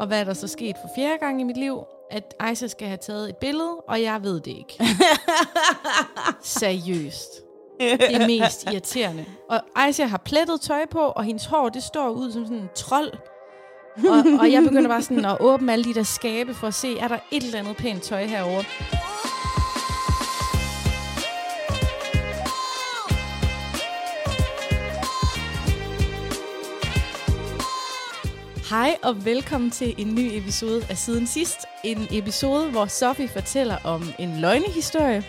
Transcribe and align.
Og 0.00 0.06
hvad 0.06 0.20
er 0.20 0.24
der 0.24 0.34
så 0.34 0.48
sket 0.48 0.76
for 0.82 0.90
fjerde 0.94 1.18
gang 1.18 1.40
i 1.40 1.44
mit 1.44 1.56
liv? 1.56 1.84
At 2.10 2.34
Aisha 2.40 2.66
skal 2.66 2.88
have 2.88 2.96
taget 2.96 3.28
et 3.28 3.36
billede, 3.36 3.76
og 3.88 4.02
jeg 4.02 4.22
ved 4.22 4.40
det 4.40 4.46
ikke. 4.56 4.84
Seriøst. 6.42 7.28
Det 7.80 8.14
er 8.14 8.26
mest 8.26 8.64
irriterende. 8.64 9.24
Og 9.48 9.60
Aisha 9.76 10.04
har 10.04 10.18
plettet 10.18 10.60
tøj 10.60 10.86
på, 10.90 10.98
og 10.98 11.24
hendes 11.24 11.44
hår, 11.44 11.68
det 11.68 11.82
står 11.82 12.08
ud 12.10 12.32
som 12.32 12.44
sådan 12.44 12.56
en 12.56 12.68
trold. 12.74 13.12
Og, 13.96 14.40
og 14.40 14.52
jeg 14.52 14.62
begynder 14.62 14.88
bare 14.88 15.02
sådan 15.02 15.24
at 15.24 15.36
åbne 15.40 15.72
alle 15.72 15.84
de 15.84 15.94
der 15.94 16.02
skabe 16.02 16.54
for 16.54 16.66
at 16.66 16.74
se, 16.74 16.98
er 16.98 17.08
der 17.08 17.18
et 17.30 17.42
eller 17.42 17.58
andet 17.58 17.76
pænt 17.76 18.02
tøj 18.02 18.24
herovre. 18.24 18.64
Hej 28.70 28.96
og 29.02 29.24
velkommen 29.24 29.70
til 29.70 29.94
en 29.98 30.14
ny 30.14 30.30
episode 30.32 30.86
af 30.90 30.98
Siden 30.98 31.26
Sidst. 31.26 31.58
En 31.84 32.06
episode, 32.10 32.70
hvor 32.70 32.86
Sofie 32.86 33.28
fortæller 33.28 33.76
om 33.84 34.02
en 34.18 34.40
løgnehistorie. 34.40 35.24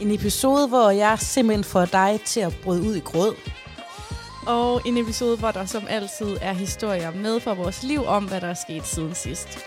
En 0.00 0.10
episode, 0.10 0.68
hvor 0.68 0.90
jeg 0.90 1.18
simpelthen 1.18 1.64
får 1.64 1.84
dig 1.84 2.20
til 2.24 2.40
at 2.40 2.56
bryde 2.62 2.82
ud 2.82 2.94
i 2.94 3.00
grød. 3.00 3.34
Og 4.46 4.82
en 4.86 4.96
episode, 4.96 5.36
hvor 5.36 5.50
der 5.50 5.66
som 5.66 5.82
altid 5.88 6.36
er 6.40 6.52
historier 6.52 7.10
med 7.10 7.40
fra 7.40 7.54
vores 7.54 7.82
liv 7.82 8.04
om, 8.04 8.28
hvad 8.28 8.40
der 8.40 8.48
er 8.48 8.54
sket 8.54 8.86
siden 8.86 9.14
sidst. 9.14 9.58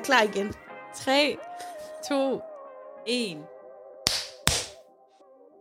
Er 0.00 0.04
klar 0.04 0.22
igen. 0.22 0.52
3, 0.96 1.36
2, 2.08 2.40
1. 3.06 3.38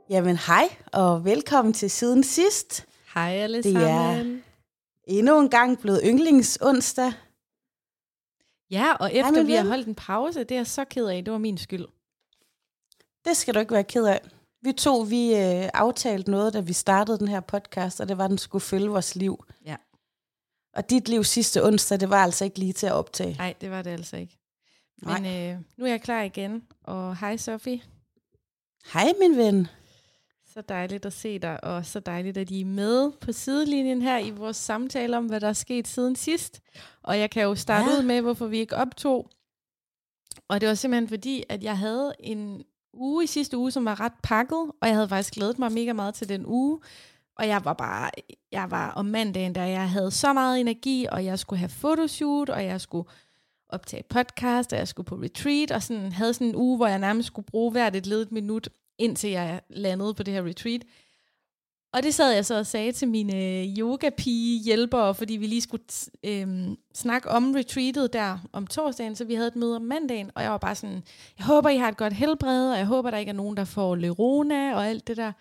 Jamen 0.09 0.37
hej, 0.37 0.69
og 0.93 1.25
velkommen 1.25 1.73
til 1.73 1.91
Siden 1.91 2.23
Sidst. 2.23 2.85
Hej 3.13 3.31
alle 3.31 3.63
Det 3.63 3.75
er- 3.75 3.79
sammen. 3.79 4.43
Endnu 5.07 5.39
en 5.39 5.49
gang 5.49 5.79
blevet 5.79 6.01
yndlingsonsdag. 6.05 7.13
Ja, 8.71 8.93
og 8.99 9.13
efter 9.13 9.31
min 9.31 9.47
vi 9.47 9.53
har 9.53 9.67
holdt 9.67 9.87
en 9.87 9.95
pause, 9.95 10.39
det 10.39 10.51
er 10.51 10.55
jeg 10.55 10.67
så 10.67 10.85
ked 10.85 11.05
af. 11.05 11.25
Det 11.25 11.31
var 11.31 11.39
min 11.39 11.57
skyld. 11.57 11.85
Det 13.25 13.37
skal 13.37 13.53
du 13.53 13.59
ikke 13.59 13.73
være 13.73 13.83
ked 13.83 14.05
af. 14.05 14.21
Vi 14.61 14.71
to, 14.73 14.99
vi 14.99 15.35
øh, 15.35 15.69
aftalte 15.73 16.31
noget, 16.31 16.53
da 16.53 16.59
vi 16.59 16.73
startede 16.73 17.19
den 17.19 17.27
her 17.27 17.39
podcast, 17.39 17.99
og 18.01 18.09
det 18.09 18.17
var, 18.17 18.23
at 18.23 18.29
den 18.29 18.37
skulle 18.37 18.61
følge 18.61 18.87
vores 18.89 19.15
liv. 19.15 19.45
Ja. 19.65 19.75
Og 20.80 20.89
dit 20.89 21.09
liv 21.09 21.23
sidste 21.23 21.66
onsdag, 21.66 21.99
det 21.99 22.09
var 22.09 22.23
altså 22.23 22.45
ikke 22.45 22.59
lige 22.59 22.73
til 22.73 22.88
at 22.88 22.94
optage. 22.94 23.35
Nej, 23.38 23.53
det 23.61 23.72
var 23.72 23.81
det 23.81 23.89
altså 23.89 24.17
ikke. 24.17 24.38
Nej. 25.03 25.19
Men 25.22 25.52
øh, 25.55 25.59
nu 25.77 25.85
er 25.85 25.89
jeg 25.89 26.02
klar 26.02 26.22
igen. 26.22 26.63
Og 26.83 27.17
hej 27.17 27.38
Sofie. 27.38 27.81
Hej, 28.94 29.11
min 29.19 29.38
ven. 29.38 29.67
Så 30.53 30.61
dejligt 30.69 31.05
at 31.05 31.13
se 31.13 31.39
dig, 31.39 31.63
og 31.63 31.85
så 31.85 32.00
dejligt, 32.00 32.38
at 32.38 32.52
I 32.52 32.61
er 32.61 32.66
med 32.66 33.11
på 33.11 33.31
sidelinjen 33.31 34.02
her 34.02 34.17
i 34.17 34.30
vores 34.30 34.57
samtale 34.57 35.17
om, 35.17 35.25
hvad 35.25 35.39
der 35.39 35.47
er 35.47 35.53
sket 35.53 35.88
siden 35.88 36.16
sidst. 36.16 36.59
Og 37.03 37.19
jeg 37.19 37.30
kan 37.31 37.44
jo 37.44 37.55
starte 37.55 37.91
Ja. 37.91 37.97
ud 37.97 38.03
med, 38.03 38.22
hvorfor 38.22 38.47
vi 38.47 38.57
ikke 38.59 38.75
optog. 38.75 39.30
Og 40.47 40.61
det 40.61 40.69
var 40.69 40.75
simpelthen 40.75 41.07
fordi, 41.09 41.44
at 41.50 41.63
jeg 41.63 41.77
havde 41.77 42.13
en 42.19 42.63
uge 42.94 43.23
i 43.23 43.27
sidste 43.27 43.57
uge, 43.57 43.72
som 43.72 43.85
var 43.85 44.00
ret 44.00 44.13
pakket, 44.23 44.72
og 44.81 44.88
jeg 44.88 44.94
havde 44.95 45.09
faktisk 45.09 45.33
glædet 45.33 45.59
mig 45.59 45.72
mega 45.72 45.94
meget 45.94 46.13
til 46.16 46.30
den 46.30 46.45
uge. 46.45 46.80
Og 47.39 47.47
jeg 47.47 47.65
var 47.65 47.73
bare, 47.73 48.09
jeg 48.51 48.72
var 48.72 48.91
om 48.91 49.05
mandagen, 49.05 49.55
der 49.55 49.63
jeg 49.63 49.89
havde 49.89 50.11
så 50.11 50.33
meget 50.33 50.59
energi, 50.59 51.07
og 51.11 51.25
jeg 51.25 51.39
skulle 51.39 51.59
have 51.59 51.69
fotoshoot, 51.69 52.50
og 52.50 52.66
jeg 52.66 52.81
skulle 52.81 53.09
optage 53.69 54.03
podcast, 54.09 54.73
og 54.73 54.79
jeg 54.79 54.88
skulle 54.88 55.05
på 55.05 55.16
retreat, 55.16 55.72
og 55.72 55.83
sådan, 55.83 56.11
havde 56.11 56.33
sådan 56.33 56.47
en 56.47 56.55
uge, 56.55 56.78
hvor 56.78 56.88
jeg 56.88 56.99
nærmest 56.99 57.28
skulle 57.28 57.45
bruge 57.45 57.72
hvert 57.72 57.95
et 57.95 58.07
ledet 58.07 58.31
minut, 58.31 58.69
indtil 58.97 59.29
jeg 59.29 59.61
landede 59.69 60.13
på 60.13 60.23
det 60.23 60.33
her 60.33 60.44
retreat. 60.44 60.81
Og 61.94 62.03
det 62.03 62.13
sad 62.13 62.31
jeg 62.33 62.45
så 62.45 62.57
og 62.57 62.66
sagde 62.66 62.91
til 62.91 63.07
mine 63.07 63.35
øh, 63.35 63.66
yoga-pige 63.78 64.63
hjælpere, 64.63 65.16
fordi 65.16 65.38
vi 65.38 65.47
lige 65.47 65.61
skulle 65.61 65.83
øhm, 66.23 66.78
snakke 66.94 67.29
om 67.29 67.51
retreatet 67.55 68.13
der 68.13 68.38
om 68.53 68.67
torsdagen, 68.67 69.16
så 69.16 69.25
vi 69.25 69.33
havde 69.33 69.47
et 69.47 69.55
møde 69.55 69.75
om 69.75 69.81
mandagen, 69.81 70.31
og 70.35 70.44
jeg 70.44 70.51
var 70.51 70.57
bare 70.57 70.75
sådan, 70.75 71.03
jeg 71.38 71.45
håber, 71.45 71.69
I 71.69 71.78
har 71.78 71.89
et 71.89 71.97
godt 71.97 72.13
helbred, 72.13 72.72
og 72.72 72.78
jeg 72.78 72.85
håber, 72.85 73.11
der 73.11 73.17
ikke 73.17 73.29
er 73.29 73.33
nogen, 73.33 73.57
der 73.57 73.66
får 73.66 73.95
lerona 73.95 74.75
og 74.75 74.88
alt 74.88 75.07
det 75.07 75.17
der. 75.17 75.31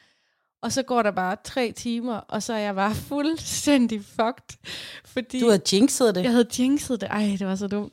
Og 0.62 0.72
så 0.72 0.82
går 0.82 1.02
der 1.02 1.10
bare 1.10 1.36
tre 1.44 1.72
timer, 1.72 2.14
og 2.14 2.42
så 2.42 2.52
er 2.52 2.58
jeg 2.58 2.74
bare 2.74 2.94
fuldstændig 2.94 4.04
fucked. 4.04 4.58
Fordi 5.04 5.40
Du 5.40 5.50
har 5.50 5.60
jinxet 5.72 6.14
det. 6.14 6.22
jeg 6.22 6.30
havde 6.30 6.46
jinxet 6.58 7.00
det. 7.00 7.08
Ej, 7.10 7.36
det 7.38 7.46
var 7.46 7.54
så 7.54 7.66
dumt. 7.66 7.92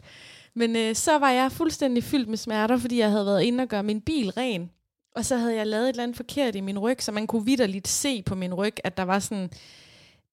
Men 0.54 0.76
øh, 0.76 0.96
så 0.96 1.18
var 1.20 1.30
jeg 1.32 1.52
fuldstændig 1.52 2.04
fyldt 2.04 2.30
med 2.30 2.38
smerter, 2.38 2.78
fordi 2.78 3.00
jeg 3.00 3.12
havde 3.12 3.26
været 3.26 3.42
inde 3.44 3.62
og 3.62 3.68
gøre 3.68 3.84
min 3.84 4.02
bil 4.02 4.30
ren. 4.30 4.72
Og 5.16 5.26
så 5.26 5.38
havde 5.38 5.56
jeg 5.56 5.68
lavet 5.68 5.84
et 5.84 5.90
eller 5.90 6.04
andet 6.04 6.18
forkert 6.18 6.56
i 6.56 6.62
min 6.62 6.80
ryg, 6.80 6.98
så 7.04 7.12
man 7.12 7.28
kunne 7.28 7.46
vidderligt 7.46 7.88
se 7.88 8.22
på 8.24 8.36
min 8.36 8.54
ryg, 8.54 8.74
at 8.84 8.98
der 8.98 9.04
var 9.04 9.20
sådan 9.20 9.50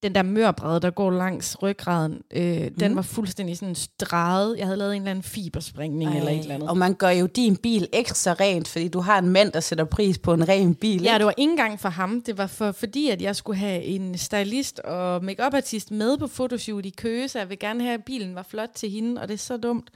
den 0.03 0.15
der 0.15 0.23
mørbred, 0.23 0.79
der 0.79 0.89
går 0.89 1.11
langs 1.11 1.61
ryggraden, 1.61 2.21
øh, 2.31 2.61
mm. 2.61 2.73
den 2.79 2.95
var 2.95 3.01
fuldstændig 3.01 3.57
sådan 3.57 3.75
streget. 3.75 4.57
Jeg 4.57 4.65
havde 4.65 4.77
lavet 4.77 4.95
en 4.95 5.01
eller 5.01 5.11
anden 5.11 5.23
fiberspringning 5.23 6.11
Ej, 6.11 6.17
eller 6.17 6.31
et 6.31 6.39
eller 6.39 6.55
andet. 6.55 6.69
Og 6.69 6.77
man 6.77 6.93
gør 6.93 7.09
jo 7.09 7.25
din 7.25 7.57
bil 7.57 7.87
ekstra 7.93 8.33
rent, 8.33 8.67
fordi 8.67 8.87
du 8.87 8.99
har 8.99 9.19
en 9.19 9.29
mand, 9.29 9.51
der 9.51 9.59
sætter 9.59 9.85
pris 9.85 10.17
på 10.17 10.33
en 10.33 10.49
ren 10.49 10.75
bil. 10.75 11.03
Ja, 11.03 11.09
ikke? 11.09 11.17
det 11.17 11.25
var 11.25 11.33
ikke 11.37 11.51
engang 11.51 11.79
for 11.79 11.89
ham. 11.89 12.21
Det 12.21 12.37
var 12.37 12.47
for, 12.47 12.71
fordi, 12.71 13.09
at 13.09 13.21
jeg 13.21 13.35
skulle 13.35 13.59
have 13.59 13.83
en 13.83 14.17
stylist 14.17 14.79
og 14.79 15.23
makeup 15.23 15.53
artist 15.53 15.91
med 15.91 16.17
på 16.17 16.27
fotoshoot 16.27 16.85
i 16.85 16.89
Køge, 16.89 17.27
så 17.27 17.39
jeg 17.39 17.49
vil 17.49 17.59
gerne 17.59 17.83
have, 17.83 17.93
at 17.93 18.03
bilen 18.05 18.35
var 18.35 18.43
flot 18.49 18.69
til 18.75 18.89
hende, 18.89 19.21
og 19.21 19.27
det 19.27 19.33
er 19.33 19.37
så 19.37 19.57
dumt. 19.57 19.89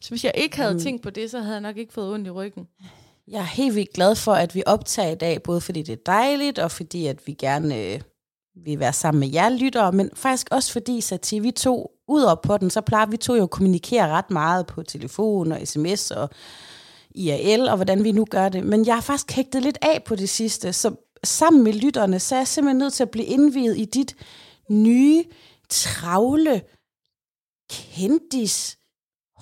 Så 0.00 0.10
hvis 0.10 0.24
jeg 0.24 0.32
ikke 0.34 0.56
havde 0.56 0.74
mm. 0.74 0.80
tænkt 0.80 1.02
på 1.02 1.10
det, 1.10 1.30
så 1.30 1.40
havde 1.40 1.54
jeg 1.54 1.60
nok 1.60 1.76
ikke 1.76 1.92
fået 1.92 2.14
ondt 2.14 2.26
i 2.26 2.30
ryggen. 2.30 2.66
Jeg 3.28 3.40
er 3.40 3.44
helt 3.44 3.74
vildt 3.74 3.92
glad 3.92 4.16
for, 4.16 4.32
at 4.32 4.54
vi 4.54 4.62
optager 4.66 5.10
i 5.10 5.14
dag, 5.14 5.42
både 5.42 5.60
fordi 5.60 5.82
det 5.82 5.92
er 5.92 6.02
dejligt, 6.06 6.58
og 6.58 6.70
fordi 6.70 7.06
at 7.06 7.26
vi 7.26 7.32
gerne 7.32 7.78
øh, 7.78 8.00
vil 8.56 8.80
være 8.80 8.92
sammen 8.92 9.20
med 9.20 9.28
jer 9.28 9.48
lyttere, 9.48 9.92
men 9.92 10.10
faktisk 10.14 10.48
også 10.50 10.72
fordi, 10.72 11.00
Sati, 11.00 11.38
vi 11.38 11.50
to, 11.50 11.90
ud 12.08 12.22
op 12.22 12.42
på 12.42 12.58
den, 12.58 12.70
så 12.70 12.80
plejer 12.80 13.06
vi 13.06 13.16
to 13.16 13.34
jo 13.34 13.42
at 13.42 13.50
kommunikere 13.50 14.08
ret 14.08 14.30
meget 14.30 14.66
på 14.66 14.82
telefon 14.82 15.52
og 15.52 15.60
sms 15.64 16.10
og 16.10 16.30
IRL, 17.14 17.68
og 17.68 17.76
hvordan 17.76 18.04
vi 18.04 18.12
nu 18.12 18.24
gør 18.30 18.48
det. 18.48 18.64
Men 18.64 18.86
jeg 18.86 18.94
har 18.94 19.00
faktisk 19.00 19.32
hægtet 19.32 19.62
lidt 19.62 19.78
af 19.82 20.04
på 20.04 20.16
det 20.16 20.28
sidste, 20.28 20.72
så 20.72 20.94
sammen 21.24 21.64
med 21.64 21.72
lytterne, 21.72 22.20
så 22.20 22.34
er 22.34 22.38
jeg 22.38 22.48
simpelthen 22.48 22.78
nødt 22.78 22.92
til 22.92 23.02
at 23.02 23.10
blive 23.10 23.26
indviet 23.26 23.78
i 23.78 23.84
dit 23.84 24.16
nye, 24.70 25.24
travle, 25.68 26.62
kendis, 27.70 28.78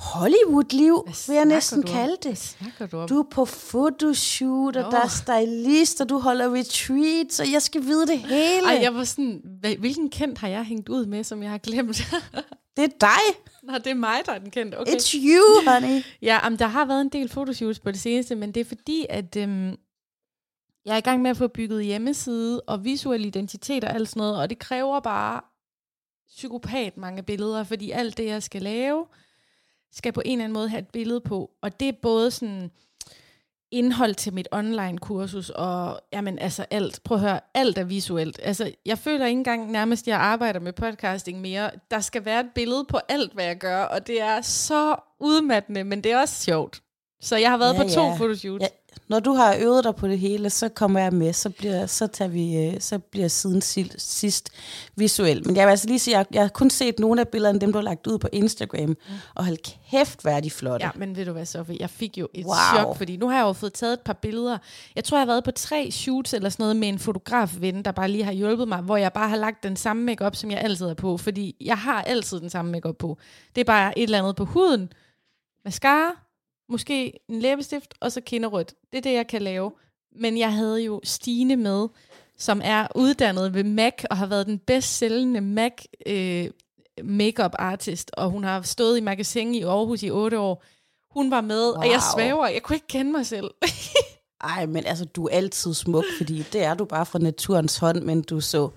Hollywood-liv, 0.03 1.07
vil 1.29 1.35
jeg 1.37 1.45
næsten 1.45 1.83
du 1.83 1.93
kalde 1.93 2.17
det. 2.23 2.57
du? 2.93 3.07
Du 3.09 3.19
er 3.19 3.27
på 3.31 3.45
photoshoot, 3.45 4.77
og 4.77 4.93
der 4.93 4.99
er 5.01 5.09
stylist, 5.09 6.01
og 6.01 6.09
du 6.09 6.19
holder 6.19 6.55
retreat, 6.55 7.33
så 7.33 7.45
jeg 7.53 7.63
skal 7.63 7.83
vide 7.83 8.07
det 8.07 8.19
hele. 8.19 8.67
Ej, 8.67 8.79
jeg 8.83 8.95
var 8.95 9.05
sådan, 9.05 9.41
"Hva- 9.65 9.79
hvilken 9.79 10.11
kendt 10.11 10.39
har 10.39 10.49
jeg 10.49 10.65
hængt 10.65 10.89
ud 10.89 11.07
med, 11.07 11.25
som 11.25 11.43
jeg 11.43 11.51
har 11.51 11.59
glemt? 11.59 11.97
Det 12.77 12.85
er 12.85 12.89
dig. 13.01 13.41
Nå, 13.63 13.73
det 13.79 13.87
er 13.87 13.95
mig, 13.95 14.17
der 14.27 14.33
er 14.33 14.39
den 14.39 14.51
kendte. 14.51 14.79
Okay. 14.81 14.93
It's 14.93 15.17
you, 15.17 15.43
honey. 15.73 16.03
Ja, 16.23 16.47
um, 16.47 16.57
der 16.57 16.67
har 16.67 16.85
været 16.85 17.01
en 17.01 17.09
del 17.09 17.29
fotoshoots 17.29 17.81
på 17.81 17.91
det 17.91 18.01
seneste, 18.01 18.35
men 18.35 18.53
det 18.53 18.61
er 18.61 18.65
fordi, 18.65 19.07
at 19.11 19.37
øhm, 19.37 19.69
jeg 20.85 20.93
er 20.93 20.97
i 20.97 21.01
gang 21.01 21.23
med 21.23 21.31
at 21.31 21.37
få 21.37 21.49
bygget 21.49 21.85
hjemmeside 21.85 22.61
og 22.61 22.85
visuel 22.85 23.25
identitet 23.25 23.85
og 23.85 23.95
alt 23.95 24.09
sådan 24.09 24.21
noget, 24.21 24.37
og 24.39 24.51
det 24.51 24.59
kræver 24.59 25.01
bare 25.01 25.41
psykopat 26.37 26.97
mange 26.97 27.23
billeder, 27.23 27.65
fordi 27.65 27.91
alt 27.91 28.17
det, 28.17 28.27
jeg 28.27 28.43
skal 28.43 28.63
lave, 28.63 29.05
skal 29.93 30.13
på 30.13 30.23
en 30.25 30.33
eller 30.33 30.45
anden 30.45 30.55
måde 30.55 30.69
have 30.69 30.79
et 30.79 30.89
billede 30.93 31.21
på. 31.21 31.51
Og 31.63 31.81
det 31.81 31.89
er 31.89 31.93
både 32.03 32.31
sådan 32.31 32.71
indhold 33.71 34.15
til 34.15 34.33
mit 34.35 34.49
online-kursus, 34.53 35.51
og 35.51 36.01
jamen 36.13 36.39
altså 36.39 36.67
alt, 36.71 37.01
prøv 37.05 37.17
at 37.17 37.21
høre, 37.21 37.41
alt 37.55 37.79
er 37.79 37.85
visuelt. 37.85 38.41
Altså, 38.43 38.73
jeg 38.87 38.99
føler 38.99 39.27
ikke 39.27 39.39
engang 39.39 39.71
nærmest, 39.71 40.03
at 40.03 40.09
jeg 40.09 40.19
arbejder 40.19 40.61
med 40.61 40.73
podcasting 40.73 41.41
mere. 41.41 41.71
Der 41.91 42.01
skal 42.01 42.25
være 42.25 42.41
et 42.41 42.51
billede 42.55 42.85
på 42.89 42.99
alt, 43.09 43.33
hvad 43.33 43.45
jeg 43.45 43.59
gør, 43.59 43.83
og 43.83 44.07
det 44.07 44.21
er 44.21 44.41
så 44.41 44.97
udmattende, 45.21 45.85
men 45.85 46.05
det 46.05 46.13
er 46.13 46.21
også 46.21 46.45
sjovt. 46.45 46.83
Så 47.21 47.37
jeg 47.37 47.51
har 47.51 47.57
været 47.57 47.75
Ja, 47.75 47.83
på 47.83 47.89
to 47.89 48.03
ja. 48.03 48.15
fotoshoots. 48.15 48.63
Ja, 48.63 48.69
når 49.09 49.21
du 49.21 49.33
har 49.33 49.57
øvet 49.61 49.85
dig 49.85 49.95
på 49.95 50.09
det 50.09 50.19
hele, 50.19 50.51
så 50.51 50.69
kommer 50.69 51.01
jeg 51.01 51.13
med, 51.13 51.33
så 51.33 51.51
bliver, 51.51 51.87
så 51.87 52.07
tager 52.07 52.29
vi, 52.29 52.67
øh, 52.67 52.81
så 52.81 52.99
bliver 52.99 53.29
siden 53.29 53.61
sidst 53.99 54.51
visuel. 54.97 55.47
Men 55.47 55.57
jeg 55.57 55.67
vil 55.67 55.71
altså 55.71 55.87
lige 55.89 55.99
sige, 55.99 56.19
jeg, 56.19 56.27
jeg 56.33 56.43
har 56.43 56.49
kun 56.49 56.71
set 56.71 56.99
nogle 56.99 57.21
af 57.21 57.29
billederne, 57.29 57.59
dem 57.59 57.73
du 57.73 57.79
har 57.79 57.83
lagt 57.83 58.07
ud 58.07 58.19
på 58.19 58.29
Instagram, 58.33 58.89
mm. 58.89 58.97
og 59.35 59.45
hold 59.45 59.57
kæft, 59.91 60.23
hvor 60.23 60.31
er 60.31 60.41
de 60.41 60.51
flotte. 60.51 60.87
Ja, 60.87 60.91
men 60.97 61.17
ved 61.17 61.25
du 61.25 61.33
hvad, 61.33 61.47
Sofie? 61.47 61.77
Jeg 61.81 61.91
fik 61.91 62.19
jo 62.19 62.29
et 62.35 62.45
Wow. 62.45 62.55
wow. 62.55 62.85
chok, 62.85 62.97
fordi 62.97 63.17
nu 63.17 63.29
har 63.29 63.37
jeg 63.37 63.45
jo 63.45 63.53
fået 63.53 63.73
taget 63.73 63.93
et 63.93 64.01
par 64.01 64.13
billeder. 64.13 64.59
Jeg 64.97 65.05
tror, 65.05 65.17
jeg 65.17 65.21
har 65.21 65.33
været 65.33 65.45
på 65.45 65.51
tre 65.51 65.91
shoots 65.91 66.35
eller 66.35 66.49
sådan 66.49 66.65
noget 66.65 66.77
med 66.77 66.89
en 66.89 66.99
fotografven, 66.99 67.85
der 67.85 67.93
bare 67.93 68.09
lige 68.09 68.25
har 68.25 68.33
hjulpet 68.33 68.69
mig, 68.69 68.79
hvor 68.81 68.97
jeg 68.97 69.13
bare 69.13 69.29
har 69.29 69.37
lagt 69.37 69.63
den 69.63 69.77
samme 69.77 70.03
makeup, 70.03 70.37
som 70.37 70.51
jeg 70.51 70.61
altid 70.61 70.87
er 70.87 70.95
på. 70.95 71.17
Fordi 71.17 71.57
jeg 71.61 71.79
har 71.79 72.03
altid 72.03 72.41
den 72.41 72.51
samme 72.51 72.73
makeup 72.73 72.97
på. 72.99 73.19
Det 73.55 73.61
er 73.61 73.65
bare 73.65 73.99
et 73.99 74.03
eller 74.03 74.19
andet 74.19 74.37
på 74.37 74.45
huden, 74.45 74.93
mascara, 75.65 76.22
måske 76.73 77.21
en 77.29 77.41
læbestift, 77.41 77.95
og 78.01 78.13
så 78.13 78.21
kinderødt. 78.21 78.75
Det 78.93 78.99
er 78.99 79.03
det, 79.03 79.13
jeg 79.13 79.27
kan 79.27 79.43
lave. 79.43 79.73
Men 80.17 80.39
jeg 80.39 80.53
havde 80.53 80.83
jo 80.83 81.01
Stine 81.05 81.57
med, 81.57 81.89
som 82.39 82.61
er 82.65 82.87
uddannet 82.95 83.55
ved 83.55 83.65
MAC, 83.65 84.05
og 84.11 84.17
har 84.17 84.27
været 84.27 84.47
den 84.47 84.59
bedst 84.59 84.97
sælgende 84.99 85.41
MAC 85.41 85.85
øh, 86.07 86.51
makeup 87.05 87.53
artist, 87.59 88.11
og 88.17 88.31
hun 88.31 88.45
har 88.45 88.63
stået 88.63 88.99
i 88.99 89.01
magasin 89.01 89.55
i 89.55 89.63
Aarhus 89.63 90.03
i 90.03 90.11
otte 90.11 90.39
år. 90.39 90.65
Hun 91.11 91.31
var 91.31 91.41
med, 91.41 91.67
wow. 91.67 91.77
og 91.77 91.87
jeg 91.87 92.01
svæver, 92.15 92.47
jeg 92.47 92.63
kunne 92.63 92.77
ikke 92.77 92.87
kende 92.87 93.13
mig 93.13 93.27
selv. 93.27 93.51
Ej, 94.45 94.67
men 94.67 94.87
altså, 94.87 95.05
du 95.05 95.25
er 95.25 95.31
altid 95.31 95.75
smuk, 95.75 96.05
fordi 96.19 96.45
det 96.53 96.63
er 96.63 96.75
du 96.75 96.85
bare 96.85 97.07
fra 97.07 97.19
naturens 97.19 97.79
hånd, 97.79 98.01
men 98.01 98.23
du 98.23 98.41
så 98.41 98.69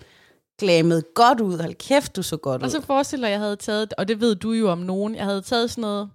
glamet 0.59 1.13
godt 1.13 1.41
ud. 1.41 1.57
Hold 1.57 1.75
kæft, 1.75 2.15
du 2.15 2.24
så 2.24 2.38
godt 2.38 2.62
ud. 2.62 2.65
Og 2.65 2.71
så 2.71 2.81
forestiller 2.81 3.27
jeg, 3.27 3.33
jeg 3.33 3.39
havde 3.39 3.56
taget, 3.56 3.94
og 3.98 4.07
det 4.07 4.21
ved 4.21 4.36
du 4.36 4.51
jo 4.51 4.71
om 4.71 4.77
nogen, 4.77 5.15
jeg 5.15 5.25
havde 5.25 5.41
taget 5.41 5.71
sådan 5.71 5.81
noget 5.81 6.09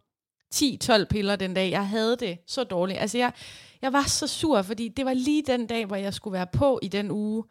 10-12 0.54 1.04
piller 1.04 1.36
den 1.36 1.54
dag. 1.54 1.70
Jeg 1.70 1.88
havde 1.88 2.16
det 2.16 2.38
så 2.46 2.64
dårligt. 2.64 2.98
Altså, 2.98 3.18
jeg, 3.18 3.32
jeg 3.82 3.92
var 3.92 4.02
så 4.02 4.26
sur, 4.26 4.62
fordi 4.62 4.88
det 4.88 5.04
var 5.04 5.14
lige 5.14 5.42
den 5.46 5.66
dag, 5.66 5.86
hvor 5.86 5.96
jeg 5.96 6.14
skulle 6.14 6.32
være 6.32 6.46
på 6.46 6.78
i 6.82 6.88
den 6.88 7.10
uge. 7.10 7.44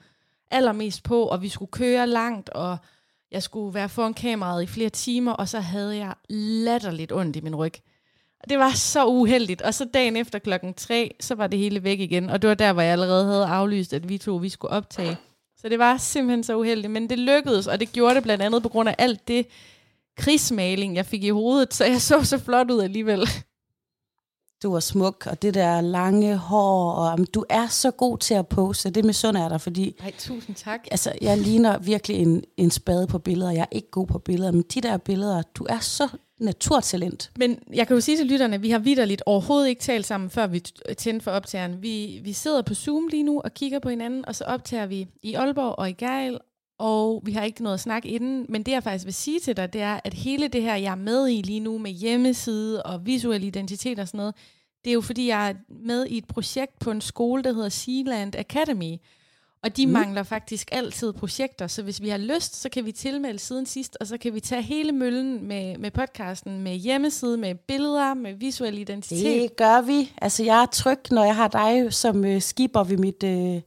Allermest 0.51 1.03
på, 1.03 1.23
og 1.23 1.41
vi 1.41 1.49
skulle 1.49 1.71
køre 1.71 2.07
langt, 2.07 2.49
og 2.49 2.77
jeg 3.31 3.43
skulle 3.43 3.73
være 3.73 3.89
foran 3.89 4.13
kameraet 4.13 4.63
i 4.63 4.67
flere 4.67 4.89
timer, 4.89 5.31
og 5.31 5.49
så 5.49 5.59
havde 5.59 5.97
jeg 5.97 6.13
latterligt 6.29 7.11
ondt 7.11 7.35
i 7.35 7.41
min 7.41 7.55
ryg. 7.55 7.73
Og 8.43 8.49
det 8.49 8.59
var 8.59 8.71
så 8.71 9.05
uheldigt. 9.05 9.61
Og 9.61 9.73
så 9.73 9.85
dagen 9.85 10.15
efter 10.15 10.39
klokken 10.39 10.73
3, 10.73 11.15
så 11.19 11.35
var 11.35 11.47
det 11.47 11.59
hele 11.59 11.83
væk 11.83 11.99
igen. 11.99 12.29
Og 12.29 12.41
det 12.41 12.47
var 12.47 12.53
der, 12.53 12.73
hvor 12.73 12.81
jeg 12.81 12.91
allerede 12.91 13.25
havde 13.25 13.45
aflyst, 13.45 13.93
at 13.93 14.09
vi 14.09 14.17
to 14.17 14.35
vi 14.35 14.49
skulle 14.49 14.71
optage. 14.71 15.17
Så 15.61 15.69
det 15.69 15.79
var 15.79 15.97
simpelthen 15.97 16.43
så 16.43 16.57
uheldigt. 16.57 16.91
Men 16.91 17.09
det 17.09 17.19
lykkedes, 17.19 17.67
og 17.67 17.79
det 17.79 17.91
gjorde 17.91 18.15
det 18.15 18.23
blandt 18.23 18.43
andet 18.43 18.63
på 18.63 18.69
grund 18.69 18.89
af 18.89 18.95
alt 18.97 19.27
det 19.27 19.47
krigsmaling, 20.19 20.95
jeg 20.95 21.06
fik 21.06 21.24
i 21.24 21.30
hovedet. 21.30 21.74
Så 21.74 21.86
jeg 21.86 22.01
så 22.01 22.24
så 22.24 22.38
flot 22.38 22.71
ud 22.71 22.81
alligevel. 22.81 23.30
Du 24.63 24.74
er 24.74 24.80
smuk, 24.80 25.27
og 25.30 25.42
det 25.42 25.54
der 25.54 25.81
lange 25.81 26.38
hår, 26.38 26.92
og 26.92 27.13
um, 27.13 27.25
du 27.25 27.45
er 27.50 27.68
så 27.68 27.92
god 27.92 28.18
til 28.18 28.33
at 28.33 28.48
pose. 28.48 28.89
Det 28.89 29.06
med 29.06 29.13
sund 29.13 29.38
er 29.38 29.50
der, 29.50 29.57
fordi... 29.57 29.95
Nej, 30.00 30.13
tusind 30.18 30.56
tak. 30.56 30.80
Altså, 30.92 31.13
jeg 31.21 31.38
ligner 31.38 31.77
virkelig 31.77 32.18
en, 32.18 32.44
en 32.57 32.71
spade 32.71 33.07
på 33.07 33.19
billeder. 33.19 33.51
Jeg 33.51 33.62
er 33.62 33.75
ikke 33.75 33.92
god 33.92 34.07
på 34.07 34.19
billeder, 34.19 34.51
men 34.51 34.62
de 34.74 34.81
der 34.81 34.98
billeder, 34.98 35.42
du 35.42 35.66
er 35.69 35.80
så 35.80 36.07
naturtalent. 36.39 37.31
Men 37.38 37.60
jeg 37.74 37.88
kan 37.88 37.95
jo 37.95 38.01
sige 38.01 38.18
til 38.18 38.25
lytterne, 38.25 38.56
at 38.56 38.62
vi 38.62 38.69
har 38.69 38.80
vidderligt 38.80 39.24
overhovedet 39.25 39.69
ikke 39.69 39.81
talt 39.81 40.06
sammen, 40.06 40.30
før 40.30 40.48
vi 40.48 40.60
tændte 40.98 41.24
for 41.24 41.31
optageren. 41.31 41.81
Vi, 41.81 42.21
vi 42.24 42.33
sidder 42.33 42.62
på 42.62 42.74
Zoom 42.74 43.07
lige 43.07 43.24
nu 43.24 43.42
og 43.42 43.54
kigger 43.54 43.80
på 43.80 43.89
hinanden, 43.89 44.25
og 44.27 44.36
så 44.36 44.44
optager 44.44 44.86
vi 44.86 45.07
i 45.24 45.33
Aalborg 45.33 45.80
og 45.80 45.89
i 45.89 45.94
Geil, 45.94 46.39
og 46.79 47.21
vi 47.25 47.31
har 47.31 47.43
ikke 47.43 47.63
noget 47.63 47.73
at 47.73 47.79
snakke 47.79 48.09
inden, 48.09 48.45
men 48.49 48.63
det 48.63 48.71
jeg 48.71 48.83
faktisk 48.83 49.05
vil 49.05 49.13
sige 49.13 49.39
til 49.39 49.57
dig, 49.57 49.73
det 49.73 49.81
er, 49.81 49.99
at 50.03 50.13
hele 50.13 50.47
det 50.47 50.61
her, 50.61 50.75
jeg 50.75 50.91
er 50.91 50.95
med 50.95 51.29
i 51.29 51.41
lige 51.41 51.59
nu 51.59 51.77
med 51.77 51.91
hjemmeside 51.91 52.83
og 52.83 53.05
visuel 53.05 53.43
identitet 53.43 53.99
og 53.99 54.07
sådan 54.07 54.17
noget, 54.17 54.35
det 54.83 54.89
er 54.89 54.93
jo 54.93 55.01
fordi, 55.01 55.27
jeg 55.27 55.49
er 55.49 55.53
med 55.69 56.05
i 56.05 56.17
et 56.17 56.27
projekt 56.27 56.79
på 56.79 56.91
en 56.91 57.01
skole, 57.01 57.43
der 57.43 57.53
hedder 57.53 57.69
Sealand 57.69 58.35
Academy, 58.35 58.97
og 59.63 59.77
de 59.77 59.85
mm. 59.85 59.91
mangler 59.91 60.23
faktisk 60.23 60.69
altid 60.71 61.13
projekter, 61.13 61.67
så 61.67 61.83
hvis 61.83 62.01
vi 62.01 62.09
har 62.09 62.17
lyst, 62.17 62.55
så 62.55 62.69
kan 62.69 62.85
vi 62.85 62.91
tilmelde 62.91 63.39
siden 63.39 63.65
sidst, 63.65 63.97
og 63.99 64.07
så 64.07 64.17
kan 64.17 64.33
vi 64.33 64.39
tage 64.39 64.61
hele 64.61 64.91
møllen 64.91 65.47
med, 65.47 65.77
med 65.77 65.91
podcasten, 65.91 66.61
med 66.61 66.75
hjemmeside, 66.75 67.37
med 67.37 67.55
billeder, 67.55 68.13
med 68.13 68.33
visuel 68.33 68.77
identitet. 68.77 69.41
Det 69.41 69.55
gør 69.55 69.81
vi. 69.81 70.13
Altså, 70.21 70.43
jeg 70.43 70.61
er 70.61 70.65
tryg, 70.65 70.99
når 71.11 71.23
jeg 71.23 71.35
har 71.35 71.47
dig 71.47 71.93
som 71.93 72.25
øh, 72.25 72.41
skipper 72.41 72.83
ved 72.83 72.97
mit, 72.97 73.23
øh, 73.23 73.61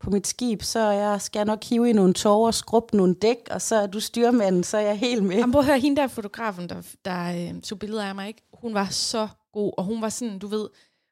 på 0.00 0.10
mit 0.10 0.26
skib, 0.26 0.62
så 0.62 0.90
jeg 0.90 1.20
skal 1.20 1.46
nok 1.46 1.64
hive 1.64 1.90
i 1.90 1.92
nogle 1.92 2.14
tårer, 2.14 2.50
skrubbe 2.50 2.96
nogle 2.96 3.14
dæk, 3.14 3.48
og 3.50 3.62
så 3.62 3.76
er 3.76 3.86
du 3.86 4.00
styrmanden, 4.00 4.64
så 4.64 4.76
er 4.76 4.80
jeg 4.82 4.98
helt 4.98 5.24
med. 5.24 5.36
Jamen, 5.36 5.52
prøv 5.52 5.60
at 5.60 5.66
høre, 5.66 5.78
hende 5.78 6.00
der 6.00 6.06
fotografen, 6.06 6.68
der, 6.68 6.82
der 7.04 7.48
øh, 7.54 7.60
tog 7.60 7.78
billeder 7.78 8.04
af 8.04 8.14
mig, 8.14 8.28
ikke? 8.28 8.42
hun 8.54 8.74
var 8.74 8.88
så 8.90 9.28
god, 9.52 9.72
og 9.78 9.84
hun 9.84 10.02
var 10.02 10.08
sådan, 10.08 10.38
du 10.38 10.46
ved, 10.46 10.68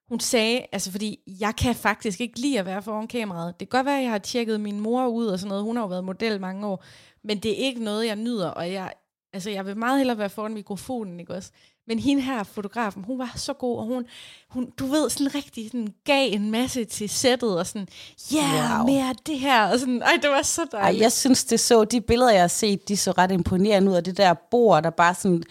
hun 0.08 0.20
sagde, 0.20 0.66
altså 0.72 0.90
fordi 0.90 1.18
jeg 1.40 1.56
kan 1.56 1.74
faktisk 1.74 2.20
ikke 2.20 2.40
lide 2.40 2.58
at 2.58 2.66
være 2.66 2.82
foran 2.82 3.08
kameraet. 3.08 3.60
Det 3.60 3.70
kan 3.70 3.78
godt 3.78 3.86
være, 3.86 3.98
at 3.98 4.02
jeg 4.02 4.10
har 4.10 4.18
tjekket 4.18 4.60
min 4.60 4.80
mor 4.80 5.06
ud 5.06 5.26
og 5.26 5.38
sådan 5.38 5.48
noget. 5.48 5.64
Hun 5.64 5.76
har 5.76 5.82
jo 5.82 5.88
været 5.88 6.04
model 6.04 6.40
mange 6.40 6.66
år. 6.66 6.84
Men 7.24 7.38
det 7.38 7.50
er 7.50 7.66
ikke 7.66 7.84
noget, 7.84 8.06
jeg 8.06 8.16
nyder, 8.16 8.48
og 8.48 8.72
jeg, 8.72 8.92
altså 9.32 9.50
jeg 9.50 9.66
vil 9.66 9.76
meget 9.76 9.98
hellere 9.98 10.18
være 10.18 10.30
foran 10.30 10.54
mikrofonen, 10.54 11.20
ikke 11.20 11.34
også? 11.34 11.50
Men 11.86 11.98
hende 11.98 12.22
her, 12.22 12.42
fotografen, 12.42 13.04
hun 13.04 13.18
var 13.18 13.32
så 13.36 13.52
god, 13.52 13.78
og 13.78 13.84
hun, 13.84 14.04
hun 14.48 14.70
du 14.78 14.86
ved, 14.86 15.10
sådan 15.10 15.34
rigtig 15.34 15.66
sådan, 15.66 15.94
gav 16.04 16.32
en 16.32 16.50
masse 16.50 16.84
til 16.84 17.08
sættet, 17.08 17.58
og 17.58 17.66
sådan, 17.66 17.88
ja, 18.32 18.36
yeah, 18.36 18.78
wow. 18.78 18.86
mere 18.86 19.14
det 19.26 19.38
her, 19.38 19.66
og 19.66 19.78
sådan, 19.78 20.02
ej, 20.02 20.18
det 20.22 20.30
var 20.30 20.42
så 20.42 20.66
dejligt. 20.72 20.98
Ej, 20.98 21.02
jeg 21.02 21.12
synes, 21.12 21.44
det 21.44 21.60
så, 21.60 21.84
de 21.84 22.00
billeder, 22.00 22.30
jeg 22.30 22.40
har 22.40 22.48
set, 22.48 22.88
de 22.88 22.96
så 22.96 23.10
ret 23.10 23.30
imponerende 23.30 23.90
ud, 23.90 23.96
og 23.96 24.04
det 24.04 24.16
der 24.16 24.34
bord, 24.50 24.82
der 24.82 24.90
bare 24.90 25.14
sådan, 25.14 25.42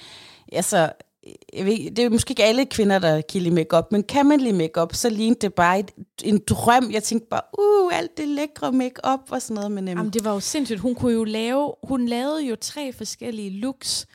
altså, 0.51 0.89
jeg 1.53 1.65
ved, 1.65 1.91
det 1.91 2.05
er 2.05 2.09
måske 2.09 2.31
ikke 2.31 2.43
alle 2.43 2.65
kvinder, 2.65 2.99
der 2.99 3.21
kan 3.21 3.41
lide 3.41 3.55
makeup, 3.55 3.91
men 3.91 4.03
kan 4.03 4.25
man 4.25 4.39
lide 4.41 4.53
makeup, 4.53 4.95
så 4.95 5.09
lignede 5.09 5.39
det 5.41 5.53
bare 5.53 5.79
et, 5.79 5.91
en 6.23 6.41
drøm. 6.47 6.91
Jeg 6.91 7.03
tænkte 7.03 7.27
bare, 7.29 7.41
uh, 7.59 7.97
alt 7.97 8.17
det 8.17 8.27
lækre 8.27 8.71
makeup 8.71 9.19
og 9.29 9.41
sådan 9.41 9.55
noget. 9.55 9.71
Men, 9.71 9.87
um... 9.87 9.97
Jamen, 9.97 10.13
det 10.13 10.25
var 10.25 10.33
jo 10.33 10.39
sindssygt. 10.39 10.79
Hun 10.79 10.95
kunne 10.95 11.13
jo 11.13 11.23
lave, 11.23 11.73
hun 11.83 12.05
lavede 12.05 12.45
jo 12.45 12.55
tre 12.55 12.93
forskellige 12.93 13.49
looks. 13.49 14.07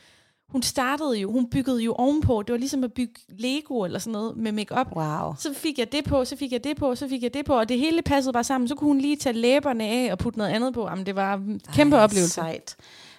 Hun 0.49 0.63
startede 0.63 1.19
jo, 1.19 1.31
hun 1.31 1.49
byggede 1.49 1.83
jo 1.83 1.93
ovenpå. 1.93 2.41
Det 2.41 2.51
var 2.51 2.57
ligesom 2.57 2.83
at 2.83 2.93
bygge 2.93 3.13
Lego 3.29 3.83
eller 3.83 3.99
sådan 3.99 4.11
noget 4.11 4.37
med 4.37 4.51
makeup. 4.51 4.87
Wow. 4.95 5.33
Så 5.39 5.53
fik 5.53 5.79
jeg 5.79 5.91
det 5.91 6.03
på, 6.05 6.25
så 6.25 6.35
fik 6.35 6.51
jeg 6.51 6.63
det 6.63 6.77
på, 6.77 6.95
så 6.95 7.09
fik 7.09 7.23
jeg 7.23 7.33
det 7.33 7.45
på, 7.45 7.53
og 7.53 7.69
det 7.69 7.79
hele 7.79 8.01
passede 8.01 8.33
bare 8.33 8.43
sammen. 8.43 8.67
Så 8.67 8.75
kunne 8.75 8.87
hun 8.87 8.97
lige 8.97 9.15
tage 9.15 9.33
læberne 9.33 9.83
af 9.83 10.11
og 10.11 10.17
putte 10.17 10.39
noget 10.39 10.51
andet 10.51 10.73
på. 10.73 10.87
Jamen, 10.89 11.05
det 11.05 11.15
var 11.15 11.33
en 11.33 11.61
kæmpe 11.73 11.95
Ej, 11.95 12.03
oplevelse. 12.03 12.33
Sejt. 12.33 12.75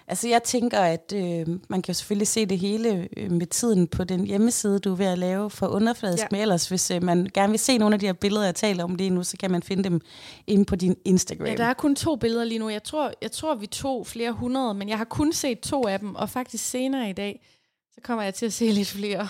Altså 0.07 0.27
jeg 0.27 0.43
tænker, 0.43 0.79
at 0.79 1.13
øh, 1.15 1.47
man 1.69 1.81
kan 1.81 1.83
jo 1.87 1.93
selvfølgelig 1.93 2.27
se 2.27 2.45
det 2.45 2.59
hele 2.59 3.09
øh, 3.17 3.31
med 3.31 3.47
tiden 3.47 3.87
på 3.87 4.03
den 4.03 4.25
hjemmeside, 4.25 4.79
du 4.79 4.91
er 4.91 4.95
ved 4.95 5.05
at 5.05 5.17
lave 5.17 5.49
for 5.49 5.67
underfladisk. 5.67 6.23
Ja. 6.23 6.27
Men 6.31 6.41
ellers, 6.41 6.69
hvis 6.69 6.91
øh, 6.91 7.03
man 7.03 7.29
gerne 7.33 7.49
vil 7.51 7.59
se 7.59 7.77
nogle 7.77 7.93
af 7.95 7.99
de 7.99 8.05
her 8.05 8.13
billeder, 8.13 8.45
jeg 8.45 8.55
taler 8.55 8.83
om 8.83 8.95
lige 8.95 9.09
nu, 9.09 9.23
så 9.23 9.37
kan 9.37 9.51
man 9.51 9.63
finde 9.63 9.83
dem 9.83 10.01
inde 10.47 10.65
på 10.65 10.75
din 10.75 10.95
Instagram. 11.05 11.47
Ja, 11.47 11.55
der 11.55 11.65
er 11.65 11.73
kun 11.73 11.95
to 11.95 12.15
billeder 12.15 12.43
lige 12.43 12.59
nu. 12.59 12.69
Jeg 12.69 12.83
tror, 12.83 13.11
jeg 13.21 13.31
tror 13.31 13.55
vi 13.55 13.67
tog 13.67 14.07
flere 14.07 14.31
hundrede, 14.31 14.73
men 14.73 14.89
jeg 14.89 14.97
har 14.97 15.05
kun 15.05 15.33
set 15.33 15.59
to 15.59 15.87
af 15.87 15.99
dem, 15.99 16.15
og 16.15 16.29
faktisk 16.29 16.69
senere 16.69 17.09
i 17.09 17.13
dag, 17.13 17.47
så 17.93 18.01
kommer 18.03 18.23
jeg 18.23 18.33
til 18.33 18.45
at 18.45 18.53
se 18.53 18.65
lidt 18.71 18.87
flere. 18.87 19.27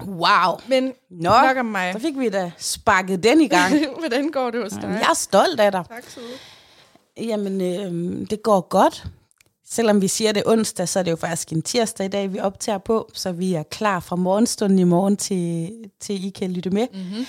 Wow. 0.00 0.60
Men 0.68 0.92
Nå, 1.10 1.30
nok 1.30 1.56
om 1.56 1.66
mig. 1.66 1.92
så 1.92 1.98
fik 1.98 2.18
vi 2.18 2.28
da 2.28 2.52
sparket 2.58 3.22
den 3.22 3.40
i 3.40 3.48
gang. 3.48 3.74
Hvordan 3.98 4.30
går 4.30 4.50
det 4.50 4.62
hos 4.62 4.72
dig? 4.72 4.82
Jeg 4.82 5.10
er 5.10 5.14
stolt 5.14 5.60
af 5.60 5.72
dig. 5.72 5.84
Tak 5.88 6.04
du 6.14 6.20
Jamen, 7.16 7.60
øh, 7.60 8.26
det 8.30 8.42
går 8.42 8.60
godt. 8.60 9.06
Selvom 9.66 10.02
vi 10.02 10.08
siger 10.08 10.32
det 10.32 10.42
onsdag, 10.46 10.88
så 10.88 10.98
er 10.98 11.02
det 11.02 11.10
jo 11.10 11.16
faktisk 11.16 11.52
en 11.52 11.62
tirsdag 11.62 12.06
i 12.06 12.08
dag, 12.08 12.32
vi 12.32 12.38
optager 12.38 12.78
på, 12.78 13.10
så 13.12 13.32
vi 13.32 13.54
er 13.54 13.62
klar 13.62 14.00
fra 14.00 14.16
morgenstunden 14.16 14.78
i 14.78 14.84
morgen 14.84 15.16
til, 15.16 15.72
til 16.00 16.24
I 16.24 16.30
kan 16.30 16.52
lytte 16.52 16.70
med. 16.70 16.86
Mm-hmm. 16.92 17.26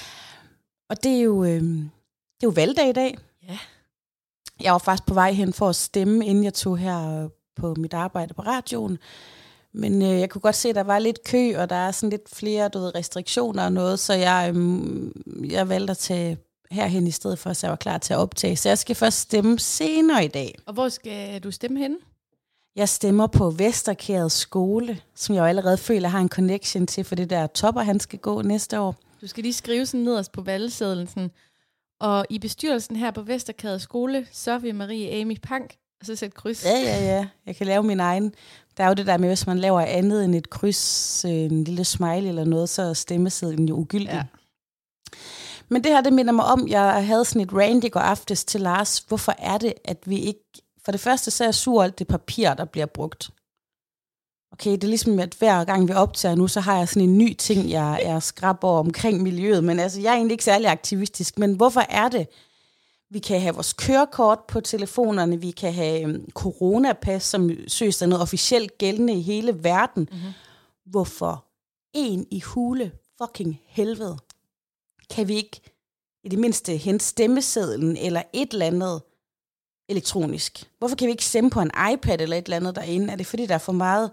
Og 0.89 1.03
det 1.03 1.11
er 1.11 1.21
jo, 1.21 1.43
øh, 1.43 1.61
det 1.61 2.43
er 2.43 2.47
jo 2.47 2.49
valgdag 2.49 2.89
i 2.89 2.93
dag. 2.93 3.17
Ja. 3.47 3.57
Jeg 4.61 4.71
var 4.71 4.77
faktisk 4.77 5.07
på 5.07 5.13
vej 5.13 5.31
hen 5.31 5.53
for 5.53 5.69
at 5.69 5.75
stemme, 5.75 6.25
inden 6.25 6.43
jeg 6.43 6.53
tog 6.53 6.77
her 6.77 7.29
på 7.55 7.75
mit 7.77 7.93
arbejde 7.93 8.33
på 8.33 8.41
radioen. 8.41 8.97
Men 9.73 10.01
øh, 10.01 10.19
jeg 10.19 10.29
kunne 10.29 10.41
godt 10.41 10.55
se, 10.55 10.69
at 10.69 10.75
der 10.75 10.83
var 10.83 10.99
lidt 10.99 11.23
kø, 11.23 11.57
og 11.57 11.69
der 11.69 11.75
er 11.75 11.91
sådan 11.91 12.09
lidt 12.09 12.35
flere 12.35 12.69
du 12.69 12.79
ved, 12.79 12.95
restriktioner 12.95 13.65
og 13.65 13.73
noget, 13.73 13.99
så 13.99 14.13
jeg, 14.13 14.53
øh, 14.55 15.51
jeg 15.51 15.69
valgte 15.69 15.91
at 15.91 15.97
tage 15.97 16.37
herhen 16.71 17.07
i 17.07 17.11
stedet 17.11 17.39
for, 17.39 17.53
så 17.53 17.67
jeg 17.67 17.69
var 17.69 17.75
klar 17.75 17.97
til 17.97 18.13
at 18.13 18.19
optage. 18.19 18.55
Så 18.55 18.69
jeg 18.69 18.77
skal 18.77 18.95
først 18.95 19.19
stemme 19.19 19.59
senere 19.59 20.25
i 20.25 20.27
dag. 20.27 20.55
Og 20.65 20.73
hvor 20.73 20.89
skal 20.89 21.43
du 21.43 21.51
stemme 21.51 21.79
hen? 21.79 21.97
Jeg 22.75 22.89
stemmer 22.89 23.27
på 23.27 23.49
Vesterkæret 23.49 24.31
skole, 24.31 24.99
som 25.15 25.35
jeg 25.35 25.41
jo 25.41 25.45
allerede 25.45 25.77
føler 25.77 26.09
har 26.09 26.19
en 26.19 26.29
connection 26.29 26.87
til, 26.87 27.03
for 27.03 27.15
det 27.15 27.29
der 27.29 27.47
topper, 27.47 27.81
han 27.81 27.99
skal 27.99 28.19
gå 28.19 28.41
næste 28.41 28.79
år. 28.79 28.95
Du 29.21 29.27
skal 29.27 29.43
lige 29.43 29.53
skrive 29.53 29.85
sådan 29.85 29.99
nederst 29.99 30.31
på 30.31 30.41
valgsedlen, 30.41 31.07
sådan, 31.07 31.31
og 31.99 32.25
i 32.29 32.39
bestyrelsen 32.39 32.95
her 32.95 33.11
på 33.11 33.21
Vesterkæret 33.21 33.81
skole, 33.81 34.27
Sofie 34.31 34.73
Marie 34.73 35.21
Amy 35.21 35.37
Pank, 35.43 35.75
og 35.99 36.05
så 36.05 36.15
sæt 36.15 36.33
kryds. 36.33 36.65
Ja, 36.65 36.79
ja, 36.79 37.05
ja. 37.05 37.27
Jeg 37.45 37.55
kan 37.55 37.67
lave 37.67 37.83
min 37.83 37.99
egen. 37.99 38.33
Der 38.77 38.83
er 38.83 38.87
jo 38.87 38.93
det 38.93 39.07
der 39.07 39.17
med, 39.17 39.27
hvis 39.27 39.47
man 39.47 39.59
laver 39.59 39.81
andet 39.81 40.25
end 40.25 40.35
et 40.35 40.49
kryds, 40.49 41.25
en 41.25 41.63
lille 41.63 41.83
smile 41.83 42.27
eller 42.27 42.43
noget, 42.43 42.69
så 42.69 42.81
er 42.81 42.93
stemmesedlen 42.93 43.69
jo 43.69 43.75
ugyldig. 43.75 44.09
Ja. 44.13 44.23
Men 45.69 45.83
det 45.83 45.91
her, 45.91 46.01
det 46.01 46.13
minder 46.13 46.33
mig 46.33 46.45
om, 46.45 46.67
jeg 46.67 47.05
havde 47.05 47.25
sådan 47.25 47.41
et 47.41 47.53
rant 47.53 47.83
i 47.83 47.89
går 47.89 47.99
aftes 47.99 48.45
til 48.45 48.61
Lars. 48.61 48.99
Hvorfor 48.99 49.35
er 49.37 49.57
det, 49.57 49.73
at 49.85 49.97
vi 50.05 50.19
ikke... 50.19 50.41
For 50.85 50.91
det 50.91 51.01
første, 51.01 51.31
så 51.31 51.43
er 51.43 51.47
jeg 51.47 51.55
sur 51.55 51.83
alt 51.83 51.99
det 51.99 52.07
papir, 52.07 52.53
der 52.53 52.65
bliver 52.65 52.85
brugt. 52.85 53.29
Okay, 54.51 54.71
det 54.71 54.83
er 54.83 54.87
ligesom, 54.87 55.19
at 55.19 55.35
hver 55.39 55.63
gang 55.63 55.87
vi 55.87 55.93
optager 55.93 56.35
nu, 56.35 56.47
så 56.47 56.59
har 56.59 56.77
jeg 56.77 56.89
sådan 56.89 57.09
en 57.09 57.17
ny 57.17 57.33
ting, 57.33 57.69
jeg, 57.69 58.01
jeg 58.05 58.23
skraber 58.23 58.67
omkring 58.67 59.23
miljøet. 59.23 59.63
Men 59.63 59.79
altså, 59.79 60.01
jeg 60.01 60.11
er 60.11 60.15
egentlig 60.15 60.33
ikke 60.33 60.43
særlig 60.43 60.69
aktivistisk. 60.69 61.39
Men 61.39 61.53
hvorfor 61.53 61.83
er 61.89 62.09
det, 62.09 62.27
vi 63.09 63.19
kan 63.19 63.41
have 63.41 63.53
vores 63.53 63.73
kørekort 63.73 64.39
på 64.47 64.61
telefonerne, 64.61 65.41
vi 65.41 65.51
kan 65.51 65.73
have 65.73 66.05
um, 66.05 66.25
coronapas, 66.33 67.23
som 67.23 67.49
søges 67.67 67.97
der 67.97 68.05
noget 68.05 68.21
officielt 68.21 68.77
gældende 68.77 69.13
i 69.13 69.21
hele 69.21 69.63
verden. 69.63 70.09
Mm-hmm. 70.11 70.31
Hvorfor 70.85 71.45
en 71.93 72.27
i 72.31 72.39
hule 72.39 72.91
fucking 73.21 73.61
helvede 73.65 74.17
kan 75.09 75.27
vi 75.27 75.35
ikke 75.35 75.61
i 76.23 76.29
det 76.29 76.39
mindste 76.39 76.77
hente 76.77 77.05
stemmesedlen 77.05 77.97
eller 77.97 78.23
et 78.33 78.51
eller 78.51 78.65
andet 78.65 79.01
elektronisk? 79.89 80.71
Hvorfor 80.79 80.95
kan 80.95 81.05
vi 81.07 81.11
ikke 81.11 81.25
stemme 81.25 81.49
på 81.49 81.61
en 81.61 81.71
iPad 81.93 82.21
eller 82.21 82.37
et 82.37 82.43
eller 82.45 82.57
andet 82.57 82.75
derinde? 82.75 83.11
Er 83.11 83.15
det 83.15 83.25
fordi, 83.27 83.45
der 83.45 83.53
er 83.53 83.57
for 83.59 83.71
meget 83.71 84.11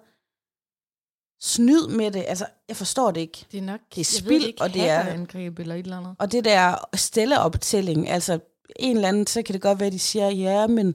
snyd 1.40 1.86
med 1.88 2.10
det. 2.10 2.24
Altså, 2.28 2.46
jeg 2.68 2.76
forstår 2.76 3.10
det 3.10 3.20
ikke. 3.20 3.46
Det 3.52 3.58
er 3.58 3.62
nok, 3.62 3.80
Det 3.94 4.00
er 4.00 4.04
spild, 4.04 4.42
ved 4.42 4.52
det 4.52 4.60
og 4.60 4.74
det 4.74 4.88
er- 4.88 4.96
hackerangreb 5.02 5.58
eller 5.58 5.74
et 5.74 5.78
eller 5.84 5.98
andet. 5.98 6.16
Og 6.18 6.32
det 6.32 6.44
der 6.44 6.88
stilleoptælling, 6.94 8.08
altså 8.08 8.38
en 8.76 8.96
eller 8.96 9.08
anden, 9.08 9.26
så 9.26 9.42
kan 9.42 9.52
det 9.52 9.62
godt 9.62 9.80
være, 9.80 9.86
at 9.86 9.92
de 9.92 9.98
siger, 9.98 10.28
ja, 10.30 10.66
men 10.66 10.94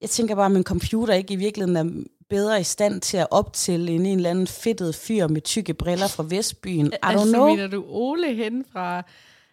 jeg 0.00 0.10
tænker 0.10 0.34
bare, 0.34 0.46
at 0.46 0.52
min 0.52 0.64
computer 0.64 1.14
ikke 1.14 1.32
i 1.34 1.36
virkeligheden 1.36 1.76
er 1.76 2.04
bedre 2.32 2.60
i 2.60 2.64
stand 2.64 3.00
til 3.00 3.16
at 3.16 3.26
optælle 3.30 3.92
end 3.92 4.06
en 4.06 4.16
eller 4.16 4.30
anden 4.30 4.46
fedtet 4.46 4.94
fyr 4.94 5.26
med 5.26 5.40
tykke 5.40 5.74
briller 5.74 6.08
fra 6.08 6.24
Vestbyen. 6.28 6.86
I 6.86 6.90
don't 6.90 6.98
altså, 7.02 7.26
know. 7.26 7.46
mener 7.46 7.66
du 7.66 7.84
Ole 7.88 8.34
hen 8.34 8.64
fra... 8.72 9.02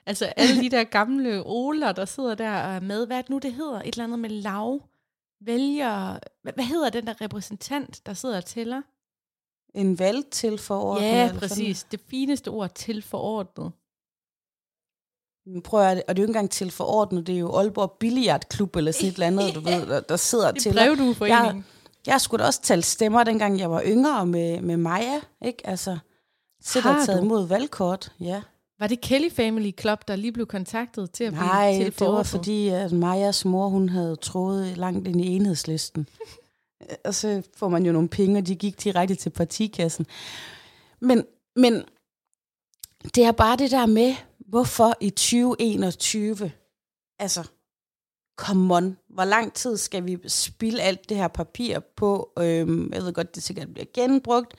Altså 0.06 0.26
alle 0.26 0.62
de 0.62 0.70
der 0.70 0.84
gamle 0.84 1.44
Oler, 1.46 1.92
der 1.92 2.06
sidder 2.06 2.36
der 2.36 2.52
og 2.52 2.76
er 2.76 2.80
med. 2.80 3.08
Hvad 3.08 3.18
er 3.18 3.22
det 3.22 3.30
nu, 3.30 3.38
det 3.38 3.54
hedder? 3.54 3.82
Et 3.82 3.88
eller 3.88 4.04
andet 4.04 4.20
med 4.20 4.30
lav 4.30 4.82
vælger... 5.42 6.20
Hvad, 6.42 6.54
hvad 6.54 6.66
hedder 6.66 6.90
den 6.90 7.08
der 7.08 7.22
repræsentant, 7.22 8.06
der 8.06 8.14
sidder 8.14 8.38
og 8.38 8.46
tæller? 8.46 8.82
En 9.76 10.00
valg 10.00 10.26
til 10.32 10.58
for 10.58 11.02
Ja, 11.02 11.32
præcis. 11.40 11.84
Det 11.84 12.02
fineste 12.10 12.48
ord 12.48 12.74
til 12.76 13.02
forordnet. 13.02 13.72
Prøv 15.64 15.82
at, 15.82 16.04
og 16.08 16.16
det 16.16 16.22
er 16.22 16.24
jo 16.24 16.28
ikke 16.28 16.30
engang 16.30 16.52
til 16.52 16.72
forordnet, 16.72 17.28
det 17.28 17.36
er 17.36 17.40
jo 17.40 17.56
Aalborg 17.56 17.98
Billiardklub 18.00 18.76
eller 18.76 18.92
sådan 18.92 19.08
et 19.08 19.14
eller 19.14 19.28
andet, 19.28 19.56
du 19.56 19.60
ved, 19.60 19.86
der, 19.88 20.00
der 20.00 20.18
sidder 20.18 20.52
Det 20.52 20.62
til. 20.62 20.78
er 20.78 20.86
brevdueforeningen. 20.86 21.56
Jeg, 21.56 21.79
jeg 22.10 22.22
skulle 22.22 22.42
da 22.42 22.48
også 22.48 22.62
tale 22.62 22.82
stemmer, 22.82 23.24
dengang 23.24 23.60
jeg 23.60 23.72
var 23.72 23.84
yngre 23.86 24.25
med, 24.25 24.62
med 24.62 24.78
Maja, 24.78 25.20
ikke? 25.46 25.68
Altså, 25.68 25.98
Har 26.74 27.00
og 27.00 27.06
taget 27.06 27.24
imod 27.24 27.48
valgkort, 27.48 28.12
ja. 28.20 28.42
Var 28.80 28.88
det 28.88 29.01
Kelly 29.01 29.30
Family 29.32 29.72
Club, 29.80 30.08
der 30.08 30.16
lige 30.16 30.32
blev 30.32 30.46
kontaktet 30.46 31.12
til 31.12 31.24
at 31.24 31.34
blive 31.34 31.46
Nej, 31.46 31.74
til 31.74 31.86
det 31.86 32.08
var 32.08 32.24
fordi, 32.24 32.68
at 32.68 32.92
Majas 32.92 33.46
mor, 33.46 33.68
hun 33.68 33.89
havde 33.89 34.16
troet 34.16 34.78
langt 34.78 35.08
ind 35.08 35.22
i 35.22 35.28
enhedslisten. 35.28 36.08
og 37.06 37.16
så 37.16 37.42
får 37.56 37.70
man 37.70 37.86
jo 37.86 37.92
nogle 37.92 38.10
penge, 38.10 38.39
og 38.39 38.48
de 38.48 38.56
gik 38.56 38.84
direkte 38.84 39.16
til 39.16 39.30
partikassen. 39.30 40.06
Men, 41.00 41.25
men 41.56 41.84
det 43.16 43.24
er 43.24 43.32
bare 43.32 43.58
det 43.58 43.72
der 43.72 43.86
med, 43.86 44.16
hvorfor 44.39 44.94
i 45.00 45.10
2021, 45.10 46.51
altså, 47.20 47.48
come 48.39 48.75
on, 48.75 48.98
hvor 49.10 49.25
lang 49.25 49.53
tid 49.53 49.77
skal 49.77 50.05
vi 50.05 50.17
spilde 50.27 50.81
alt 50.81 51.10
det 51.10 51.17
her 51.17 51.27
papir 51.27 51.79
på, 51.79 52.29
øhm, 52.39 52.93
jeg 52.93 53.03
ved 53.03 53.13
godt, 53.13 53.36
det 53.36 53.43
sikkert 53.43 53.74
bliver 53.74 53.86
genbrugt, 53.93 54.53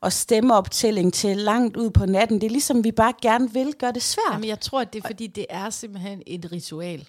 og 0.00 0.12
stemmeoptælling 0.12 1.14
til 1.14 1.36
langt 1.36 1.76
ud 1.76 1.90
på 1.90 2.06
natten. 2.06 2.40
Det 2.40 2.46
er 2.46 2.50
ligesom, 2.50 2.84
vi 2.84 2.92
bare 2.92 3.12
gerne 3.22 3.52
vil 3.52 3.74
gøre 3.74 3.92
det 3.92 4.02
svært. 4.02 4.32
Jamen, 4.32 4.48
jeg 4.48 4.60
tror, 4.60 4.80
at 4.80 4.92
det 4.92 5.04
er, 5.04 5.08
fordi 5.08 5.26
det 5.26 5.46
er 5.50 5.70
simpelthen 5.70 6.22
et 6.26 6.52
ritual. 6.52 7.08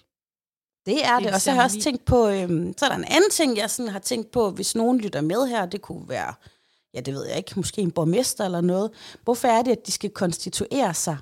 Det 0.86 1.04
er 1.04 1.18
det, 1.18 1.34
og 1.34 1.40
så 1.40 1.50
har 1.50 1.56
jeg 1.56 1.64
også 1.64 1.80
tænkt 1.80 2.04
på, 2.04 2.28
øhm, 2.28 2.74
så 2.78 2.84
er 2.84 2.88
der 2.88 2.96
en 2.96 3.04
anden 3.04 3.30
ting, 3.30 3.56
jeg 3.56 3.70
sådan 3.70 3.92
har 3.92 3.98
tænkt 3.98 4.30
på, 4.30 4.50
hvis 4.50 4.74
nogen 4.74 4.98
lytter 4.98 5.20
med 5.20 5.46
her, 5.46 5.66
det 5.66 5.82
kunne 5.82 6.08
være, 6.08 6.34
ja 6.94 7.00
det 7.00 7.14
ved 7.14 7.26
jeg 7.26 7.36
ikke, 7.36 7.52
måske 7.56 7.80
en 7.80 7.90
borgmester 7.90 8.44
eller 8.44 8.60
noget. 8.60 8.90
Hvorfor 9.24 9.48
er 9.48 9.62
det, 9.62 9.72
at 9.72 9.86
de 9.86 9.92
skal 9.92 10.10
konstituere 10.10 10.94
sig 10.94 11.16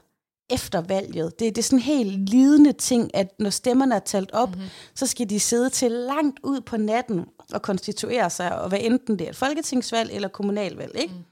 efter 0.52 0.80
valget? 0.80 1.38
Det, 1.38 1.56
det 1.56 1.62
er 1.62 1.62
sådan 1.62 1.78
en 1.78 1.82
helt 1.82 2.28
lidende 2.28 2.72
ting, 2.72 3.14
at 3.14 3.28
når 3.38 3.50
stemmerne 3.50 3.94
er 3.94 3.98
talt 3.98 4.30
op, 4.32 4.48
mm-hmm. 4.48 4.68
så 4.94 5.06
skal 5.06 5.30
de 5.30 5.40
sidde 5.40 5.70
til 5.70 5.90
langt 5.90 6.40
ud 6.42 6.60
på 6.60 6.76
natten 6.76 7.24
og 7.52 7.62
konstituere 7.62 8.30
sig, 8.30 8.60
og 8.60 8.68
hvad 8.68 8.78
enten 8.82 9.18
det 9.18 9.24
er 9.26 9.30
et 9.30 9.36
folketingsvalg 9.36 10.10
eller 10.12 10.28
kommunalvalg, 10.28 10.96
ikke? 10.96 11.14
Mm. 11.14 11.24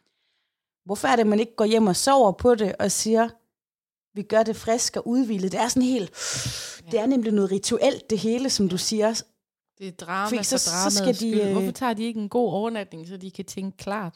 Hvorfor 0.85 1.09
er 1.09 1.17
det, 1.17 1.21
at 1.21 1.27
man 1.27 1.41
ikke 1.41 1.57
går 1.57 1.65
hjem 1.65 1.87
og 1.87 1.97
sover 1.97 2.33
på 2.33 2.55
det 2.55 2.77
og 2.79 2.93
siger, 2.93 3.29
vi 4.15 4.23
gør 4.23 4.43
det 4.43 4.57
frisk 4.57 4.97
og 4.97 5.09
udvildet. 5.09 5.53
Det 5.53 5.61
er 5.61 5.69
sådan 5.69 5.83
helt, 5.83 6.11
det 6.91 7.01
er 7.01 7.07
nemlig 7.07 7.33
noget 7.33 7.51
rituelt, 7.51 8.11
det 8.11 8.19
hele, 8.19 8.51
som 8.51 8.69
du 8.69 8.77
siger. 8.79 9.23
Det 9.79 9.89
er 9.89 9.93
drama 9.93 10.27
Fordi 10.29 10.37
for 10.37 10.43
så- 10.45 10.59
så 10.59 10.71
dramaets 10.71 10.97
skal 10.97 11.09
de, 11.09 11.15
skyld. 11.17 11.41
øh, 11.41 11.53
Hvorfor 11.53 11.71
tager 11.73 11.93
de 11.95 12.05
ikke 12.05 12.21
en 12.21 12.29
god 12.29 12.53
overnatning, 12.53 13.09
så 13.09 13.17
de 13.17 13.31
kan 13.31 13.45
tænke 13.45 13.77
klart? 13.77 14.15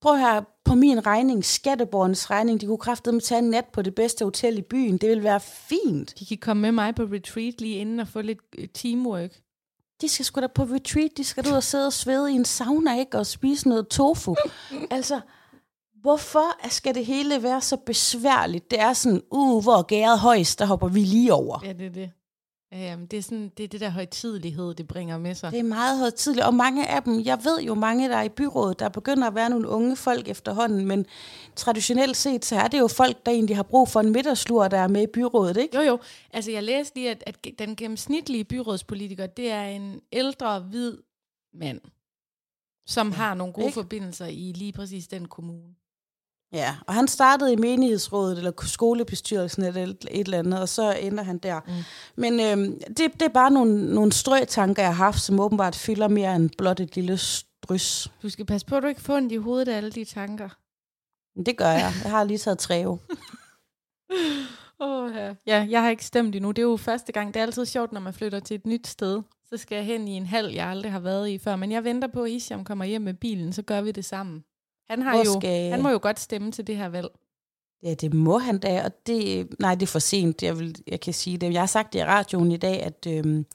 Prøv 0.00 0.16
her, 0.16 0.42
på 0.64 0.74
min 0.74 1.06
regning, 1.06 1.44
skatteborgernes 1.44 2.30
regning, 2.30 2.60
de 2.60 2.66
kunne 2.66 2.78
kraftedeme 2.78 3.20
tage 3.20 3.38
en 3.38 3.50
nat 3.50 3.64
på 3.72 3.82
det 3.82 3.94
bedste 3.94 4.24
hotel 4.24 4.58
i 4.58 4.62
byen. 4.62 4.98
Det 4.98 5.08
vil 5.08 5.22
være 5.22 5.40
fint. 5.40 6.18
De 6.18 6.26
kan 6.26 6.38
komme 6.38 6.60
med 6.60 6.72
mig 6.72 6.94
på 6.94 7.02
retreat 7.02 7.60
lige 7.60 7.76
inden 7.76 8.00
og 8.00 8.08
få 8.08 8.20
lidt 8.20 8.38
øh, 8.58 8.68
teamwork. 8.68 9.40
De 10.00 10.08
skal 10.08 10.24
sgu 10.24 10.40
da 10.40 10.46
på 10.46 10.62
retreat, 10.62 11.10
de 11.16 11.24
skal 11.24 11.48
ud 11.48 11.52
og 11.52 11.62
sidde 11.62 11.86
og 11.86 11.92
svede 11.92 12.32
i 12.32 12.34
en 12.34 12.44
sauna, 12.44 12.98
ikke? 12.98 13.18
Og 13.18 13.26
spise 13.26 13.68
noget 13.68 13.88
tofu. 13.88 14.36
altså, 14.90 15.20
hvorfor 16.00 16.68
skal 16.68 16.94
det 16.94 17.06
hele 17.06 17.42
være 17.42 17.60
så 17.60 17.76
besværligt? 17.76 18.70
Det 18.70 18.80
er 18.80 18.92
sådan, 18.92 19.22
uh, 19.30 19.62
hvor 19.62 19.82
gæret 19.82 20.18
højst, 20.18 20.58
der 20.58 20.64
hopper 20.64 20.88
vi 20.88 21.00
lige 21.00 21.34
over. 21.34 21.60
Ja, 21.64 21.72
det 21.72 21.86
er 21.86 21.90
det. 21.90 22.10
Um, 22.72 23.06
det, 23.06 23.16
er 23.16 23.22
sådan, 23.22 23.48
det 23.56 23.64
er 23.64 23.68
det 23.68 23.80
der 23.80 23.88
højtidelighed, 23.88 24.74
det 24.74 24.88
bringer 24.88 25.18
med 25.18 25.34
sig. 25.34 25.52
Det 25.52 25.58
er 25.58 25.62
meget 25.62 25.98
højtidligt, 25.98 26.46
og 26.46 26.54
mange 26.54 26.88
af 26.88 27.02
dem, 27.02 27.20
jeg 27.24 27.38
ved 27.44 27.60
jo 27.60 27.74
mange, 27.74 28.08
der 28.08 28.16
er 28.16 28.22
i 28.22 28.28
byrådet, 28.28 28.78
der 28.78 28.88
begynder 28.88 29.26
at 29.26 29.34
være 29.34 29.50
nogle 29.50 29.68
unge 29.68 29.96
folk 29.96 30.28
efterhånden, 30.28 30.86
men 30.86 31.06
traditionelt 31.56 32.16
set, 32.16 32.44
så 32.44 32.56
er 32.56 32.68
det 32.68 32.78
jo 32.78 32.88
folk, 32.88 33.26
der 33.26 33.32
egentlig 33.32 33.56
har 33.56 33.62
brug 33.62 33.88
for 33.88 34.00
en 34.00 34.12
middagslur, 34.12 34.68
der 34.68 34.78
er 34.78 34.88
med 34.88 35.02
i 35.02 35.06
byrådet, 35.06 35.56
ikke? 35.56 35.76
Jo, 35.76 35.82
jo. 35.82 35.98
Altså, 36.32 36.50
jeg 36.50 36.62
læste 36.62 36.96
lige, 36.96 37.10
at, 37.10 37.24
at 37.26 37.46
den 37.58 37.76
gennemsnitlige 37.76 38.44
byrådspolitiker, 38.44 39.26
det 39.26 39.50
er 39.50 39.64
en 39.64 40.00
ældre, 40.12 40.60
hvid 40.60 40.96
mand, 41.54 41.80
som 42.86 43.12
har 43.12 43.34
nogle 43.34 43.52
gode 43.52 43.66
ikke? 43.66 43.74
forbindelser 43.74 44.26
i 44.26 44.52
lige 44.56 44.72
præcis 44.72 45.08
den 45.08 45.28
kommune. 45.28 45.74
Ja, 46.52 46.76
og 46.86 46.94
han 46.94 47.08
startede 47.08 47.52
i 47.52 47.56
menighedsrådet, 47.56 48.38
eller 48.38 48.52
skolebestyrelsen, 48.62 49.64
eller 49.64 49.82
et, 49.82 50.06
et 50.10 50.24
eller 50.24 50.38
andet, 50.38 50.60
og 50.60 50.68
så 50.68 50.92
ender 50.92 51.22
han 51.22 51.38
der. 51.38 51.60
Mm. 51.66 51.72
Men 52.16 52.40
øhm, 52.40 52.80
det, 52.88 53.12
det 53.12 53.22
er 53.22 53.28
bare 53.28 53.50
nogle, 53.50 53.94
nogle 53.94 54.12
strøtanker, 54.12 54.82
jeg 54.82 54.96
har 54.96 55.04
haft, 55.04 55.20
som 55.20 55.40
åbenbart 55.40 55.76
fylder 55.76 56.08
mere 56.08 56.36
end 56.36 56.50
blot 56.58 56.80
et 56.80 56.96
lille 56.96 57.18
strys. 57.18 58.12
Du 58.22 58.28
skal 58.28 58.46
passe 58.46 58.66
på, 58.66 58.76
at 58.76 58.82
du 58.82 58.88
ikke 58.88 59.00
får 59.00 59.16
ondt 59.16 59.32
i 59.32 59.36
hovedet 59.36 59.68
af 59.68 59.76
alle 59.76 59.90
de 59.90 60.04
tanker. 60.04 60.48
Det 61.46 61.56
gør 61.56 61.70
jeg. 61.70 61.92
Jeg 62.02 62.10
har 62.10 62.24
lige 62.24 62.38
taget 62.38 62.58
træve. 62.58 62.98
Oh, 64.78 65.12
ja. 65.16 65.34
ja, 65.46 65.66
jeg 65.70 65.82
har 65.82 65.90
ikke 65.90 66.04
stemt 66.04 66.36
endnu. 66.36 66.50
Det 66.50 66.58
er 66.58 66.66
jo 66.66 66.76
første 66.76 67.12
gang. 67.12 67.34
Det 67.34 67.40
er 67.40 67.44
altid 67.44 67.66
sjovt, 67.66 67.92
når 67.92 68.00
man 68.00 68.14
flytter 68.14 68.40
til 68.40 68.54
et 68.54 68.66
nyt 68.66 68.86
sted. 68.86 69.22
Så 69.48 69.56
skal 69.56 69.76
jeg 69.76 69.84
hen 69.84 70.08
i 70.08 70.12
en 70.12 70.26
halv, 70.26 70.54
jeg 70.54 70.66
aldrig 70.66 70.92
har 70.92 71.00
været 71.00 71.28
i 71.28 71.38
før. 71.38 71.56
Men 71.56 71.72
jeg 71.72 71.84
venter 71.84 72.08
på, 72.08 72.22
at 72.22 72.30
Isham 72.30 72.64
kommer 72.64 72.84
hjem 72.84 73.02
med 73.02 73.14
bilen, 73.14 73.52
så 73.52 73.62
gør 73.62 73.80
vi 73.80 73.92
det 73.92 74.04
sammen. 74.04 74.44
Han, 74.90 75.02
har 75.02 75.16
jo, 75.18 75.40
skal- 75.40 75.70
han 75.70 75.82
må 75.82 75.88
jo 75.90 75.98
godt 76.02 76.20
stemme 76.20 76.52
til 76.52 76.66
det 76.66 76.76
her 76.76 76.88
valg. 76.88 77.08
Ja, 77.82 77.94
det 77.94 78.14
må 78.14 78.38
han 78.38 78.58
da, 78.58 78.84
og 78.84 79.06
det, 79.06 79.48
nej, 79.58 79.74
det 79.74 79.82
er 79.82 79.86
for 79.86 79.98
sent, 79.98 80.42
jeg, 80.42 80.58
vil, 80.58 80.76
jeg 80.86 81.00
kan 81.00 81.14
sige 81.14 81.36
det. 81.38 81.52
Jeg 81.52 81.60
har 81.60 81.66
sagt 81.66 81.92
det 81.92 81.98
i 81.98 82.04
radioen 82.04 82.52
i 82.52 82.56
dag, 82.56 82.82
at, 82.82 83.06
øhm, 83.08 83.46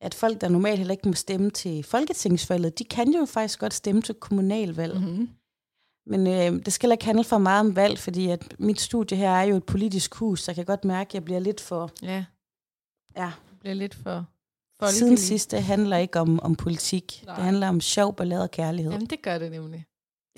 at 0.00 0.14
folk, 0.14 0.40
der 0.40 0.48
normalt 0.48 0.78
heller 0.78 0.92
ikke 0.92 1.08
må 1.08 1.14
stemme 1.14 1.50
til 1.50 1.82
folketingsvalget, 1.82 2.78
de 2.78 2.84
kan 2.84 3.12
jo 3.14 3.24
faktisk 3.24 3.58
godt 3.58 3.74
stemme 3.74 4.02
til 4.02 4.14
kommunalvalg. 4.14 5.00
Mm-hmm. 5.00 5.28
Men 6.06 6.26
øh, 6.26 6.64
det 6.64 6.72
skal 6.72 6.92
ikke 6.92 7.04
handle 7.04 7.24
for 7.24 7.38
meget 7.38 7.60
om 7.60 7.76
valg, 7.76 7.98
fordi 7.98 8.28
at 8.28 8.54
mit 8.58 8.80
studie 8.80 9.16
her 9.18 9.30
er 9.30 9.42
jo 9.42 9.56
et 9.56 9.64
politisk 9.64 10.14
hus, 10.14 10.40
så 10.42 10.50
jeg 10.50 10.56
kan 10.56 10.64
godt 10.64 10.84
mærke, 10.84 11.08
at 11.08 11.14
jeg 11.14 11.24
bliver 11.24 11.40
lidt 11.40 11.60
for... 11.60 11.90
Ja, 12.02 12.24
Ja, 13.16 13.32
bliver 13.60 13.74
lidt 13.74 13.94
for 13.94 14.24
siden 14.88 15.00
folkeligt. 15.00 15.20
sidst, 15.20 15.50
det 15.50 15.62
handler 15.62 15.96
ikke 15.96 16.20
om, 16.20 16.40
om 16.40 16.54
politik. 16.56 17.22
Nej. 17.26 17.34
Det 17.34 17.44
handler 17.44 17.68
om 17.68 17.80
sjov, 17.80 18.14
ballade 18.16 18.42
og 18.42 18.50
kærlighed. 18.50 18.92
Jamen, 18.92 19.06
det 19.06 19.22
gør 19.22 19.38
det 19.38 19.50
nemlig. 19.50 19.84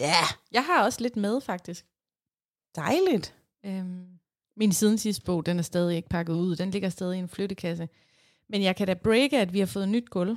Ja, 0.03 0.25
Jeg 0.53 0.65
har 0.65 0.85
også 0.85 1.01
lidt 1.01 1.17
med, 1.17 1.41
faktisk. 1.41 1.87
dejligt. 2.77 3.35
Øhm, 3.67 4.07
min 4.57 4.73
siden 4.73 4.99
sidste 4.99 5.25
bog, 5.25 5.47
den 5.47 5.59
er 5.59 5.63
stadig 5.63 5.97
ikke 5.97 6.09
pakket 6.09 6.35
ud. 6.35 6.57
Den 6.57 6.71
ligger 6.71 6.89
stadig 6.89 7.17
i 7.17 7.19
en 7.19 7.29
flyttekasse. 7.29 7.89
Men 8.49 8.63
jeg 8.63 8.77
kan 8.77 8.87
da 8.87 8.95
breake, 8.95 9.39
at 9.39 9.53
vi 9.53 9.59
har 9.59 9.67
fået 9.67 9.89
nyt 9.89 10.11
gulv. 10.11 10.37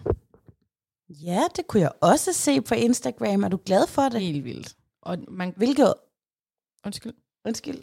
Ja, 1.10 1.44
det 1.56 1.68
kunne 1.68 1.82
jeg 1.82 1.92
også 2.02 2.34
se 2.34 2.62
på 2.62 2.76
Instagram. 2.76 3.44
Er 3.44 3.48
du 3.48 3.60
glad 3.66 3.88
for 3.88 4.02
det? 4.02 4.22
Helt 4.22 4.44
vildt. 4.44 4.76
Og 5.02 5.18
man... 5.28 5.54
Hvilket 5.58 5.94
Undskyld. 6.86 7.14
Undskyld. 7.46 7.82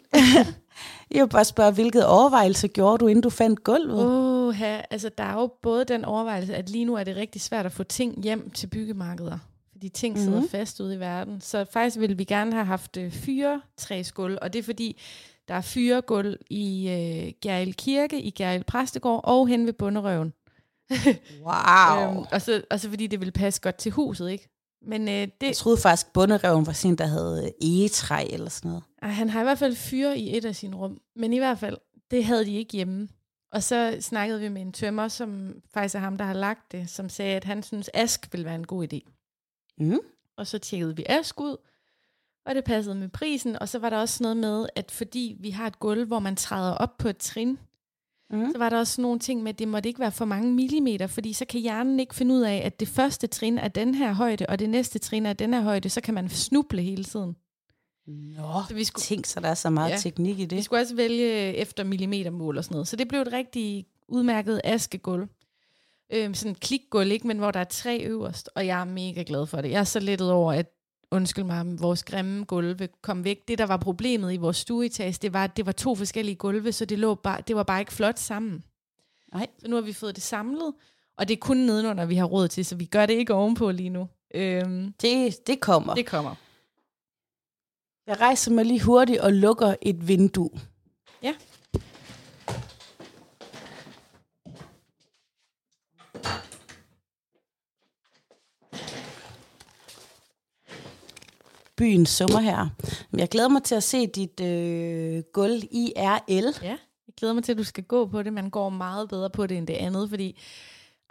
jeg 1.11 1.23
vil 1.23 1.29
bare 1.29 1.45
spørge, 1.45 1.73
hvilket 1.73 2.05
overvejelse 2.05 2.67
gjorde 2.67 2.97
du, 2.97 3.07
inden 3.07 3.23
du 3.23 3.29
fandt 3.29 3.63
gulvet? 3.63 4.05
Åh, 4.05 4.47
oh, 4.47 4.61
altså 4.91 5.09
der 5.17 5.23
er 5.23 5.33
jo 5.33 5.47
både 5.61 5.85
den 5.85 6.05
overvejelse, 6.05 6.55
at 6.55 6.69
lige 6.69 6.85
nu 6.85 6.95
er 6.95 7.03
det 7.03 7.15
rigtig 7.15 7.41
svært 7.41 7.65
at 7.65 7.71
få 7.71 7.83
ting 7.83 8.23
hjem 8.23 8.49
til 8.49 8.67
byggemarkeder. 8.67 9.39
Fordi 9.83 9.89
ting 9.89 10.17
sidder 10.17 10.29
Mhm. 10.31 10.37
mm-hmm. 10.37 10.49
fast 10.49 10.79
ude 10.79 10.95
i 10.95 10.99
verden. 10.99 11.41
Så 11.41 11.65
faktisk 11.73 11.99
ville 11.99 12.17
vi 12.17 12.23
gerne 12.23 12.53
have 12.53 12.65
haft 12.65 12.97
øh, 12.97 13.11
fyre 13.11 13.61
træsgulv, 13.77 14.37
og 14.41 14.53
det 14.53 14.59
er 14.59 14.63
fordi, 14.63 15.01
der 15.47 15.53
er 15.53 15.61
fyregulv 15.61 16.37
i 16.49 16.89
øh, 16.89 17.31
Gjerrild 17.41 17.73
Kirke, 17.73 18.21
i 18.21 18.31
Gjerrild 18.31 18.63
Præstegård 18.63 19.21
og 19.23 19.47
hen 19.47 19.65
ved 19.65 19.73
Bunderøven. 19.73 20.33
Wow. 21.45 22.09
Øhm, 22.11 22.25
og, 22.31 22.41
så, 22.41 22.61
og 22.71 22.79
så 22.79 22.89
fordi 22.89 23.07
det 23.07 23.19
ville 23.19 23.31
passe 23.31 23.61
godt 23.61 23.75
til 23.75 23.91
huset, 23.91 24.29
ikke? 24.31 24.49
Men 24.87 25.07
øh, 25.07 25.13
jeg 25.13 25.29
det, 25.41 25.55
troede 25.55 25.77
faktisk, 25.77 26.07
at 26.07 26.13
bundereven 26.13 26.65
var 26.65 26.73
sådan, 26.73 26.95
der 26.95 27.05
havde 27.05 27.51
egetræ 27.61 28.25
eller 28.31 28.49
sådan 28.49 28.69
noget. 28.69 28.83
ej, 29.01 29.09
han 29.09 29.29
har 29.29 29.39
i 29.39 29.43
hvert 29.43 29.59
fald 29.59 29.75
fyre 29.75 30.17
i 30.19 30.37
et 30.37 30.45
af 30.45 30.55
sine 30.55 30.75
rum. 30.75 30.97
Men 31.15 31.33
i 31.33 31.37
hvert 31.37 31.59
fald, 31.59 31.77
det 32.11 32.25
havde 32.25 32.45
de 32.45 32.55
ikke 32.55 32.73
hjemme. 32.73 33.07
Og 33.51 33.63
så 33.63 33.97
snakkede 34.01 34.39
vi 34.39 34.49
med 34.49 34.61
en 34.61 34.71
tømmer, 34.71 35.07
som 35.07 35.53
faktisk 35.73 35.95
er 35.95 35.99
ham, 35.99 36.17
der 36.17 36.25
har 36.25 36.33
lagt 36.33 36.71
det, 36.71 36.89
som 36.89 37.09
sagde, 37.09 37.35
at 37.35 37.43
han 37.43 37.63
synes, 37.63 37.89
ask 37.93 38.27
ville 38.31 38.45
være 38.45 38.55
en 38.55 38.67
god 38.67 38.87
idé. 38.93 39.09
Mm. 39.77 39.99
Og 40.37 40.47
så 40.47 40.57
tjekkede 40.57 40.95
vi 40.95 41.05
ask 41.09 41.41
ud, 41.41 41.57
og 42.45 42.55
det 42.55 42.63
passede 42.63 42.95
med 42.95 43.09
prisen. 43.09 43.59
Og 43.61 43.69
så 43.69 43.79
var 43.79 43.89
der 43.89 43.97
også 43.97 44.23
noget 44.23 44.37
med, 44.37 44.67
at 44.75 44.91
fordi 44.91 45.37
vi 45.39 45.49
har 45.49 45.67
et 45.67 45.79
gulv, 45.79 46.05
hvor 46.05 46.19
man 46.19 46.35
træder 46.35 46.73
op 46.73 46.97
på 46.97 47.07
et 47.07 47.17
trin, 47.17 47.59
mm. 48.29 48.51
så 48.51 48.57
var 48.57 48.69
der 48.69 48.77
også 48.77 49.01
nogle 49.01 49.19
ting 49.19 49.43
med, 49.43 49.49
at 49.53 49.59
det 49.59 49.67
måtte 49.67 49.89
ikke 49.89 49.99
være 49.99 50.11
for 50.11 50.25
mange 50.25 50.53
millimeter, 50.53 51.07
fordi 51.07 51.33
så 51.33 51.45
kan 51.45 51.61
hjernen 51.61 51.99
ikke 51.99 52.15
finde 52.15 52.35
ud 52.35 52.41
af, 52.41 52.61
at 52.65 52.79
det 52.79 52.87
første 52.87 53.27
trin 53.27 53.57
er 53.57 53.67
den 53.67 53.95
her 53.95 54.13
højde, 54.13 54.45
og 54.49 54.59
det 54.59 54.69
næste 54.69 54.99
trin 54.99 55.25
er 55.25 55.33
den 55.33 55.53
her 55.53 55.61
højde, 55.61 55.89
så 55.89 56.01
kan 56.01 56.13
man 56.13 56.29
snuble 56.29 56.81
hele 56.81 57.03
tiden. 57.03 57.35
Nå, 58.07 58.63
så 58.67 58.73
vi 58.73 58.83
skulle, 58.83 59.03
tænk 59.03 59.25
så 59.25 59.39
der 59.39 59.47
er 59.47 59.53
så 59.53 59.69
meget 59.69 59.91
ja, 59.91 59.97
teknik 59.97 60.39
i 60.39 60.45
det. 60.45 60.57
Vi 60.57 60.61
skulle 60.61 60.81
også 60.81 60.95
vælge 60.95 61.55
efter 61.55 61.83
millimetermål 61.83 62.57
og 62.57 62.63
sådan 62.63 62.75
noget, 62.75 62.87
så 62.87 62.95
det 62.95 63.07
blev 63.07 63.21
et 63.21 63.33
rigtig 63.33 63.85
udmærket 64.07 64.61
askegulv. 64.63 65.27
Øhm, 66.09 66.33
sådan 66.33 66.55
klikgulv, 66.55 67.11
ikke? 67.11 67.27
men 67.27 67.37
hvor 67.37 67.51
der 67.51 67.59
er 67.59 67.63
tre 67.63 67.99
øverst, 68.03 68.49
og 68.55 68.67
jeg 68.67 68.81
er 68.81 68.85
mega 68.85 69.23
glad 69.27 69.45
for 69.45 69.61
det. 69.61 69.71
Jeg 69.71 69.79
er 69.79 69.83
så 69.83 69.99
lettet 69.99 70.31
over, 70.31 70.53
at 70.53 70.71
undskyld 71.11 71.43
mig, 71.43 71.81
vores 71.81 72.03
grimme 72.03 72.45
gulve 72.45 72.89
kom 73.01 73.23
væk. 73.23 73.47
Det, 73.47 73.57
der 73.57 73.65
var 73.65 73.77
problemet 73.77 74.33
i 74.33 74.37
vores 74.37 74.57
stueetage, 74.57 75.17
det 75.21 75.33
var, 75.33 75.43
at 75.43 75.57
det 75.57 75.65
var 75.65 75.71
to 75.71 75.95
forskellige 75.95 76.35
gulve, 76.35 76.71
så 76.71 76.85
det, 76.85 76.99
lå 76.99 77.15
bare, 77.15 77.41
det 77.47 77.55
var 77.55 77.63
bare 77.63 77.79
ikke 77.79 77.93
flot 77.93 78.19
sammen. 78.19 78.63
Nej. 79.33 79.47
Så 79.59 79.67
nu 79.67 79.75
har 79.75 79.81
vi 79.81 79.93
fået 79.93 80.15
det 80.15 80.23
samlet, 80.23 80.73
og 81.17 81.27
det 81.27 81.33
er 81.33 81.39
kun 81.39 81.57
nedenunder, 81.57 82.05
vi 82.05 82.15
har 82.15 82.25
råd 82.25 82.47
til, 82.47 82.65
så 82.65 82.75
vi 82.75 82.85
gør 82.85 83.05
det 83.05 83.13
ikke 83.13 83.33
ovenpå 83.33 83.71
lige 83.71 83.89
nu. 83.89 84.07
Øhm, 84.35 84.93
det, 85.01 85.47
det 85.47 85.59
kommer. 85.59 85.95
Det 85.95 86.05
kommer. 86.05 86.35
Jeg 88.07 88.21
rejser 88.21 88.51
mig 88.51 88.65
lige 88.65 88.83
hurtigt 88.83 89.19
og 89.19 89.33
lukker 89.33 89.75
et 89.81 90.07
vindue. 90.07 90.49
Ja. 91.23 91.33
Byen 101.83 102.05
summer 102.05 102.39
her. 102.39 102.69
Jeg 103.13 103.29
glæder 103.29 103.49
mig 103.49 103.63
til 103.63 103.75
at 103.75 103.83
se 103.83 104.07
dit 104.07 104.39
øh, 104.39 105.23
gulv 105.33 105.63
IRL. 105.71 106.63
Ja, 106.63 106.77
jeg 107.07 107.13
glæder 107.17 107.33
mig 107.33 107.43
til, 107.43 107.51
at 107.51 107.57
du 107.57 107.63
skal 107.63 107.83
gå 107.83 108.05
på 108.05 108.23
det. 108.23 108.33
Man 108.33 108.49
går 108.49 108.69
meget 108.69 109.09
bedre 109.09 109.29
på 109.29 109.47
det 109.47 109.57
end 109.57 109.67
det 109.67 109.73
andet, 109.73 110.09
fordi 110.09 110.39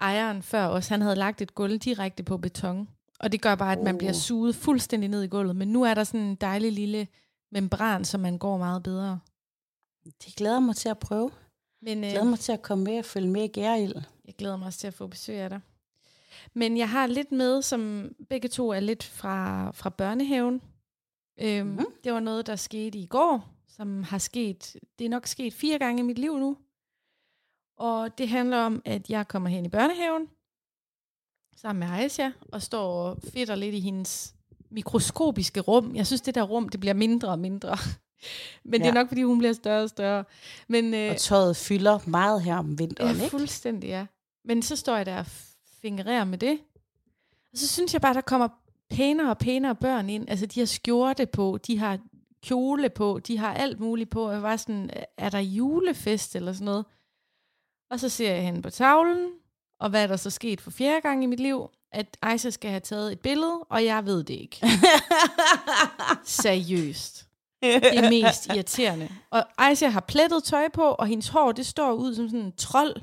ejeren 0.00 0.42
før 0.42 0.66
os, 0.66 0.88
han 0.88 1.02
havde 1.02 1.16
lagt 1.16 1.42
et 1.42 1.54
gulv 1.54 1.78
direkte 1.78 2.22
på 2.22 2.36
beton. 2.36 2.88
Og 3.20 3.32
det 3.32 3.42
gør 3.42 3.54
bare, 3.54 3.72
at 3.72 3.82
man 3.82 3.94
oh. 3.94 3.98
bliver 3.98 4.12
suget 4.12 4.54
fuldstændig 4.54 5.08
ned 5.08 5.22
i 5.22 5.26
gulvet. 5.26 5.56
Men 5.56 5.68
nu 5.68 5.82
er 5.82 5.94
der 5.94 6.04
sådan 6.04 6.20
en 6.20 6.34
dejlig 6.34 6.72
lille 6.72 7.06
membran, 7.52 8.04
så 8.04 8.18
man 8.18 8.38
går 8.38 8.58
meget 8.58 8.82
bedre. 8.82 9.18
Det 10.04 10.36
glæder 10.36 10.60
mig 10.60 10.76
til 10.76 10.88
at 10.88 10.98
prøve. 10.98 11.30
Men, 11.82 11.98
øh, 11.98 12.04
jeg 12.04 12.10
glæder 12.12 12.30
mig 12.30 12.38
til 12.38 12.52
at 12.52 12.62
komme 12.62 12.84
med 12.84 12.98
og 12.98 13.04
følge 13.04 13.28
med 13.28 13.44
i 13.44 13.48
Gærild. 13.48 13.94
Jeg 14.26 14.34
glæder 14.38 14.56
mig 14.56 14.66
også 14.66 14.78
til 14.78 14.86
at 14.86 14.94
få 14.94 15.06
besøg 15.06 15.36
af 15.36 15.50
dig. 15.50 15.60
Men 16.54 16.76
jeg 16.76 16.90
har 16.90 17.06
lidt 17.06 17.32
med, 17.32 17.62
som 17.62 18.12
begge 18.28 18.48
to 18.48 18.70
er 18.70 18.80
lidt 18.80 19.04
fra, 19.04 19.70
fra 19.70 19.90
børnehaven. 19.90 20.62
Øhm, 21.40 21.66
mm. 21.68 21.84
Det 22.04 22.12
var 22.12 22.20
noget, 22.20 22.46
der 22.46 22.56
skete 22.56 22.98
i 22.98 23.06
går, 23.06 23.48
som 23.68 24.02
har 24.02 24.18
sket, 24.18 24.76
det 24.98 25.04
er 25.04 25.08
nok 25.08 25.26
sket 25.26 25.54
fire 25.54 25.78
gange 25.78 26.00
i 26.00 26.06
mit 26.06 26.18
liv 26.18 26.38
nu. 26.38 26.56
Og 27.78 28.18
det 28.18 28.28
handler 28.28 28.58
om, 28.58 28.82
at 28.84 29.10
jeg 29.10 29.28
kommer 29.28 29.48
hen 29.48 29.66
i 29.66 29.68
børnehaven, 29.68 30.28
sammen 31.56 31.88
med 31.88 31.98
Aisha, 31.98 32.30
og 32.52 32.62
står 32.62 32.92
og 32.92 33.18
fedter 33.22 33.54
lidt 33.54 33.74
i 33.74 33.80
hendes 33.80 34.34
mikroskopiske 34.70 35.60
rum. 35.60 35.94
Jeg 35.94 36.06
synes, 36.06 36.20
det 36.20 36.34
der 36.34 36.42
rum, 36.42 36.68
det 36.68 36.80
bliver 36.80 36.94
mindre 36.94 37.28
og 37.28 37.38
mindre. 37.38 37.76
Men 38.64 38.80
ja. 38.80 38.86
det 38.86 38.90
er 38.90 38.94
nok, 38.94 39.08
fordi 39.08 39.22
hun 39.22 39.38
bliver 39.38 39.52
større 39.52 39.82
og 39.82 39.88
større. 39.88 40.24
Men, 40.68 40.94
øh, 40.94 41.10
og 41.10 41.16
tøjet 41.16 41.56
fylder 41.56 41.98
meget 42.06 42.42
her 42.42 42.56
om 42.56 42.78
vinteren, 42.78 43.16
ja, 43.16 43.22
ikke? 43.22 43.30
fuldstændig, 43.30 43.88
ja. 43.88 44.06
Men 44.44 44.62
så 44.62 44.76
står 44.76 44.96
jeg 44.96 45.06
der 45.06 45.24
fingerere 45.82 46.26
med 46.26 46.38
det. 46.38 46.60
Og 47.52 47.58
så 47.58 47.68
synes 47.68 47.92
jeg 47.92 48.00
bare, 48.00 48.14
der 48.14 48.20
kommer 48.20 48.48
pænere 48.90 49.30
og 49.30 49.38
pænere 49.38 49.74
børn 49.74 50.10
ind. 50.10 50.30
Altså, 50.30 50.46
de 50.46 50.60
har 50.60 50.66
skjorte 50.66 51.26
på, 51.26 51.58
de 51.66 51.78
har 51.78 51.98
kjole 52.42 52.88
på, 52.88 53.20
de 53.26 53.38
har 53.38 53.54
alt 53.54 53.80
muligt 53.80 54.10
på. 54.10 54.30
Jeg 54.30 54.42
var 54.42 54.56
sådan, 54.56 54.90
er 55.16 55.28
der 55.28 55.38
julefest 55.38 56.36
eller 56.36 56.52
sådan 56.52 56.64
noget? 56.64 56.84
Og 57.90 58.00
så 58.00 58.08
ser 58.08 58.34
jeg 58.34 58.44
hende 58.44 58.62
på 58.62 58.70
tavlen, 58.70 59.30
og 59.80 59.90
hvad 59.90 60.02
er 60.02 60.06
der 60.06 60.16
så 60.16 60.30
sket 60.30 60.60
for 60.60 60.70
fjerde 60.70 61.00
gang 61.00 61.24
i 61.24 61.26
mit 61.26 61.40
liv? 61.40 61.68
At 61.92 62.16
Aisha 62.22 62.50
skal 62.50 62.70
have 62.70 62.80
taget 62.80 63.12
et 63.12 63.20
billede, 63.20 63.58
og 63.68 63.84
jeg 63.84 64.06
ved 64.06 64.24
det 64.24 64.34
ikke. 64.34 64.66
Seriøst. 66.24 67.28
Det 67.62 67.98
er 67.98 68.10
mest 68.10 68.46
irriterende. 68.46 69.08
Og 69.30 69.44
Aisha 69.58 69.88
har 69.88 70.00
plettet 70.00 70.44
tøj 70.44 70.68
på, 70.68 70.82
og 70.82 71.06
hendes 71.06 71.28
hår, 71.28 71.52
det 71.52 71.66
står 71.66 71.92
ud 71.92 72.14
som 72.14 72.28
sådan 72.28 72.46
en 72.46 72.52
trold 72.52 72.96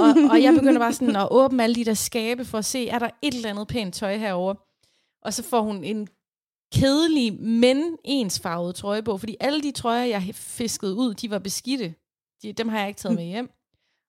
og, 0.00 0.30
og 0.30 0.42
jeg 0.42 0.54
begynder 0.54 0.78
bare 0.78 0.92
sådan 0.92 1.16
at 1.22 1.28
åbne 1.30 1.62
alle 1.62 1.74
de 1.74 1.84
der 1.84 1.94
skabe 1.94 2.44
for 2.44 2.58
at 2.58 2.64
se, 2.64 2.88
er 2.88 2.98
der 2.98 3.10
et 3.22 3.34
eller 3.34 3.50
andet 3.50 3.68
pænt 3.68 3.94
tøj 3.94 4.16
herover. 4.16 4.54
Og 5.22 5.34
så 5.34 5.42
får 5.42 5.60
hun 5.60 5.84
en 5.84 6.08
kedelig, 6.72 7.42
men 7.42 7.96
ensfarvet 8.04 8.74
trøje 8.74 9.02
på, 9.02 9.18
fordi 9.18 9.36
alle 9.40 9.62
de 9.62 9.72
trøjer, 9.72 10.04
jeg 10.04 10.22
fiskede 10.34 10.94
ud, 10.94 11.14
de 11.14 11.30
var 11.30 11.38
beskidte. 11.38 11.94
De, 12.42 12.52
dem 12.52 12.68
har 12.68 12.78
jeg 12.78 12.88
ikke 12.88 12.98
taget 12.98 13.16
med 13.16 13.24
hjem. 13.24 13.50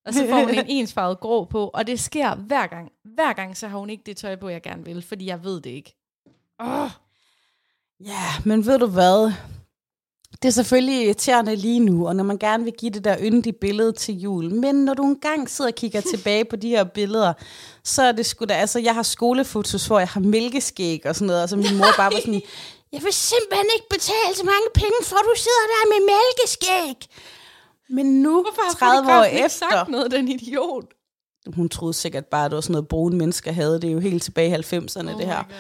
Og 0.06 0.14
så 0.14 0.28
får 0.30 0.40
hun 0.40 0.50
en 0.50 0.66
ensfarvet 0.80 1.20
grå 1.20 1.46
på, 1.46 1.68
og 1.74 1.88
det 1.88 2.00
sker 2.00 2.36
hver 2.36 2.68
gang. 2.68 2.92
Hver 3.04 3.34
gang, 3.34 3.58
så 3.58 3.68
har 3.68 3.78
hun 3.78 3.90
ikke 3.90 4.04
det 4.06 4.18
tøj 4.18 4.36
på, 4.36 4.50
jeg 4.50 4.62
gerne 4.62 4.86
vil, 4.86 5.02
fordi 5.02 5.26
jeg 5.26 5.44
ved 5.44 5.62
det 5.62 5.70
ikke. 5.70 5.96
Oh. 6.60 6.90
Ja, 8.00 8.44
men 8.46 8.66
ved 8.66 8.80
du 8.80 8.88
hvad? 8.88 9.32
Det 10.32 10.48
er 10.48 10.52
selvfølgelig 10.52 11.06
irriterende 11.06 11.56
lige 11.56 11.80
nu, 11.80 12.08
og 12.08 12.16
når 12.16 12.24
man 12.24 12.38
gerne 12.38 12.64
vil 12.64 12.74
give 12.74 12.92
det 12.92 13.04
der 13.04 13.18
yndige 13.22 13.54
billede 13.54 13.92
til 13.92 14.20
jul. 14.20 14.54
Men 14.54 14.76
når 14.76 14.94
du 14.94 15.04
engang 15.04 15.50
sidder 15.50 15.72
og 15.72 15.76
kigger 15.76 16.02
tilbage 16.16 16.46
på 16.46 16.56
de 16.56 16.70
her 16.70 16.84
billeder, 16.84 17.34
så 17.84 18.04
er 18.04 18.12
det 18.12 18.26
sgu 18.26 18.46
da, 18.46 18.54
altså 18.54 18.80
jeg 18.80 18.96
har 18.96 19.04
skolefotos, 19.04 19.88
hvor 19.88 20.00
jeg 20.00 20.08
har 20.08 20.20
mælkeskæg 20.20 21.06
og 21.06 21.16
sådan 21.16 21.28
noget, 21.28 21.44
og 21.44 21.50
så 21.50 21.56
min 21.56 21.78
mor 21.78 21.88
bare 21.98 22.14
var 22.14 22.20
sådan, 22.20 22.42
jeg 22.94 23.04
vil 23.04 23.14
simpelthen 23.14 23.66
ikke 23.76 23.90
betale 23.90 24.36
så 24.36 24.44
mange 24.44 24.68
penge, 24.74 24.98
for 25.04 25.16
du 25.16 25.34
sidder 25.36 25.66
der 25.74 25.84
med 25.94 26.00
mælkeskæg. 26.14 27.10
Men 27.90 28.06
nu, 28.22 28.42
Hvorfor 28.42 28.78
30 28.80 29.12
år 29.20 29.24
efter... 29.24 29.48
sagt 29.50 29.90
noget, 29.90 30.12
den 30.12 30.28
idiot? 30.28 30.86
Hun 31.56 31.70
troede 31.70 31.94
sikkert 31.94 32.26
bare, 32.26 32.46
at 32.46 32.52
det 32.52 32.56
var 32.56 32.62
sådan 32.62 32.72
noget, 32.72 32.88
brune 32.88 33.18
mennesker 33.18 33.52
havde. 33.52 33.82
Det 33.82 33.88
er 33.88 33.92
jo 33.92 34.00
helt 34.00 34.24
tilbage 34.24 34.50
i 34.50 34.54
90'erne, 34.54 35.14
oh 35.14 35.20
det 35.20 35.26
her. 35.26 35.44
God. 35.44 35.56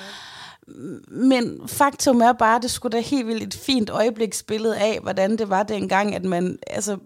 Men 1.07 1.67
faktum 1.67 2.21
er 2.21 2.33
bare, 2.33 2.61
det 2.61 2.71
skulle 2.71 2.97
da 2.97 3.01
helt 3.01 3.27
vildt 3.27 3.43
et 3.43 3.53
fint 3.53 3.89
øjebliksbillede 3.89 4.77
af, 4.77 4.99
hvordan 5.01 5.37
det 5.37 5.49
var 5.49 5.63
dengang, 5.63 6.15
at 6.15 6.25
man, 6.25 6.59
altså, 6.67 6.97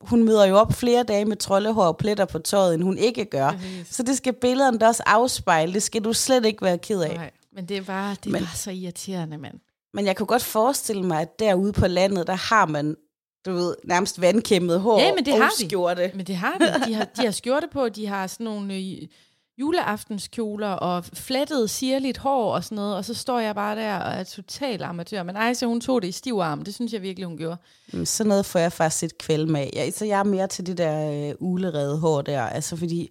hun 0.00 0.22
møder 0.22 0.46
jo 0.46 0.56
op 0.56 0.72
flere 0.72 1.02
dage 1.02 1.24
med 1.24 1.36
troldehår 1.36 1.84
og 1.84 1.96
pletter 1.96 2.24
på 2.24 2.38
tøjet, 2.38 2.74
end 2.74 2.82
hun 2.82 2.98
ikke 2.98 3.24
gør. 3.24 3.50
Præcis. 3.50 3.94
Så 3.94 4.02
det 4.02 4.16
skal 4.16 4.32
billederne 4.32 4.78
da 4.78 4.86
også 4.86 5.02
afspejle. 5.06 5.72
Det 5.72 5.82
skal 5.82 6.04
du 6.04 6.12
slet 6.12 6.44
ikke 6.44 6.62
være 6.62 6.78
ked 6.78 7.00
af. 7.00 7.14
Nej, 7.14 7.30
men 7.52 7.68
det 7.68 7.88
var, 7.88 8.14
det 8.14 8.32
men, 8.32 8.40
var 8.40 8.52
så 8.54 8.70
irriterende, 8.70 9.38
mand. 9.38 9.54
Men 9.94 10.06
jeg 10.06 10.16
kunne 10.16 10.26
godt 10.26 10.44
forestille 10.44 11.02
mig, 11.02 11.20
at 11.20 11.38
derude 11.38 11.72
på 11.72 11.86
landet, 11.86 12.26
der 12.26 12.34
har 12.34 12.66
man 12.66 12.96
du 13.46 13.52
ved, 13.52 13.74
nærmest 13.84 14.20
vandkæmmet 14.20 14.80
hår 14.80 15.00
ja, 15.00 15.14
men 15.14 15.24
det 15.24 15.34
og 15.34 15.40
har 15.40 15.52
skjorte. 15.58 16.02
De. 16.02 16.10
Men 16.14 16.26
det 16.26 16.36
har 16.36 16.58
de. 16.58 16.84
De 16.86 16.94
har, 16.94 17.04
de 17.04 17.24
har 17.24 17.30
skjorte 17.30 17.68
på, 17.72 17.88
de 17.88 18.06
har 18.06 18.26
sådan 18.26 18.44
nogle 18.44 18.74
øh, 18.74 19.08
juleaftenskjoler 19.58 20.68
og 20.68 21.04
flettet, 21.04 21.70
sirligt 21.70 22.18
hår 22.18 22.54
og 22.54 22.64
sådan 22.64 22.76
noget, 22.76 22.96
og 22.96 23.04
så 23.04 23.14
står 23.14 23.38
jeg 23.40 23.54
bare 23.54 23.76
der 23.76 23.96
og 23.96 24.12
er 24.12 24.24
total 24.24 24.82
amatør. 24.82 25.22
Men 25.22 25.36
ej, 25.36 25.54
så 25.54 25.66
hun 25.66 25.80
tog 25.80 26.02
det 26.02 26.08
i 26.08 26.12
stiv 26.12 26.34
arm. 26.34 26.62
Det 26.62 26.74
synes 26.74 26.92
jeg 26.92 27.02
virkelig, 27.02 27.26
hun 27.26 27.36
gjorde. 27.36 27.56
Mm, 27.92 28.06
sådan 28.06 28.28
noget 28.28 28.46
får 28.46 28.58
jeg 28.58 28.72
faktisk 28.72 29.04
et 29.04 29.18
kvæl 29.18 29.48
med. 29.48 29.66
Jeg, 29.72 29.92
så 29.92 30.04
jeg 30.04 30.18
er 30.18 30.24
mere 30.24 30.46
til 30.46 30.66
det 30.66 30.78
der 30.78 31.28
øh, 31.28 31.34
ulerede 31.40 31.98
hår 31.98 32.22
der, 32.22 32.42
altså 32.42 32.76
fordi 32.76 33.10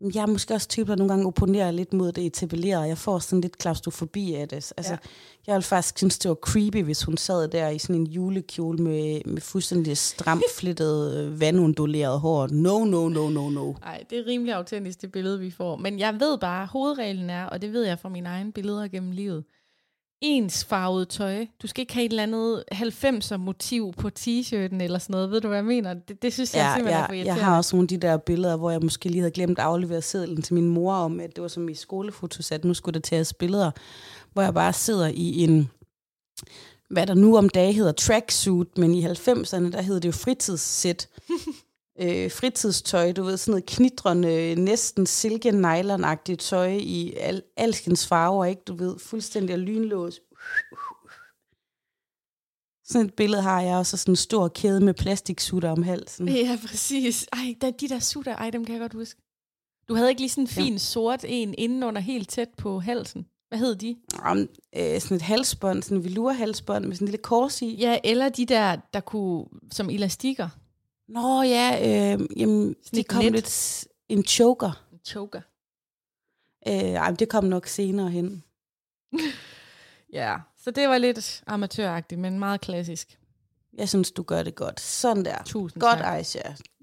jeg 0.00 0.22
er 0.22 0.26
måske 0.26 0.54
også 0.54 0.68
typen, 0.68 0.90
der 0.90 0.96
nogle 0.96 1.12
gange 1.12 1.26
opponerer 1.26 1.70
lidt 1.70 1.92
mod 1.92 2.12
det 2.12 2.26
etablerede. 2.26 2.84
Jeg 2.84 2.98
får 2.98 3.18
sådan 3.18 3.40
lidt 3.40 3.58
klaustrofobi 3.58 4.34
af 4.34 4.48
det. 4.48 4.72
Altså, 4.76 4.92
ja. 4.92 4.98
Jeg 5.46 5.54
ville 5.54 5.64
faktisk 5.64 5.98
synes, 5.98 6.18
det 6.18 6.28
var 6.28 6.34
creepy, 6.34 6.82
hvis 6.84 7.02
hun 7.02 7.16
sad 7.16 7.48
der 7.48 7.68
i 7.68 7.78
sådan 7.78 7.96
en 7.96 8.06
julekjole 8.06 8.78
med, 8.78 9.20
med 9.24 9.42
fuldstændig 9.42 9.98
stramt 9.98 10.42
flittet, 10.58 11.16
øh, 11.16 11.40
vandunduleret 11.40 12.20
hår. 12.20 12.48
No, 12.50 12.84
no, 12.84 13.08
no, 13.08 13.28
no, 13.28 13.50
no. 13.50 13.72
Nej, 13.72 14.04
det 14.10 14.18
er 14.18 14.26
rimelig 14.26 14.54
autentisk, 14.54 15.02
det 15.02 15.12
billede, 15.12 15.40
vi 15.40 15.50
får. 15.50 15.76
Men 15.76 15.98
jeg 15.98 16.20
ved 16.20 16.38
bare, 16.38 16.66
hovedreglen 16.66 17.30
er, 17.30 17.44
og 17.44 17.62
det 17.62 17.72
ved 17.72 17.84
jeg 17.84 17.98
fra 17.98 18.08
mine 18.08 18.28
egne 18.28 18.52
billeder 18.52 18.88
gennem 18.88 19.10
livet, 19.10 19.44
ensfarvet 20.20 21.08
tøj. 21.08 21.46
Du 21.62 21.66
skal 21.66 21.80
ikke 21.80 21.94
have 21.94 22.04
et 22.04 22.10
eller 22.10 22.22
andet 22.22 22.64
90'er 22.72 23.36
motiv 23.36 23.92
på 23.98 24.10
t-shirten 24.18 24.82
eller 24.82 24.98
sådan 24.98 25.12
noget. 25.12 25.30
Ved 25.30 25.40
du, 25.40 25.48
hvad 25.48 25.58
jeg 25.58 25.64
mener? 25.64 25.94
Det, 25.94 26.22
det 26.22 26.32
synes 26.32 26.54
jeg 26.54 26.60
ja, 26.60 26.74
simpelthen 26.74 26.98
ja, 26.98 27.02
er 27.02 27.06
for 27.06 27.14
Jeg 27.14 27.44
har 27.44 27.56
også 27.56 27.76
nogle 27.76 27.84
af 27.84 27.88
de 27.88 28.06
der 28.06 28.16
billeder, 28.16 28.56
hvor 28.56 28.70
jeg 28.70 28.80
måske 28.82 29.08
lige 29.08 29.20
havde 29.20 29.32
glemt 29.32 29.58
at 29.58 29.64
aflevere 29.64 30.02
sedlen 30.02 30.42
til 30.42 30.54
min 30.54 30.68
mor 30.68 30.94
om, 30.94 31.20
at 31.20 31.36
det 31.36 31.42
var 31.42 31.48
som 31.48 31.68
i 31.68 31.74
skolefotos, 31.74 32.52
at 32.52 32.64
nu 32.64 32.74
skulle 32.74 32.94
der 32.94 33.00
tages 33.00 33.34
billeder, 33.34 33.70
hvor 34.32 34.42
jeg 34.42 34.54
bare 34.54 34.72
sidder 34.72 35.06
i 35.06 35.44
en 35.44 35.70
hvad 36.90 37.06
der 37.06 37.14
nu 37.14 37.36
om 37.36 37.48
dagen 37.48 37.74
hedder 37.74 37.92
tracksuit, 37.92 38.78
men 38.78 38.94
i 38.94 39.06
90'erne, 39.06 39.70
der 39.70 39.82
hed 39.82 40.00
det 40.00 40.08
jo 40.08 40.12
fritidssæt. 40.12 41.08
øh, 42.00 42.30
fritidstøj, 42.30 43.12
du 43.12 43.22
ved, 43.22 43.36
sådan 43.36 43.52
noget 43.52 43.66
knitrende, 43.66 44.54
næsten 44.54 45.06
silke 45.06 45.50
nylon 45.50 46.04
tøj 46.38 46.72
i 46.72 47.14
al, 47.14 47.42
alskens 47.56 48.06
farver, 48.06 48.44
ikke? 48.44 48.62
Du 48.66 48.74
ved, 48.74 48.98
fuldstændig 48.98 49.58
lynlås. 49.58 50.20
Sådan 52.84 53.06
et 53.06 53.14
billede 53.14 53.42
har 53.42 53.60
jeg 53.60 53.76
også, 53.76 53.96
sådan 53.96 54.12
en 54.12 54.16
stor 54.16 54.48
kæde 54.48 54.80
med 54.80 54.94
plastiksutter 54.94 55.70
om 55.70 55.82
halsen. 55.82 56.28
Ja, 56.28 56.58
præcis. 56.66 57.26
Ej, 57.32 57.54
der, 57.60 57.70
de 57.70 57.88
der 57.88 57.98
sutter, 57.98 58.36
ej, 58.36 58.50
dem 58.50 58.64
kan 58.64 58.72
jeg 58.72 58.80
godt 58.80 58.94
huske. 58.94 59.20
Du 59.88 59.94
havde 59.94 60.08
ikke 60.08 60.20
lige 60.20 60.30
sådan 60.30 60.44
en 60.44 60.48
fin 60.48 60.72
ja. 60.72 60.78
sort 60.78 61.24
en 61.28 61.54
inden 61.58 61.82
under 61.82 62.00
helt 62.00 62.28
tæt 62.28 62.48
på 62.58 62.80
halsen. 62.80 63.26
Hvad 63.48 63.58
hed 63.58 63.76
de? 63.76 63.96
Um, 64.30 64.48
øh, 64.76 65.00
sådan 65.00 65.16
et 65.16 65.22
halsbånd, 65.22 65.82
sådan 65.82 65.98
en 65.98 66.04
velurhalsbånd 66.04 66.84
med 66.84 66.96
sådan 66.96 67.04
en 67.04 67.10
lille 67.10 67.22
kors 67.22 67.62
i. 67.62 67.74
Ja, 67.74 67.98
eller 68.04 68.28
de 68.28 68.46
der, 68.46 68.76
der 68.94 69.00
kunne, 69.00 69.44
som 69.72 69.90
elastikker. 69.90 70.48
Nå 71.08 71.42
ja, 71.42 71.78
øh, 71.80 72.26
jamen, 72.36 72.76
det 72.90 73.08
kom 73.08 73.22
net. 73.22 73.32
lidt 73.32 73.84
en 74.08 74.24
choker. 74.24 74.84
En 74.92 75.00
choker. 75.04 75.40
Øh, 76.68 76.74
ej, 76.74 77.10
det 77.10 77.28
kom 77.28 77.44
nok 77.44 77.66
senere 77.66 78.10
hen. 78.10 78.44
Ja, 80.12 80.36
så 80.58 80.70
det 80.70 80.88
var 80.88 80.98
lidt 80.98 81.42
amatøragtigt, 81.46 82.20
men 82.20 82.38
meget 82.38 82.60
klassisk. 82.60 83.18
Jeg 83.78 83.88
synes, 83.88 84.10
du 84.10 84.22
gør 84.22 84.42
det 84.42 84.54
godt. 84.54 84.80
Sådan 84.80 85.24
der. 85.24 85.42
Tusind 85.44 85.80
Godt, 85.80 85.98
tak. 85.98 86.14
Aisha. 86.14 86.40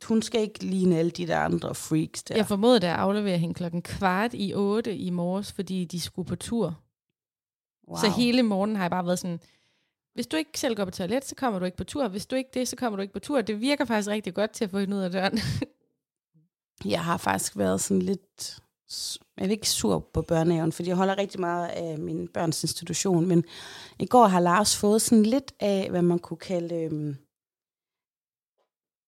Hun 0.07 0.21
skal 0.21 0.41
ikke 0.41 0.63
ligne 0.63 0.97
alle 0.97 1.11
de 1.11 1.27
der 1.27 1.39
andre 1.39 1.75
freaks 1.75 2.23
der. 2.23 2.35
Jeg 2.35 2.47
formodede 2.47 2.87
at 2.87 2.95
aflevere 2.95 3.37
hende 3.37 3.53
klokken 3.53 3.81
kvart 3.81 4.31
i 4.33 4.53
otte 4.53 4.95
i 4.97 5.09
morges, 5.09 5.51
fordi 5.51 5.85
de 5.85 5.99
skulle 6.01 6.27
på 6.27 6.35
tur. 6.35 6.79
wow. 7.87 7.97
Så 7.97 8.09
hele 8.17 8.43
morgenen 8.43 8.75
har 8.75 8.83
jeg 8.83 8.91
bare 8.91 9.05
været 9.05 9.19
sådan, 9.19 9.39
hvis 10.15 10.27
du 10.27 10.37
ikke 10.37 10.59
selv 10.59 10.75
går 10.75 10.85
på 10.85 10.91
toilet, 10.91 11.25
så 11.25 11.35
kommer 11.35 11.59
du 11.59 11.65
ikke 11.65 11.77
på 11.77 11.83
tur. 11.83 12.07
Hvis 12.07 12.25
du 12.25 12.35
ikke 12.35 12.49
det, 12.53 12.67
så 12.67 12.75
kommer 12.75 12.97
du 12.97 13.01
ikke 13.01 13.13
på 13.13 13.19
tur. 13.19 13.41
Det 13.41 13.61
virker 13.61 13.85
faktisk 13.85 14.09
rigtig 14.09 14.33
godt 14.33 14.51
til 14.51 14.63
at 14.63 14.71
få 14.71 14.79
hende 14.79 14.97
ud 14.97 15.01
af 15.01 15.11
døren. 15.11 15.39
Jeg 16.85 17.03
har 17.03 17.17
faktisk 17.17 17.57
været 17.57 17.81
sådan 17.81 18.01
lidt, 18.01 18.59
jeg 19.37 19.45
er 19.45 19.49
ikke 19.49 19.69
sur 19.69 19.99
på 20.13 20.21
børnehaven, 20.21 20.71
fordi 20.71 20.89
jeg 20.89 20.97
holder 20.97 21.17
rigtig 21.17 21.39
meget 21.39 21.67
af 21.67 21.99
min 21.99 22.27
børns 22.27 22.63
institution, 22.63 23.27
men 23.27 23.43
i 23.99 24.05
går 24.05 24.27
har 24.27 24.39
Lars 24.39 24.77
fået 24.77 25.01
sådan 25.01 25.25
lidt 25.25 25.53
af, 25.59 25.89
hvad 25.89 26.01
man 26.01 26.19
kunne 26.19 26.37
kalde 26.37 26.75
øhm, 26.75 27.17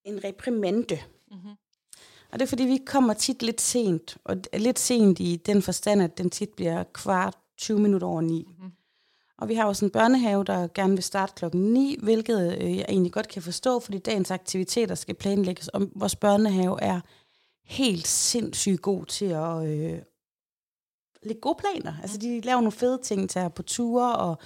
en 0.06 0.24
reprimande. 0.24 1.00
mm-hmm. 1.32 1.52
Og 2.32 2.40
det 2.40 2.42
er 2.42 2.50
fordi, 2.50 2.64
vi 2.64 2.80
kommer 2.86 3.14
tit 3.14 3.44
lidt 3.44 3.62
sent, 3.62 4.18
og 4.24 4.38
lidt 4.54 4.80
sent 4.80 5.20
i 5.20 5.36
den 5.46 5.62
forstand, 5.62 6.02
at 6.02 6.18
den 6.18 6.30
tit 6.30 6.50
bliver 6.50 6.84
kvart 6.84 7.38
20 7.58 7.80
minutter 7.80 8.08
over 8.08 8.22
ni. 8.22 8.48
Mhm. 8.60 8.72
Og 9.38 9.50
vi 9.50 9.54
har 9.54 9.66
også 9.66 9.86
en 9.86 9.92
børnehave, 9.92 10.44
der 10.44 10.68
gerne 10.74 10.94
vil 10.94 11.04
starte 11.04 11.34
klokken 11.36 11.62
9, 11.74 11.98
hvilket 12.04 12.58
øh, 12.62 12.78
jeg 12.78 12.86
egentlig 12.90 13.12
godt 13.12 13.28
kan 13.28 13.42
forstå, 13.42 13.80
fordi 13.80 13.98
dagens 13.98 14.32
aktiviteter 14.32 14.96
skal 14.96 15.16
planlægges, 15.16 15.68
og 15.68 15.82
vores 15.96 16.16
børnehave 16.16 16.82
er 16.82 17.00
helt 17.66 18.08
sindssygt 18.08 18.82
god 18.82 19.06
til 19.06 19.26
at 19.26 19.66
øh, 19.68 20.00
lægge 21.24 21.42
gode 21.42 21.58
planer. 21.60 21.94
Altså, 22.02 22.18
de 22.18 22.42
laver 22.42 22.62
nogle 22.62 22.72
fede 22.72 23.00
ting 23.04 23.30
til 23.30 23.40
at 23.40 23.54
på 23.54 23.64
ture, 23.64 24.16
og, 24.16 24.38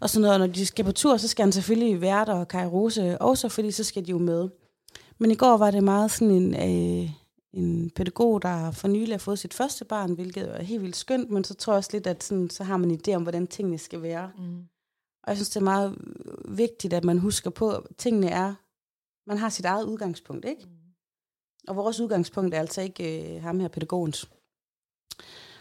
og 0.00 0.10
sådan 0.10 0.22
noget. 0.22 0.34
Og 0.34 0.38
når 0.40 0.54
de 0.54 0.66
skal 0.66 0.84
på 0.84 0.92
tur, 0.92 1.16
så 1.16 1.28
skal 1.28 1.42
han 1.42 1.52
selvfølgelig 1.52 2.00
være 2.00 2.24
der, 2.24 2.34
og 2.34 2.48
Kai 2.48 2.66
Rose 2.66 3.22
også, 3.22 3.48
fordi 3.48 3.70
så 3.70 3.84
skal 3.84 4.06
de 4.06 4.10
jo 4.10 4.18
med. 4.18 4.48
Men 5.18 5.30
i 5.30 5.34
går 5.34 5.56
var 5.56 5.70
det 5.70 5.84
meget 5.84 6.10
sådan 6.10 6.30
en, 6.30 6.54
øh, 6.54 7.10
en 7.52 7.90
pædagog, 7.90 8.42
der 8.42 8.70
for 8.70 8.88
nylig 8.88 9.12
har 9.12 9.18
fået 9.18 9.38
sit 9.38 9.54
første 9.54 9.84
barn, 9.84 10.12
hvilket 10.12 10.56
er 10.56 10.62
helt 10.62 10.82
vildt 10.82 10.96
skønt, 10.96 11.30
men 11.30 11.44
så 11.44 11.54
tror 11.54 11.72
jeg 11.72 11.78
også 11.78 11.90
lidt, 11.92 12.06
at 12.06 12.24
sådan, 12.24 12.50
så 12.50 12.64
har 12.64 12.76
man 12.76 12.90
en 12.90 13.00
idé 13.06 13.14
om, 13.14 13.22
hvordan 13.22 13.46
tingene 13.46 13.78
skal 13.78 14.02
være. 14.02 14.30
Mm. 14.38 14.68
Og 15.22 15.28
jeg 15.28 15.36
synes, 15.36 15.50
det 15.50 15.56
er 15.56 15.64
meget 15.64 15.98
vigtigt, 16.48 16.92
at 16.92 17.04
man 17.04 17.18
husker 17.18 17.50
på, 17.50 17.70
at 17.70 17.82
tingene 17.98 18.28
er, 18.28 18.54
man 19.26 19.38
har 19.38 19.48
sit 19.48 19.64
eget 19.64 19.84
udgangspunkt, 19.84 20.44
ikke? 20.44 20.66
Og 21.68 21.76
vores 21.76 22.00
udgangspunkt 22.00 22.54
er 22.54 22.60
altså 22.60 22.80
ikke 22.80 23.34
øh, 23.36 23.42
ham 23.42 23.60
her 23.60 23.68
pædagogens. 23.68 24.30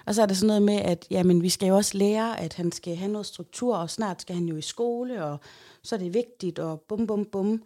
Og 0.06 0.16
så 0.16 0.22
er 0.22 0.26
det 0.26 0.38
sådan 0.38 0.48
noget 0.48 0.62
med, 0.62 0.76
at 0.76 1.08
jamen, 1.12 1.44
vi 1.44 1.50
skal 1.50 1.68
jo 1.68 1.76
også 1.76 1.98
lære, 1.98 2.40
at 2.40 2.54
han 2.54 2.72
skal 2.72 2.96
have 2.96 3.12
noget 3.12 3.26
struktur, 3.26 3.76
og 3.76 3.90
snart 3.90 4.22
skal 4.22 4.36
han 4.36 4.46
jo 4.46 4.56
i 4.56 4.62
skole, 4.62 5.26
og 5.26 5.40
så 5.84 5.96
er 5.96 6.00
det 6.00 6.14
vigtigt, 6.14 6.60
og 6.60 6.82
bum, 6.82 7.08
bum, 7.08 7.26
bum. 7.26 7.64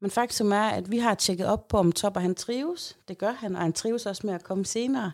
Men 0.00 0.10
faktum 0.10 0.52
er, 0.52 0.68
at 0.68 0.90
vi 0.90 0.98
har 0.98 1.14
tjekket 1.14 1.46
op 1.46 1.68
på, 1.68 1.76
om 1.76 1.92
Topper 1.92 2.20
han 2.20 2.34
trives. 2.34 2.98
Det 3.08 3.18
gør 3.18 3.32
han, 3.32 3.56
og 3.56 3.62
han 3.62 3.72
trives 3.72 4.06
også 4.06 4.26
med 4.26 4.34
at 4.34 4.44
komme 4.44 4.64
senere. 4.64 5.12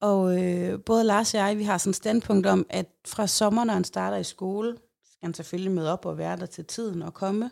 Og 0.00 0.42
øh, 0.42 0.84
både 0.84 1.04
Lars 1.04 1.34
og 1.34 1.40
jeg, 1.40 1.58
vi 1.58 1.64
har 1.64 1.78
sådan 1.78 1.90
et 1.90 1.96
standpunkt 1.96 2.46
om, 2.46 2.66
at 2.70 2.86
fra 3.06 3.26
sommer, 3.26 3.64
når 3.64 3.74
han 3.74 3.84
starter 3.84 4.16
i 4.16 4.24
skole, 4.24 4.76
skal 5.04 5.26
han 5.26 5.34
selvfølgelig 5.34 5.72
møde 5.72 5.92
op 5.92 6.06
og 6.06 6.18
være 6.18 6.36
der 6.36 6.46
til 6.46 6.64
tiden 6.64 7.02
og 7.02 7.14
komme. 7.14 7.50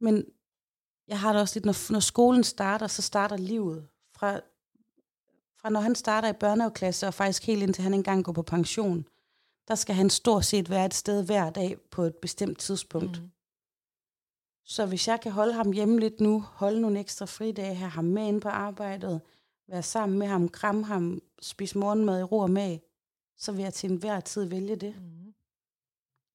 Men 0.00 0.24
jeg 1.08 1.20
har 1.20 1.32
det 1.32 1.42
også 1.42 1.56
lidt, 1.56 1.64
når, 1.64 1.92
når 1.92 2.00
skolen 2.00 2.44
starter, 2.44 2.86
så 2.86 3.02
starter 3.02 3.36
livet. 3.36 3.88
Fra, 4.16 4.40
fra 5.60 5.70
når 5.70 5.80
han 5.80 5.94
starter 5.94 6.28
i 6.28 6.32
børnehaveklasse, 6.32 7.06
og 7.06 7.14
faktisk 7.14 7.46
helt 7.46 7.62
indtil 7.62 7.82
han 7.82 7.94
engang 7.94 8.24
går 8.24 8.32
på 8.32 8.42
pension, 8.42 9.06
der 9.68 9.74
skal 9.74 9.94
han 9.94 10.10
stort 10.10 10.44
set 10.44 10.70
være 10.70 10.86
et 10.86 10.94
sted 10.94 11.26
hver 11.26 11.50
dag 11.50 11.76
på 11.90 12.02
et 12.02 12.14
bestemt 12.14 12.58
tidspunkt. 12.58 13.22
Mm. 13.22 13.30
Så 14.72 14.86
hvis 14.86 15.08
jeg 15.08 15.20
kan 15.20 15.32
holde 15.32 15.52
ham 15.52 15.72
hjemme 15.72 16.00
lidt 16.00 16.20
nu, 16.20 16.40
holde 16.40 16.80
nogle 16.80 17.00
ekstra 17.00 17.26
fridage, 17.26 17.74
have 17.74 17.90
ham 17.90 18.04
med 18.04 18.28
ind 18.28 18.40
på 18.40 18.48
arbejdet, 18.48 19.20
være 19.68 19.82
sammen 19.82 20.18
med 20.18 20.26
ham, 20.26 20.48
kramme 20.48 20.84
ham, 20.84 21.22
spise 21.42 21.78
morgenmad 21.78 22.20
i 22.20 22.22
ro 22.22 22.38
og 22.38 22.50
mag, 22.50 22.82
så 23.36 23.52
vil 23.52 23.62
jeg 23.62 23.74
til 23.74 23.90
enhver 23.90 24.20
tid 24.20 24.44
vælge 24.44 24.76
det 24.76 24.94
Mm. 24.96 25.34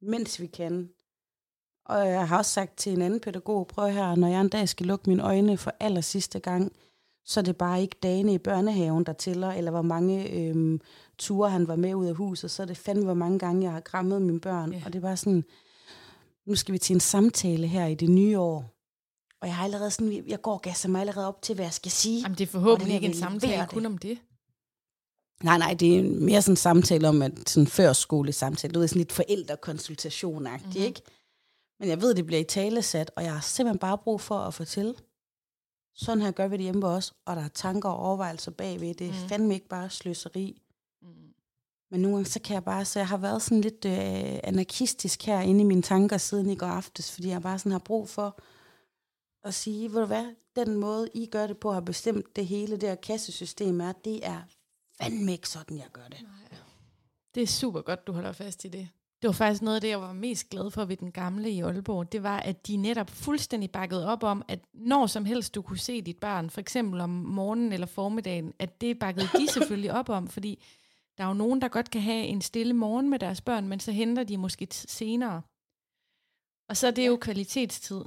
mens 0.02 0.42
vi 0.42 0.48
kan. 0.48 0.90
Og 1.86 2.08
jeg 2.08 2.28
har 2.28 2.38
også 2.38 2.52
sagt 2.52 2.78
til 2.78 2.94
en 2.94 3.02
anden 3.02 3.20
pædagog, 3.20 3.68
prøv 3.68 3.90
her, 3.90 4.16
når 4.16 4.28
jeg 4.28 4.42
en 4.42 4.50
dag 4.50 4.70
skal 4.70 4.86
lukke 4.86 5.10
mine 5.10 5.24
øjne 5.24 5.58
for 5.58 5.74
aller 5.80 6.02
sidste 6.02 6.40
gang, 6.40 6.72
så 7.26 7.40
er 7.40 7.44
det 7.44 7.58
bare 7.58 7.82
ikke 7.82 7.98
dagene 8.04 8.34
i 8.34 8.38
børnehaven, 8.38 9.04
der 9.04 9.14
tæller, 9.14 9.52
eller 9.52 9.72
hvor 9.72 9.82
mange 9.82 10.32
øhm, 10.32 10.82
ture 11.18 11.50
han 11.50 11.68
var 11.68 11.76
med 11.76 11.96
ud 11.96 12.06
af 12.06 12.16
huset, 12.16 12.52
så 12.52 12.62
er 12.62 12.68
det 12.68 12.78
fandme, 12.78 13.06
hvor 13.06 13.14
mange 13.14 13.40
gange 13.40 13.64
jeg 13.64 13.72
har 13.72 13.80
krammet 13.80 14.22
mine 14.22 14.40
børn. 14.40 14.74
Ja. 14.74 14.82
Og 14.86 14.94
det 14.94 15.00
er 15.00 15.08
bare 15.08 15.18
sådan, 15.18 15.44
nu 16.48 16.56
skal 16.56 16.74
vi 16.74 16.78
til 16.78 16.94
en 16.94 17.00
samtale 17.00 17.68
her 17.68 17.86
i 17.86 17.96
det 17.96 18.10
nye 18.10 18.40
år. 18.40 18.74
Og 19.42 19.48
jeg 19.48 19.56
har 19.56 19.64
allerede 19.64 19.92
sådan, 19.92 20.24
jeg 20.28 20.42
går 20.42 20.58
gasser 20.58 20.90
mig 20.90 21.02
allerede 21.02 21.28
op 21.28 21.42
til, 21.42 21.56
hvad 21.56 21.66
jeg 21.66 21.74
skal 21.74 21.92
sige. 21.92 22.22
Jamen, 22.22 22.38
det 22.38 22.44
er 22.44 22.52
forhåbentlig 22.52 22.88
det 22.88 22.94
ikke 22.94 23.08
en 23.08 23.14
samtale 23.14 23.68
kun 23.70 23.80
det. 23.84 23.86
om 23.86 23.98
det. 23.98 24.18
Nej, 25.44 25.58
nej, 25.58 25.74
det 25.74 25.98
er 26.00 26.04
mere 26.04 26.42
sådan 26.42 26.52
en 26.54 26.58
samtale 26.58 27.10
om, 27.10 27.22
at 27.22 27.50
sådan 27.50 27.68
før 27.68 27.94
skolesamtale, 27.94 28.74
du 28.74 28.80
ved, 28.80 28.88
sådan 28.88 29.00
lidt 29.00 29.12
forældrekonsultation-agtigt, 29.12 30.66
Mhm. 30.68 30.74
mm-hmm. 30.76 30.88
ikke? 30.88 31.02
Men 31.80 31.90
jeg 31.90 32.02
ved, 32.02 32.16
det 32.16 32.26
bliver 32.26 32.40
i 32.42 32.44
talesat, 32.44 33.12
og 33.16 33.24
jeg 33.24 33.34
har 33.34 33.42
simpelthen 33.42 33.80
bare 33.80 33.98
brug 33.98 34.22
for 34.22 34.36
at 34.40 34.54
fortælle, 34.54 34.96
sådan 35.96 36.22
her 36.22 36.32
gør 36.32 36.48
vi 36.48 36.58
det 36.58 36.64
hjemme 36.64 36.82
ved 36.82 36.90
os, 36.90 37.14
og 37.26 37.36
der 37.36 37.44
er 37.44 37.48
tanker 37.48 37.90
og 37.90 37.98
overvejelser 38.00 38.52
bagved. 38.52 38.94
Det 38.94 39.08
er 39.08 39.12
mm. 39.24 39.30
fandme 39.30 39.54
ikke 39.54 39.68
bare 39.68 39.90
sløseri. 39.90 40.62
Men 41.92 42.02
nogle 42.02 42.18
gange, 42.18 42.30
så 42.30 42.40
kan 42.42 42.54
jeg 42.54 42.64
bare, 42.64 42.86
så 42.86 43.00
jeg 43.00 43.08
har 43.08 43.18
været 43.18 43.42
sådan 43.42 43.62
lidt 43.62 43.86
øh, 43.86 44.40
anarkistisk 44.44 45.26
her 45.26 45.42
inde 45.42 45.62
i 45.62 45.64
mine 45.64 45.82
tanker 45.82 46.18
siden 46.18 46.50
i 46.50 46.56
går 46.56 46.68
aftes, 46.68 47.12
fordi 47.12 47.30
jeg 47.30 47.42
bare 47.42 47.60
sådan 47.60 47.72
har 47.72 47.80
brug 47.80 48.10
for 48.10 48.40
at 49.44 49.54
sige, 49.54 49.94
ved 49.94 50.00
du 50.00 50.06
hvad, 50.06 50.36
den 50.56 50.76
måde, 50.76 51.10
I 51.14 51.26
gør 51.26 51.48
det 51.48 51.58
på, 51.58 51.72
har 51.72 51.82
bestemt 51.82 52.36
det 52.36 52.48
hele, 52.48 52.78
det 52.78 52.90
her 52.90 52.96
kassesystem 52.96 53.82
er, 53.82 53.92
det 53.92 54.28
er 54.28 54.42
fandme 55.02 55.32
ikke 55.32 55.50
sådan, 55.50 55.78
jeg 55.78 55.88
gør 55.94 56.08
det. 56.12 56.22
Nej. 56.22 56.60
Det 57.36 57.44
er 57.44 57.48
super 57.48 57.82
godt, 57.82 58.08
du 58.08 58.12
holder 58.12 58.32
fast 58.32 58.66
i 58.66 58.68
det. 58.68 58.90
Det 59.22 59.28
var 59.28 59.34
faktisk 59.34 59.62
noget 59.62 59.76
af 59.76 59.82
det, 59.82 59.90
jeg 59.90 60.02
var 60.02 60.14
mest 60.14 60.50
glad 60.50 60.72
for 60.72 60.86
ved 60.86 60.98
den 60.98 61.12
gamle 61.12 61.52
i 61.52 61.62
Aalborg. 61.62 62.12
Det 62.12 62.24
var, 62.24 62.40
at 62.40 62.68
de 62.68 62.78
netop 62.78 63.10
fuldstændig 63.10 63.72
bakkede 63.72 64.08
op 64.08 64.24
om, 64.24 64.44
at 64.48 64.60
når 64.74 65.08
som 65.08 65.26
helst 65.26 65.56
du 65.56 65.62
kunne 65.62 65.78
se 65.78 66.02
dit 66.02 66.18
barn, 66.18 66.50
for 66.50 66.62
eksempel 66.62 67.02
om 67.02 67.10
morgenen 67.10 67.74
eller 67.74 67.88
formiddagen, 67.88 68.54
at 68.60 68.82
det 68.82 69.00
bakkede 69.00 69.28
de 69.38 69.48
selvfølgelig 69.54 69.94
op 69.94 70.10
om, 70.10 70.28
fordi 70.28 70.64
der 71.18 71.24
er 71.24 71.28
jo 71.28 71.34
nogen, 71.34 71.62
der 71.62 71.68
godt 71.68 71.92
kan 71.92 72.02
have 72.02 72.26
en 72.26 72.42
stille 72.42 72.74
morgen 72.74 73.10
med 73.10 73.20
deres 73.20 73.42
børn, 73.42 73.68
men 73.68 73.80
så 73.80 73.92
henter 73.92 74.24
de 74.24 74.38
måske 74.38 74.68
senere. 74.72 75.42
Og 76.70 76.78
så 76.78 76.88
er 76.88 76.92
det 76.92 77.08
jo 77.08 77.18
kvalitetstid. 77.22 78.04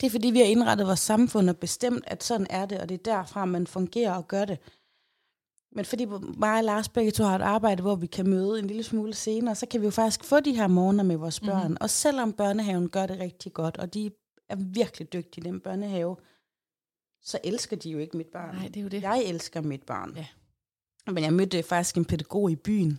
Det 0.00 0.06
er 0.06 0.10
fordi, 0.10 0.30
vi 0.30 0.38
har 0.38 0.46
indrettet 0.46 0.86
vores 0.86 1.00
samfund 1.00 1.50
og 1.50 1.56
bestemt, 1.56 2.04
at 2.06 2.24
sådan 2.24 2.46
er 2.50 2.66
det, 2.66 2.80
og 2.80 2.88
det 2.88 2.94
er 2.94 3.12
derfra, 3.12 3.44
man 3.44 3.66
fungerer 3.66 4.14
og 4.14 4.28
gør 4.28 4.44
det. 4.44 4.58
Men 5.72 5.84
fordi 5.84 6.04
mig 6.36 6.58
og 6.58 6.64
Lars 6.64 6.88
begge 6.88 7.10
to 7.10 7.24
har 7.24 7.36
et 7.36 7.42
arbejde, 7.42 7.82
hvor 7.82 7.96
vi 7.96 8.06
kan 8.06 8.28
møde 8.28 8.58
en 8.58 8.66
lille 8.66 8.82
smule 8.82 9.14
senere, 9.14 9.54
så 9.54 9.66
kan 9.66 9.80
vi 9.80 9.86
jo 9.86 9.90
faktisk 9.90 10.24
få 10.24 10.40
de 10.40 10.56
her 10.56 10.66
morgener 10.66 11.04
med 11.04 11.16
vores 11.16 11.40
børn. 11.40 11.56
Mhm. 11.56 11.62
Mm-hmm. 11.62 11.76
Og 11.80 11.90
selvom 11.90 12.32
børnehaven 12.32 12.88
gør 12.88 13.06
det 13.06 13.20
rigtig 13.20 13.52
godt, 13.52 13.76
og 13.76 13.94
de 13.94 14.10
er 14.48 14.56
virkelig 14.56 15.12
dygtige 15.12 15.44
i 15.44 15.50
den 15.50 15.60
børnehave, 15.60 16.16
så 17.22 17.38
elsker 17.44 17.76
de 17.76 17.90
jo 17.90 17.98
ikke 17.98 18.16
mit 18.16 18.26
barn. 18.26 18.54
Nej, 18.54 18.68
det 18.68 18.76
er 18.76 18.82
jo 18.82 18.88
det. 18.88 19.02
Jeg 19.02 19.24
elsker 19.24 19.60
mit 19.60 19.82
barn. 19.82 20.16
Ja. 20.16 20.26
Men 21.06 21.24
jeg 21.24 21.32
mødte 21.32 21.62
faktisk 21.62 21.96
en 21.96 22.04
pædagog 22.04 22.50
i 22.50 22.56
byen. 22.56 22.98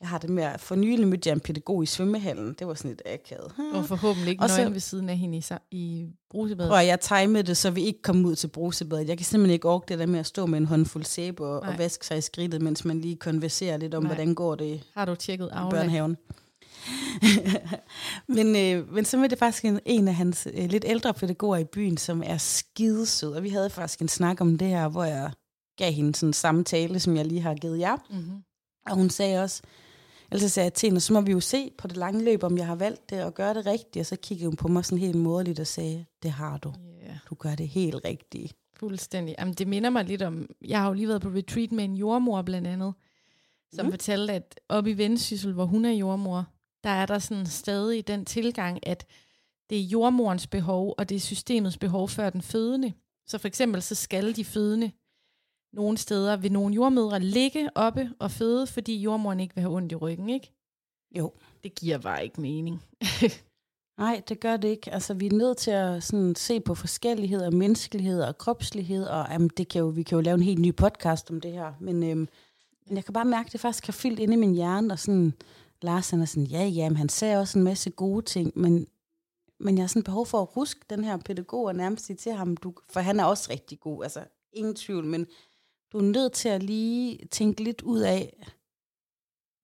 Jeg 0.00 0.08
har 0.08 0.18
det 0.18 0.30
med, 0.30 0.42
at 0.42 0.60
for 0.60 0.74
nylig 0.74 1.08
mødte 1.08 1.28
jeg 1.28 1.34
en 1.34 1.40
pædagog 1.40 1.82
i 1.82 1.86
svømmehallen. 1.86 2.54
Det 2.58 2.66
var 2.66 2.74
sådan 2.74 2.90
lidt 2.90 3.02
akavet. 3.06 3.52
Og 3.74 3.84
forhåbentlig 3.84 4.30
ikke 4.30 4.42
Og 4.42 4.50
så- 4.50 4.56
nøgen 4.56 4.72
ved 4.72 4.80
siden 4.80 5.08
af 5.08 5.16
hende 5.18 5.38
i, 5.38 5.42
i 5.70 6.06
brusebadet. 6.30 6.70
Prøv 6.70 6.78
jeg 6.86 7.00
timede 7.00 7.42
det, 7.42 7.56
så 7.56 7.70
vi 7.70 7.82
ikke 7.82 8.02
kom 8.02 8.24
ud 8.24 8.34
til 8.36 8.48
brusebadet. 8.48 9.08
Jeg 9.08 9.16
kan 9.18 9.24
simpelthen 9.26 9.52
ikke 9.54 9.68
orke 9.68 9.84
det 9.88 9.98
der 9.98 10.06
med 10.06 10.20
at 10.20 10.26
stå 10.26 10.46
med 10.46 10.58
en 10.58 10.66
håndfuld 10.66 11.04
sæbe 11.04 11.46
og, 11.46 11.62
Nej. 11.62 11.72
og 11.72 11.78
vaske 11.78 12.06
sig 12.06 12.18
i 12.18 12.20
skridtet, 12.20 12.62
mens 12.62 12.84
man 12.84 13.00
lige 13.00 13.16
konverserer 13.16 13.76
lidt 13.76 13.94
om, 13.94 14.02
Nej. 14.02 14.14
Hvordan 14.14 14.34
går 14.34 14.54
det 14.54 14.64
i 14.64 14.82
Har 14.94 15.04
du 15.04 15.14
tjekket 15.14 15.48
Aula? 15.52 15.70
børnehaven. 15.70 16.16
men, 18.28 18.56
øh, 18.56 18.92
men 18.94 19.04
så 19.04 19.16
mødte 19.16 19.32
jeg 19.32 19.38
faktisk 19.38 19.64
en, 19.64 19.80
en 19.86 20.08
af 20.08 20.14
hans 20.14 20.48
øh, 20.54 20.70
lidt 20.70 20.84
ældre 20.88 21.14
pædagoger 21.14 21.56
i 21.56 21.64
byen, 21.64 21.96
som 21.96 22.22
er 22.26 22.36
skidesød, 22.36 23.32
og 23.32 23.42
vi 23.42 23.48
havde 23.48 23.70
faktisk 23.70 24.00
en 24.02 24.08
snak 24.08 24.40
om 24.40 24.58
det 24.58 24.68
her, 24.68 24.88
hvor 24.88 25.04
jeg 25.04 25.30
gav 25.76 25.92
hende 25.92 26.14
sådan 26.14 26.28
en 26.28 26.32
samtale, 26.32 27.00
som 27.00 27.16
jeg 27.16 27.26
lige 27.26 27.40
har 27.40 27.54
givet 27.54 27.78
jer. 27.78 27.96
Mm-hmm. 28.10 28.42
Og 28.86 28.96
hun 28.96 29.10
sagde 29.10 29.42
også, 29.42 29.62
altså 30.30 30.48
sagde 30.48 30.64
jeg 30.64 30.74
til 30.74 30.86
hende, 30.86 31.00
så 31.00 31.12
må 31.12 31.20
vi 31.20 31.32
jo 31.32 31.40
se 31.40 31.70
på 31.78 31.88
det 31.88 31.96
lange 31.96 32.24
løb, 32.24 32.42
om 32.42 32.58
jeg 32.58 32.66
har 32.66 32.74
valgt 32.74 33.10
det 33.10 33.24
og 33.24 33.34
gøre 33.34 33.54
det 33.54 33.66
rigtigt. 33.66 34.00
Og 34.00 34.06
så 34.06 34.16
kiggede 34.16 34.48
hun 34.48 34.56
på 34.56 34.68
mig 34.68 34.84
sådan 34.84 34.98
helt 34.98 35.16
moderligt 35.16 35.60
og 35.60 35.66
sagde, 35.66 36.04
det 36.22 36.30
har 36.30 36.58
du. 36.58 36.72
Yeah. 37.04 37.16
Du 37.30 37.34
gør 37.34 37.54
det 37.54 37.68
helt 37.68 38.04
rigtigt. 38.04 38.56
Fuldstændig. 38.76 39.34
Jamen, 39.38 39.54
det 39.54 39.68
minder 39.68 39.90
mig 39.90 40.04
lidt 40.04 40.22
om, 40.22 40.48
jeg 40.64 40.80
har 40.80 40.88
jo 40.88 40.94
lige 40.94 41.08
været 41.08 41.22
på 41.22 41.28
retreat 41.28 41.72
med 41.72 41.84
en 41.84 41.94
jordmor 41.94 42.42
blandt 42.42 42.68
andet, 42.68 42.94
som. 43.74 43.86
Mm. 43.86 43.92
fortalte, 43.92 44.32
at 44.32 44.60
oppe 44.68 44.90
i 44.90 44.98
Vendsyssel, 44.98 45.52
hvor 45.52 45.64
hun 45.64 45.84
er 45.84 45.92
jordmor, 45.92 46.46
der 46.84 46.90
er 46.90 47.06
der 47.06 47.18
sådan 47.18 47.46
stadig 47.46 48.06
den 48.06 48.24
tilgang, 48.24 48.86
at 48.86 49.06
det 49.70 49.78
er 49.78 49.82
jordmorens 49.82 50.46
behov, 50.46 50.94
og 50.98 51.08
det 51.08 51.14
er 51.14 51.20
systemets 51.20 51.78
behov 51.78 52.08
før 52.08 52.30
den 52.30 52.42
fødende. 52.42 52.92
Så 53.26 53.38
for 53.38 53.48
eksempel 53.48 53.82
så 53.82 53.94
skal 53.94 54.36
de 54.36 54.44
fødende 54.44 54.90
nogle 55.72 55.98
steder 55.98 56.36
vil 56.36 56.52
nogle 56.52 56.74
jordmødre 56.74 57.20
ligge 57.20 57.70
oppe 57.74 58.10
og 58.18 58.30
føde, 58.30 58.66
fordi 58.66 58.96
jordmoren 58.96 59.40
ikke 59.40 59.54
vil 59.54 59.62
have 59.62 59.76
ondt 59.76 59.92
i 59.92 59.94
ryggen, 59.94 60.28
ikke? 60.28 60.52
Jo. 61.18 61.32
Det 61.64 61.74
giver 61.74 61.98
bare 61.98 62.24
ikke 62.24 62.40
mening. 62.40 62.82
Nej, 63.98 64.22
det 64.28 64.40
gør 64.40 64.56
det 64.56 64.68
ikke. 64.68 64.92
Altså, 64.92 65.14
vi 65.14 65.26
er 65.26 65.32
nødt 65.32 65.56
til 65.56 65.70
at 65.70 66.02
sådan, 66.02 66.34
se 66.34 66.60
på 66.60 66.74
forskellighed 66.74 67.40
og 67.40 67.54
menneskelighed 67.54 68.22
og 68.22 68.38
kropslighed, 68.38 69.04
og 69.04 69.26
jamen, 69.30 69.50
det 69.56 69.68
kan 69.68 69.78
jo, 69.78 69.86
vi 69.86 70.02
kan 70.02 70.16
jo 70.16 70.22
lave 70.22 70.34
en 70.34 70.42
helt 70.42 70.58
ny 70.58 70.76
podcast 70.76 71.30
om 71.30 71.40
det 71.40 71.52
her. 71.52 71.72
Men, 71.80 72.02
øhm, 72.02 72.28
men 72.86 72.96
jeg 72.96 73.04
kan 73.04 73.14
bare 73.14 73.24
mærke, 73.24 73.46
at 73.46 73.52
det 73.52 73.60
faktisk 73.60 73.86
har 73.86 73.92
fyldt 73.92 74.20
inde 74.20 74.34
i 74.34 74.36
min 74.36 74.54
hjerne, 74.54 74.94
og 74.94 74.98
sådan, 74.98 75.32
Lars 75.82 76.10
han 76.10 76.20
er 76.20 76.24
sådan, 76.24 76.46
ja, 76.46 76.64
ja, 76.64 76.88
men 76.88 76.96
han 76.96 77.08
ser 77.08 77.38
også 77.38 77.58
en 77.58 77.64
masse 77.64 77.90
gode 77.90 78.24
ting, 78.24 78.52
men, 78.54 78.86
men 79.60 79.76
jeg 79.76 79.82
har 79.82 79.88
sådan 79.88 80.02
behov 80.02 80.26
for 80.26 80.42
at 80.42 80.56
ruske 80.56 80.80
den 80.90 81.04
her 81.04 81.16
pædagog 81.16 81.64
og 81.64 81.74
nærmest 81.74 82.06
sige 82.06 82.16
til 82.16 82.32
ham, 82.32 82.56
du, 82.56 82.74
for 82.90 83.00
han 83.00 83.20
er 83.20 83.24
også 83.24 83.50
rigtig 83.50 83.80
god, 83.80 84.02
altså 84.02 84.24
ingen 84.52 84.74
tvivl, 84.74 85.04
men 85.04 85.26
du 85.92 85.98
er 85.98 86.02
nødt 86.02 86.32
til 86.32 86.48
at 86.48 86.62
lige 86.62 87.26
tænke 87.30 87.64
lidt 87.64 87.82
ud 87.82 88.00
af 88.00 88.46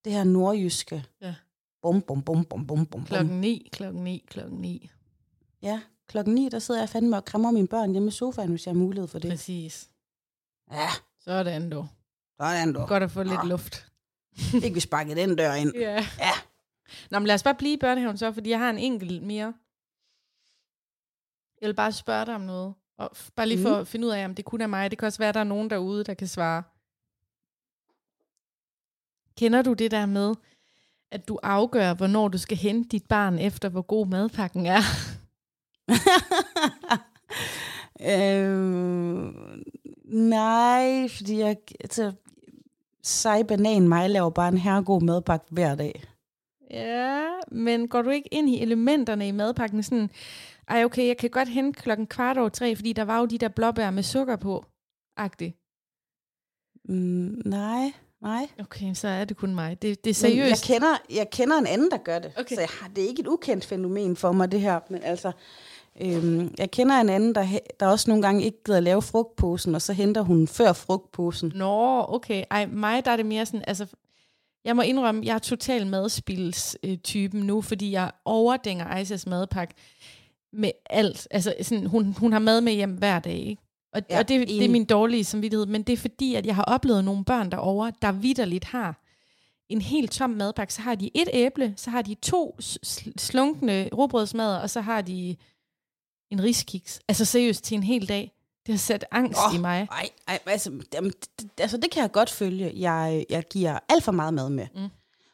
det 0.05 0.13
her 0.13 0.23
nordjyske. 0.23 1.05
Ja. 1.21 1.35
Bum, 1.81 2.01
bum, 2.01 2.23
bum, 2.23 2.45
bum, 2.45 2.65
bum, 2.67 2.85
bum. 2.85 3.05
Klokken 3.05 3.41
9, 3.41 3.69
klokken 3.71 4.03
9, 4.03 4.25
klokken 4.27 4.59
9. 4.61 4.89
Ja, 5.61 5.81
klokken 6.07 6.35
9, 6.35 6.49
der 6.49 6.59
sidder 6.59 6.81
jeg 6.81 6.89
fandme 6.89 7.17
og 7.17 7.25
krammer 7.25 7.51
mine 7.51 7.67
børn 7.67 7.91
hjemme 7.91 8.07
i 8.07 8.11
sofaen, 8.11 8.49
hvis 8.49 8.65
jeg 8.65 8.73
har 8.73 8.79
mulighed 8.79 9.07
for 9.07 9.19
det. 9.19 9.29
Præcis. 9.31 9.89
Ja, 10.71 10.87
Sådan 11.19 11.69
du. 11.69 11.85
sådan 12.39 12.73
du. 12.73 12.85
Godt 12.85 13.03
at 13.03 13.11
få 13.11 13.23
lidt 13.23 13.33
Ja. 13.43 13.47
luft. 13.47 13.85
Ikke 14.63 14.73
vi 14.73 14.79
sparke 14.79 15.15
den 15.15 15.35
dør 15.35 15.53
ind. 15.53 15.75
Ja. 15.75 16.05
Ja. 16.19 16.31
Nå, 17.11 17.19
men 17.19 17.27
lad 17.27 17.35
os 17.35 17.43
bare 17.43 17.55
blive 17.55 17.73
i 17.73 17.77
børnehaven 17.77 18.17
så, 18.17 18.31
fordi 18.31 18.49
jeg 18.49 18.59
har 18.59 18.69
en 18.69 18.77
enkelt 18.77 19.23
mere. 19.23 19.53
Jeg 21.61 21.67
vil 21.67 21.73
bare 21.73 21.91
spørge 21.91 22.25
dig 22.25 22.35
om 22.35 22.41
noget. 22.41 22.73
Og 22.99 23.11
bare 23.35 23.47
lige 23.47 23.61
for 23.61 23.69
Mm. 23.75 23.81
at 23.81 23.87
finde 23.87 24.07
ud 24.07 24.11
af, 24.11 24.25
om 24.25 24.35
det 24.35 24.45
kun 24.45 24.61
er 24.61 24.67
mig. 24.67 24.91
Det 24.91 24.99
kan 24.99 25.05
også 25.05 25.19
være, 25.19 25.29
at 25.29 25.35
der 25.35 25.39
er 25.41 25.43
nogen 25.43 25.69
derude, 25.69 26.03
der 26.03 26.13
kan 26.13 26.27
svare. 26.27 26.63
Kender 29.37 29.61
du 29.61 29.73
det 29.73 29.91
der 29.91 30.05
med, 30.05 30.33
at 31.11 31.27
du 31.27 31.39
afgør, 31.43 31.93
hvornår 31.93 32.27
du 32.27 32.37
skal 32.37 32.57
hente 32.57 32.89
dit 32.89 33.05
barn, 33.05 33.39
efter 33.39 33.69
hvor 33.69 33.81
god 33.81 34.07
madpakken 34.07 34.65
er? 34.65 34.81
øhm, 38.01 39.33
nej, 40.05 41.07
fordi 41.07 41.39
jeg... 41.39 41.57
Altså, 41.79 42.11
sej 43.03 43.43
banan 43.43 43.87
mig 43.87 44.09
laver 44.09 44.29
bare 44.29 44.47
en 44.49 44.57
herregod 44.57 45.01
madpakke 45.01 45.45
hver 45.49 45.75
dag. 45.75 46.03
Ja, 46.71 47.23
men 47.51 47.87
går 47.87 48.01
du 48.01 48.09
ikke 48.09 48.33
ind 48.33 48.49
i 48.49 48.61
elementerne 48.61 49.27
i 49.27 49.31
madpakken 49.31 49.83
sådan, 49.83 50.09
ej 50.69 50.83
okay, 50.85 51.07
jeg 51.07 51.17
kan 51.17 51.29
godt 51.29 51.49
hente 51.49 51.81
klokken 51.81 52.07
kvart 52.07 52.37
over 52.37 52.49
tre, 52.49 52.75
fordi 52.75 52.93
der 52.93 53.03
var 53.03 53.19
jo 53.19 53.25
de 53.25 53.37
der 53.37 53.47
blåbær 53.47 53.91
med 53.91 54.03
sukker 54.03 54.35
på, 54.35 54.65
agtigt. 55.17 55.55
Mm, 56.85 57.41
nej, 57.45 57.93
nej. 58.21 58.47
Okay, 58.59 58.93
så 58.93 59.07
er 59.07 59.25
det 59.25 59.37
kun 59.37 59.55
mig. 59.55 59.81
Det, 59.81 59.81
det 59.81 59.91
er 60.23 60.27
Men 60.29 60.37
Jeg 60.37 60.45
seriøst. 60.47 60.65
kender, 60.65 60.97
jeg 61.13 61.29
kender 61.29 61.57
en 61.57 61.67
anden, 61.67 61.91
der 61.91 61.97
gør 61.97 62.19
det. 62.19 62.31
Okay. 62.37 62.55
Så 62.55 62.61
jeg 62.61 62.69
har, 62.81 62.87
det 62.87 63.03
er 63.03 63.07
ikke 63.07 63.21
et 63.21 63.27
ukendt 63.27 63.65
fænomen 63.65 64.15
for 64.15 64.31
mig, 64.31 64.51
det 64.51 64.61
her. 64.61 64.79
Men 64.89 65.03
altså, 65.03 65.31
øhm, 66.01 66.55
jeg 66.57 66.71
kender 66.71 66.95
en 67.01 67.09
anden, 67.09 67.35
der, 67.35 67.47
der 67.79 67.87
også 67.87 68.09
nogle 68.09 68.23
gange 68.23 68.43
ikke 68.43 68.63
gider 68.63 68.79
lave 68.79 69.01
frugtposen, 69.01 69.75
og 69.75 69.81
så 69.81 69.93
henter 69.93 70.21
hun 70.21 70.47
før 70.47 70.73
frugtposen. 70.73 71.51
Nå, 71.55 72.05
okay. 72.09 72.43
Ej, 72.51 72.65
mig 72.65 73.05
der 73.05 73.11
er 73.11 73.15
det 73.15 73.25
mere 73.25 73.45
sådan, 73.45 73.63
altså, 73.67 73.85
jeg 74.65 74.75
må 74.75 74.81
indrømme, 74.81 75.25
jeg 75.25 75.35
er 75.35 75.39
total 75.39 75.87
madspils-typen 75.87 77.41
nu, 77.41 77.61
fordi 77.61 77.91
jeg 77.91 78.11
overdænger 78.25 78.85
Aisas 78.85 79.27
madpakke 79.27 79.73
med 80.53 80.71
alt. 80.89 81.27
Altså, 81.31 81.53
sådan, 81.61 81.85
hun, 81.85 82.13
hun 82.13 82.31
har 82.31 82.39
mad 82.39 82.61
med 82.61 82.73
hjem 82.73 82.91
hver 82.91 83.19
dag, 83.19 83.33
ikke? 83.33 83.61
Og, 83.93 84.01
ja, 84.09 84.19
og 84.19 84.27
det, 84.27 84.47
det 84.47 84.65
er 84.65 84.69
min 84.69 84.85
dårlige 84.85 85.23
samvittighed, 85.23 85.65
men 85.65 85.83
det 85.83 85.93
er 85.93 85.97
fordi, 85.97 86.35
at 86.35 86.45
jeg 86.45 86.55
har 86.55 86.63
oplevet 86.63 87.03
nogle 87.03 87.25
børn 87.25 87.51
derovre, 87.51 87.91
der 88.01 88.11
vidderligt 88.11 88.65
har 88.65 89.01
en 89.69 89.81
helt 89.81 90.11
tom 90.11 90.29
madpakke. 90.29 90.73
Så 90.73 90.81
har 90.81 90.95
de 90.95 91.11
et 91.15 91.29
æble, 91.33 91.73
så 91.77 91.89
har 91.89 92.01
de 92.01 92.13
to 92.13 92.57
slunkne 93.17 93.89
råbrødsmadder, 93.93 94.57
og 94.57 94.69
så 94.69 94.81
har 94.81 95.01
de 95.01 95.35
en 96.31 96.43
riskiks. 96.43 96.99
Altså 97.07 97.25
seriøst, 97.25 97.63
til 97.63 97.75
en 97.75 97.83
hel 97.83 98.09
dag. 98.09 98.31
Det 98.65 98.73
har 98.73 98.79
sat 98.79 99.05
angst 99.11 99.39
Åh, 99.47 99.55
i 99.55 99.57
mig. 99.57 99.87
Ej, 99.91 100.09
ej, 100.27 100.39
altså, 100.45 100.71
altså, 101.57 101.77
det 101.77 101.91
kan 101.91 102.01
jeg 102.01 102.11
godt 102.11 102.29
følge. 102.29 102.71
Jeg, 102.75 103.25
jeg 103.29 103.43
giver 103.51 103.79
alt 103.89 104.03
for 104.03 104.11
meget 104.11 104.33
mad 104.33 104.49
med. 104.49 104.67
Mm. 104.75 104.89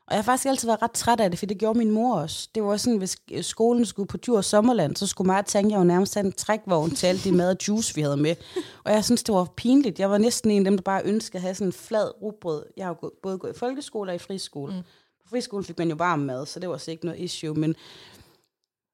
Og 0.08 0.14
jeg 0.14 0.18
har 0.18 0.24
faktisk 0.24 0.48
altid 0.48 0.68
været 0.68 0.82
ret 0.82 0.92
træt 0.92 1.20
af 1.20 1.30
det, 1.30 1.40
for 1.40 1.46
det 1.46 1.58
gjorde 1.58 1.78
min 1.78 1.92
mor 1.92 2.16
også. 2.16 2.50
Det 2.56 2.64
var 2.64 2.78
sådan, 2.78 2.98
hvis 2.98 3.18
skolen 3.42 3.86
skulle 3.86 4.08
på 4.08 4.18
tur 4.18 4.42
sommerland, 4.42 4.96
så 4.96 5.08
skulle 5.08 5.26
mig 5.26 5.38
og 5.38 5.46
Tanja 5.46 5.78
jo 5.78 5.84
nærmest 5.84 6.18
en 6.18 6.32
trækvogn 6.32 6.92
til 6.92 7.08
alt 7.08 7.24
det 7.24 7.34
mad 7.34 7.50
og 7.50 7.68
juice, 7.68 7.96
vi 7.96 8.02
havde 8.02 8.18
med. 8.18 8.36
Og 8.84 8.92
jeg 8.92 9.06
synes, 9.06 9.24
det 9.24 9.36
var 9.36 9.46
pinligt. 9.56 10.00
Jeg 10.00 10.10
var 10.10 10.18
næsten 10.18 10.52
en 10.52 10.58
af 10.58 10.64
dem, 10.64 10.78
der 10.78 10.82
bare 10.82 11.02
ønskede 11.06 11.38
at 11.38 11.42
have 11.42 11.56
sådan 11.56 11.68
en 11.68 11.74
flad 11.74 12.22
rugbrød. 12.22 12.64
Jeg 12.78 12.86
har 12.86 12.90
jo 12.90 12.98
gået, 13.02 13.14
både 13.24 13.38
gået 13.38 13.56
i 13.56 13.60
folkeskole 13.60 14.12
og 14.12 14.16
i 14.16 14.20
friskole. 14.20 14.74
Mm. 14.76 14.82
På 15.24 15.30
friskole 15.30 15.64
fik 15.64 15.78
man 15.78 15.90
jo 15.90 15.96
varm 15.96 16.20
mad, 16.20 16.46
så 16.46 16.60
det 16.60 16.70
var 16.70 16.78
så 16.78 16.92
ikke 16.92 17.06
noget 17.06 17.20
issue. 17.20 17.54
Men 17.54 17.76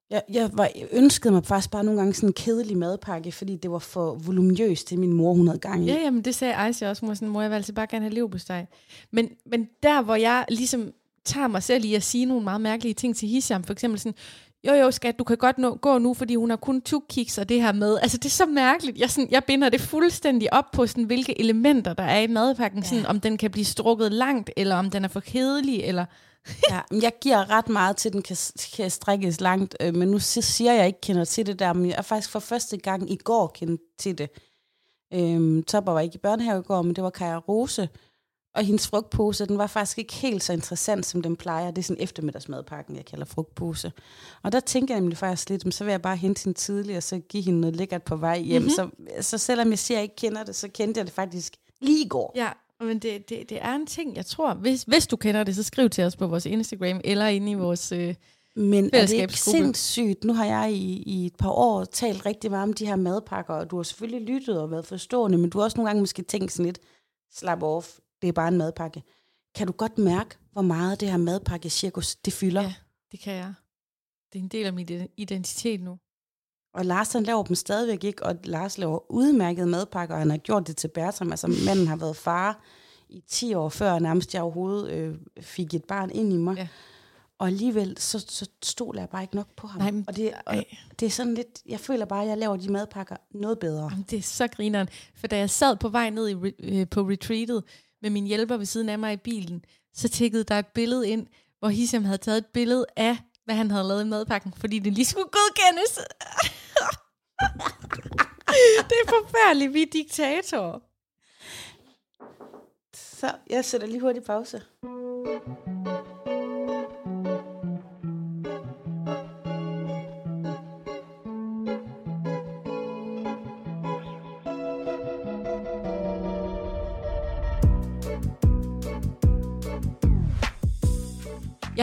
jeg, 0.09 0.23
jeg, 0.29 0.49
var, 0.53 0.69
jeg 0.75 0.87
ønskede 0.91 1.33
mig 1.33 1.45
faktisk 1.45 1.71
bare 1.71 1.83
nogle 1.83 1.99
gange 1.99 2.13
sådan 2.13 2.29
en 2.29 2.33
kedelig 2.33 2.77
madpakke, 2.77 3.31
fordi 3.31 3.55
det 3.55 3.71
var 3.71 3.79
for 3.79 4.13
voluminøst 4.13 4.87
til 4.87 4.99
min 4.99 5.13
mor, 5.13 5.33
hun 5.33 5.47
havde 5.47 5.59
gang 5.59 5.83
i. 5.83 5.87
Ja, 5.87 5.99
jamen 6.01 6.21
det 6.21 6.35
sagde 6.35 6.55
Aisha 6.55 6.89
også. 6.89 7.05
Var 7.05 7.13
sådan, 7.13 7.27
mor, 7.27 7.41
jeg 7.41 7.49
vil 7.49 7.55
altså 7.55 7.73
bare 7.73 7.87
gerne 7.87 8.05
have 8.05 8.13
leverpostej. 8.13 8.65
Men, 9.11 9.29
men 9.45 9.69
der, 9.83 10.01
hvor 10.01 10.15
jeg 10.15 10.45
ligesom 10.49 10.93
tager 11.25 11.47
mig 11.47 11.63
selv 11.63 11.85
i 11.85 11.95
at 11.95 12.03
sige 12.03 12.25
nogle 12.25 12.43
meget 12.43 12.61
mærkelige 12.61 12.93
ting 12.93 13.15
til 13.15 13.27
Hisham, 13.27 13.63
for 13.63 13.73
eksempel 13.73 13.99
sådan, 13.99 14.15
jo 14.67 14.73
jo 14.73 14.91
skat, 14.91 15.19
du 15.19 15.23
kan 15.23 15.37
godt 15.37 15.57
nå, 15.57 15.75
gå 15.75 15.97
nu, 15.97 16.13
fordi 16.13 16.35
hun 16.35 16.49
har 16.49 16.57
kun 16.57 16.81
to 16.81 17.03
kiks 17.09 17.37
og 17.37 17.49
det 17.49 17.61
her 17.61 17.71
med. 17.71 17.97
Altså 18.01 18.17
det 18.17 18.25
er 18.25 18.29
så 18.29 18.45
mærkeligt. 18.45 18.97
Jeg, 18.97 19.09
sådan, 19.09 19.31
jeg 19.31 19.43
binder 19.43 19.69
det 19.69 19.81
fuldstændig 19.81 20.53
op 20.53 20.71
på, 20.73 20.87
sådan, 20.87 21.03
hvilke 21.03 21.39
elementer 21.39 21.93
der 21.93 22.03
er 22.03 22.19
i 22.19 22.27
madpakken. 22.27 22.79
Ja. 22.83 22.87
Sådan, 22.89 23.05
om 23.05 23.19
den 23.19 23.37
kan 23.37 23.51
blive 23.51 23.65
strukket 23.65 24.11
langt, 24.11 24.49
eller 24.57 24.75
om 24.75 24.89
den 24.89 25.03
er 25.03 25.09
for 25.09 25.19
kedelig, 25.19 25.83
eller... 25.83 26.05
Ja, 26.71 26.79
jeg 27.01 27.11
giver 27.21 27.49
ret 27.49 27.69
meget 27.69 27.97
til, 27.97 28.09
at 28.09 28.13
den 28.13 28.21
kan, 28.21 28.37
kan 28.75 28.91
strækkes 28.91 29.41
langt, 29.41 29.75
øh, 29.81 29.95
men 29.95 30.07
nu 30.07 30.19
si- 30.19 30.41
siger 30.41 30.71
jeg, 30.71 30.77
at 30.77 30.79
jeg 30.79 30.87
ikke 30.87 31.01
kender 31.01 31.25
til 31.25 31.45
det 31.45 31.59
der, 31.59 31.73
men 31.73 31.85
jeg 31.85 31.95
er 31.97 32.01
faktisk 32.01 32.31
for 32.31 32.39
første 32.39 32.77
gang 32.77 33.11
i 33.11 33.15
går 33.15 33.47
kendt 33.47 33.81
til 33.99 34.17
det. 34.17 34.29
Øhm, 35.13 35.63
Topper 35.63 35.91
var 35.91 35.99
ikke 35.99 36.15
i 36.15 36.17
børnehave 36.17 36.59
i 36.59 36.63
går, 36.63 36.81
men 36.81 36.95
det 36.95 37.03
var 37.03 37.09
Kaja 37.09 37.37
Rose, 37.37 37.89
og 38.55 38.63
hendes 38.63 38.87
frugtpose, 38.87 39.45
den 39.45 39.57
var 39.57 39.67
faktisk 39.67 39.97
ikke 39.97 40.13
helt 40.13 40.43
så 40.43 40.53
interessant, 40.53 41.05
som 41.05 41.21
den 41.21 41.35
plejer. 41.35 41.71
Det 41.71 41.77
er 41.77 41.83
sådan 41.83 42.03
eftermiddagsmadpakken, 42.03 42.95
jeg 42.95 43.05
kalder 43.05 43.25
frugtpose. 43.25 43.91
Og 44.43 44.51
der 44.51 44.59
tænker 44.59 44.93
jeg 44.93 45.01
nemlig 45.01 45.17
faktisk 45.17 45.49
lidt, 45.49 45.65
"Men 45.65 45.71
så 45.71 45.83
vil 45.83 45.91
jeg 45.91 46.01
bare 46.01 46.15
hente 46.17 46.43
hende 46.43 46.57
tidligt, 46.57 46.97
og 46.97 47.03
så 47.03 47.19
give 47.19 47.43
hende 47.43 47.61
noget 47.61 47.75
lækkert 47.75 48.03
på 48.03 48.15
vej 48.15 48.39
hjem. 48.39 48.61
Mm-hmm. 48.61 48.69
Så, 48.69 48.89
så 49.21 49.37
selvom 49.37 49.69
jeg 49.69 49.79
siger, 49.79 49.97
at 49.97 49.99
jeg 49.99 50.03
ikke 50.03 50.15
kender 50.15 50.43
det, 50.43 50.55
så 50.55 50.67
kendte 50.67 50.97
jeg 50.97 51.05
det 51.05 51.13
faktisk 51.13 51.57
lige 51.81 52.05
i 52.05 52.07
går. 52.07 52.31
Ja, 52.35 52.49
men 52.81 52.99
det, 52.99 53.29
det, 53.29 53.49
det 53.49 53.57
er 53.61 53.75
en 53.75 53.85
ting, 53.85 54.15
jeg 54.15 54.25
tror. 54.25 54.53
Hvis, 54.53 54.83
hvis 54.83 55.07
du 55.07 55.15
kender 55.15 55.43
det, 55.43 55.55
så 55.55 55.63
skriv 55.63 55.89
til 55.89 56.03
os 56.03 56.15
på 56.15 56.27
vores 56.27 56.45
Instagram, 56.45 57.01
eller 57.03 57.27
inde 57.27 57.51
i 57.51 57.55
vores... 57.55 57.91
Øh, 57.91 58.15
Men 58.55 58.89
er 58.93 59.05
det 59.05 59.11
ikke 59.11 59.39
sindssygt? 59.39 60.23
Nu 60.23 60.33
har 60.33 60.45
jeg 60.45 60.71
i, 60.73 61.03
i 61.05 61.25
et 61.25 61.35
par 61.35 61.49
år 61.49 61.83
talt 61.83 62.25
rigtig 62.25 62.51
meget 62.51 62.63
om 62.63 62.73
de 62.73 62.85
her 62.85 62.95
madpakker, 62.95 63.53
og 63.53 63.71
du 63.71 63.75
har 63.75 63.83
selvfølgelig 63.83 64.27
lyttet 64.35 64.61
og 64.61 64.71
været 64.71 64.85
forstående, 64.85 65.37
men 65.37 65.49
du 65.49 65.57
har 65.57 65.63
også 65.65 65.77
nogle 65.77 65.89
gange 65.89 65.99
måske 65.99 66.21
tænkt 66.21 66.51
sådan 66.51 66.65
lidt, 66.65 66.79
slap 67.33 67.63
off, 67.63 67.87
det 68.21 68.27
er 68.27 68.31
bare 68.31 68.47
en 68.47 68.57
madpakke. 68.57 69.03
Kan 69.55 69.67
du 69.67 69.73
godt 69.73 69.97
mærke, 69.97 70.37
hvor 70.51 70.61
meget 70.61 70.99
det 70.99 71.09
her 71.09 71.17
madpakke-cirkus, 71.17 72.15
det 72.15 72.33
fylder? 72.33 72.61
ja, 72.61 72.73
det 73.11 73.19
kan 73.19 73.33
jeg. 73.33 73.53
Det 74.33 74.39
er 74.39 74.43
en 74.43 74.49
del 74.49 74.65
af 74.65 74.73
min 74.73 75.07
identitet 75.17 75.81
nu. 75.81 75.97
Og 76.73 76.85
Lars 76.85 77.13
han 77.13 77.23
laver 77.23 77.43
dem 77.43 77.55
stadigvæk 77.55 78.03
ikke, 78.03 78.23
og 78.25 78.35
Lars 78.43 78.77
laver 78.77 79.11
udmærket 79.11 79.67
madpakker, 79.67 80.15
og 80.15 80.21
han 80.21 80.29
har 80.29 80.37
gjort 80.37 80.67
det 80.67 80.77
til 80.77 80.87
Bertram. 80.87 81.31
Altså 81.31 81.47
manden 81.65 81.87
har 81.87 81.95
været 81.95 82.15
far 82.15 82.63
i 83.09 83.23
10 83.27 83.53
år 83.53 83.69
før, 83.69 83.99
nærmest 83.99 84.33
jeg 84.33 84.41
overhovedet 84.41 84.91
øh, 84.91 85.15
fik 85.41 85.73
et 85.73 85.83
barn 85.85 86.11
ind 86.11 86.33
i 86.33 86.37
mig. 86.37 86.57
Ja. 86.57 86.67
Og 87.39 87.47
alligevel, 87.47 87.97
så, 87.97 88.19
så 88.19 88.49
stoler 88.63 89.01
jeg 89.01 89.09
bare 89.09 89.21
ikke 89.21 89.35
nok 89.35 89.47
på 89.55 89.67
ham. 89.67 89.81
Nej, 89.81 89.91
men- 89.91 90.05
og 90.07 90.15
det, 90.15 90.33
og 90.45 90.55
Ej. 90.55 90.65
det 90.99 91.05
er 91.05 91.09
sådan 91.09 91.33
lidt, 91.33 91.61
jeg 91.65 91.79
føler 91.79 92.05
bare, 92.05 92.23
at 92.23 92.29
jeg 92.29 92.37
laver 92.37 92.57
de 92.57 92.71
madpakker 92.71 93.15
noget 93.31 93.59
bedre. 93.59 93.83
Jamen, 93.91 94.05
det 94.09 94.17
er 94.17 94.21
så 94.23 94.47
grineren. 94.47 94.87
For 95.15 95.27
da 95.27 95.37
jeg 95.37 95.49
sad 95.49 95.75
på 95.75 95.89
vej 95.89 96.09
ned 96.09 96.29
i, 96.29 96.33
øh, 96.59 96.89
på 96.89 97.01
retreatet 97.01 97.63
med 98.01 98.09
min 98.09 98.27
hjælper 98.27 98.57
ved 98.57 98.65
siden 98.65 98.89
af 98.89 98.99
mig 98.99 99.13
i 99.13 99.17
bilen, 99.17 99.65
så 99.93 100.09
tækkede 100.09 100.43
der 100.43 100.59
et 100.59 100.67
billede 100.67 101.09
ind, 101.09 101.27
hvor 101.59 101.69
Hisham 101.69 102.03
havde 102.03 102.17
taget 102.17 102.37
et 102.37 102.45
billede 102.45 102.85
af, 102.95 103.17
hvad 103.45 103.55
han 103.55 103.71
havde 103.71 103.87
lavet 103.87 104.05
i 104.05 104.09
madpakken, 104.09 104.53
fordi 104.57 104.79
det 104.79 104.93
lige 104.93 105.05
skulle 105.05 105.29
godkendes. 105.31 105.91
det 108.89 108.97
er 109.03 109.09
forfærdeligt, 109.09 109.73
vi 109.73 109.81
er 109.81 109.87
diktatorer. 109.93 110.79
Så 112.93 113.35
jeg 113.49 113.65
sætter 113.65 113.87
lige 113.87 114.01
hurtigt 114.01 114.25
pause. 114.25 114.61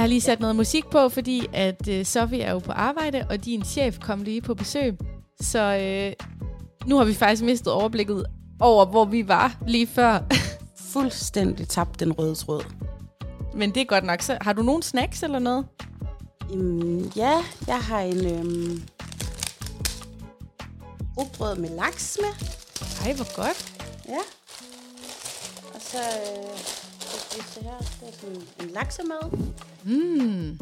Lige 0.08 0.20
sat 0.20 0.40
noget 0.40 0.56
musik 0.56 0.86
på, 0.86 1.08
fordi 1.08 1.46
at 1.52 1.88
øh, 1.88 2.04
Sofie 2.04 2.42
er 2.42 2.52
jo 2.52 2.58
på 2.58 2.72
arbejde, 2.72 3.26
og 3.30 3.44
din 3.44 3.64
chef 3.64 3.98
kom 3.98 4.22
lige 4.22 4.40
på 4.40 4.54
besøg. 4.54 4.94
Så 5.40 5.58
øh, 5.58 6.26
nu 6.86 6.96
har 6.96 7.04
vi 7.04 7.14
faktisk 7.14 7.42
mistet 7.42 7.72
overblikket 7.72 8.26
over, 8.60 8.86
hvor 8.86 9.04
vi 9.04 9.28
var 9.28 9.56
lige 9.66 9.86
før. 9.86 10.18
Fuldstændig 10.92 11.68
tabt 11.68 12.00
den 12.00 12.12
røde 12.12 12.34
tråd. 12.34 12.64
Men 13.54 13.74
det 13.74 13.80
er 13.80 13.84
godt 13.84 14.04
nok. 14.04 14.22
Så 14.22 14.38
har 14.40 14.52
du 14.52 14.62
nogen 14.62 14.82
snacks 14.82 15.22
eller 15.22 15.38
noget? 15.38 15.66
Jamen, 16.50 17.12
ja, 17.16 17.44
jeg 17.66 17.78
har 17.78 18.00
en 18.00 18.26
øhm, 18.26 18.82
rugbrød 21.18 21.56
med 21.56 21.68
laks 21.68 22.18
med. 22.20 22.48
Ej, 23.06 23.12
hvor 23.12 23.36
godt. 23.36 23.72
Ja. 24.08 24.18
Og 25.74 25.80
så, 25.80 25.98
øh, 25.98 26.87
se 27.42 27.60
her, 27.62 27.78
det 27.78 28.08
er 28.08 28.12
sådan 28.12 28.42
en 28.60 28.70
laksemad. 28.70 29.30
Mm. 29.84 30.58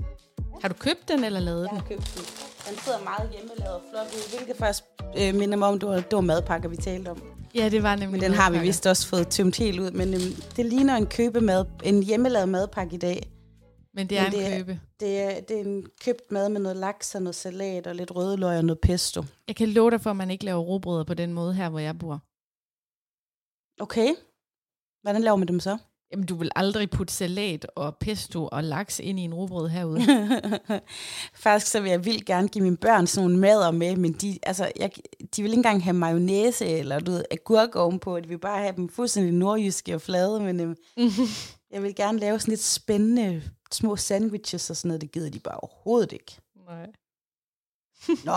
Har 0.63 0.69
du 0.69 0.75
købt 0.75 1.09
den 1.09 1.25
eller 1.25 1.41
lavet 1.41 1.63
Jeg 1.63 1.71
den? 1.71 1.79
har 1.81 1.87
købt 1.89 2.15
den. 2.15 2.23
Den 2.69 2.79
sidder 2.79 3.03
meget 3.05 3.31
hjemmelavet 3.31 3.75
og 3.75 3.83
flot 3.91 4.07
ud, 4.07 4.37
hvilket 4.37 4.57
faktisk 4.57 4.85
øh, 5.19 5.35
minder 5.35 5.57
mig 5.57 5.69
om, 5.69 5.79
det 5.79 5.89
var, 5.89 5.95
det 5.95 6.13
var 6.13 6.21
madpakker, 6.21 6.69
vi 6.69 6.77
talte 6.77 7.09
om. 7.09 7.23
Ja, 7.55 7.69
det 7.69 7.83
var 7.83 7.97
nemlig 7.97 8.11
Men 8.11 8.21
den 8.21 8.33
har 8.33 8.51
vi 8.51 8.55
madpakker. 8.55 8.69
vist 8.69 8.87
også 8.87 9.07
fået 9.09 9.29
tømt 9.29 9.57
helt 9.57 9.81
ud. 9.81 9.91
Men 9.91 10.15
øhm, 10.15 10.35
det 10.57 10.67
ligner 10.67 10.97
en 10.97 11.07
købemad, 11.07 11.65
en 11.85 12.03
hjemmelavet 12.03 12.49
madpakke 12.49 12.95
i 12.95 12.99
dag. 12.99 13.31
Men 13.95 14.07
det 14.09 14.19
er 14.19 14.23
Men 14.31 14.35
en 14.35 14.41
det 14.41 14.57
købe. 14.57 14.81
Det 15.01 15.21
er, 15.21 15.41
det 15.41 15.57
er 15.57 15.65
en 15.65 15.87
købt 16.05 16.33
mad 16.33 16.49
med 16.49 16.61
noget 16.61 16.77
laks 16.77 17.15
og 17.15 17.23
noget 17.23 17.35
salat 17.35 17.87
og 17.87 17.95
lidt 17.95 18.17
rødløg 18.17 18.59
og 18.59 18.65
noget 18.65 18.81
pesto. 18.81 19.25
Jeg 19.49 19.57
kan 19.57 19.69
love 19.69 19.91
dig 19.91 20.01
for, 20.01 20.11
at 20.11 20.17
man 20.17 20.31
ikke 20.31 20.45
laver 20.45 20.61
robrødder 20.61 21.05
på 21.05 21.15
den 21.15 21.33
måde 21.33 21.55
her, 21.55 21.69
hvor 21.69 21.79
jeg 21.79 21.99
bor. 21.99 22.21
Okay. 23.83 24.15
Hvordan 25.03 25.23
laver 25.23 25.37
man 25.37 25.49
dem 25.49 25.61
så? 25.61 25.79
Jamen, 26.13 26.27
du 26.27 26.35
vil 26.35 26.51
aldrig 26.57 26.91
putte 26.91 27.13
salat 27.13 27.67
og 27.75 27.97
pesto 27.97 28.49
og 28.53 28.65
laks 28.65 29.01
ind 29.01 29.21
i 29.21 29.23
en 29.23 29.35
robrød 29.35 29.69
herude. 29.69 30.01
Faktisk 31.45 31.73
så 31.73 31.81
vil 31.81 31.91
jeg 31.91 32.05
vildt 32.05 32.25
gerne 32.25 32.49
give 32.49 32.65
mine 32.65 32.77
børn 32.77 33.07
sådan 33.07 33.25
nogle 33.25 33.41
mader 33.41 33.71
med, 33.71 33.97
men 33.97 34.13
de, 34.13 34.39
altså, 34.43 34.73
jeg, 34.81 34.91
de 35.37 35.43
vil 35.43 35.51
ikke 35.51 35.59
engang 35.59 35.85
have 35.85 35.95
mayonnaise 35.95 36.67
eller 36.67 36.99
du 36.99 37.11
ved, 37.11 37.25
agurk 37.31 37.77
ovenpå. 37.77 38.21
De 38.21 38.29
vil 38.29 38.39
bare 38.39 38.63
have 38.63 38.77
dem 38.77 38.89
fuldstændig 38.89 39.33
nordjyske 39.33 39.95
og 39.95 40.01
flade, 40.01 40.41
men 40.41 40.61
øhm, 40.61 40.77
jeg 41.73 41.83
vil 41.83 41.95
gerne 41.95 42.19
lave 42.19 42.41
sådan 42.41 42.53
lidt 42.53 42.63
spændende 42.63 43.43
små 43.73 43.97
sandwiches 43.97 44.71
og 44.71 44.77
sådan 44.77 44.89
noget. 44.89 45.01
Det 45.01 45.13
gider 45.13 45.31
de 45.31 45.39
bare 45.39 45.61
overhovedet 45.61 46.13
ikke. 46.13 46.37
Nej. 46.67 46.87
Nå, 48.25 48.33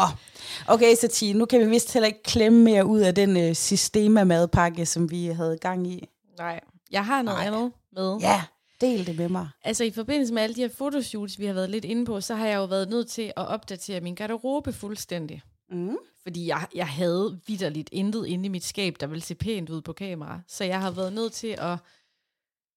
okay 0.67 0.95
Satine, 0.95 1.39
nu 1.39 1.45
kan 1.45 1.59
vi 1.59 1.65
vist 1.69 1.93
heller 1.93 2.07
ikke 2.07 2.23
klemme 2.23 2.63
mere 2.63 2.85
ud 2.85 2.99
af 2.99 3.15
den 3.15 3.37
øh, 3.37 3.55
Sistema-madpakke, 3.55 4.85
som 4.85 5.11
vi 5.11 5.25
havde 5.25 5.57
gang 5.57 5.87
i. 5.87 6.07
Nej. 6.37 6.59
Jeg 6.91 7.05
har 7.05 7.21
noget 7.21 7.39
Nej. 7.39 7.47
andet 7.47 7.71
med. 7.91 8.17
Ja, 8.19 8.43
del 8.81 9.07
det 9.07 9.17
med 9.17 9.29
mig. 9.29 9.49
Altså 9.63 9.83
i 9.83 9.91
forbindelse 9.91 10.33
med 10.33 10.41
alle 10.41 10.55
de 10.55 10.61
her 10.61 10.69
fotoshoots, 10.77 11.39
vi 11.39 11.45
har 11.45 11.53
været 11.53 11.69
lidt 11.69 11.85
inde 11.85 12.05
på, 12.05 12.21
så 12.21 12.35
har 12.35 12.47
jeg 12.47 12.55
jo 12.55 12.65
været 12.65 12.89
nødt 12.89 13.07
til 13.07 13.21
at 13.21 13.47
opdatere 13.47 14.01
min 14.01 14.15
garderobe 14.15 14.73
fuldstændig. 14.73 15.41
Mm. 15.71 15.97
Fordi 16.23 16.47
jeg, 16.47 16.67
jeg 16.75 16.87
havde 16.87 17.39
vidderligt 17.47 17.89
intet 17.91 18.27
inde 18.27 18.45
i 18.45 18.49
mit 18.49 18.63
skab, 18.63 18.95
der 18.99 19.07
ville 19.07 19.21
se 19.21 19.35
pænt 19.35 19.69
ud 19.69 19.81
på 19.81 19.93
kamera. 19.93 20.41
Så 20.47 20.63
jeg 20.63 20.81
har 20.81 20.91
været 20.91 21.13
nødt 21.13 21.33
til 21.33 21.55
at 21.57 21.77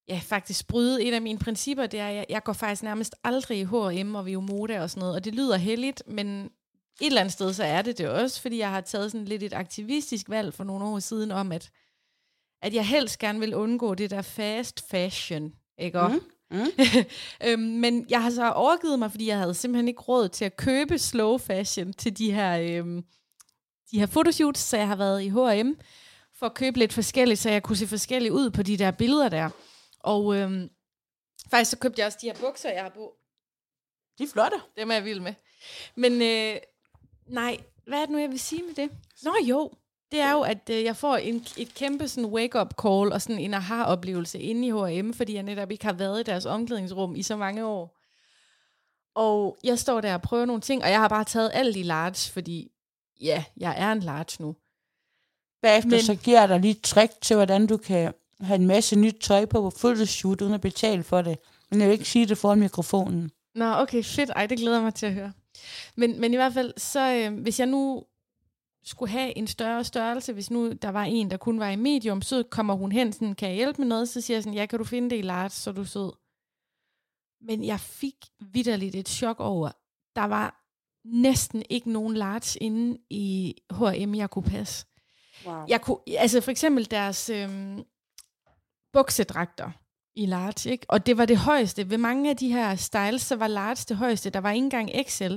ja, 0.08 0.20
faktisk 0.22 0.66
bryde 0.66 1.04
et 1.04 1.14
af 1.14 1.22
mine 1.22 1.38
principper. 1.38 1.86
Det 1.86 2.00
er, 2.00 2.08
at 2.08 2.14
jeg, 2.14 2.26
jeg 2.28 2.42
går 2.44 2.52
faktisk 2.52 2.82
nærmest 2.82 3.14
aldrig 3.24 3.58
i 3.58 3.64
H&M 3.64 4.14
og 4.14 4.42
Moda 4.42 4.82
og 4.82 4.90
sådan 4.90 5.00
noget. 5.00 5.14
Og 5.14 5.24
det 5.24 5.34
lyder 5.34 5.56
heldigt, 5.56 6.02
men 6.06 6.50
et 7.00 7.06
eller 7.06 7.20
andet 7.20 7.32
sted, 7.32 7.52
så 7.52 7.64
er 7.64 7.82
det 7.82 7.98
det 7.98 8.08
også, 8.08 8.42
fordi 8.42 8.58
jeg 8.58 8.70
har 8.70 8.80
taget 8.80 9.12
sådan 9.12 9.24
lidt 9.24 9.42
et 9.42 9.52
aktivistisk 9.52 10.28
valg 10.28 10.54
for 10.54 10.64
nogle 10.64 10.84
år 10.84 10.98
siden 10.98 11.30
om, 11.30 11.52
at, 11.52 11.70
at 12.62 12.74
jeg 12.74 12.86
helst 12.86 13.18
gerne 13.18 13.40
vil 13.40 13.54
undgå 13.54 13.94
det 13.94 14.10
der 14.10 14.22
fast 14.22 14.90
fashion, 14.90 15.52
ikke? 15.78 16.00
Mm. 16.08 16.20
Mm. 16.50 16.66
øhm, 17.46 17.60
men 17.60 18.06
jeg 18.08 18.22
har 18.22 18.30
så 18.30 18.50
overgivet 18.50 18.98
mig, 18.98 19.10
fordi 19.10 19.26
jeg 19.26 19.38
havde 19.38 19.54
simpelthen 19.54 19.88
ikke 19.88 20.00
råd 20.00 20.28
til 20.28 20.44
at 20.44 20.56
købe 20.56 20.98
slow 20.98 21.38
fashion 21.38 21.92
til 21.92 22.18
de 22.18 22.32
her, 22.32 22.58
øhm, 22.58 23.04
de 23.90 23.98
her 23.98 24.06
fotoshoots, 24.06 24.60
så 24.60 24.76
jeg 24.76 24.88
har 24.88 24.96
været 24.96 25.22
i 25.22 25.28
H&M 25.28 25.72
for 26.34 26.46
at 26.46 26.54
købe 26.54 26.78
lidt 26.78 26.92
forskelligt, 26.92 27.40
så 27.40 27.50
jeg 27.50 27.62
kunne 27.62 27.76
se 27.76 27.86
forskelligt 27.86 28.32
ud 28.32 28.50
på 28.50 28.62
de 28.62 28.76
der 28.76 28.90
billeder 28.90 29.28
der. 29.28 29.50
Og 30.00 30.36
øhm, 30.36 30.70
faktisk 31.50 31.70
så 31.70 31.78
købte 31.78 32.00
jeg 32.00 32.06
også 32.06 32.18
de 32.22 32.26
her 32.26 32.34
bukser, 32.40 32.70
jeg 32.70 32.82
har 32.82 32.90
på. 32.90 33.14
De 34.18 34.24
er 34.24 34.28
flotte. 34.28 34.56
Dem 34.76 34.90
er 34.90 34.94
jeg 34.94 35.04
vild 35.04 35.20
med. 35.20 35.34
Men 35.94 36.12
øh, 36.12 36.60
nej, 37.26 37.58
hvad 37.86 37.98
er 37.98 38.02
det 38.02 38.10
nu, 38.10 38.18
jeg 38.18 38.30
vil 38.30 38.40
sige 38.40 38.62
med 38.62 38.74
det? 38.74 38.90
Nå 39.22 39.34
jo, 39.48 39.72
det 40.12 40.20
er 40.20 40.32
jo, 40.32 40.40
at 40.40 40.70
øh, 40.70 40.84
jeg 40.84 40.96
får 40.96 41.16
en, 41.16 41.46
et 41.56 41.74
kæmpe 41.74 42.08
sådan 42.08 42.30
wake-up 42.30 42.74
call 42.82 43.12
og 43.12 43.22
sådan 43.22 43.38
en 43.38 43.54
aha-oplevelse 43.54 44.38
inde 44.38 44.66
i 44.68 44.70
H&M, 45.00 45.12
fordi 45.12 45.34
jeg 45.34 45.42
netop 45.42 45.70
ikke 45.70 45.84
har 45.84 45.92
været 45.92 46.20
i 46.20 46.22
deres 46.22 46.46
omklædningsrum 46.46 47.16
i 47.16 47.22
så 47.22 47.36
mange 47.36 47.64
år. 47.66 47.98
Og 49.14 49.56
jeg 49.64 49.78
står 49.78 50.00
der 50.00 50.14
og 50.14 50.22
prøver 50.22 50.44
nogle 50.44 50.60
ting, 50.62 50.82
og 50.84 50.90
jeg 50.90 50.98
har 51.00 51.08
bare 51.08 51.24
taget 51.24 51.50
alt 51.54 51.76
i 51.76 51.82
large, 51.82 52.32
fordi 52.32 52.70
ja, 53.20 53.44
jeg 53.56 53.74
er 53.78 53.92
en 53.92 54.00
large 54.00 54.42
nu. 54.42 54.56
Bagefter 55.62 55.90
Men- 55.90 56.02
så 56.02 56.14
giver 56.14 56.40
jeg 56.40 56.48
dig 56.48 56.60
lige 56.60 56.74
trick 56.74 57.12
til, 57.20 57.36
hvordan 57.36 57.66
du 57.66 57.76
kan 57.76 58.12
have 58.40 58.54
en 58.58 58.66
masse 58.66 58.96
nyt 58.96 59.16
tøj 59.20 59.44
på 59.44 59.60
på 59.60 59.70
photoshoot, 59.78 60.40
uden 60.40 60.54
at 60.54 60.60
betale 60.60 61.02
for 61.02 61.22
det. 61.22 61.38
Men 61.70 61.80
jeg 61.80 61.88
vil 61.88 61.92
ikke 61.92 62.08
sige 62.08 62.26
det 62.26 62.38
foran 62.38 62.58
mikrofonen. 62.60 63.30
Nå, 63.54 63.64
okay, 63.74 64.02
fedt. 64.04 64.30
Ej, 64.36 64.46
det 64.46 64.58
glæder 64.58 64.76
jeg 64.76 64.84
mig 64.84 64.94
til 64.94 65.06
at 65.06 65.12
høre. 65.14 65.32
Men, 65.96 66.20
men 66.20 66.32
i 66.32 66.36
hvert 66.36 66.52
fald, 66.54 66.72
så 66.76 67.12
øh, 67.12 67.38
hvis 67.42 67.58
jeg 67.58 67.66
nu 67.66 68.04
skulle 68.84 69.10
have 69.10 69.38
en 69.38 69.46
større 69.46 69.84
størrelse, 69.84 70.32
hvis 70.32 70.50
nu 70.50 70.72
der 70.72 70.88
var 70.88 71.04
en, 71.04 71.30
der 71.30 71.36
kun 71.36 71.60
var 71.60 71.70
i 71.70 71.76
medium, 71.76 72.22
så 72.22 72.42
kommer 72.50 72.74
hun 72.74 72.92
hen, 72.92 73.12
sådan, 73.12 73.34
kan 73.34 73.48
jeg 73.48 73.56
hjælpe 73.56 73.80
med 73.80 73.88
noget? 73.88 74.08
Så 74.08 74.20
siger 74.20 74.36
jeg 74.36 74.42
sådan, 74.42 74.58
ja, 74.58 74.66
kan 74.66 74.78
du 74.78 74.84
finde 74.84 75.10
det 75.10 75.18
i 75.18 75.22
large, 75.22 75.50
så 75.50 75.72
du 75.72 75.84
sød. 75.84 76.12
Men 77.40 77.64
jeg 77.64 77.80
fik 77.80 78.16
vidderligt 78.40 78.94
et 78.94 79.08
chok 79.08 79.40
over, 79.40 79.70
der 80.16 80.24
var 80.24 80.62
næsten 81.04 81.62
ikke 81.70 81.92
nogen 81.92 82.16
large 82.16 82.58
inde 82.60 82.98
i 83.10 83.54
H&M, 83.70 84.14
jeg 84.14 84.30
kunne 84.30 84.50
passe. 84.50 84.86
Wow. 85.46 85.64
Jeg 85.68 85.80
kunne, 85.80 85.98
altså 86.18 86.40
for 86.40 86.50
eksempel 86.50 86.90
deres 86.90 87.30
øhm, 87.30 87.84
buksedragter 88.92 89.70
i 90.14 90.26
large, 90.26 90.70
ikke? 90.70 90.86
Og 90.88 91.06
det 91.06 91.18
var 91.18 91.26
det 91.26 91.36
højeste. 91.36 91.90
Ved 91.90 91.98
mange 91.98 92.30
af 92.30 92.36
de 92.36 92.52
her 92.52 92.76
styles, 92.76 93.22
så 93.22 93.36
var 93.36 93.46
large 93.46 93.84
det 93.88 93.96
højeste. 93.96 94.30
Der 94.30 94.40
var 94.40 94.50
ikke 94.50 94.64
engang 94.64 94.90
XL. 95.08 95.36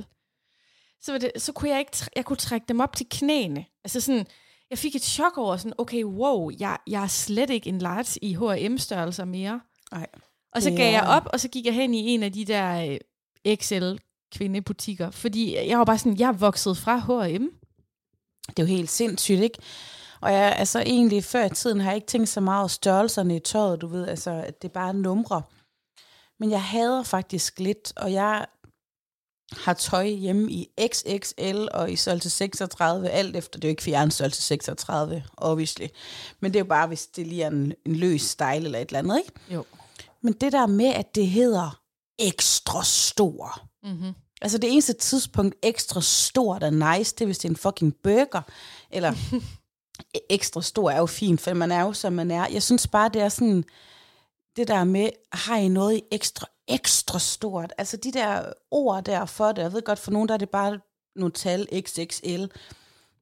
Så, 1.06 1.12
var 1.12 1.18
det, 1.18 1.30
så 1.36 1.52
kunne 1.52 1.70
jeg 1.70 1.78
ikke, 1.78 1.96
jeg 2.16 2.24
kunne 2.24 2.36
trække 2.36 2.64
dem 2.68 2.80
op 2.80 2.96
til 2.96 3.06
knæene. 3.10 3.64
Altså 3.84 4.00
sådan, 4.00 4.26
jeg 4.70 4.78
fik 4.78 4.96
et 4.96 5.02
chok 5.02 5.38
over 5.38 5.56
sådan, 5.56 5.72
okay, 5.78 6.04
wow, 6.04 6.50
jeg, 6.60 6.78
jeg 6.86 7.02
er 7.02 7.06
slet 7.06 7.50
ikke 7.50 7.68
en 7.68 7.78
large 7.78 8.18
i 8.22 8.34
H&M 8.34 8.78
størrelser 8.78 9.24
mere. 9.24 9.60
Ej. 9.92 10.06
Og 10.52 10.62
så 10.62 10.70
gav 10.70 10.92
jeg 10.92 11.04
er- 11.04 11.08
op, 11.08 11.26
og 11.32 11.40
så 11.40 11.48
gik 11.48 11.66
jeg 11.66 11.74
hen 11.74 11.94
i 11.94 11.98
en 12.14 12.22
af 12.22 12.32
de 12.32 12.44
der 12.44 12.98
øh, 13.46 13.56
XL 13.56 13.92
kvindebutikker, 14.34 15.10
fordi 15.10 15.56
jeg 15.68 15.78
var 15.78 15.84
bare 15.84 15.98
sådan, 15.98 16.18
jeg 16.18 16.28
er 16.28 16.32
vokset 16.32 16.76
fra 16.78 16.96
H&M. 16.98 17.46
Det 18.48 18.58
er 18.58 18.62
jo 18.62 18.66
helt 18.66 18.90
sindssygt, 18.90 19.40
ikke? 19.40 19.58
Og 20.20 20.32
jeg, 20.32 20.54
altså 20.56 20.78
egentlig 20.80 21.24
før 21.24 21.44
i 21.44 21.50
tiden 21.50 21.80
har 21.80 21.90
jeg 21.90 21.96
ikke 21.96 22.06
tænkt 22.06 22.28
så 22.28 22.40
meget 22.40 22.58
over 22.60 22.68
størrelserne 22.68 23.36
i 23.36 23.40
tøjet, 23.40 23.80
du 23.80 23.86
ved, 23.86 24.08
altså 24.08 24.30
at 24.30 24.62
det 24.62 24.68
er 24.68 24.72
bare 24.72 24.94
numre. 24.94 25.42
Men 26.40 26.50
jeg 26.50 26.62
hader 26.62 27.02
faktisk 27.02 27.60
lidt, 27.60 27.92
og 27.96 28.12
jeg 28.12 28.46
har 29.52 29.74
tøj 29.74 30.06
hjemme 30.06 30.52
i 30.52 30.68
XXL 30.92 31.68
og 31.74 31.92
i 31.92 31.96
størrelse 31.96 32.30
36, 32.30 33.10
alt 33.10 33.36
efter, 33.36 33.58
det 33.58 33.64
er 33.64 33.68
jo 33.68 33.72
ikke 33.72 33.82
fjern 33.82 34.10
størrelse 34.10 34.42
36, 34.42 35.24
obviously. 35.36 35.86
Men 36.40 36.52
det 36.52 36.58
er 36.58 36.64
jo 36.64 36.68
bare, 36.68 36.86
hvis 36.86 37.06
det 37.06 37.26
lige 37.26 37.42
er 37.42 37.50
en, 37.50 37.72
en 37.86 37.96
løs 37.96 38.22
style 38.22 38.54
eller 38.54 38.78
et 38.78 38.88
eller 38.88 38.98
andet, 38.98 39.18
ikke? 39.18 39.32
Jo. 39.50 39.64
Men 40.22 40.32
det 40.32 40.52
der 40.52 40.66
med, 40.66 40.86
at 40.94 41.14
det 41.14 41.28
hedder 41.28 41.80
ekstra 42.18 42.84
stor, 42.84 43.66
Mm-hmm. 43.86 44.14
Altså 44.42 44.58
det 44.58 44.72
eneste 44.72 44.92
tidspunkt 44.92 45.56
ekstra 45.62 46.00
stort 46.00 46.62
er 46.62 46.70
nice, 46.70 47.14
det 47.14 47.20
er 47.20 47.26
hvis 47.26 47.38
det 47.38 47.48
er 47.48 47.52
en 47.52 47.56
fucking 47.56 47.94
burger. 48.02 48.42
Eller 48.90 49.14
ekstra 50.30 50.62
stor 50.62 50.90
er 50.90 50.98
jo 50.98 51.06
fint, 51.06 51.40
for 51.40 51.54
man 51.54 51.72
er 51.72 51.80
jo 51.80 51.92
som 51.92 52.12
man 52.12 52.30
er. 52.30 52.46
Jeg 52.52 52.62
synes 52.62 52.86
bare, 52.86 53.08
det 53.08 53.22
er 53.22 53.28
sådan, 53.28 53.64
det 54.56 54.68
der 54.68 54.84
med, 54.84 55.10
har 55.32 55.56
I 55.56 55.68
noget 55.68 55.96
i 55.96 56.02
ekstra, 56.10 56.46
ekstra 56.68 57.18
stort? 57.18 57.72
Altså 57.78 57.96
de 57.96 58.12
der 58.12 58.52
ord 58.70 59.04
der 59.04 59.24
for 59.24 59.52
det, 59.52 59.62
jeg 59.62 59.72
ved 59.72 59.82
godt, 59.82 59.98
for 59.98 60.10
nogen 60.10 60.28
der 60.28 60.34
er 60.34 60.38
det 60.38 60.50
bare 60.50 60.80
nogle 61.16 61.32
tal, 61.32 61.68
XXL. 61.82 62.44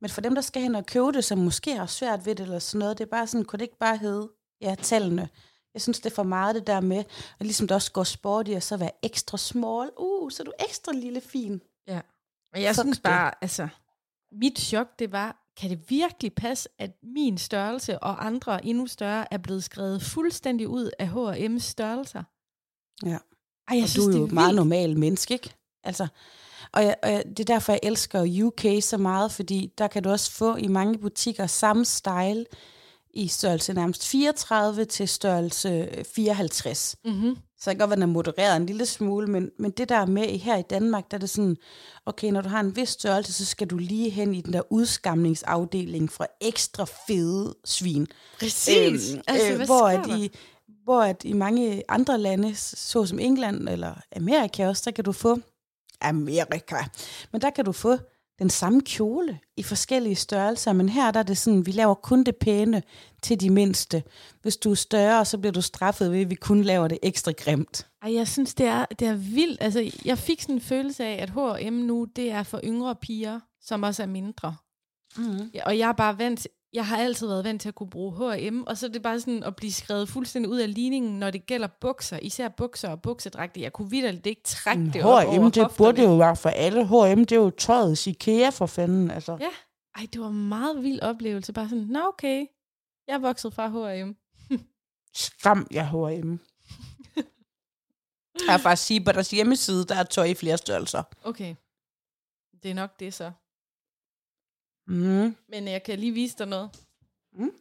Men 0.00 0.10
for 0.10 0.20
dem, 0.20 0.34
der 0.34 0.42
skal 0.42 0.62
hen 0.62 0.74
og 0.74 0.86
købe 0.86 1.12
det, 1.12 1.24
som 1.24 1.38
måske 1.38 1.76
har 1.76 1.86
svært 1.86 2.26
ved 2.26 2.34
det 2.34 2.42
eller 2.42 2.58
sådan 2.58 2.78
noget, 2.78 2.98
det 2.98 3.04
er 3.04 3.10
bare 3.10 3.26
sådan, 3.26 3.44
kunne 3.44 3.58
det 3.58 3.64
ikke 3.64 3.78
bare 3.78 3.96
hedde, 3.96 4.30
ja, 4.60 4.74
tallene. 4.74 5.28
Jeg 5.74 5.82
synes, 5.82 6.00
det 6.00 6.10
er 6.10 6.14
for 6.14 6.22
meget 6.22 6.54
det 6.54 6.66
der 6.66 6.80
med, 6.80 7.04
at 7.38 7.46
ligesom 7.46 7.68
der 7.68 7.74
også 7.74 7.92
går 7.92 8.04
sport 8.04 8.48
i, 8.48 8.52
at 8.52 8.62
så 8.62 8.76
være 8.76 8.90
ekstra 9.02 9.38
small. 9.38 9.90
Uh, 9.98 10.30
så 10.30 10.42
er 10.42 10.44
du 10.44 10.52
ekstra 10.68 10.92
lille 10.92 11.20
fin. 11.20 11.60
Ja. 11.86 12.00
Og 12.54 12.62
jeg 12.62 12.74
Fuck 12.74 12.84
synes 12.84 12.98
det. 12.98 13.02
bare, 13.02 13.32
altså, 13.40 13.68
mit 14.32 14.58
chok, 14.58 14.98
det 14.98 15.12
var, 15.12 15.44
kan 15.56 15.70
det 15.70 15.90
virkelig 15.90 16.34
passe, 16.34 16.68
at 16.78 16.90
min 17.02 17.38
størrelse 17.38 17.98
og 17.98 18.26
andre 18.26 18.64
endnu 18.64 18.86
større 18.86 19.32
er 19.32 19.38
blevet 19.38 19.64
skrevet 19.64 20.02
fuldstændig 20.02 20.68
ud 20.68 20.90
af 20.98 21.08
H&M's 21.08 21.58
størrelser? 21.58 22.22
Ja. 23.04 23.18
Ej, 23.68 23.76
jeg 23.76 23.82
og 23.82 23.88
synes, 23.88 24.04
du 24.04 24.08
er 24.08 24.12
det 24.12 24.18
jo 24.18 24.22
er 24.22 24.26
et 24.26 24.32
meget 24.32 24.48
vildt. 24.48 24.56
normal 24.56 24.98
menneske, 24.98 25.34
ikke? 25.34 25.50
Altså, 25.84 26.06
og, 26.72 26.84
jeg, 26.84 26.96
og 27.02 27.12
jeg, 27.12 27.24
det 27.28 27.40
er 27.40 27.54
derfor, 27.54 27.72
jeg 27.72 27.80
elsker 27.82 28.44
UK 28.44 28.82
så 28.82 28.96
meget, 28.98 29.32
fordi 29.32 29.72
der 29.78 29.86
kan 29.86 30.02
du 30.02 30.10
også 30.10 30.30
få 30.30 30.56
i 30.56 30.68
mange 30.68 30.98
butikker 30.98 31.46
samme 31.46 31.84
style 31.84 32.44
i 33.14 33.28
størrelse 33.28 33.72
nærmest 33.72 34.06
34 34.06 34.84
til 34.84 35.08
størrelse 35.08 35.88
54. 36.14 36.96
Mm-hmm. 37.04 37.36
Så 37.58 37.70
det 37.70 37.78
kan 37.78 37.88
godt 37.88 37.90
være, 37.90 37.96
den 37.96 38.02
er 38.02 38.12
modereret 38.12 38.56
en 38.56 38.66
lille 38.66 38.86
smule, 38.86 39.26
men, 39.26 39.50
men 39.58 39.70
det 39.70 39.88
der 39.88 40.06
med 40.06 40.38
her 40.38 40.56
i 40.56 40.62
Danmark, 40.62 41.10
der 41.10 41.16
er 41.16 41.20
det 41.20 41.30
sådan, 41.30 41.56
okay, 42.06 42.30
når 42.30 42.40
du 42.40 42.48
har 42.48 42.60
en 42.60 42.76
vis 42.76 42.88
størrelse, 42.88 43.32
så 43.32 43.44
skal 43.44 43.66
du 43.66 43.78
lige 43.78 44.10
hen 44.10 44.34
i 44.34 44.40
den 44.40 44.52
der 44.52 44.62
udskamningsafdeling 44.70 46.12
fra 46.12 46.26
ekstra 46.40 46.86
fede 47.06 47.54
svin. 47.64 48.06
Præcis. 48.38 49.12
Øhm, 49.12 49.22
altså, 49.26 49.52
øh, 49.52 49.64
hvor, 49.64 49.88
at 49.88 50.18
i, 50.18 50.30
hvor 50.84 51.02
at 51.02 51.22
i 51.24 51.32
mange 51.32 51.82
andre 51.88 52.18
lande, 52.18 52.54
såsom 52.54 53.18
England 53.18 53.68
eller 53.68 53.94
Amerika 54.16 54.68
også, 54.68 54.82
der 54.84 54.90
kan 54.90 55.04
du 55.04 55.12
få, 55.12 55.38
Amerika, 56.00 56.76
men 57.32 57.40
der 57.40 57.50
kan 57.50 57.64
du 57.64 57.72
få 57.72 57.96
den 58.38 58.50
samme 58.50 58.80
kjole 58.80 59.38
i 59.56 59.62
forskellige 59.62 60.14
størrelser, 60.14 60.72
men 60.72 60.88
her 60.88 61.10
der 61.10 61.20
er 61.20 61.24
det 61.24 61.38
sådan, 61.38 61.66
vi 61.66 61.72
laver 61.72 61.94
kun 61.94 62.24
det 62.24 62.36
pæne 62.36 62.82
til 63.22 63.40
de 63.40 63.50
mindste. 63.50 64.02
Hvis 64.42 64.56
du 64.56 64.70
er 64.70 64.74
større, 64.74 65.24
så 65.24 65.38
bliver 65.38 65.52
du 65.52 65.60
straffet 65.60 66.12
ved, 66.12 66.20
at 66.20 66.30
vi 66.30 66.34
kun 66.34 66.62
laver 66.62 66.88
det 66.88 66.98
ekstra 67.02 67.32
grimt. 67.32 67.86
Ej, 68.02 68.14
jeg 68.14 68.28
synes, 68.28 68.54
det 68.54 68.66
er, 68.66 68.84
det 68.84 69.08
er 69.08 69.14
vildt. 69.14 69.62
Altså, 69.62 69.90
jeg 70.04 70.18
fik 70.18 70.42
sådan 70.42 70.54
en 70.54 70.60
følelse 70.60 71.04
af, 71.04 71.22
at 71.22 71.30
H&M 71.30 71.72
nu, 71.74 72.04
det 72.16 72.30
er 72.30 72.42
for 72.42 72.60
yngre 72.64 72.94
piger, 72.94 73.40
som 73.60 73.82
også 73.82 74.02
er 74.02 74.06
mindre. 74.06 74.56
Mm. 75.16 75.50
Og 75.64 75.78
jeg 75.78 75.88
er 75.88 75.92
bare 75.92 76.18
vant 76.18 76.46
jeg 76.74 76.86
har 76.86 76.96
altid 76.96 77.26
været 77.26 77.44
vant 77.44 77.60
til 77.60 77.68
at 77.68 77.74
kunne 77.74 77.90
bruge 77.90 78.36
H&M, 78.36 78.62
og 78.62 78.78
så 78.78 78.86
er 78.86 78.90
det 78.90 79.02
bare 79.02 79.20
sådan 79.20 79.42
at 79.42 79.56
blive 79.56 79.72
skrevet 79.72 80.08
fuldstændig 80.08 80.50
ud 80.50 80.58
af 80.58 80.74
ligningen, 80.74 81.18
når 81.18 81.30
det 81.30 81.46
gælder 81.46 81.68
bukser, 81.80 82.18
især 82.18 82.48
bukser 82.48 82.88
og 82.88 83.02
buksedragter. 83.02 83.60
Jeg 83.60 83.72
kunne 83.72 83.90
vidderligt 83.90 84.26
ikke 84.26 84.42
trække 84.44 84.84
det 84.84 84.94
H&M, 84.94 85.06
op 85.06 85.26
over 85.26 85.50
det 85.50 85.68
burde 85.78 86.02
jo 86.02 86.16
være 86.16 86.36
for 86.36 86.48
alle. 86.48 86.86
H&M, 86.86 87.18
det 87.24 87.32
er 87.32 87.36
jo 87.36 87.50
tøjet 87.50 88.06
IKEA 88.06 88.50
for 88.50 88.66
fanden, 88.66 89.10
altså. 89.10 89.36
Ja, 89.40 89.50
ej, 89.96 90.06
det 90.12 90.20
var 90.20 90.28
en 90.28 90.48
meget 90.48 90.82
vild 90.82 91.00
oplevelse. 91.00 91.52
Bare 91.52 91.68
sådan, 91.68 91.84
nå 91.84 92.00
okay, 92.08 92.46
jeg 93.08 93.14
er 93.14 93.18
vokset 93.18 93.54
fra 93.54 93.68
H&M. 93.68 94.16
Skam 95.14 95.66
jeg 95.70 95.88
H&M. 95.88 96.40
jeg 98.46 98.52
har 98.52 98.58
faktisk 98.58 98.86
sige, 98.86 99.04
på 99.04 99.12
deres 99.12 99.30
hjemmeside, 99.30 99.84
der 99.84 99.94
er 99.94 100.02
tøj 100.02 100.24
i 100.24 100.34
flere 100.34 100.58
størrelser. 100.58 101.02
Okay. 101.24 101.54
Det 102.62 102.70
er 102.70 102.74
nok 102.74 103.00
det 103.00 103.14
så. 103.14 103.32
Mm. 104.86 105.36
Men 105.48 105.68
jeg 105.68 105.82
kan 105.82 105.98
lige 105.98 106.12
vise 106.12 106.38
dig 106.38 106.46
noget. 106.46 106.70
Mm. 107.32 107.52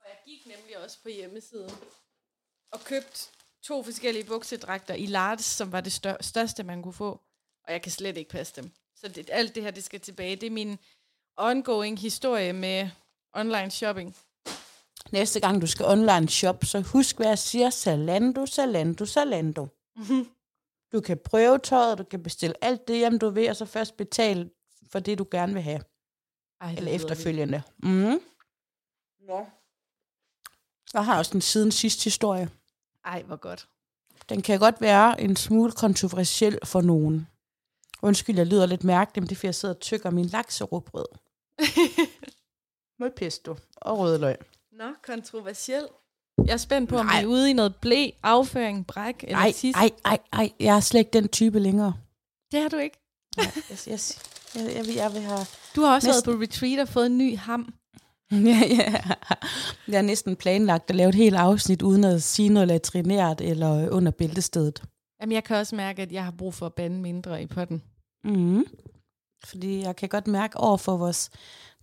Og 0.00 0.06
jeg 0.08 0.18
gik 0.24 0.46
nemlig 0.46 0.78
også 0.84 0.98
på 1.02 1.08
hjemmesiden 1.08 1.70
og 2.72 2.80
købte 2.84 3.20
to 3.62 3.82
forskellige 3.82 4.24
buksedragter 4.24 4.94
i 4.94 5.06
large, 5.06 5.38
som 5.42 5.72
var 5.72 5.80
det 5.80 5.92
stør- 5.92 6.22
største, 6.22 6.62
man 6.64 6.82
kunne 6.82 6.92
få. 6.94 7.20
Og 7.64 7.72
jeg 7.72 7.82
kan 7.82 7.92
slet 7.92 8.16
ikke 8.16 8.30
passe 8.30 8.62
dem. 8.62 8.70
Så 8.96 9.08
det, 9.08 9.30
alt 9.32 9.54
det 9.54 9.62
her, 9.62 9.70
det 9.70 9.84
skal 9.84 10.00
tilbage. 10.00 10.36
Det 10.36 10.46
er 10.46 10.50
min 10.50 10.78
ongoing 11.36 11.98
historie 11.98 12.52
med 12.52 12.90
online 13.32 13.70
shopping. 13.70 14.16
Næste 15.12 15.40
gang 15.40 15.60
du 15.60 15.66
skal 15.66 15.86
online 15.86 16.28
shop, 16.28 16.64
så 16.64 16.80
husk, 16.80 17.16
hvad 17.16 17.26
jeg 17.26 17.38
siger. 17.38 17.70
Zalando, 17.70 18.46
Zalando, 18.46 19.06
Zalando. 19.06 19.66
Mm-hmm. 19.96 20.30
Du 20.92 21.00
kan 21.00 21.18
prøve 21.24 21.58
tøjet, 21.58 21.98
du 21.98 22.04
kan 22.04 22.22
bestille 22.22 22.64
alt 22.64 22.88
det 22.88 22.98
hjem, 22.98 23.18
du 23.18 23.30
vil, 23.30 23.50
og 23.50 23.56
så 23.56 23.64
først 23.64 23.96
betale 23.96 24.50
for 24.92 24.98
det, 24.98 25.18
du 25.18 25.26
gerne 25.30 25.52
vil 25.52 25.62
have. 25.62 25.80
Ej, 26.60 26.74
Eller 26.76 26.92
efterfølgende. 26.92 27.62
Mm. 27.78 28.20
Nå. 29.20 29.46
Jeg 30.94 31.04
har 31.04 31.18
også 31.18 31.34
en 31.34 31.40
siden 31.40 31.72
sidste 31.72 32.04
historie. 32.04 32.50
Ej, 33.04 33.22
hvor 33.22 33.36
godt. 33.36 33.68
Den 34.28 34.42
kan 34.42 34.58
godt 34.58 34.80
være 34.80 35.20
en 35.20 35.36
smule 35.36 35.72
kontroversiel 35.72 36.58
for 36.64 36.80
nogen. 36.80 37.26
Undskyld, 38.02 38.36
jeg 38.36 38.46
lyder 38.46 38.66
lidt 38.66 38.84
mærkeligt, 38.84 39.22
men 39.22 39.28
det 39.28 39.34
er 39.34 39.36
fordi, 39.36 39.46
jeg 39.46 39.54
sidder 39.54 39.74
og 39.74 39.80
tykker 39.80 40.10
min 40.10 40.24
lakserobrød. 40.24 41.06
Med 42.98 43.10
pesto 43.16 43.56
og 43.76 43.98
rødløg. 43.98 44.36
Nå, 44.72 44.94
kontroversiel. 45.06 45.88
Jeg 46.44 46.52
er 46.52 46.56
spændt 46.56 46.88
på, 46.90 46.96
om 46.96 47.06
Nej. 47.06 47.18
vi 47.18 47.24
er 47.24 47.26
ude 47.26 47.50
i 47.50 47.52
noget 47.52 47.76
blæ, 47.76 48.10
afføring, 48.22 48.86
bræk 48.86 49.24
eller 49.24 49.38
ej, 49.38 49.52
tis. 49.52 49.76
Nej, 49.76 49.90
nej, 50.04 50.18
nej. 50.34 50.50
Jeg 50.60 50.76
er 50.76 50.80
slet 50.80 50.98
ikke 50.98 51.10
den 51.10 51.28
type 51.28 51.58
længere. 51.58 51.94
Det 52.52 52.60
har 52.60 52.68
du 52.68 52.76
ikke? 52.76 52.98
Nej, 53.36 53.46
jeg, 53.70 53.78
jeg, 53.86 53.98
jeg, 54.54 54.76
jeg, 54.76 54.86
vil, 54.86 54.94
jeg 54.94 55.12
vil 55.12 55.20
have... 55.20 55.38
Du 55.76 55.80
har 55.80 55.94
også 55.94 56.08
næsten... 56.08 56.30
været 56.30 56.38
på 56.38 56.42
retreat 56.42 56.78
og 56.78 56.88
fået 56.88 57.06
en 57.06 57.18
ny 57.18 57.36
ham. 57.36 57.74
ja, 58.32 58.62
ja. 58.68 58.94
Jeg 59.88 59.98
har 59.98 60.02
næsten 60.02 60.36
planlagt 60.36 60.90
at 60.90 60.96
lave 60.96 61.08
et 61.08 61.14
helt 61.14 61.36
afsnit, 61.36 61.82
uden 61.82 62.04
at 62.04 62.22
sige 62.22 62.48
noget 62.48 62.68
latrinært 62.68 63.40
eller 63.40 63.90
under 63.90 64.12
bæltestedet. 64.12 64.82
Jamen, 65.20 65.32
jeg 65.32 65.44
kan 65.44 65.56
også 65.56 65.76
mærke, 65.76 66.02
at 66.02 66.12
jeg 66.12 66.24
har 66.24 66.30
brug 66.30 66.54
for 66.54 66.66
at 66.66 66.74
bande 66.74 67.00
mindre 67.00 67.42
i 67.42 67.46
potten. 67.46 67.82
Mm. 68.24 68.64
Fordi 69.46 69.82
jeg 69.82 69.96
kan 69.96 70.08
godt 70.08 70.26
mærke 70.26 70.56
over 70.56 70.76
for 70.76 70.96
vores 70.96 71.30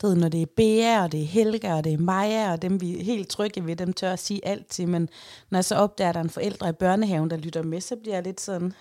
ved, 0.04 0.16
når 0.16 0.30
det 0.30 0.42
er 0.42 0.46
Bea, 0.56 1.04
og 1.04 1.12
det 1.12 1.22
er 1.22 1.26
Helga, 1.26 1.74
og 1.74 1.84
det 1.84 1.94
er 1.94 1.98
Maja, 1.98 2.52
og 2.52 2.62
dem 2.62 2.82
vi 2.82 3.00
er 3.00 3.04
helt 3.04 3.30
trygge 3.30 3.66
ved, 3.66 3.76
dem 3.76 3.94
tør 3.94 4.14
at 4.14 4.20
sige 4.20 4.48
alt 4.48 4.68
til, 4.68 4.88
men 4.88 5.10
når 5.50 5.58
jeg 5.58 5.66
så 5.66 5.76
opdager, 5.76 6.10
at 6.10 6.14
der 6.14 6.20
er 6.20 6.24
en 6.24 6.30
forældre 6.30 6.70
i 6.70 6.72
børnehaven, 6.72 7.30
der 7.30 7.38
lytter 7.38 7.64
med, 7.64 7.82
så 7.82 7.96
bliver 7.96 8.16
jeg 8.16 8.24
lidt 8.24 8.42
sådan... 8.42 8.74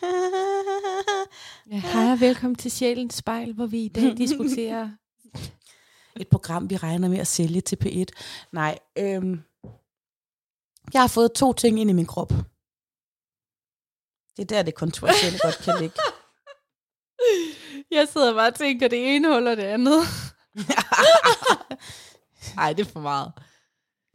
ja, 1.72 1.80
hej 1.80 2.12
og 2.12 2.20
velkommen 2.20 2.57
til 2.57 2.70
Sjælens 2.70 3.14
Spejl, 3.14 3.53
hvor 3.53 3.66
vi 3.66 3.85
i 3.85 3.89
dag 3.89 4.16
diskuterer... 4.22 4.91
Et 6.16 6.28
program, 6.28 6.70
vi 6.70 6.76
regner 6.76 7.09
med 7.09 7.18
at 7.18 7.26
sælge 7.26 7.61
til 7.61 7.78
P1. 7.85 8.05
Nej, 8.53 8.78
øhm, 8.99 9.41
jeg 10.93 11.01
har 11.01 11.09
fået 11.09 11.33
to 11.33 11.53
ting 11.53 11.80
ind 11.80 11.91
i 11.91 11.93
min 11.93 12.07
krop. 12.07 12.33
Det 14.37 14.43
er 14.43 14.45
der, 14.45 14.62
det 14.62 14.74
kontroversielle 14.74 15.39
godt 15.43 15.59
kan 15.64 15.74
ligge. 15.80 15.97
Jeg 17.93 18.09
sidder 18.09 18.34
bare 18.34 18.49
og 18.49 18.55
tænker, 18.55 18.88
det 18.88 19.16
ene 19.16 19.28
holder 19.28 19.55
det 19.55 19.62
andet. 19.62 20.01
Nej, 22.57 22.72
det 22.72 22.86
er 22.86 22.90
for 22.90 23.01
meget. 23.01 23.32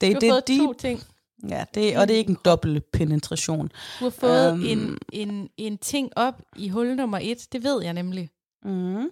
Det, 0.01 0.09
du 0.09 0.13
har 0.13 0.19
det, 0.19 0.31
fået 0.31 0.47
deep. 0.47 0.59
to 0.59 0.73
ting. 0.73 1.03
Ja, 1.49 1.65
det, 1.73 1.97
og 1.97 2.07
det 2.07 2.13
er 2.13 2.17
ikke 2.17 2.29
en 2.29 2.37
dobbelt 2.45 2.91
penetration. 2.91 3.67
Du 3.99 4.05
har 4.05 4.09
fået 4.09 4.51
um, 4.51 4.65
en, 4.65 4.97
en, 5.13 5.49
en 5.57 5.77
ting 5.77 6.11
op 6.15 6.41
i 6.55 6.69
hul 6.69 6.95
nummer 6.95 7.19
et, 7.21 7.47
det 7.51 7.63
ved 7.63 7.83
jeg 7.83 7.93
nemlig. 7.93 8.29
Mm. 8.63 9.09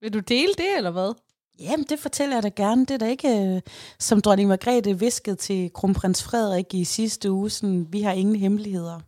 Vil 0.00 0.12
du 0.12 0.18
dele 0.18 0.52
det, 0.58 0.76
eller 0.76 0.90
hvad? 0.90 1.14
Jamen, 1.60 1.86
det 1.88 1.98
fortæller 1.98 2.36
jeg 2.36 2.42
da 2.42 2.48
gerne. 2.48 2.80
Det 2.86 2.90
er 2.90 2.98
da 2.98 3.08
ikke, 3.08 3.28
uh, 3.28 3.60
som 3.98 4.20
dronning 4.20 4.48
Margrethe 4.48 4.98
viskede 4.98 5.36
til 5.36 5.70
kronprins 5.74 6.22
Frederik 6.22 6.74
i 6.74 6.84
sidste 6.84 7.32
uge, 7.32 7.50
sådan, 7.50 7.86
vi 7.92 8.02
har 8.02 8.12
ingen 8.12 8.36
hemmeligheder. 8.36 9.00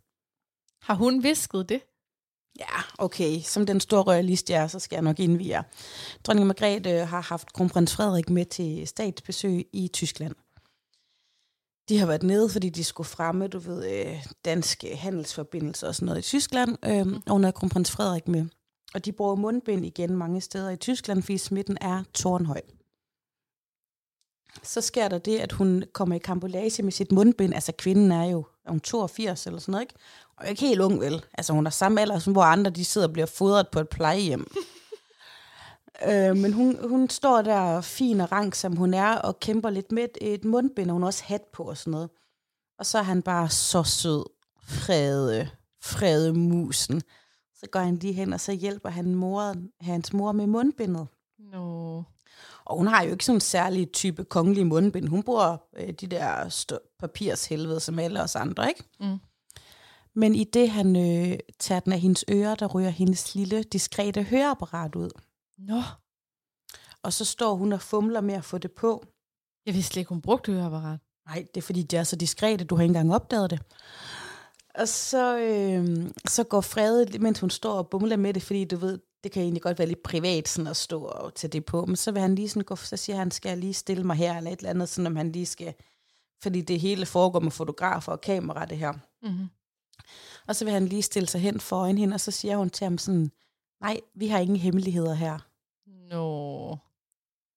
Har 0.83 0.95
hun 0.95 1.23
visket 1.23 1.69
det? 1.69 1.81
Ja, 2.59 2.83
okay. 2.99 3.41
Som 3.41 3.67
den 3.67 3.81
store 3.81 4.03
royalist, 4.03 4.51
jeg 4.51 4.63
er, 4.63 4.67
så 4.67 4.79
skal 4.79 4.97
jeg 4.97 5.03
nok 5.03 5.21
indvige 5.21 5.51
jer. 5.51 5.63
Dronning 6.25 6.47
Margrethe 6.47 7.05
har 7.05 7.21
haft 7.21 7.53
kronprins 7.53 7.95
Frederik 7.95 8.31
med 8.31 8.45
til 8.45 8.87
statsbesøg 8.87 9.67
i 9.73 9.89
Tyskland. 9.93 10.35
De 11.89 11.99
har 11.99 12.07
været 12.07 12.23
nede, 12.23 12.49
fordi 12.51 12.69
de 12.69 12.85
skulle 12.85 13.09
fremme, 13.09 13.49
du 13.49 13.59
ved, 13.59 13.91
øh, 13.91 14.27
danske 14.45 14.97
handelsforbindelser 14.97 15.89
og 15.89 15.95
sådan 15.95 16.07
noget 16.07 16.19
i 16.19 16.23
Tyskland, 16.23 16.77
øh, 16.85 17.21
og 17.27 17.33
hun 17.33 17.45
havde 17.45 17.53
kronprins 17.53 17.91
Frederik 17.91 18.29
med. 18.29 18.47
Og 18.95 19.05
de 19.05 19.13
bruger 19.13 19.35
mundbind 19.35 19.87
igen 19.87 20.17
mange 20.17 20.41
steder 20.41 20.71
i 20.71 20.77
Tyskland, 20.77 21.23
fordi 21.23 21.39
smitten 21.39 21.79
er 21.81 22.03
tårnhøj. 22.15 22.61
Så 24.63 24.81
sker 24.81 25.09
der 25.09 25.19
det, 25.19 25.39
at 25.39 25.53
hun 25.53 25.85
kommer 25.93 26.17
i 26.17 26.19
kambolage 26.19 26.83
med 26.83 26.93
sit 26.93 27.13
mundbind. 27.13 27.55
Altså 27.55 27.73
kvinden 27.73 28.13
er 28.13 28.25
jo 28.25 28.45
er 28.69 28.71
hun 28.71 28.81
82 28.81 29.47
eller 29.47 29.61
sådan 29.61 29.73
noget, 29.73 29.83
ikke? 29.83 29.95
Og 30.37 30.49
ikke 30.49 30.61
helt 30.61 30.81
ung, 30.81 31.01
vel? 31.01 31.25
Altså, 31.35 31.53
hun 31.53 31.67
er 31.67 31.71
samme 31.71 32.01
alder, 32.01 32.19
som 32.19 32.33
hvor 32.33 32.43
andre 32.43 32.71
de 32.71 32.85
sidder 32.85 33.07
og 33.07 33.13
bliver 33.13 33.27
fodret 33.27 33.69
på 33.69 33.81
et 33.81 33.89
plejehjem. 33.89 34.47
øh, 36.09 36.37
men 36.37 36.53
hun, 36.53 36.89
hun 36.89 37.11
står 37.11 37.43
der 37.43 37.81
fin 37.81 38.21
og 38.21 38.33
rank, 38.33 38.55
som 38.55 38.77
hun 38.77 38.95
er, 38.95 39.17
og 39.17 39.41
kæmper 39.41 39.71
lidt 39.71 39.93
med 39.93 40.05
et, 40.05 40.19
et 40.21 40.45
mundbind, 40.45 40.91
og 40.91 40.93
hun 40.93 41.03
har 41.03 41.07
også 41.07 41.25
hat 41.25 41.43
på 41.53 41.63
og 41.63 41.77
sådan 41.77 41.91
noget. 41.91 42.11
Og 42.79 42.87
så 42.87 42.99
er 42.99 43.03
han 43.03 43.23
bare 43.23 43.51
så 43.51 43.83
sød. 43.83 44.25
Frede, 44.63 45.49
Frede 45.83 46.35
musen. 46.35 47.03
Så 47.55 47.67
går 47.71 47.81
han 47.81 47.97
lige 47.97 48.13
hen, 48.13 48.33
og 48.33 48.41
så 48.41 48.53
hjælper 48.53 48.89
han 48.89 49.15
mor, 49.15 49.55
hans 49.81 50.13
mor 50.13 50.33
med 50.33 50.47
mundbindet. 50.47 51.07
No. 51.39 52.03
Og 52.69 52.77
hun 52.77 52.87
har 52.87 53.03
jo 53.03 53.11
ikke 53.11 53.25
sådan 53.25 53.37
en 53.37 53.41
særlig 53.41 53.93
type 53.93 54.25
kongelig 54.25 54.66
mundbind. 54.66 55.09
Hun 55.09 55.23
bruger 55.23 55.57
øh, 55.77 55.93
de 55.93 56.07
der 56.07 56.49
papirshelvede 56.99 57.81
som 57.81 57.99
alle 57.99 58.23
os 58.23 58.37
andre, 58.37 58.69
ikke? 58.69 58.85
Mm. 59.01 59.19
Men 60.14 60.35
i 60.35 60.45
det, 60.45 60.71
han 60.71 60.97
øh, 60.97 61.39
tager 61.59 61.81
den 61.81 61.93
af 61.93 62.01
hendes 62.01 62.25
ører, 62.31 62.55
der 62.55 62.66
ryger 62.66 62.91
hendes 62.91 63.35
lille, 63.35 63.62
diskrete 63.62 64.23
høreapparat 64.23 64.95
ud. 64.95 65.11
Nå. 65.59 65.83
Og 67.03 67.12
så 67.12 67.25
står 67.25 67.55
hun 67.55 67.73
og 67.73 67.81
fumler 67.81 68.21
med 68.21 68.35
at 68.35 68.45
få 68.45 68.59
det 68.59 68.73
på. 68.73 69.05
Jeg 69.66 69.75
vidste 69.75 69.93
slet 69.93 70.01
ikke, 70.01 70.09
hun 70.09 70.23
brugte 70.23 70.53
høreapparat. 70.53 70.99
Nej, 71.27 71.47
det 71.55 71.61
er 71.61 71.64
fordi, 71.66 71.83
det 71.83 71.99
er 71.99 72.05
så 72.05 72.16
diskrete, 72.16 72.64
du 72.64 72.75
har 72.75 72.83
ikke 72.83 72.91
engang 72.91 73.14
opdaget 73.14 73.51
det. 73.51 73.61
Og 74.75 74.89
så, 74.89 75.39
øh, 75.39 76.11
så 76.29 76.45
går 76.45 76.61
Frede, 76.61 77.19
mens 77.19 77.41
hun 77.41 77.51
står 77.51 77.73
og 77.73 77.89
bumler 77.89 78.16
med 78.16 78.35
det, 78.35 78.43
fordi 78.43 78.64
du 78.64 78.77
ved, 78.77 78.99
det 79.25 79.33
kan 79.33 79.43
egentlig 79.43 79.62
godt 79.62 79.79
være 79.79 79.89
lidt 79.89 80.03
privat 80.03 80.49
sådan 80.49 80.66
at 80.66 80.77
stå 80.77 81.03
og 81.03 81.35
tage 81.35 81.51
det 81.51 81.64
på, 81.64 81.87
men 81.87 81.97
så 81.97 82.12
vil 82.12 82.23
han 82.23 82.35
lige 82.35 82.49
sådan 82.49 82.64
gå, 82.64 82.77
så 82.77 82.97
siger 82.97 83.16
han, 83.16 83.31
skal 83.31 83.49
jeg 83.49 83.59
lige 83.59 83.75
stille 83.75 84.05
mig 84.05 84.16
her, 84.16 84.37
eller 84.37 84.51
et 84.51 84.59
eller 84.59 84.71
andet, 84.71 84.89
sådan 84.89 85.07
om 85.07 85.16
han 85.16 85.33
lige 85.33 85.47
skal, 85.47 85.75
fordi 86.43 86.61
det 86.61 86.81
hele 86.81 87.07
foregår 87.07 87.41
med 87.41 87.51
fotografer 87.51 88.12
og 88.12 88.21
kamera, 88.21 88.64
det 88.64 88.79
her. 88.79 88.93
Mm-hmm. 89.23 89.49
Og 90.47 90.57
så 90.57 90.64
vil 90.64 90.75
han 90.75 90.87
lige 90.87 91.03
stille 91.03 91.29
sig 91.29 91.41
hen 91.41 91.61
foran 91.61 91.99
hende, 91.99 92.14
og 92.14 92.21
så 92.21 92.31
siger 92.31 92.57
hun 92.57 92.71
til 92.71 92.85
ham 92.85 92.99
sådan, 92.99 93.31
nej, 93.81 94.01
vi 94.14 94.27
har 94.27 94.39
ingen 94.39 94.57
hemmeligheder 94.57 95.14
her. 95.14 95.39
Nå. 95.87 96.77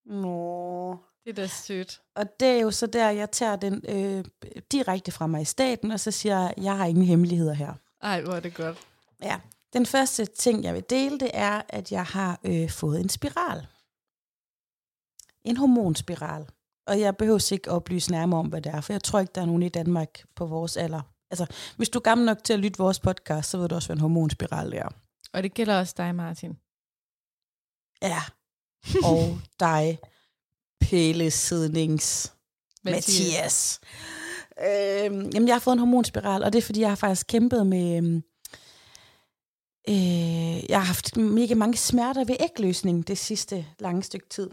Nå. 0.05 0.97
Det 1.23 1.29
er 1.29 1.33
da 1.33 1.47
sødt. 1.47 2.01
Og 2.15 2.39
det 2.39 2.47
er 2.47 2.59
jo 2.59 2.71
så 2.71 2.87
der, 2.87 3.09
jeg 3.09 3.31
tager 3.31 3.55
den 3.55 3.83
øh, 3.89 4.25
direkte 4.71 5.11
fra 5.11 5.27
mig 5.27 5.41
i 5.41 5.45
staten, 5.45 5.91
og 5.91 5.99
så 5.99 6.11
siger 6.11 6.39
jeg, 6.39 6.53
jeg 6.57 6.77
har 6.77 6.85
ingen 6.85 7.05
hemmeligheder 7.05 7.53
her. 7.53 7.73
Ej, 8.01 8.21
hvor 8.21 8.33
er 8.33 8.39
det 8.39 8.53
godt. 8.53 8.77
Ja. 9.23 9.39
Den 9.73 9.85
første 9.85 10.25
ting, 10.25 10.63
jeg 10.63 10.73
vil 10.73 10.83
dele, 10.89 11.19
det 11.19 11.31
er, 11.33 11.61
at 11.69 11.91
jeg 11.91 12.05
har 12.05 12.39
øh, 12.43 12.69
fået 12.69 12.99
en 12.99 13.09
spiral. 13.09 13.67
En 15.43 15.57
hormonspiral. 15.57 16.45
Og 16.87 16.99
jeg 16.99 17.17
behøver 17.17 17.51
ikke 17.51 17.71
oplyse 17.71 18.11
nærmere 18.11 18.39
om, 18.39 18.47
hvad 18.47 18.61
det 18.61 18.71
er, 18.71 18.81
for 18.81 18.93
jeg 18.93 19.03
tror 19.03 19.19
ikke, 19.19 19.31
der 19.35 19.41
er 19.41 19.45
nogen 19.45 19.63
i 19.63 19.69
Danmark 19.69 20.23
på 20.35 20.45
vores 20.45 20.77
alder. 20.77 21.01
Altså, 21.31 21.45
hvis 21.77 21.89
du 21.89 21.99
er 21.99 22.03
gammel 22.03 22.25
nok 22.25 22.43
til 22.43 22.53
at 22.53 22.59
lytte 22.59 22.77
vores 22.77 22.99
podcast, 22.99 23.49
så 23.49 23.57
ved 23.57 23.69
du 23.69 23.75
også, 23.75 23.87
hvad 23.87 23.95
en 23.95 24.01
hormonspiral 24.01 24.73
er. 24.73 24.89
Og 25.33 25.43
det 25.43 25.53
gælder 25.53 25.79
også 25.79 25.93
dig, 25.97 26.15
Martin. 26.15 26.57
Ja. 28.01 28.21
Og 29.03 29.39
dig, 29.59 29.99
Pælesidnings 30.81 32.33
Mathias. 32.83 33.79
Øh, 34.59 35.33
jamen, 35.33 35.47
jeg 35.47 35.55
har 35.55 35.59
fået 35.59 35.73
en 35.73 35.79
hormonspiral, 35.79 36.43
og 36.43 36.53
det 36.53 36.59
er, 36.59 36.65
fordi 36.65 36.79
jeg 36.79 36.89
har 36.89 36.95
faktisk 36.95 37.27
kæmpet 37.27 37.67
med... 37.67 37.97
øhm, 37.97 38.23
Øh, 39.89 40.69
jeg 40.69 40.79
har 40.79 40.85
haft 40.85 41.17
mega 41.17 41.55
mange 41.55 41.77
smerter 41.77 42.23
ved 42.23 42.35
ægløsning 42.39 43.07
det 43.07 43.17
sidste 43.17 43.65
lange 43.79 44.03
stykke 44.03 44.29
tid. 44.29 44.49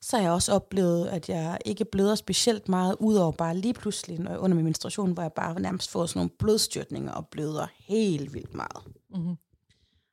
Så 0.00 0.16
har 0.16 0.22
jeg 0.22 0.32
også 0.32 0.52
oplevet, 0.52 1.06
at 1.08 1.28
jeg 1.28 1.58
ikke 1.64 1.84
bløder 1.84 2.14
specielt 2.14 2.68
meget, 2.68 2.96
udover 3.00 3.32
bare 3.32 3.56
lige 3.56 3.74
pludselig 3.74 4.18
når 4.20 4.30
jeg, 4.30 4.40
under 4.40 4.54
min 4.54 4.64
menstruation, 4.64 5.12
hvor 5.12 5.22
jeg 5.22 5.32
bare 5.32 5.60
nærmest 5.60 5.90
får 5.90 6.06
sådan 6.06 6.18
nogle 6.20 6.30
blodstyrtninger 6.38 7.12
og 7.12 7.26
bløder 7.28 7.66
helt 7.78 8.34
vildt 8.34 8.54
meget. 8.54 8.82
Mm-hmm. 9.10 9.36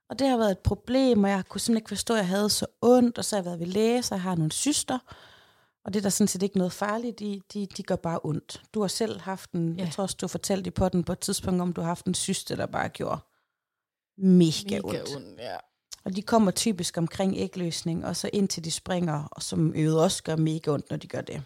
Og 0.09 0.19
det 0.19 0.27
har 0.27 0.37
været 0.37 0.51
et 0.51 0.59
problem, 0.59 1.23
og 1.23 1.29
jeg 1.29 1.43
kunne 1.49 1.61
simpelthen 1.61 1.77
ikke 1.81 1.89
forstå, 1.89 2.13
at 2.13 2.17
jeg 2.17 2.27
havde 2.27 2.49
så 2.49 2.65
ondt, 2.81 3.17
og 3.17 3.25
så 3.25 3.35
har 3.35 3.41
jeg 3.41 3.45
været 3.45 3.59
ved 3.59 3.67
læge, 3.67 4.03
så 4.03 4.15
jeg 4.15 4.21
har 4.21 4.35
nogle 4.35 4.51
syster, 4.51 4.99
og 5.85 5.93
det 5.93 5.99
er 5.99 6.01
der 6.03 6.09
sådan 6.09 6.27
set 6.27 6.43
ikke 6.43 6.57
noget 6.57 6.73
farligt 6.73 7.21
i, 7.21 7.41
de, 7.53 7.65
de 7.77 7.83
gør 7.83 7.95
bare 7.95 8.19
ondt. 8.23 8.61
Du 8.73 8.81
har 8.81 8.87
selv 8.87 9.21
haft 9.21 9.51
en, 9.51 9.75
Ja. 9.77 9.83
jeg 9.83 9.93
tror 9.93 10.01
også, 10.01 10.17
du 10.21 10.27
fortalte 10.27 10.67
i 10.67 10.71
potten 10.71 11.03
på 11.03 11.11
et 11.11 11.19
tidspunkt, 11.19 11.61
om 11.61 11.73
du 11.73 11.81
har 11.81 11.87
haft 11.87 12.05
en 12.05 12.13
syste, 12.13 12.57
der 12.57 12.65
bare 12.65 12.89
gjorde 12.89 13.19
mega, 14.17 14.81
Mega 14.81 14.81
ondt. 14.83 15.15
ondt, 15.15 15.39
ja. 15.39 15.57
Og 16.05 16.15
de 16.15 16.21
kommer 16.21 16.51
typisk 16.51 16.97
omkring 16.97 17.37
ægløsning, 17.37 18.05
og 18.05 18.15
så 18.15 18.29
indtil 18.33 18.63
de 18.63 18.71
springer, 18.71 19.23
og 19.31 19.43
som 19.43 19.73
øvet 19.75 20.03
også 20.03 20.23
gør 20.23 20.35
mega 20.35 20.71
ondt, 20.71 20.89
når 20.89 20.97
de 20.97 21.07
gør 21.07 21.21
det. 21.21 21.43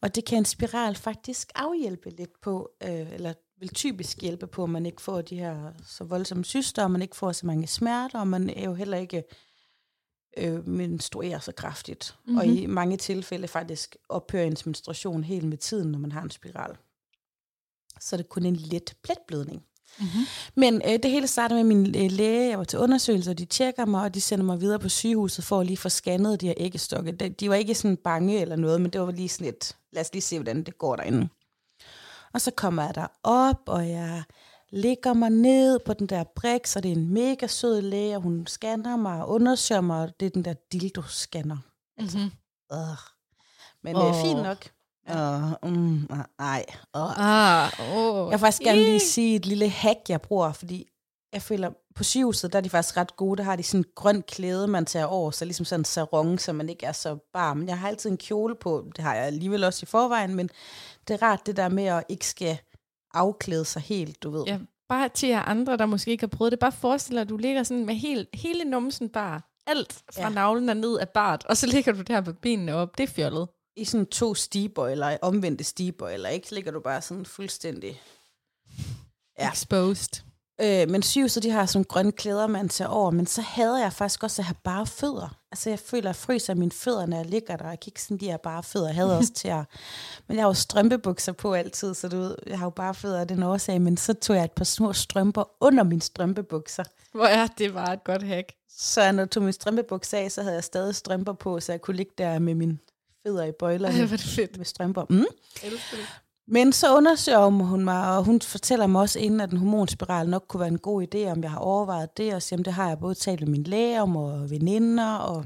Og 0.00 0.14
det 0.14 0.24
kan 0.24 0.38
en 0.38 0.44
spiral 0.44 0.94
faktisk 0.94 1.52
afhjælpe 1.54 2.10
lidt 2.10 2.40
på, 2.40 2.70
øh, 2.82 3.12
eller 3.12 3.32
vil 3.58 3.68
typisk 3.68 4.20
hjælpe 4.20 4.46
på, 4.46 4.62
at 4.62 4.70
man 4.70 4.86
ikke 4.86 5.02
får 5.02 5.20
de 5.20 5.36
her 5.36 5.72
så 5.86 6.04
voldsomme 6.04 6.44
syster, 6.44 6.84
og 6.84 6.90
man 6.90 7.02
ikke 7.02 7.16
får 7.16 7.32
så 7.32 7.46
mange 7.46 7.66
smerter, 7.66 8.20
og 8.20 8.28
man 8.28 8.50
er 8.50 8.64
jo 8.64 8.74
heller 8.74 8.96
ikke 8.96 9.24
øh, 10.36 10.68
menstruerer 10.68 11.38
så 11.38 11.52
kraftigt. 11.52 12.16
Mm-hmm. 12.24 12.38
Og 12.38 12.46
i 12.46 12.66
mange 12.66 12.96
tilfælde 12.96 13.48
faktisk 13.48 13.96
ophører 14.08 14.44
ens 14.44 14.66
menstruation 14.66 15.24
helt 15.24 15.48
med 15.48 15.58
tiden, 15.58 15.92
når 15.92 15.98
man 15.98 16.12
har 16.12 16.22
en 16.22 16.30
spiral. 16.30 16.76
Så 18.00 18.16
er 18.16 18.18
det 18.18 18.28
kun 18.28 18.46
en 18.46 18.56
let 18.56 18.94
pletblødning. 19.02 19.62
Mm-hmm. 19.98 20.26
Men 20.54 20.82
øh, 20.84 20.92
det 21.02 21.10
hele 21.10 21.26
starter 21.26 21.56
med 21.56 21.64
min 21.64 21.86
øh, 21.96 22.10
læge. 22.10 22.50
Jeg 22.50 22.58
var 22.58 22.64
til 22.64 22.78
undersøgelse, 22.78 23.30
og 23.30 23.38
de 23.38 23.44
tjekker 23.44 23.84
mig, 23.84 24.02
og 24.02 24.14
de 24.14 24.20
sender 24.20 24.44
mig 24.44 24.60
videre 24.60 24.78
på 24.78 24.88
sygehuset 24.88 25.44
for 25.44 25.60
at 25.60 25.66
lige 25.66 25.76
få 25.76 25.88
scannet 25.88 26.40
de 26.40 26.46
her 26.46 26.54
æggestokke. 26.56 27.12
De, 27.12 27.28
de 27.28 27.48
var 27.48 27.54
ikke 27.54 27.74
sådan 27.74 27.96
bange 27.96 28.40
eller 28.40 28.56
noget, 28.56 28.80
men 28.80 28.90
det 28.90 29.00
var 29.00 29.10
lige 29.10 29.28
sådan 29.28 29.44
lidt, 29.44 29.76
lad 29.92 30.00
os 30.00 30.12
lige 30.12 30.22
se, 30.22 30.38
hvordan 30.38 30.62
det 30.62 30.78
går 30.78 30.96
derinde. 30.96 31.28
Og 32.32 32.40
så 32.40 32.50
kommer 32.50 32.84
jeg 32.84 32.94
der 32.94 33.06
op, 33.22 33.62
og 33.66 33.88
jeg 33.88 34.22
ligger 34.72 35.14
mig 35.14 35.30
ned 35.30 35.78
på 35.86 35.92
den 35.92 36.06
der 36.06 36.24
brik, 36.36 36.66
så 36.66 36.80
det 36.80 36.92
er 36.92 36.96
en 36.96 37.14
mega 37.14 37.46
sød 37.46 37.80
læge, 37.80 38.16
og 38.16 38.22
hun 38.22 38.46
scanner 38.46 38.96
mig 38.96 39.22
og 39.22 39.28
undersøger 39.28 39.80
mig, 39.80 40.02
og 40.02 40.20
det 40.20 40.26
er 40.26 40.30
den 40.30 40.44
der 40.44 40.54
dildo-scanner. 40.74 41.56
Mm-hmm. 41.98 42.30
Øh. 42.72 42.98
Men 43.82 43.96
oh. 43.96 44.08
Øh, 44.08 44.22
fint 44.24 44.42
nok. 44.42 44.70
Uh, 45.14 45.70
mm, 45.72 46.08
nej. 46.38 46.64
Ah, 46.94 47.72
oh. 47.80 48.16
Jeg 48.30 48.30
vil 48.30 48.38
faktisk 48.38 48.62
gerne 48.62 48.78
lige 48.84 49.00
sige 49.00 49.36
et 49.36 49.46
lille 49.46 49.68
hack, 49.68 49.98
jeg 50.08 50.20
bruger, 50.22 50.52
fordi 50.52 50.88
jeg 51.32 51.42
føler, 51.42 51.70
på 51.94 52.04
sygehuset, 52.04 52.52
der 52.52 52.58
er 52.58 52.62
de 52.62 52.70
faktisk 52.70 52.96
ret 52.96 53.16
gode. 53.16 53.36
Der 53.38 53.42
har 53.44 53.56
de 53.56 53.62
sådan 53.62 53.80
en 53.80 53.84
grøn 53.94 54.22
klæde, 54.22 54.66
man 54.68 54.86
tager 54.86 55.06
over, 55.06 55.30
så 55.30 55.44
ligesom 55.44 55.64
sådan 55.64 55.80
en 55.80 55.84
sarong, 55.84 56.40
så 56.40 56.52
man 56.52 56.68
ikke 56.68 56.86
er 56.86 56.92
så 56.92 57.30
bar. 57.32 57.54
Men 57.54 57.68
jeg 57.68 57.78
har 57.78 57.88
altid 57.88 58.10
en 58.10 58.16
kjole 58.16 58.54
på, 58.54 58.86
det 58.96 59.04
har 59.04 59.14
jeg 59.14 59.24
alligevel 59.24 59.64
også 59.64 59.80
i 59.82 59.86
forvejen, 59.86 60.34
men 60.34 60.50
det 61.08 61.14
er 61.14 61.22
rart 61.22 61.46
det 61.46 61.56
der 61.56 61.68
med 61.68 61.84
at 61.84 62.04
ikke 62.08 62.26
skal 62.26 62.58
afklæde 63.14 63.64
sig 63.64 63.82
helt, 63.82 64.22
du 64.22 64.30
ved. 64.30 64.44
Ja, 64.46 64.58
bare 64.88 65.08
til 65.08 65.28
jer 65.28 65.42
andre, 65.42 65.76
der 65.76 65.86
måske 65.86 66.10
ikke 66.10 66.22
har 66.22 66.36
prøvet 66.36 66.52
det. 66.52 66.58
Bare 66.58 66.72
forestil 66.72 67.14
dig, 67.14 67.20
at 67.20 67.28
du 67.28 67.36
ligger 67.36 67.62
sådan 67.62 67.86
med 67.86 67.94
helt, 67.94 68.28
hele 68.34 68.64
numsen 68.64 69.08
bare. 69.08 69.40
Alt 69.66 69.92
fra 69.92 70.20
Ja. 70.20 70.28
ja. 70.28 70.34
navlen 70.34 70.68
og 70.68 70.76
ned 70.76 70.98
af 70.98 71.08
bart. 71.08 71.44
Og 71.48 71.56
så 71.56 71.66
ligger 71.66 71.92
du 71.92 72.02
der 72.02 72.20
med 72.20 72.34
benene 72.34 72.74
op. 72.74 72.98
Det 72.98 73.02
er 73.08 73.12
fjollet. 73.12 73.48
I 73.76 73.84
sådan 73.84 74.06
to 74.06 74.34
stiber, 74.34 74.88
eller 74.88 75.16
omvendte 75.22 75.64
stiber, 75.64 76.08
eller 76.08 76.28
ikke, 76.28 76.48
så 76.48 76.54
ligger 76.54 76.72
du 76.72 76.80
bare 76.80 77.02
sådan 77.02 77.26
fuldstændig... 77.26 78.00
Ja. 79.38 79.50
Exposed. 79.50 80.22
Øh, 80.60 80.90
men 80.90 81.02
sygehuset, 81.02 81.42
de 81.42 81.50
har 81.50 81.66
sådan 81.66 81.84
grønne 81.84 82.12
klæder, 82.12 82.46
man 82.46 82.68
tager 82.68 82.88
over, 82.88 83.10
men 83.10 83.26
så 83.26 83.42
hader 83.42 83.78
jeg 83.78 83.92
faktisk 83.92 84.22
også 84.22 84.42
at 84.42 84.46
have 84.46 84.56
bare 84.64 84.86
fødder. 84.86 85.36
Altså 85.52 85.70
jeg 85.70 85.78
føler, 85.78 86.02
at 86.02 86.06
jeg 86.06 86.16
fryser 86.16 86.52
af 86.52 86.56
mine 86.56 86.72
fødder, 86.72 87.06
når 87.06 87.16
jeg 87.16 87.26
ligger 87.26 87.56
der. 87.56 87.68
Jeg 87.68 87.80
kan 87.80 87.90
ikke 87.90 88.02
sådan, 88.02 88.16
de 88.16 88.30
her 88.30 88.36
bare 88.36 88.62
fødder. 88.62 88.86
Jeg 88.86 88.94
hader 88.94 89.16
også 89.20 89.32
til 89.32 89.48
at... 89.48 89.64
Men 90.28 90.36
jeg 90.36 90.44
har 90.44 90.48
jo 90.48 90.54
strømpebukser 90.54 91.32
på 91.32 91.54
altid, 91.54 91.94
så 91.94 92.08
du 92.08 92.16
ved, 92.16 92.36
jeg 92.46 92.58
har 92.58 92.66
jo 92.66 92.70
bare 92.70 92.94
fødder 92.94 93.20
af 93.20 93.28
den 93.28 93.42
årsag, 93.42 93.80
men 93.80 93.96
så 93.96 94.14
tog 94.14 94.36
jeg 94.36 94.44
et 94.44 94.52
par 94.52 94.64
små 94.64 94.92
strømper 94.92 95.44
under 95.60 95.84
mine 95.84 96.02
strømpebukser. 96.02 96.84
Hvor 97.12 97.26
er 97.26 97.46
det 97.46 97.72
bare 97.72 97.94
et 97.94 98.04
godt 98.04 98.22
hack. 98.22 98.52
Så 98.78 99.12
når 99.12 99.22
jeg 99.22 99.30
tog 99.30 99.42
mine 99.42 99.52
strømpebukser 99.52 100.18
af, 100.18 100.32
så 100.32 100.42
havde 100.42 100.54
jeg 100.54 100.64
stadig 100.64 100.94
strømper 100.94 101.32
på, 101.32 101.60
så 101.60 101.72
jeg 101.72 101.80
kunne 101.80 101.96
ligge 101.96 102.12
der 102.18 102.38
med 102.38 102.54
mine 102.54 102.78
fødder 103.26 103.44
i. 103.44 103.52
Ej, 103.88 104.00
er 104.02 104.06
det 104.06 104.20
fedt. 104.20 104.56
med 104.56 104.64
strømper. 104.64 105.04
Mm. 105.10 105.24
Men 106.48 106.72
så 106.72 106.96
undersøger 106.96 107.46
hun 107.50 107.84
mig, 107.84 108.16
og 108.16 108.24
hun 108.24 108.40
fortæller 108.40 108.86
mig 108.86 109.00
også 109.00 109.18
inden, 109.18 109.40
at 109.40 109.50
en 109.50 109.56
hormonspiral 109.58 110.28
nok 110.28 110.44
kunne 110.48 110.60
være 110.60 110.68
en 110.68 110.78
god 110.78 111.02
idé, 111.14 111.18
om 111.18 111.42
jeg 111.42 111.50
har 111.50 111.58
overvejet 111.58 112.16
det, 112.16 112.34
og 112.34 112.42
siger, 112.42 112.56
"Jamen, 112.56 112.64
det 112.64 112.72
har 112.72 112.88
jeg 112.88 112.98
både 112.98 113.14
talt 113.14 113.40
med 113.40 113.48
min 113.48 113.62
læge 113.62 114.02
om, 114.02 114.16
og 114.16 114.50
veninder, 114.50 115.14
og, 115.16 115.44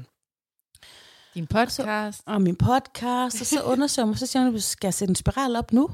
Din 1.33 1.47
podcast. 1.47 2.23
og 2.25 2.41
min 2.41 2.55
podcast, 2.55 3.41
og 3.41 3.45
så 3.47 3.63
undersøger 3.63 4.05
hun 4.05 4.09
mig, 4.11 4.19
så 4.19 4.25
siger 4.25 4.43
hun, 4.43 4.59
skal 4.59 4.87
jeg 4.87 4.93
sætte 4.93 5.11
en 5.11 5.15
spiral 5.15 5.55
op 5.55 5.73
nu? 5.73 5.89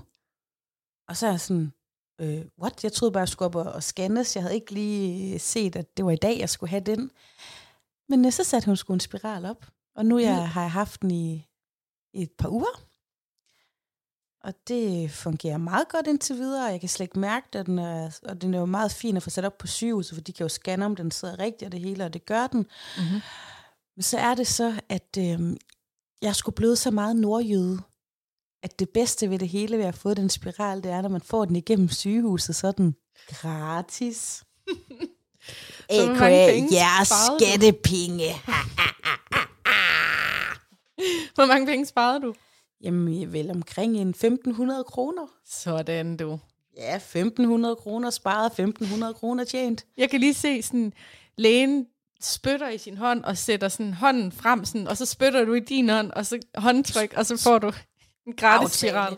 Og 1.08 1.18
så 1.18 1.28
er 1.28 1.32
jeg 1.32 1.40
sådan, 1.40 1.74
øh, 2.22 2.42
what? 2.62 2.84
Jeg 2.84 2.92
troede 2.94 3.12
bare, 3.12 3.20
jeg 3.22 3.28
skulle 3.30 3.46
op 3.46 3.56
og, 3.56 3.74
og 3.74 3.84
scannes. 3.84 4.36
Jeg 4.36 4.44
havde 4.44 4.56
ikke 4.56 4.72
lige 4.74 5.40
set, 5.40 5.76
at 5.76 5.98
det 5.98 6.06
var 6.06 6.12
i 6.12 6.16
dag, 6.16 6.40
jeg 6.40 6.50
skulle 6.50 6.70
have 6.70 6.84
den. 6.84 7.12
Men 8.10 8.26
øh, 8.26 8.32
så 8.32 8.44
satte 8.44 8.66
hun 8.66 8.76
sgu 8.78 8.94
en 8.94 9.00
spiral 9.00 9.46
op, 9.46 9.66
og 9.96 10.06
nu 10.06 10.18
jeg, 10.20 10.50
har 10.50 10.62
jeg 10.62 10.72
haft 10.72 11.02
den 11.02 11.12
i, 11.12 11.47
i 12.14 12.22
et 12.22 12.32
par 12.32 12.50
uger. 12.50 12.88
Og 14.44 14.54
det 14.68 15.12
fungerer 15.12 15.58
meget 15.58 15.88
godt 15.90 16.08
indtil 16.08 16.36
videre. 16.36 16.66
Jeg 16.66 16.80
kan 16.80 16.90
slet 16.90 17.04
ikke 17.04 17.20
mærke 17.20 17.48
det, 17.54 17.60
og 17.60 17.66
den 17.66 17.80
er, 17.80 18.20
og 18.24 18.42
den 18.42 18.54
er 18.54 18.60
jo 18.60 18.66
meget 18.66 18.92
fin 18.92 19.18
at 19.18 19.24
få 19.24 19.30
sat 19.30 19.46
op 19.46 19.58
på 19.58 19.68
sygehuset, 19.68 20.16
for 20.16 20.22
de 20.22 20.34
kan 20.34 20.44
jo 20.44 20.50
scanne, 20.50 20.86
om 20.86 20.96
den 20.96 21.12
sidder 21.12 21.40
rigtigt 21.40 21.64
og 21.64 21.72
det 21.72 21.80
hele, 21.80 22.06
og 22.06 22.14
det 22.14 22.26
gør 22.26 22.48
den. 22.48 22.60
Mm-hmm. 22.98 23.22
Men 23.96 24.04
så 24.04 24.18
er 24.18 24.36
det 24.36 24.48
så, 24.48 24.82
at 24.90 25.18
øh, 25.20 25.58
jeg 26.22 26.36
skulle 26.36 26.56
blive 26.56 26.76
så 26.76 26.92
meget 26.92 27.16
nordjyde, 27.16 27.80
at 28.64 28.80
det 28.80 28.90
bedste 28.90 29.30
ved 29.30 29.40
det 29.40 29.50
hele 29.50 29.78
ved 29.78 29.86
at 29.86 29.96
få 29.96 30.14
den 30.14 30.30
spiral, 30.30 30.84
det 30.84 30.92
er, 30.92 31.02
når 31.02 31.10
man 31.10 31.22
får 31.22 31.46
den 31.46 31.56
igennem 31.56 31.90
sygehuset, 31.90 32.56
så 32.62 32.72
den 32.72 32.96
gratis. 33.28 34.44
A.k.a. 35.90 36.54
jeres 36.72 37.08
skattepenge. 37.08 38.34
Hvor 41.36 41.46
mange 41.46 41.68
penge 41.68 41.86
sparede 41.86 42.22
du? 42.22 42.34
Jamen, 42.82 43.34
vel 43.34 43.52
omkring 43.52 43.98
en 43.98 44.16
1.500 44.18 44.84
kroner. 44.84 45.28
Sådan 45.46 46.18
du. 46.18 46.40
Ja, 46.78 46.98
1.500 46.98 47.76
kroner 47.76 48.10
sparet, 48.10 48.60
1.500 48.60 49.14
kroner 49.14 49.44
tjent. 49.44 49.86
Jeg 49.98 50.10
kan 50.10 50.20
lige 50.20 50.34
se 50.34 50.62
sådan, 50.62 50.94
lægen 51.38 51.88
spytter 52.22 52.70
i 52.70 52.78
sin 52.78 52.98
hånd 52.98 53.24
og 53.24 53.38
sætter 53.38 53.68
sådan 53.68 53.94
hånden 53.94 54.32
frem, 54.32 54.66
sådan, 54.66 54.88
og 54.88 54.98
så 54.98 55.06
spytter 55.06 55.46
du 55.46 55.54
i 55.54 55.60
din 55.60 55.90
hånd, 55.90 56.12
og 56.12 56.26
så 56.26 56.40
håndtryk, 56.56 57.14
og 57.18 57.26
så 57.26 57.38
får 57.38 57.60
du 57.60 57.72
en 58.28 58.34
gratis 58.34 58.72
spiral. 58.72 59.18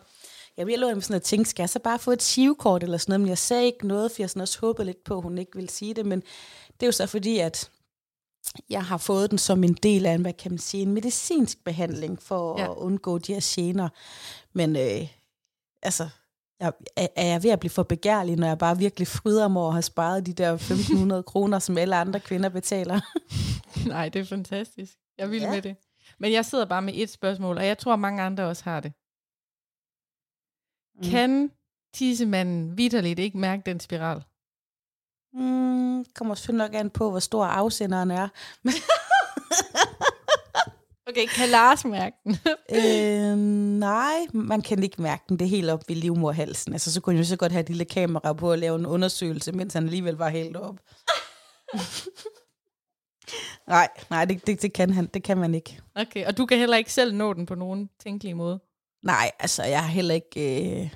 Jeg 0.57 0.69
jeg 0.69 0.79
lå 0.79 0.93
med 0.93 1.01
sådan 1.01 1.15
at 1.15 1.23
tænke, 1.23 1.49
skal 1.49 1.63
jeg 1.63 1.69
så 1.69 1.79
bare 1.79 1.99
få 1.99 2.11
et 2.11 2.21
sivekort 2.21 2.83
eller 2.83 2.97
sådan 2.97 3.11
noget, 3.11 3.21
men 3.21 3.29
jeg 3.29 3.37
sagde 3.37 3.65
ikke 3.65 3.87
noget, 3.87 4.11
for 4.11 4.21
jeg 4.21 4.29
sådan 4.29 4.41
også 4.41 4.59
håbede 4.59 4.85
lidt 4.85 5.03
på, 5.03 5.17
at 5.17 5.23
hun 5.23 5.37
ikke 5.37 5.51
ville 5.55 5.69
sige 5.69 5.93
det, 5.93 6.05
men 6.05 6.19
det 6.73 6.83
er 6.83 6.85
jo 6.85 6.91
så 6.91 7.07
fordi, 7.07 7.39
at 7.39 7.71
jeg 8.69 8.85
har 8.85 8.97
fået 8.97 9.29
den 9.29 9.37
som 9.37 9.63
en 9.63 9.73
del 9.73 10.05
af 10.05 10.13
en, 10.13 10.21
hvad 10.21 10.33
kan 10.33 10.51
man 10.51 10.57
sige, 10.59 10.83
en 10.83 10.91
medicinsk 10.93 11.63
behandling 11.63 12.21
for 12.21 12.59
ja. 12.59 12.71
At 12.71 12.77
undgå 12.77 13.17
de 13.17 13.33
her 13.33 13.41
gener. 13.55 13.89
Men 14.53 14.75
øh, 14.75 15.07
altså, 15.81 16.09
jeg, 16.59 16.73
er 17.15 17.25
jeg 17.25 17.43
ved 17.43 17.49
at 17.51 17.59
blive 17.59 17.69
for 17.69 17.83
begærlig, 17.83 18.35
når 18.35 18.47
jeg 18.47 18.57
bare 18.57 18.77
virkelig 18.77 19.07
fryder 19.07 19.47
mig 19.47 19.61
over 19.61 19.69
at 19.69 19.75
have 19.75 19.81
sparet 19.81 20.25
de 20.25 20.33
der 20.33 20.57
1.500 21.17 21.21
kroner, 21.31 21.59
som 21.59 21.77
alle 21.77 21.95
andre 21.95 22.19
kvinder 22.19 22.49
betaler? 22.49 22.99
Nej, 23.89 24.09
det 24.09 24.19
er 24.21 24.25
fantastisk. 24.25 24.93
Jeg 25.17 25.31
vil 25.31 25.41
Ja. 25.41 25.51
med 25.51 25.61
det. 25.61 25.75
Men 26.19 26.31
jeg 26.31 26.45
sidder 26.45 26.65
bare 26.65 26.81
med 26.81 26.93
et 26.95 27.09
spørgsmål, 27.09 27.57
og 27.57 27.65
jeg 27.65 27.77
tror, 27.77 27.95
mange 27.95 28.21
andre 28.21 28.43
også 28.43 28.63
har 28.63 28.79
det. 28.79 28.93
Mm. 30.95 31.09
Kan 31.11 31.51
tissemanden 31.93 32.77
vidderligt 32.77 33.19
ikke 33.19 33.37
mærke 33.37 33.63
den 33.65 33.79
spiral? 33.79 34.23
Mm, 35.33 36.05
kommer 36.15 36.35
selvfølgelig 36.35 36.67
nok 36.67 36.75
an 36.75 36.89
på, 36.89 37.09
hvor 37.09 37.19
stor 37.19 37.45
afsenderen 37.45 38.11
er. 38.11 38.27
Okay, 41.09 41.25
kan 41.27 41.49
Lars 41.49 41.85
mærke 41.85 42.15
den? 42.23 42.37
øh, 42.77 43.37
nej, 43.79 44.17
man 44.33 44.61
kan 44.61 44.83
ikke 44.83 45.01
mærke 45.01 45.23
den. 45.29 45.39
Det 45.39 45.45
er 45.45 45.49
helt 45.49 45.69
op 45.69 45.83
ved 45.87 45.95
livmorhalsen. 45.95 46.73
Altså, 46.73 46.93
så 46.93 47.01
kunne 47.01 47.15
jeg 47.15 47.19
jo 47.19 47.27
så 47.27 47.37
godt 47.37 47.51
have 47.51 47.61
et 47.61 47.69
lille 47.69 47.85
kamera 47.85 48.33
på 48.33 48.51
at 48.51 48.59
lave 48.59 48.75
en 48.75 48.85
undersøgelse, 48.85 49.51
mens 49.51 49.73
han 49.73 49.83
alligevel 49.83 50.15
var 50.15 50.29
helt 50.29 50.57
op. 50.57 50.79
nej, 53.67 53.87
nej, 54.09 54.25
det, 54.25 54.47
det, 54.47 54.61
det, 54.61 54.73
kan 54.73 54.93
han. 54.93 55.05
Det 55.05 55.23
kan 55.23 55.37
man 55.37 55.55
ikke. 55.55 55.79
Okay, 55.95 56.25
og 56.25 56.37
du 56.37 56.45
kan 56.45 56.57
heller 56.57 56.77
ikke 56.77 56.93
selv 56.93 57.13
nå 57.13 57.33
den 57.33 57.45
på 57.45 57.55
nogen 57.55 57.89
tænkelig 58.03 58.37
måde? 58.37 58.59
Nej, 59.03 59.31
altså, 59.39 59.63
jeg 59.63 59.83
har 59.83 59.89
heller 59.89 60.15
ikke... 60.15 60.81
Øh, 60.81 60.89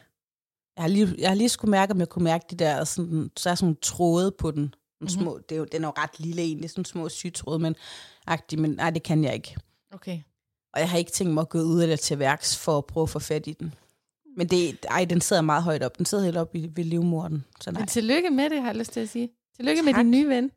jeg, 0.76 0.84
har 0.84 0.88
lige, 0.88 1.16
jeg 1.18 1.30
har 1.30 1.36
lige 1.36 1.50
skulle 1.50 1.72
mærke, 1.72 1.92
om 1.92 2.00
jeg 2.00 2.10
kunne 2.10 2.24
mærke 2.24 2.46
de 2.50 2.56
der, 2.56 2.84
sådan, 2.84 3.32
så 3.38 3.50
er 3.50 3.56
sådan 3.56 3.66
nogle 3.66 3.78
tråde 3.82 4.32
på 4.32 4.52
den. 4.52 4.62
Mm-hmm. 4.62 5.10
Små, 5.10 5.40
det 5.50 5.56
er 5.56 5.60
jo, 5.60 5.66
den 5.72 5.84
er 5.84 5.88
jo 5.88 5.94
ret 5.98 6.20
lille 6.20 6.42
egentlig, 6.42 6.70
sådan 6.70 6.86
små 6.86 7.10
sygtråde, 7.10 7.60
men, 7.60 7.76
agtig, 8.28 8.60
men 8.60 8.72
nej, 8.72 8.90
det 8.90 9.04
kan 9.04 9.24
jeg 9.24 9.34
ikke. 9.34 9.56
Okay. 9.94 10.20
Og 10.74 10.80
jeg 10.80 10.90
har 10.90 10.98
ikke 10.98 11.12
tænkt 11.12 11.34
mig 11.34 11.42
at 11.42 11.50
gå 11.50 11.60
ud 11.60 11.84
eller 11.84 11.96
til 11.96 12.20
værks 12.20 12.58
for 12.58 12.78
at 12.78 12.86
prøve 12.86 13.04
at 13.04 13.10
få 13.10 13.20
fat 13.20 13.48
i 13.48 13.54
den. 13.54 13.74
Men 14.38 14.48
det, 14.48 14.86
ej, 14.90 15.06
den 15.06 15.22
sidder 15.22 15.42
meget 15.42 15.64
højt 15.64 15.84
op. 15.84 15.98
Den 15.98 16.06
sidder 16.06 16.24
helt 16.24 16.38
op 16.38 16.56
i, 16.56 16.70
ved 16.76 16.84
livmorden. 16.84 17.46
Så 17.62 17.72
nej. 17.72 17.80
Men 17.80 17.88
tillykke 17.88 18.30
med 18.30 18.50
det, 18.50 18.62
har 18.62 18.68
jeg 18.68 18.76
lyst 18.76 18.92
til 18.92 19.00
at 19.00 19.10
sige. 19.10 19.30
Tillykke 19.56 19.80
tak. 19.80 19.86
med 19.86 19.94
din 19.94 20.12
nye 20.12 20.30
ven. 20.30 20.52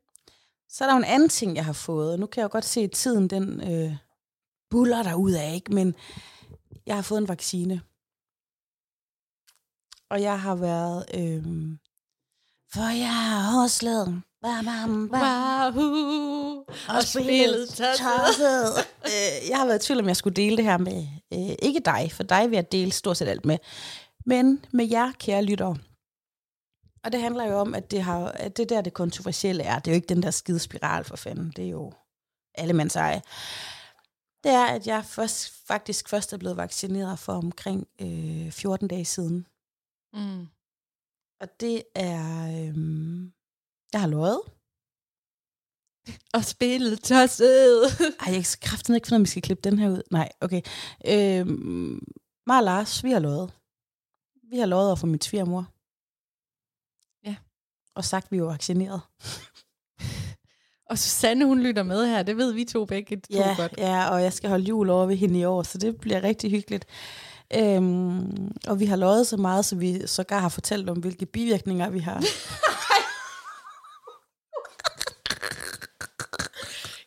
Så 0.68 0.84
er 0.84 0.88
der 0.88 0.94
jo 0.94 0.98
en 0.98 1.04
anden 1.04 1.28
ting, 1.28 1.56
jeg 1.56 1.64
har 1.64 1.72
fået. 1.72 2.20
Nu 2.20 2.26
kan 2.26 2.40
jeg 2.40 2.44
jo 2.44 2.52
godt 2.52 2.64
se, 2.64 2.80
at 2.80 2.90
tiden 2.90 3.28
den 3.28 3.72
øh, 3.72 3.96
buller 4.70 5.02
der 5.02 5.14
ud 5.14 5.32
af, 5.32 5.54
ikke? 5.54 5.74
Men 5.74 5.94
jeg 6.86 6.94
har 6.94 7.02
fået 7.02 7.20
en 7.20 7.28
vaccine. 7.28 7.80
Og 10.10 10.22
jeg 10.22 10.40
har 10.40 10.54
været... 10.54 11.04
Øh, 11.14 11.44
for 12.72 12.98
jeg 12.98 13.14
har 13.14 13.84
lavet 13.84 14.22
Bam, 14.42 14.64
bam, 14.64 15.08
bam. 15.08 15.20
Wahoo! 15.22 16.64
Og 16.88 17.02
spillet 17.02 17.68
tosset. 17.68 18.86
øh, 19.12 19.50
jeg 19.50 19.58
har 19.58 19.66
været 19.66 19.84
i 19.84 19.86
tvivl, 19.86 20.00
om 20.00 20.08
jeg 20.08 20.16
skulle 20.16 20.36
dele 20.36 20.56
det 20.56 20.64
her 20.64 20.78
med, 20.78 21.06
øh, 21.32 21.56
ikke 21.62 21.80
dig, 21.84 22.12
for 22.12 22.22
dig 22.22 22.50
vil 22.50 22.56
jeg 22.56 22.72
dele 22.72 22.92
stort 22.92 23.16
set 23.16 23.28
alt 23.28 23.44
med, 23.44 23.58
men 24.26 24.64
med 24.72 24.88
jer, 24.90 25.12
kære 25.18 25.42
lyttere. 25.42 25.76
Og 27.04 27.12
det 27.12 27.20
handler 27.20 27.44
jo 27.44 27.58
om, 27.58 27.74
at 27.74 27.90
det, 27.90 28.02
har, 28.02 28.28
at 28.28 28.56
det 28.56 28.68
der, 28.68 28.80
det 28.80 28.94
kontroversielle 28.94 29.62
er, 29.62 29.78
det 29.78 29.90
er 29.90 29.92
jo 29.92 29.96
ikke 29.96 30.14
den 30.14 30.22
der 30.22 30.30
skide 30.30 30.58
spiral 30.58 31.04
for 31.04 31.16
fanden, 31.16 31.52
det 31.56 31.64
er 31.64 31.70
jo 31.70 31.92
alle 32.54 32.72
mands 32.72 32.96
eje. 32.96 33.22
Det 34.44 34.52
er, 34.52 34.66
at 34.66 34.86
jeg 34.86 35.04
først, 35.04 35.66
faktisk 35.66 36.08
først 36.08 36.32
er 36.32 36.36
blevet 36.36 36.56
vaccineret 36.56 37.18
for 37.18 37.32
omkring 37.32 37.86
øh, 38.00 38.50
14 38.50 38.88
dage 38.88 39.04
siden. 39.04 39.46
Mm. 40.12 40.46
Og 41.40 41.60
det 41.60 41.82
er... 41.94 42.46
Øh, 42.46 42.76
jeg 43.92 44.00
har 44.00 44.08
løjet. 44.08 44.40
Og 46.34 46.44
spillet 46.44 47.00
tosset. 47.00 47.84
Ej, 48.20 48.32
jeg 48.32 48.44
kan 48.44 48.44
kraften 48.60 48.94
ikke 48.94 49.06
finde, 49.06 49.16
om 49.16 49.22
vi 49.22 49.28
skal 49.28 49.42
klippe 49.42 49.70
den 49.70 49.78
her 49.78 49.90
ud. 49.90 50.02
Nej, 50.10 50.28
okay. 50.40 50.60
Øhm, 51.06 52.00
mig 52.46 52.56
og 52.56 52.64
Lars, 52.64 53.04
vi 53.04 53.10
har 53.10 53.18
løjet. 53.18 53.52
Vi 54.50 54.58
har 54.58 54.66
løjet 54.66 54.86
over 54.86 54.96
for 54.96 55.06
min 55.06 55.20
svigermor. 55.20 55.66
Ja. 57.24 57.36
Og 57.94 58.04
sagt, 58.04 58.32
vi 58.32 58.42
var 58.42 58.46
vaccineret. 58.46 59.00
og 60.90 60.98
Susanne, 60.98 61.44
hun 61.44 61.62
lytter 61.62 61.82
med 61.82 62.06
her. 62.06 62.22
Det 62.22 62.36
ved 62.36 62.52
vi 62.52 62.64
to 62.64 62.84
begge 62.84 63.16
to 63.16 63.22
ja, 63.30 63.54
godt. 63.56 63.74
Ja, 63.78 64.10
og 64.10 64.22
jeg 64.22 64.32
skal 64.32 64.50
holde 64.50 64.64
jul 64.64 64.90
over 64.90 65.06
ved 65.06 65.16
hende 65.16 65.38
i 65.38 65.44
år, 65.44 65.62
så 65.62 65.78
det 65.78 66.00
bliver 66.00 66.22
rigtig 66.22 66.50
hyggeligt. 66.50 66.86
Øhm, 67.54 68.52
og 68.68 68.80
vi 68.80 68.86
har 68.86 68.96
løjet 68.96 69.26
så 69.26 69.36
meget, 69.36 69.64
så 69.64 69.76
vi 69.76 70.06
sågar 70.06 70.40
har 70.40 70.48
fortalt 70.48 70.90
om, 70.90 70.98
hvilke 70.98 71.26
bivirkninger 71.26 71.90
vi 71.90 71.98
har. 71.98 72.22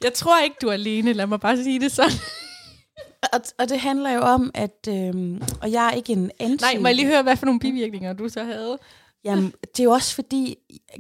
Jeg 0.03 0.13
tror 0.13 0.39
ikke, 0.43 0.55
du 0.61 0.67
er 0.67 0.73
alene. 0.73 1.13
Lad 1.13 1.27
mig 1.27 1.39
bare 1.39 1.63
sige 1.63 1.79
det 1.79 1.91
sådan. 1.91 2.11
og, 3.33 3.41
og 3.59 3.69
det 3.69 3.79
handler 3.79 4.11
jo 4.11 4.21
om, 4.21 4.51
at... 4.53 4.87
Øhm, 4.89 5.41
og 5.61 5.71
jeg 5.71 5.87
er 5.87 5.91
ikke 5.91 6.13
en 6.13 6.31
anti... 6.39 6.65
Nej, 6.65 6.77
må 6.79 6.87
jeg 6.87 6.95
lige 6.95 7.07
høre, 7.07 7.23
hvad 7.23 7.37
for 7.37 7.45
nogle 7.45 7.59
bivirkninger 7.59 8.13
du 8.13 8.29
så 8.29 8.43
havde? 8.43 8.77
Jamen, 9.23 9.53
det 9.61 9.79
er 9.79 9.83
jo 9.83 9.91
også 9.91 10.15
fordi, 10.15 10.55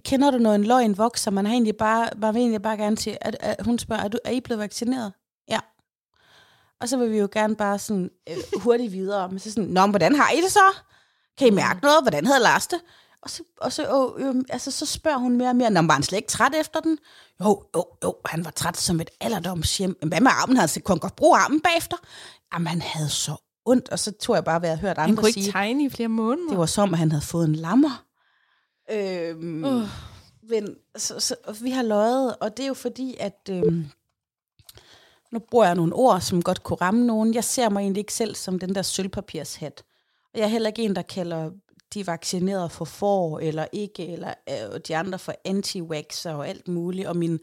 kender 0.05 0.31
du, 0.31 0.37
når 0.37 0.53
en 0.53 0.63
løgn 0.63 0.97
vokser, 0.97 1.31
man 1.31 1.45
har 1.45 1.53
egentlig 1.53 1.75
bare, 1.75 2.09
man 2.17 2.33
vil 2.33 2.39
egentlig 2.39 2.61
bare 2.61 2.77
gerne 2.77 2.95
til, 2.95 3.17
at, 3.21 3.37
at 3.39 3.65
hun 3.65 3.79
spørger, 3.79 4.03
er, 4.03 4.07
du, 4.07 4.17
er 4.25 4.31
I 4.31 4.39
blevet 4.39 4.59
vaccineret? 4.59 5.13
Og 6.81 6.89
så 6.89 6.97
vil 6.97 7.11
vi 7.11 7.17
jo 7.17 7.29
gerne 7.31 7.55
bare 7.55 7.79
sådan 7.79 8.09
øh, 8.29 8.61
hurtigt 8.61 8.91
videre, 8.91 9.29
men 9.29 9.39
så 9.39 9.51
sådan, 9.51 9.69
nå, 9.69 9.87
hvordan 9.87 10.15
har 10.15 10.31
I 10.31 10.41
det 10.41 10.51
så? 10.51 10.75
Kan 11.37 11.47
I 11.47 11.51
mærke 11.51 11.79
noget? 11.81 12.03
Hvordan 12.03 12.25
havde 12.25 12.39
Lars 12.43 12.67
det? 12.67 12.79
Og 13.21 13.29
så, 13.29 13.43
og 13.57 13.73
så, 13.73 14.13
øh, 14.17 14.27
øh, 14.27 14.35
altså, 14.49 14.71
så 14.71 14.85
spørger 14.85 15.17
hun 15.17 15.37
mere 15.37 15.49
og 15.49 15.55
mere, 15.55 15.69
når 15.69 15.81
var 15.81 15.93
han 15.93 16.03
slet 16.03 16.17
ikke 16.17 16.27
træt 16.27 16.55
efter 16.59 16.79
den? 16.79 16.97
Jo, 17.43 17.63
jo, 17.75 17.85
jo, 18.03 18.15
han 18.25 18.45
var 18.45 18.51
træt 18.51 18.77
som 18.77 19.01
et 19.01 19.09
alderdomshjem. 19.21 19.97
Men 20.01 20.09
hvad 20.09 20.21
med 20.21 20.31
armen? 20.33 20.57
Han 20.57 20.69
kunne 20.83 20.99
godt 20.99 21.15
bruge 21.15 21.37
armen 21.37 21.61
bagefter. 21.61 21.97
Jamen, 22.53 22.67
han 22.67 22.81
havde 22.81 23.09
så 23.09 23.35
ondt, 23.65 23.89
og 23.89 23.99
så 23.99 24.11
tog 24.11 24.35
jeg 24.35 24.43
bare, 24.43 24.59
hvad 24.59 24.69
jeg 24.69 24.77
hørt 24.77 24.97
andre 24.97 25.03
sige. 25.03 25.07
Han 25.07 25.15
kunne 25.15 25.27
ikke 25.27 25.41
sige, 25.41 25.51
tegne 25.51 25.83
i 25.83 25.89
flere 25.89 26.09
måneder. 26.09 26.49
Det 26.49 26.57
var 26.57 26.65
som, 26.65 26.93
at 26.93 26.99
han 26.99 27.11
havde 27.11 27.25
fået 27.25 27.47
en 27.47 27.55
lammer. 27.55 28.05
Øhm, 28.91 29.63
uh. 29.63 29.87
men, 30.49 30.75
så, 30.97 31.19
så, 31.19 31.35
vi 31.61 31.69
har 31.69 31.83
løjet, 31.83 32.35
og 32.35 32.57
det 32.57 32.63
er 32.63 32.67
jo 32.67 32.73
fordi, 32.73 33.15
at... 33.19 33.49
Øhm, 33.49 33.89
nu 35.31 35.39
bruger 35.39 35.65
jeg 35.65 35.75
nogle 35.75 35.95
ord, 35.95 36.21
som 36.21 36.41
godt 36.41 36.63
kunne 36.63 36.77
ramme 36.81 37.05
nogen. 37.05 37.33
Jeg 37.33 37.43
ser 37.43 37.69
mig 37.69 37.81
egentlig 37.81 38.01
ikke 38.01 38.13
selv 38.13 38.35
som 38.35 38.59
den 38.59 38.75
der 38.75 38.81
sølvpapirshat. 38.81 39.83
Og 40.33 40.39
jeg 40.39 40.45
er 40.45 40.49
heller 40.49 40.69
ikke 40.69 40.83
en, 40.83 40.95
der 40.95 41.01
kalder 41.01 41.51
de 41.93 42.07
vaccineret 42.07 42.71
for 42.71 42.85
for 42.85 43.39
eller 43.39 43.65
ikke, 43.71 44.07
eller 44.07 44.33
øh, 44.49 44.79
de 44.87 44.97
andre 44.97 45.19
for 45.19 45.33
anti 45.45 45.81
og 46.25 46.47
alt 46.47 46.67
muligt. 46.67 47.07
Og 47.07 47.17
min, 47.17 47.39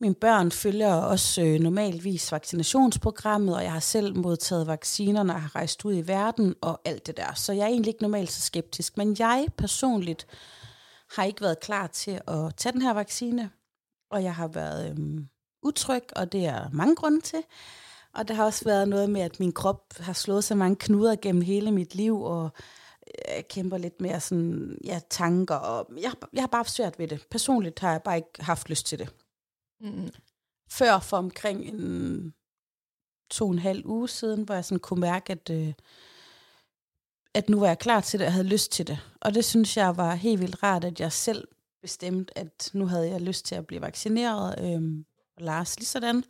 mine 0.00 0.14
børn 0.14 0.50
følger 0.50 0.94
også 0.94 1.42
øh, 1.42 1.60
normalvis 1.60 2.32
vaccinationsprogrammet, 2.32 3.56
og 3.56 3.62
jeg 3.62 3.72
har 3.72 3.80
selv 3.80 4.16
modtaget 4.16 4.66
vacciner, 4.66 5.22
når 5.22 5.34
jeg 5.34 5.42
har 5.42 5.56
rejst 5.56 5.84
ud 5.84 5.94
i 5.94 6.06
verden 6.06 6.54
og 6.60 6.80
alt 6.84 7.06
det 7.06 7.16
der. 7.16 7.34
Så 7.34 7.52
jeg 7.52 7.62
er 7.62 7.68
egentlig 7.68 7.88
ikke 7.90 8.02
normalt 8.02 8.32
så 8.32 8.40
skeptisk. 8.40 8.96
Men 8.96 9.16
jeg 9.18 9.46
personligt 9.56 10.26
har 11.16 11.24
ikke 11.24 11.40
været 11.40 11.60
klar 11.60 11.86
til 11.86 12.20
at 12.26 12.56
tage 12.56 12.72
den 12.72 12.82
her 12.82 12.92
vaccine, 12.92 13.50
og 14.10 14.22
jeg 14.22 14.34
har 14.34 14.48
været 14.48 14.90
øh, 14.90 15.20
utryg, 15.62 16.02
og 16.16 16.32
det 16.32 16.46
er 16.46 16.70
mange 16.72 16.96
grunde 16.96 17.20
til. 17.20 17.42
Og 18.12 18.28
der 18.28 18.34
har 18.34 18.44
også 18.44 18.64
været 18.64 18.88
noget 18.88 19.10
med, 19.10 19.20
at 19.20 19.40
min 19.40 19.52
krop 19.52 19.94
har 19.98 20.12
slået 20.12 20.44
så 20.44 20.54
mange 20.54 20.76
knuder 20.76 21.16
gennem 21.16 21.42
hele 21.42 21.70
mit 21.70 21.94
liv, 21.94 22.22
og 22.22 22.50
jeg 23.28 23.48
kæmper 23.48 23.78
lidt 23.78 24.00
mere 24.00 24.20
sådan, 24.20 24.78
ja, 24.84 25.00
tanker, 25.10 25.54
og 25.54 25.90
jeg, 26.00 26.12
jeg 26.32 26.42
har 26.42 26.48
bare 26.48 26.64
svært 26.64 26.98
ved 26.98 27.08
det. 27.08 27.26
Personligt 27.30 27.78
har 27.78 27.90
jeg 27.90 28.02
bare 28.02 28.16
ikke 28.16 28.30
haft 28.38 28.68
lyst 28.68 28.86
til 28.86 28.98
det. 28.98 29.14
Mm. 29.80 30.10
Før 30.70 30.98
for 30.98 31.16
omkring 31.16 31.64
en 31.64 32.34
to 33.30 33.44
og 33.44 33.50
en 33.50 33.58
halv 33.58 33.86
uge 33.86 34.08
siden, 34.08 34.42
hvor 34.42 34.54
jeg 34.54 34.64
sådan 34.64 34.78
kunne 34.78 35.00
mærke, 35.00 35.32
at, 35.32 35.50
øh, 35.50 35.72
at 37.34 37.48
nu 37.48 37.60
var 37.60 37.66
jeg 37.66 37.78
klar 37.78 38.00
til 38.00 38.20
det, 38.20 38.26
og 38.26 38.32
havde 38.32 38.48
lyst 38.48 38.72
til 38.72 38.86
det. 38.86 38.98
Og 39.20 39.34
det 39.34 39.44
synes 39.44 39.76
jeg 39.76 39.96
var 39.96 40.14
helt 40.14 40.40
vildt 40.40 40.62
rart, 40.62 40.84
at 40.84 41.00
jeg 41.00 41.12
selv 41.12 41.48
bestemte, 41.82 42.38
at 42.38 42.70
nu 42.74 42.86
havde 42.86 43.08
jeg 43.08 43.20
lyst 43.20 43.46
til 43.46 43.54
at 43.54 43.66
blive 43.66 43.80
vaccineret, 43.82 44.54
øh, 44.64 45.04
og 45.38 45.44
Lars 45.44 45.78
lige 45.78 45.86
sådan. 45.86 46.24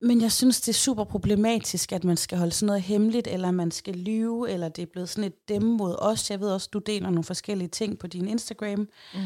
Men 0.00 0.20
jeg 0.20 0.32
synes, 0.32 0.60
det 0.60 0.68
er 0.68 0.74
super 0.74 1.04
problematisk, 1.04 1.92
at 1.92 2.04
man 2.04 2.16
skal 2.16 2.38
holde 2.38 2.52
sådan 2.52 2.66
noget 2.66 2.82
hemmeligt, 2.82 3.26
eller 3.26 3.50
man 3.50 3.70
skal 3.70 3.94
lyve, 3.94 4.50
eller 4.50 4.68
det 4.68 4.82
er 4.82 4.86
blevet 4.86 5.08
sådan 5.08 5.24
et 5.24 5.48
dem 5.48 5.62
mod 5.62 5.96
os. 5.98 6.30
Jeg 6.30 6.40
ved 6.40 6.50
også, 6.50 6.68
du 6.72 6.78
deler 6.78 7.10
nogle 7.10 7.24
forskellige 7.24 7.68
ting 7.68 7.98
på 7.98 8.06
din 8.06 8.28
Instagram. 8.28 8.88
Mm. 9.14 9.20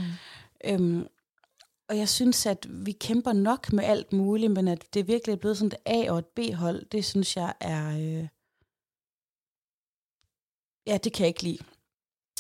Øhm, 0.64 1.06
og 1.88 1.98
jeg 1.98 2.08
synes, 2.08 2.46
at 2.46 2.66
vi 2.70 2.92
kæmper 2.92 3.32
nok 3.32 3.72
med 3.72 3.84
alt 3.84 4.12
muligt, 4.12 4.52
men 4.52 4.68
at 4.68 4.94
det 4.94 5.08
virkelig 5.08 5.32
er 5.32 5.36
blevet 5.36 5.58
sådan 5.58 5.66
et 5.66 5.76
A- 5.86 6.12
og 6.12 6.18
et 6.18 6.26
B-hold, 6.26 6.84
det 6.84 7.04
synes 7.04 7.36
jeg 7.36 7.54
er... 7.60 7.98
Øh... 7.98 8.28
Ja, 10.86 10.96
det 10.96 11.12
kan 11.12 11.20
jeg 11.20 11.28
ikke 11.28 11.42
lide. 11.42 11.64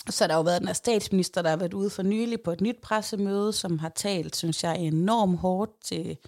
Så 0.06 0.12
så 0.12 0.26
har 0.28 0.36
jo 0.36 0.42
været 0.42 0.60
den 0.60 0.68
her 0.68 0.74
statsminister, 0.74 1.42
der 1.42 1.50
har 1.50 1.56
været 1.56 1.74
ude 1.74 1.90
for 1.90 2.02
nylig 2.02 2.40
på 2.40 2.52
et 2.52 2.60
nyt 2.60 2.76
pressemøde, 2.82 3.52
som 3.52 3.78
har 3.78 3.88
talt, 3.88 4.36
synes 4.36 4.64
jeg, 4.64 4.78
enormt 4.78 5.38
hårdt 5.38 5.70
til 5.84 6.18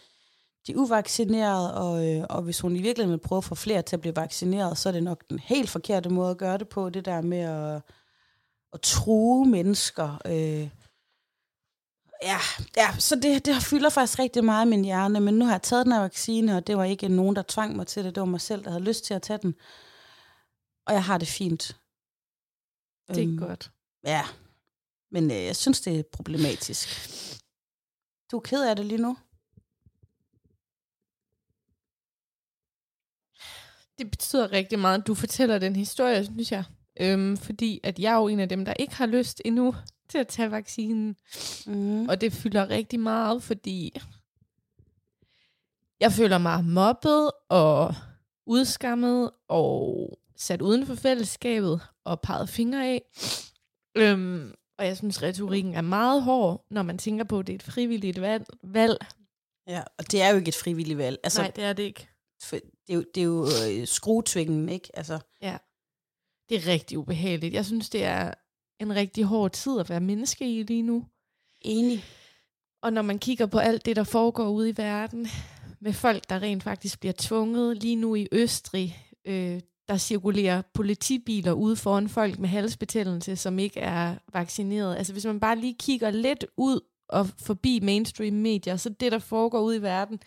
de 0.67 0.79
uvaccinerede, 0.79 1.75
og, 1.75 2.09
øh, 2.09 2.25
og 2.31 2.43
hvis 2.43 2.61
hun 2.61 2.77
i 2.77 2.83
virkeligheden 2.83 3.21
vil 3.21 3.29
prøve 3.29 3.39
at 3.39 3.45
få 3.45 3.55
flere 3.55 3.83
til 3.83 3.97
at 3.97 4.01
blive 4.01 4.17
vaccineret, 4.17 4.79
så 4.79 4.89
er 4.89 4.93
det 4.93 5.03
nok 5.03 5.25
den 5.31 5.39
helt 5.39 5.71
forkerte 5.71 6.09
måde 6.09 6.31
at 6.31 6.39
gøre 6.39 6.59
det 6.59 6.69
på, 6.69 6.91
det 6.91 7.05
der 7.05 7.21
med 7.21 7.39
at, 7.39 7.83
at 8.73 8.81
true 8.81 9.47
mennesker. 9.47 10.19
Øh. 10.27 10.69
Ja, 12.23 12.39
ja, 12.77 12.89
så 12.99 13.17
det, 13.17 13.47
det 13.47 13.63
fylder 13.63 13.91
faktisk 13.91 14.19
rigtig 14.19 14.45
meget 14.45 14.67
i 14.67 14.69
min 14.69 14.85
hjerne, 14.85 15.21
men 15.21 15.35
nu 15.35 15.45
har 15.45 15.53
jeg 15.53 15.63
taget 15.63 15.85
den 15.85 15.93
her 15.93 16.01
vaccine, 16.01 16.57
og 16.57 16.67
det 16.67 16.77
var 16.77 16.85
ikke 16.85 17.09
nogen, 17.09 17.37
der 17.37 17.43
tvang 17.49 17.77
mig 17.77 17.87
til 17.87 18.05
det, 18.05 18.15
det 18.15 18.21
var 18.21 18.27
mig 18.27 18.41
selv, 18.41 18.65
der 18.65 18.71
havde 18.71 18.85
lyst 18.85 19.05
til 19.05 19.15
at 19.15 19.23
tage 19.23 19.39
den. 19.43 19.55
Og 20.87 20.95
jeg 20.95 21.05
har 21.05 21.19
det 21.19 21.29
fint. 21.29 21.77
Det 23.15 23.25
er 23.25 23.29
øhm, 23.29 23.39
godt. 23.39 23.71
Ja, 24.07 24.23
men 25.11 25.31
øh, 25.31 25.45
jeg 25.45 25.57
synes, 25.57 25.81
det 25.81 25.99
er 25.99 26.03
problematisk. 26.13 26.89
Du 28.31 28.37
er 28.37 28.41
ked 28.41 28.65
af 28.65 28.77
det 28.77 28.87
lige 28.87 29.03
nu? 29.03 29.17
Det 33.99 34.11
betyder 34.11 34.53
rigtig 34.53 34.79
meget, 34.79 34.99
at 34.99 35.07
du 35.07 35.15
fortæller 35.15 35.59
den 35.59 35.77
historie, 35.77 36.25
synes 36.25 36.53
jeg. 36.53 36.65
Øhm, 37.01 37.37
fordi 37.37 37.81
at 37.83 37.99
jeg 37.99 38.13
er 38.13 38.17
jo 38.17 38.29
en 38.29 38.41
af 38.41 38.49
dem, 38.49 38.65
der 38.65 38.75
ikke 38.75 38.95
har 38.95 39.07
lyst 39.07 39.43
endnu 39.45 39.75
til 40.09 40.19
at 40.19 40.29
tage 40.29 40.51
vaccinen. 40.51 41.17
Mm. 41.67 42.09
Og 42.09 42.21
det 42.21 42.33
fylder 42.33 42.71
rigtig 42.71 43.01
meget, 43.01 43.43
fordi 43.43 43.99
Jeg 46.03 46.13
føler 46.13 46.39
mig 46.39 46.65
mobbet 46.65 47.31
og 47.49 47.95
udskammet 48.47 49.31
og 49.49 50.19
sat 50.43 50.63
uden 50.63 50.87
for 50.87 50.95
fællesskabet 50.95 51.81
og 52.05 52.21
peget 52.21 52.49
fingre 52.49 52.87
af. 52.87 53.03
Øhm, 53.97 54.55
og 54.79 54.87
jeg 54.87 54.97
synes, 54.97 55.23
retorikken 55.23 55.75
er 55.75 55.81
meget 55.81 56.23
hård, 56.23 56.67
når 56.71 56.83
man 56.83 56.99
tænker 56.99 57.25
på, 57.25 57.39
at 57.39 57.47
det 57.47 57.53
er 57.53 57.57
et 57.57 57.63
frivilligt 57.63 58.21
valg. 58.21 58.47
valg. 58.63 58.99
Ja, 59.69 59.83
og 59.99 60.11
det 60.11 60.23
er 60.23 60.29
jo 60.31 60.37
ikke 60.37 60.49
et 60.49 60.55
frivilligt 60.55 60.99
valg. 60.99 61.19
Altså, 61.25 61.43
Nej, 61.43 61.51
det 61.51 61.65
er 61.65 61.73
det 61.73 61.83
ikke. 61.83 62.09
For 62.43 62.57
det 62.57 62.93
er 62.93 62.95
jo, 62.95 63.05
det 63.15 63.21
er 63.21 63.25
jo 63.25 63.47
øh, 63.81 63.87
skruetvingen, 63.87 64.69
ikke? 64.69 64.89
Altså, 64.95 65.19
Ja. 65.43 65.57
Det 66.49 66.57
er 66.57 66.67
rigtig 66.67 66.99
ubehageligt. 66.99 67.55
Jeg 67.55 67.67
synes, 67.67 67.91
det 67.91 68.05
er 68.05 68.35
en 68.81 68.95
rigtig 68.95 69.25
hård 69.25 69.51
tid 69.51 69.81
at 69.81 69.91
være 69.91 70.01
menneske 70.01 70.59
i 70.59 70.63
lige 70.63 70.83
nu. 70.83 71.07
enig. 71.61 72.05
Og 72.83 72.93
når 72.93 73.03
man 73.03 73.19
kigger 73.19 73.47
på 73.47 73.59
alt 73.59 73.85
det, 73.87 73.97
der 73.97 74.05
foregår 74.05 74.49
ude 74.49 74.69
i 74.71 74.77
verden, 74.77 75.27
med 75.81 75.93
folk, 75.93 76.29
der 76.29 76.43
rent 76.43 76.63
faktisk 76.63 77.01
bliver 77.01 77.13
tvunget 77.19 77.83
lige 77.83 77.97
nu 77.97 78.15
i 78.15 78.29
Østrig, 78.33 79.07
øh, 79.25 79.61
der 79.93 79.99
cirkulerer 79.99 80.63
politibiler 80.75 81.53
ude 81.53 81.77
foran 81.77 82.09
folk 82.09 82.39
med 82.39 82.49
halsbetændelse, 82.49 83.37
som 83.37 83.59
ikke 83.59 83.81
er 83.81 84.15
vaccineret. 84.33 84.97
Altså 84.97 85.13
hvis 85.13 85.27
man 85.27 85.41
bare 85.41 85.59
lige 85.59 85.77
kigger 85.79 86.11
lidt 86.11 86.47
ud 86.57 86.81
og 87.09 87.29
forbi 87.39 87.81
mainstream 87.83 88.35
medier, 88.35 88.77
så 88.77 88.89
det, 88.89 89.13
der 89.13 89.19
foregår 89.19 89.61
ude 89.61 89.77
i 89.77 89.83
verden, 89.83 90.21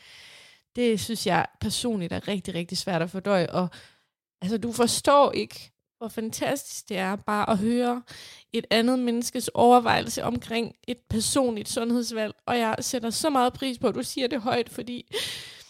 det 0.76 1.00
synes 1.00 1.28
jeg 1.28 1.46
personligt 1.62 2.14
er 2.14 2.28
rigtig, 2.28 2.56
rigtig 2.56 2.78
svært 2.78 3.02
at 3.02 3.10
fordøje. 3.10 3.48
Og 3.50 3.68
altså, 4.42 4.58
du 4.58 4.72
forstår 4.72 5.32
ikke, 5.32 5.72
hvor 5.98 6.08
fantastisk 6.08 6.90
det 6.90 6.98
er 6.98 7.16
bare 7.16 7.50
at 7.50 7.58
høre 7.58 8.02
et 8.54 8.66
andet 8.72 9.00
menneskes 9.00 9.48
overvejelse 9.48 10.24
omkring 10.24 10.76
et 10.88 10.98
personligt 11.10 11.70
sundhedsvalg. 11.70 12.34
Og 12.46 12.60
jeg 12.60 12.76
sætter 12.80 13.10
så 13.10 13.30
meget 13.30 13.54
pris 13.54 13.80
på, 13.80 13.88
at 13.88 13.96
du 13.96 14.04
siger 14.04 14.28
det 14.28 14.42
højt, 14.42 14.70
fordi 14.70 15.16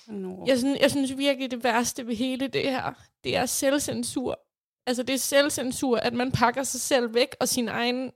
No. 0.07 0.45
jeg 0.47 0.57
synes, 0.57 0.79
jeg 0.81 0.91
synes 0.91 1.17
virkelig, 1.17 1.51
det 1.51 1.63
værste 1.63 2.07
ved 2.07 2.15
hele 2.15 2.47
det 2.47 2.61
her, 2.61 2.93
det 3.23 3.35
er 3.35 3.45
selvcensur. 3.45 4.39
Altså 4.87 5.03
det 5.03 5.13
er 5.15 5.19
selvcensur, 5.19 5.97
at 5.97 6.13
man 6.13 6.31
pakker 6.31 6.63
sig 6.63 6.81
selv 6.81 7.13
væk 7.13 7.35
og 7.39 7.47
sine 7.47 7.71
egne 7.71 8.11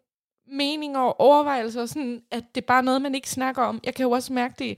meninger 0.52 1.00
og 1.00 1.20
overvejelser, 1.20 1.86
sådan, 1.86 2.22
at 2.32 2.44
det 2.56 2.62
er 2.62 2.66
bare 2.66 2.84
noget, 2.84 3.02
man 3.02 3.16
ikke 3.16 3.30
snakker 3.30 3.62
om. 3.64 3.80
Jeg 3.84 3.96
kan 3.96 4.04
jo 4.04 4.12
også 4.12 4.34
mærke 4.34 4.56
det 4.60 4.78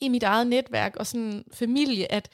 i 0.00 0.08
mit 0.08 0.22
eget 0.22 0.46
netværk 0.46 0.96
og 0.96 1.06
sådan 1.06 1.44
familie, 1.52 2.12
at 2.12 2.28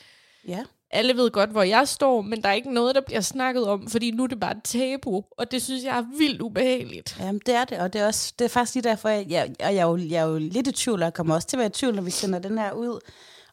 Ja. 0.49 0.65
alle 0.91 1.17
ved 1.17 1.31
godt, 1.31 1.51
hvor 1.51 1.63
jeg 1.63 1.89
står, 1.89 2.21
men 2.23 2.43
der 2.43 2.49
er 2.49 2.53
ikke 2.53 2.73
noget, 2.75 2.95
der 2.95 3.01
bliver 3.01 3.21
snakket 3.21 3.67
om, 3.67 3.89
fordi 3.89 4.11
nu 4.11 4.23
er 4.23 4.27
det 4.27 4.41
bare 4.41 4.57
et 4.57 4.63
tabu, 4.65 5.25
og 5.31 5.51
det 5.51 5.63
synes 5.63 5.85
jeg 5.85 5.99
er 5.99 6.05
vildt 6.19 6.41
ubehageligt. 6.41 7.17
Jamen, 7.21 7.41
det 7.47 7.55
er 7.55 7.65
det, 7.65 7.79
og 7.79 7.93
det 7.93 8.01
er, 8.01 8.07
også, 8.07 8.35
det 8.39 8.45
er 8.45 8.49
faktisk 8.49 8.75
lige 8.75 8.83
derfor, 8.85 9.09
jeg, 9.09 9.27
jeg, 9.31 9.55
og 9.61 9.75
jeg, 9.75 9.81
er 9.83 9.87
jo, 9.87 9.97
jeg 9.97 10.23
er 10.23 10.27
jo 10.27 10.39
lidt 10.39 10.67
i 10.67 10.73
tvivl, 10.73 10.99
og 11.01 11.05
jeg 11.05 11.15
kommer 11.15 11.35
også 11.35 11.49
til 11.49 11.57
at 11.57 11.59
være 11.59 11.67
i 11.69 11.71
tvivl, 11.73 11.95
når 11.95 12.03
vi 12.03 12.11
sender 12.11 12.39
den 12.39 12.59
her 12.59 12.73
ud, 12.73 13.01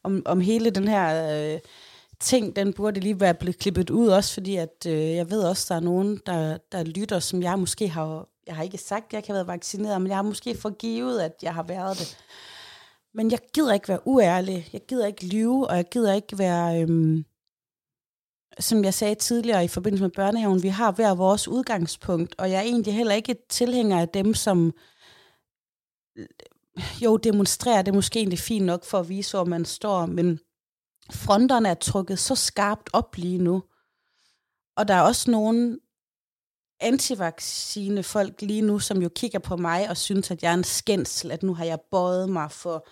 om, 0.03 0.21
om 0.25 0.39
hele 0.39 0.69
den 0.69 0.87
her 0.87 1.33
øh, 1.53 1.59
ting, 2.19 2.55
den 2.55 2.73
burde 2.73 2.99
lige 2.99 3.19
være 3.19 3.33
blevet 3.33 3.59
klippet 3.59 3.89
ud, 3.89 4.07
også 4.07 4.33
fordi 4.33 4.55
at, 4.55 4.85
øh, 4.87 5.15
jeg 5.15 5.29
ved 5.29 5.43
også, 5.43 5.65
der 5.69 5.75
er 5.75 5.83
nogen, 5.83 6.21
der, 6.25 6.57
der 6.71 6.83
lytter, 6.83 7.19
som 7.19 7.41
jeg 7.43 7.59
måske 7.59 7.89
har, 7.89 8.27
jeg 8.47 8.55
har 8.55 8.63
ikke 8.63 8.77
sagt, 8.77 9.05
at 9.05 9.13
jeg 9.13 9.23
kan 9.23 9.35
have 9.35 9.47
været 9.47 9.57
vaccineret, 9.57 10.01
men 10.01 10.07
jeg 10.07 10.17
har 10.17 10.23
måske 10.23 10.57
forgivet, 10.57 11.21
at 11.21 11.33
jeg 11.41 11.53
har 11.53 11.63
været 11.63 11.97
det. 11.99 12.17
Men 13.13 13.31
jeg 13.31 13.39
gider 13.53 13.73
ikke 13.73 13.87
være 13.87 14.07
uærlig, 14.07 14.69
jeg 14.73 14.81
gider 14.87 15.07
ikke 15.07 15.25
lyve, 15.25 15.67
og 15.67 15.75
jeg 15.75 15.85
gider 15.91 16.13
ikke 16.13 16.37
være... 16.37 16.81
Øhm, 16.81 17.25
som 18.59 18.83
jeg 18.83 18.93
sagde 18.93 19.15
tidligere 19.15 19.63
i 19.63 19.67
forbindelse 19.67 20.03
med 20.03 20.11
børnehaven, 20.11 20.63
vi 20.63 20.67
har 20.67 20.91
hver 20.91 21.15
vores 21.15 21.47
udgangspunkt, 21.47 22.35
og 22.37 22.51
jeg 22.51 22.57
er 22.57 22.61
egentlig 22.61 22.93
heller 22.93 23.15
ikke 23.15 23.35
tilhænger 23.49 24.01
af 24.01 24.09
dem, 24.09 24.33
som 24.33 24.73
jo 27.03 27.17
demonstrerer, 27.17 27.81
det 27.81 27.91
er 27.91 27.95
måske 27.95 28.19
egentlig 28.19 28.39
fint 28.39 28.65
nok 28.65 28.83
for 28.83 28.99
at 28.99 29.09
vise, 29.09 29.37
hvor 29.37 29.45
man 29.45 29.65
står, 29.65 30.05
men 30.05 30.39
fronterne 31.11 31.69
er 31.69 31.73
trukket 31.73 32.19
så 32.19 32.35
skarpt 32.35 32.89
op 32.93 33.17
lige 33.17 33.37
nu. 33.37 33.63
Og 34.77 34.87
der 34.87 34.93
er 34.93 35.01
også 35.01 35.31
nogle 35.31 35.79
antivaccine 36.79 38.03
folk 38.03 38.41
lige 38.41 38.61
nu, 38.61 38.79
som 38.79 39.01
jo 39.01 39.09
kigger 39.09 39.39
på 39.39 39.57
mig 39.57 39.89
og 39.89 39.97
synes, 39.97 40.31
at 40.31 40.43
jeg 40.43 40.49
er 40.49 40.53
en 40.53 40.63
skændsel, 40.63 41.31
at 41.31 41.43
nu 41.43 41.53
har 41.53 41.65
jeg 41.65 41.79
bøjet 41.91 42.29
mig 42.29 42.51
for... 42.51 42.87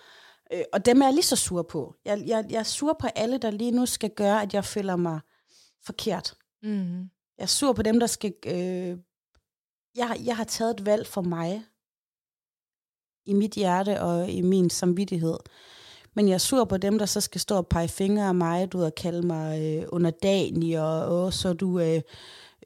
Øh, 0.52 0.64
og 0.72 0.86
dem 0.86 1.00
er 1.00 1.06
jeg 1.06 1.14
lige 1.14 1.24
så 1.24 1.36
sur 1.36 1.62
på. 1.62 1.94
Jeg, 2.04 2.22
jeg, 2.26 2.46
jeg 2.50 2.58
er 2.58 2.62
sur 2.62 2.96
på 3.00 3.06
alle, 3.06 3.38
der 3.38 3.50
lige 3.50 3.70
nu 3.70 3.86
skal 3.86 4.10
gøre, 4.10 4.42
at 4.42 4.54
jeg 4.54 4.64
føler 4.64 4.96
mig 4.96 5.20
forkert. 5.84 6.34
Mm. 6.62 7.00
Jeg 7.38 7.42
er 7.42 7.46
sur 7.46 7.72
på 7.72 7.82
dem, 7.82 8.00
der 8.00 8.06
skal... 8.06 8.34
Øh, 8.46 8.98
jeg, 9.96 10.20
jeg 10.24 10.36
har 10.36 10.44
taget 10.44 10.80
et 10.80 10.86
valg 10.86 11.06
for 11.06 11.22
mig. 11.22 11.64
I 13.30 13.32
mit 13.32 13.52
hjerte 13.54 14.00
og 14.00 14.28
i 14.30 14.40
min 14.40 14.70
samvittighed. 14.70 15.36
Men 16.14 16.28
jeg 16.28 16.34
er 16.34 16.38
sur 16.38 16.64
på 16.64 16.76
dem, 16.76 16.98
der 16.98 17.06
så 17.06 17.20
skal 17.20 17.40
stå 17.40 17.56
og 17.56 17.66
pege 17.66 17.88
fingre 17.88 18.28
af 18.28 18.34
mig, 18.34 18.72
du 18.72 18.84
og 18.84 18.94
kalde 18.94 19.26
mig 19.26 19.60
øh, 19.62 19.86
underdanig, 19.88 20.80
og 20.80 21.24
åh, 21.24 21.32
så 21.32 21.48
er 21.48 21.52
du 21.52 21.80
øh, 21.80 22.00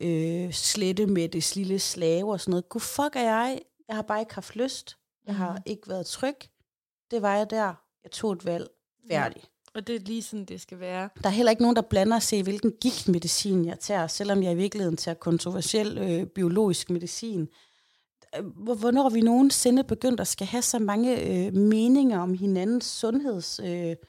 øh, 0.00 0.52
slette 0.52 1.06
med 1.06 1.28
det 1.28 1.56
lille 1.56 1.78
slave 1.78 2.32
og 2.32 2.40
sådan 2.40 2.50
noget. 2.50 2.68
Gud 2.68 2.80
fuck 2.80 3.16
er 3.16 3.20
jeg? 3.22 3.60
Jeg 3.88 3.96
har 3.96 4.02
bare 4.02 4.20
ikke 4.20 4.34
haft 4.34 4.56
lyst. 4.56 4.96
Jeg 5.26 5.34
har 5.34 5.52
Mhm. 5.52 5.62
ikke 5.66 5.88
været 5.88 6.06
tryg. 6.06 6.36
Det 7.10 7.22
var 7.22 7.36
jeg 7.36 7.50
der. 7.50 7.74
Jeg 8.04 8.10
tog 8.12 8.32
et 8.32 8.44
valg. 8.44 8.66
Færdig. 9.10 9.42
Og 9.74 9.86
det 9.86 9.94
er 9.96 10.00
lige 10.00 10.22
sådan, 10.22 10.44
det 10.44 10.60
skal 10.60 10.80
være. 10.80 11.08
Der 11.22 11.28
er 11.28 11.32
heller 11.32 11.50
ikke 11.50 11.62
nogen, 11.62 11.76
der 11.76 11.82
blander 11.82 12.18
sig 12.18 12.38
i, 12.38 12.42
hvilken 12.42 12.72
giftmedicin 12.80 13.64
jeg 13.64 13.78
tager, 13.80 14.06
selvom 14.06 14.42
jeg 14.42 14.52
i 14.52 14.56
virkeligheden 14.56 14.96
tager 14.96 15.14
kontroversiel 15.14 15.98
øh, 15.98 16.26
biologisk 16.26 16.90
medicin. 16.90 17.48
Hvor- 18.43 18.74
Hvornår 18.74 19.09
vi 19.11 19.20
nogensinde 19.20 19.85
begyndt 19.85 20.20
at 20.20 20.26
skal 20.26 20.47
have 20.47 20.62
så 20.62 20.78
mange 20.78 21.20
øh, 21.47 21.55
meninger 21.55 22.18
om 22.18 22.35
hinandens 22.35 22.85
sundhedsvalg? 22.85 24.01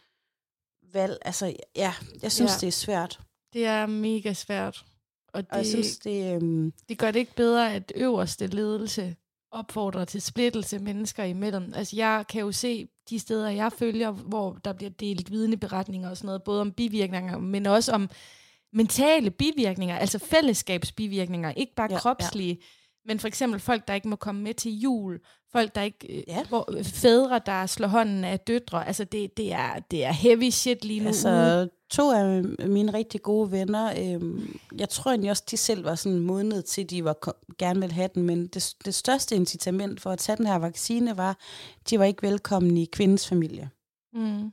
Øh, 0.96 1.08
altså, 1.22 1.54
ja, 1.76 1.94
jeg 2.22 2.32
synes, 2.32 2.52
Ja. 2.52 2.58
det 2.62 2.68
er 2.68 2.72
svært. 2.72 3.20
Det 3.54 3.66
er 3.66 3.86
mega 3.86 4.34
svært. 4.34 4.86
Og 5.34 5.44
Og 5.52 5.58
jeg 5.58 5.60
det, 5.60 5.68
synes, 5.68 5.98
det... 6.00 6.44
Øh, 6.44 6.72
det 6.90 6.98
gør 6.98 7.12
det 7.12 7.20
ikke 7.20 7.36
bedre, 7.36 7.74
at 7.74 7.92
øverste 7.96 8.48
ledelse 8.48 9.16
opfordrer 9.52 10.06
til 10.06 10.22
splittelse 10.22 10.80
mennesker 10.80 11.24
imellem. 11.24 11.74
Altså 11.76 11.96
jeg 11.96 12.26
kan 12.30 12.42
jo 12.42 12.52
se 12.52 12.88
de 13.10 13.20
steder, 13.20 13.50
jeg 13.50 13.72
følger, 13.72 14.12
hvor 14.12 14.58
der 14.66 14.74
bliver 14.74 14.90
delt 14.90 15.32
vidneberetninger 15.32 16.10
og 16.10 16.18
sådan 16.18 16.26
noget, 16.26 16.44
både 16.44 16.62
om 16.62 16.72
bivirkninger, 16.72 17.38
men 17.38 17.66
også 17.66 17.92
om 17.92 18.10
mentale 18.74 19.32
bivirkninger, 19.32 19.98
altså 19.98 20.20
fællesskabsbivirkninger, 20.20 21.52
ikke 21.52 21.76
bare 21.76 21.88
ja. 21.92 21.98
kropslige, 22.00 22.54
ja. 22.54 22.66
Men 23.06 23.20
for 23.20 23.28
eksempel 23.28 23.60
folk, 23.60 23.88
der 23.88 23.94
ikke 23.94 24.08
må 24.08 24.16
komme 24.16 24.42
med 24.42 24.54
til 24.54 24.80
jul, 24.80 25.20
folk, 25.52 25.76
der 25.76 25.82
ikke, 25.82 26.24
Ja. 26.28 26.34
ja. 26.38 26.44
hvor, 26.44 26.70
fædre, 26.84 27.42
der 27.46 27.66
slår 27.66 27.88
hånden 27.88 28.24
af 28.24 28.40
døtre, 28.40 28.88
altså 28.88 29.04
det, 29.04 29.38
det, 29.38 29.54
er, 29.54 29.80
det 29.92 30.06
er 30.06 30.12
heavy 30.12 30.50
shit 30.50 30.86
lige 30.86 31.00
nu. 31.00 31.08
altså, 31.08 31.68
to 31.90 32.12
af 32.12 32.44
mine 32.68 32.94
rigtig 32.94 33.22
gode 33.22 33.52
venner, 33.52 33.92
øh, 33.92 34.40
jeg 34.80 34.90
tror 34.90 35.12
egentlig 35.12 35.32
også, 35.32 35.44
de 35.52 35.58
selv 35.58 35.84
var 35.86 35.96
sådan 35.96 36.20
modnet 36.20 36.66
til, 36.66 36.84
at 36.84 36.90
de 36.90 37.04
var, 37.04 37.16
gerne 37.58 37.80
ville 37.80 37.94
have 37.94 38.10
den, 38.16 38.24
men 38.24 38.48
det, 38.48 38.74
det 38.86 38.96
største 38.96 39.36
incitament 39.36 40.02
for 40.02 40.12
at 40.12 40.20
tage 40.20 40.38
den 40.38 40.46
her 40.48 40.56
vaccine 40.60 41.18
var, 41.18 41.38
de 41.90 42.00
var 42.00 42.06
ikke 42.06 42.24
velkommen 42.24 42.78
i 42.78 42.86
kvindens 42.86 43.28
familie. 43.28 43.70
Mm. 44.14 44.52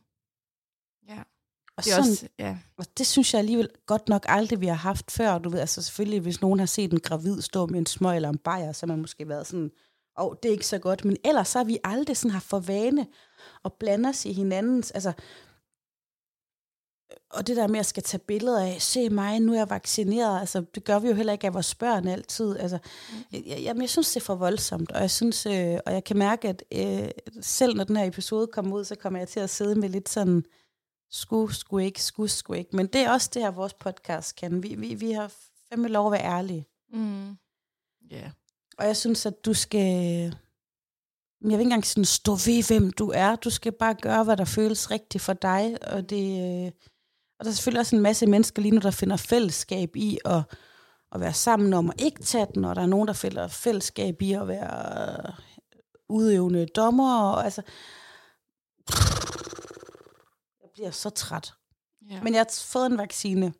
Og, 1.76 1.84
det 1.84 1.92
sådan, 1.92 2.10
også, 2.10 2.28
ja. 2.38 2.58
og 2.76 2.86
det 2.98 3.06
synes 3.06 3.34
jeg 3.34 3.38
alligevel 3.38 3.68
godt 3.86 4.08
nok 4.08 4.24
aldrig, 4.28 4.60
vi 4.60 4.66
har 4.66 4.74
haft 4.74 5.10
før. 5.10 5.38
Du 5.38 5.48
ved, 5.48 5.60
altså 5.60 5.82
selvfølgelig, 5.82 6.20
hvis 6.20 6.40
nogen 6.40 6.58
har 6.58 6.66
set 6.66 6.92
en 6.92 7.00
gravid 7.00 7.40
stå 7.40 7.66
med 7.66 7.78
en 7.78 7.86
smøg 7.86 8.16
eller 8.16 8.28
en 8.28 8.38
bajer, 8.38 8.72
så 8.72 8.86
har 8.86 8.92
man 8.92 9.00
måske 9.00 9.28
været 9.28 9.46
sådan, 9.46 9.70
åh, 10.20 10.26
oh, 10.26 10.34
det 10.42 10.48
er 10.48 10.52
ikke 10.52 10.66
så 10.66 10.78
godt. 10.78 11.04
Men 11.04 11.16
ellers 11.24 11.48
så 11.48 11.58
har 11.58 11.64
vi 11.64 11.78
aldrig 11.84 12.16
sådan 12.16 12.30
haft 12.30 12.46
for 12.46 12.58
vane 12.58 13.06
at 13.64 13.72
blande 13.72 14.08
os 14.08 14.24
i 14.24 14.32
hinandens, 14.32 14.90
altså, 14.90 15.12
og 17.30 17.46
det 17.46 17.56
der 17.56 17.66
med 17.66 17.80
at 17.80 17.86
skal 17.86 18.02
tage 18.02 18.18
billeder 18.18 18.66
af, 18.66 18.82
se 18.82 19.10
mig, 19.10 19.40
nu 19.40 19.52
er 19.52 19.56
jeg 19.56 19.70
vaccineret, 19.70 20.40
altså 20.40 20.64
det 20.74 20.84
gør 20.84 20.98
vi 20.98 21.08
jo 21.08 21.14
heller 21.14 21.32
ikke 21.32 21.46
af 21.46 21.54
vores 21.54 21.74
børn 21.74 22.08
altid. 22.08 22.56
Altså, 22.58 22.78
jeg, 23.32 23.42
jeg, 23.46 23.58
jamen, 23.60 23.80
jeg 23.80 23.90
synes, 23.90 24.12
det 24.12 24.20
er 24.20 24.24
for 24.24 24.34
voldsomt, 24.34 24.92
og 24.92 25.00
jeg 25.00 25.10
synes, 25.10 25.46
øh, 25.46 25.78
og 25.86 25.92
jeg 25.92 26.04
kan 26.04 26.16
mærke, 26.16 26.48
at 26.48 26.64
øh, 26.74 27.08
selv 27.40 27.76
når 27.76 27.84
den 27.84 27.96
her 27.96 28.04
episode 28.04 28.46
kommer 28.46 28.76
ud, 28.76 28.84
så 28.84 28.94
kommer 28.94 29.18
jeg 29.18 29.28
til 29.28 29.40
at 29.40 29.50
sidde 29.50 29.74
med 29.74 29.88
lidt 29.88 30.08
sådan, 30.08 30.44
sku, 31.12 31.48
sku 31.48 31.78
ikke, 31.78 32.02
sku, 32.02 32.26
sku 32.26 32.52
ikke. 32.52 32.76
Men 32.76 32.86
det 32.86 33.00
er 33.00 33.10
også 33.10 33.30
det 33.34 33.42
her, 33.42 33.50
vores 33.50 33.74
podcast 33.74 34.36
kan. 34.36 34.62
Vi, 34.62 34.74
vi, 34.74 34.94
vi 34.94 35.12
har 35.12 35.32
fandme 35.68 35.88
lov 35.88 36.06
at 36.06 36.12
være 36.12 36.24
ærlige. 36.24 36.66
Mm. 36.92 37.36
Ja. 38.10 38.30
Og 38.78 38.86
jeg 38.86 38.96
synes, 38.96 39.26
at 39.26 39.44
du 39.44 39.54
skal... 39.54 39.78
Jeg 41.42 41.50
vil 41.50 41.60
ikke 41.60 41.62
engang 41.62 41.86
sådan 41.86 42.04
stå 42.04 42.32
ved, 42.32 42.66
hvem 42.68 42.90
du 42.90 43.10
er. 43.14 43.36
Du 43.36 43.50
skal 43.50 43.72
bare 43.72 43.94
gøre, 43.94 44.24
hvad 44.24 44.36
der 44.36 44.44
føles 44.44 44.90
rigtigt 44.90 45.24
for 45.24 45.32
dig. 45.32 45.76
Og, 45.82 46.10
det, 46.10 46.64
øh, 46.66 46.72
og 47.38 47.44
der 47.44 47.50
er 47.50 47.54
selvfølgelig 47.54 47.80
også 47.80 47.96
en 47.96 48.02
masse 48.02 48.26
mennesker 48.26 48.62
lige 48.62 48.74
nu, 48.74 48.80
der 48.80 48.90
finder 48.90 49.16
fællesskab 49.16 49.96
i 49.96 50.18
at, 50.24 50.42
at 51.12 51.20
være 51.20 51.34
sammen 51.34 51.72
om 51.72 51.90
at 51.90 52.00
ikke 52.00 52.22
tage 52.22 52.46
den. 52.54 52.64
Og 52.64 52.76
der 52.76 52.82
er 52.82 52.86
nogen, 52.86 53.08
der 53.08 53.14
finder 53.14 53.48
fællesskab 53.48 54.22
i 54.22 54.32
at 54.32 54.48
være 54.48 55.16
øh, 55.28 55.32
udøvende 56.08 56.66
dommer. 56.66 57.20
Og, 57.20 57.44
altså, 57.44 57.62
bliver 60.82 60.92
så 60.92 61.10
træt. 61.10 61.52
ja. 62.10 62.22
Men 62.22 62.34
jeg 62.34 62.40
har 62.40 62.62
fået 62.66 62.86
en 62.86 62.98
vaccine. 62.98 63.52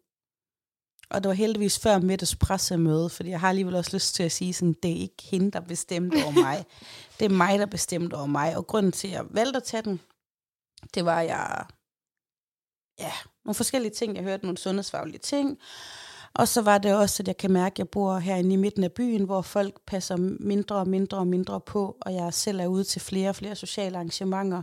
Og 1.11 1.23
det 1.23 1.29
var 1.29 1.35
heldigvis 1.35 1.79
før 1.79 1.99
Mettes 1.99 2.37
pressemøde, 2.37 3.11
fordi 3.11 3.31
jeg 3.31 3.41
har 3.41 3.49
alligevel 3.49 3.75
også 3.75 3.97
lyst 3.97 4.14
til 4.14 4.23
at 4.23 4.33
sige 4.33 4.53
sådan, 4.53 4.73
det 4.83 4.91
er 4.91 5.01
ikke 5.01 5.23
hende, 5.23 5.51
der 5.51 5.61
bestemte 5.61 6.25
over 6.25 6.33
mig. 6.33 6.64
Det 7.18 7.25
er 7.25 7.35
mig, 7.35 7.59
der 7.59 7.66
bestemte 7.66 8.14
over 8.14 8.27
mig. 8.27 8.57
Og 8.57 8.66
grunden 8.66 8.93
til, 8.93 9.09
at 9.09 9.14
jeg 9.14 9.25
valgte 9.31 9.57
at 9.57 9.62
tage 9.62 9.83
den, 9.83 10.01
det 10.95 11.05
var, 11.05 11.20
at 11.20 11.27
jeg 11.27 11.64
ja, 12.99 13.12
nogle 13.45 13.55
forskellige 13.55 13.93
ting. 13.93 14.16
Jeg 14.16 14.25
hørte 14.25 14.45
nogle 14.45 14.59
sundhedsfaglige 14.59 15.18
ting. 15.18 15.59
Og 16.35 16.49
så 16.49 16.62
var 16.62 16.79
det 16.79 16.95
også, 16.95 17.23
at 17.23 17.29
jeg 17.29 17.37
kan 17.37 17.53
mærke, 17.53 17.75
at 17.75 17.79
jeg 17.79 17.89
bor 17.89 18.18
herinde 18.18 18.53
i 18.53 18.57
midten 18.57 18.85
af 18.85 18.93
byen, 18.93 19.25
hvor 19.25 19.43
folk 19.43 19.81
passer 19.87 20.16
mindre 20.41 20.77
og 20.77 20.89
mindre 20.89 21.18
og 21.18 21.27
mindre 21.27 21.61
på, 21.61 21.97
og 22.01 22.14
jeg 22.14 22.35
selv 22.35 22.61
er 22.61 22.66
ude 22.66 22.85
til 22.85 23.01
flere 23.01 23.29
og 23.29 23.37
flere 23.37 23.57
sociale 23.57 23.97
arrangementer. 23.97 24.62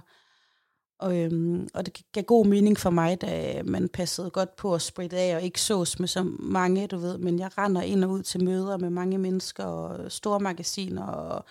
Og, 0.99 1.17
øhm, 1.17 1.67
og 1.73 1.85
det 1.85 2.01
gav 2.11 2.23
god 2.23 2.45
mening 2.45 2.77
for 2.77 2.89
mig, 2.89 3.21
da 3.21 3.61
man 3.63 3.89
passede 3.89 4.29
godt 4.29 4.55
på 4.55 4.73
at 4.73 4.81
spritte 4.81 5.17
af 5.17 5.35
og 5.35 5.43
ikke 5.43 5.61
sås 5.61 5.99
med 5.99 6.07
så 6.07 6.23
mange, 6.39 6.87
du 6.87 6.97
ved. 6.97 7.17
Men 7.17 7.39
jeg 7.39 7.57
render 7.57 7.81
ind 7.81 8.03
og 8.03 8.09
ud 8.09 8.23
til 8.23 8.43
møder 8.43 8.77
med 8.77 8.89
mange 8.89 9.17
mennesker 9.17 9.63
og 9.63 10.11
store 10.11 10.39
magasiner 10.39 11.05
og 11.05 11.45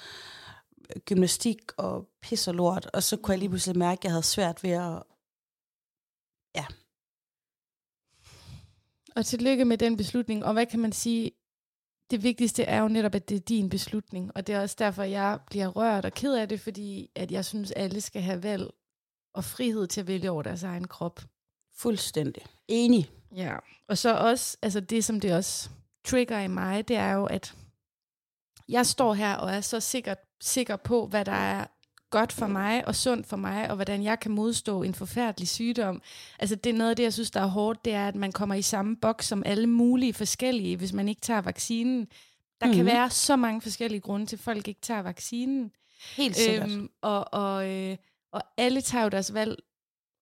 øh, 0.97 1.01
gymnastik 1.01 1.59
og 1.77 2.09
pis 2.23 2.49
og 2.49 2.55
lort. 2.55 2.91
Og 2.93 3.03
så 3.03 3.17
kunne 3.17 3.33
jeg 3.33 3.39
lige 3.39 3.49
pludselig 3.49 3.79
mærke, 3.79 3.99
at 4.01 4.05
jeg 4.05 4.13
havde 4.13 4.23
svært 4.23 4.63
ved 4.63 4.71
at... 4.71 5.03
Ja. 6.55 6.67
Og 9.17 9.27
tillykke 9.27 9.65
med 9.65 9.79
den 9.79 9.97
beslutning. 9.97 10.45
Og 10.45 10.53
hvad 10.53 10.67
kan 10.67 10.81
man 10.81 10.93
sige? 10.93 11.31
Det 12.11 12.23
vigtigste 12.23 12.63
er 12.63 12.81
jo 12.83 12.89
netop, 12.89 13.15
at 13.15 13.29
det 13.29 13.37
er 13.37 13.41
din 13.41 13.69
beslutning. 13.69 14.31
Og 14.35 14.47
det 14.47 14.55
er 14.55 14.61
også 14.61 14.77
derfor, 14.79 15.03
jeg 15.03 15.39
bliver 15.47 15.69
rørt 15.69 16.05
og 16.05 16.13
ked 16.13 16.35
af 16.35 16.49
det, 16.49 16.61
fordi 16.61 17.11
at 17.15 17.33
jeg 17.33 17.45
synes, 17.45 17.73
alle 17.73 18.01
skal 18.01 18.23
have 18.23 18.43
valg 18.43 18.71
og 19.35 19.45
frihed 19.45 19.87
til 19.87 20.01
at 20.01 20.07
vælge 20.07 20.31
over 20.31 20.43
deres 20.43 20.63
egen 20.63 20.89
krop. 20.89 21.21
Fuldstændig. 21.77 22.43
Enig. 22.69 23.11
Ja, 23.35 23.57
og 23.89 23.99
så 23.99 24.17
også, 24.17 24.57
altså 24.63 24.81
det 24.81 25.05
som 25.05 25.21
det 25.21 25.35
også 25.35 25.71
trigger 26.05 26.41
i 26.41 26.49
mig, 26.49 26.89
det 26.89 26.97
er 26.97 27.13
jo, 27.13 27.25
at 27.25 27.55
jeg 28.69 28.87
står 28.87 29.15
her 29.15 29.35
og 29.35 29.51
er 29.51 29.61
så 29.61 29.81
sikker, 29.81 30.15
sikker 30.41 30.77
på, 30.77 31.07
hvad 31.07 31.25
der 31.25 31.33
er 31.33 31.67
godt 32.11 32.33
for 32.33 32.47
mig 32.47 32.89
og 32.89 32.95
sundt 32.95 33.27
for 33.27 33.37
mig, 33.37 33.71
og 33.71 33.75
hvordan 33.75 34.03
jeg 34.03 34.21
kan 34.21 34.31
modstå 34.31 34.83
en 34.83 34.95
forfærdelig 34.95 35.49
sygdom. 35.49 36.03
Altså 36.39 36.55
det 36.55 36.71
er 36.71 36.75
noget 36.75 36.91
af 36.91 36.97
det, 36.97 37.03
jeg 37.03 37.13
synes, 37.13 37.31
der 37.31 37.41
er 37.41 37.47
hårdt, 37.47 37.85
det 37.85 37.93
er, 37.93 38.09
at 38.09 38.15
man 38.15 38.33
kommer 38.33 38.55
i 38.55 38.63
samme 38.63 38.97
boks 38.97 39.27
som 39.27 39.43
alle 39.47 39.67
mulige 39.67 40.15
forskellige, 40.15 40.77
hvis 40.77 40.93
man 40.93 41.09
ikke 41.09 41.21
tager 41.21 41.41
vaccinen. 41.41 42.07
Der 42.61 42.67
mm-hmm. 42.67 42.77
kan 42.77 42.85
mhm. 42.85 42.93
være 42.93 43.11
så 43.11 43.37
mange 43.37 43.61
forskellige 43.61 44.01
grunde 44.01 44.27
til, 44.27 44.37
at 44.37 44.41
folk 44.41 44.69
ikke 44.69 44.81
tager 44.81 45.03
vaccinen. 45.03 45.73
Helt 46.17 46.37
sikkert. 46.37 46.71
Øhm, 46.71 46.91
og, 47.03 47.35
og, 47.35 47.71
øh, 47.71 47.97
og 48.33 48.43
alle 48.57 48.81
tager 48.81 49.03
jo 49.03 49.09
deres 49.09 49.35
valg 49.35 49.57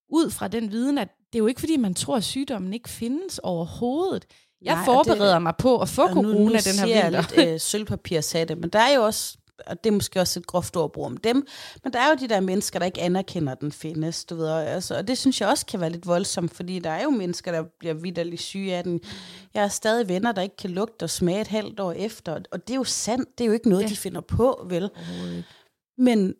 ud 0.08 0.30
fra 0.30 0.48
den 0.48 0.72
viden, 0.72 0.98
at 0.98 1.08
det 1.32 1.38
er 1.38 1.42
jo 1.42 1.46
ikke, 1.46 1.60
fordi 1.60 1.76
man 1.76 1.94
tror, 1.94 2.16
at 2.16 2.24
sygdommen 2.24 2.72
ikke 2.72 2.88
findes 2.88 3.38
overhovedet. 3.38 4.26
Jeg 4.62 4.74
Nej, 4.74 4.84
forbereder 4.84 5.32
det, 5.32 5.42
mig 5.42 5.54
på 5.58 5.78
at 5.78 5.88
få 5.88 6.08
corona 6.08 6.28
nu, 6.28 6.38
nu 6.38 6.48
den 6.48 6.78
her 6.78 7.02
vinter. 7.02 7.36
lidt 7.36 7.48
øh, 7.48 7.60
sølvpapir 7.60 8.20
sagde 8.20 8.46
det, 8.46 8.58
men 8.58 8.70
der 8.70 8.78
er 8.78 8.94
jo 8.94 9.04
også 9.04 9.38
og 9.66 9.84
det 9.84 9.90
er 9.90 9.94
måske 9.94 10.20
også 10.20 10.40
et 10.40 10.46
groft 10.46 10.76
ord 10.76 10.98
om 10.98 11.16
dem, 11.16 11.46
men 11.84 11.92
der 11.92 11.98
er 11.98 12.08
jo 12.08 12.14
de 12.20 12.28
der 12.28 12.40
mennesker, 12.40 12.78
der 12.78 12.86
ikke 12.86 13.00
anerkender, 13.00 13.52
at 13.52 13.60
den 13.60 13.72
findes, 13.72 14.24
du 14.24 14.36
ved, 14.36 14.48
altså, 14.48 14.96
og 14.96 15.08
det 15.08 15.18
synes 15.18 15.40
jeg 15.40 15.48
også 15.48 15.66
kan 15.66 15.80
være 15.80 15.90
lidt 15.90 16.06
voldsomt, 16.06 16.54
fordi 16.54 16.78
der 16.78 16.90
er 16.90 17.02
jo 17.02 17.10
mennesker, 17.10 17.52
der 17.52 17.64
bliver 17.78 17.94
vidderligt 17.94 18.42
syge 18.42 18.76
af 18.76 18.84
den. 18.84 19.00
Jeg 19.54 19.62
har 19.62 19.68
stadig 19.68 20.08
venner, 20.08 20.32
der 20.32 20.42
ikke 20.42 20.56
kan 20.56 20.70
lugte 20.70 21.02
og 21.02 21.10
smage 21.10 21.40
et 21.40 21.46
halvt 21.46 21.80
år 21.80 21.92
efter, 21.92 22.40
og 22.52 22.68
det 22.68 22.74
er 22.74 22.78
jo 22.78 22.84
sandt, 22.84 23.38
det 23.38 23.44
er 23.44 23.46
jo 23.48 23.52
ikke 23.52 23.68
noget, 23.68 23.82
ja. 23.82 23.88
de 23.88 23.96
finder 23.96 24.20
på, 24.20 24.66
vel? 24.68 24.90
Men 25.98 26.34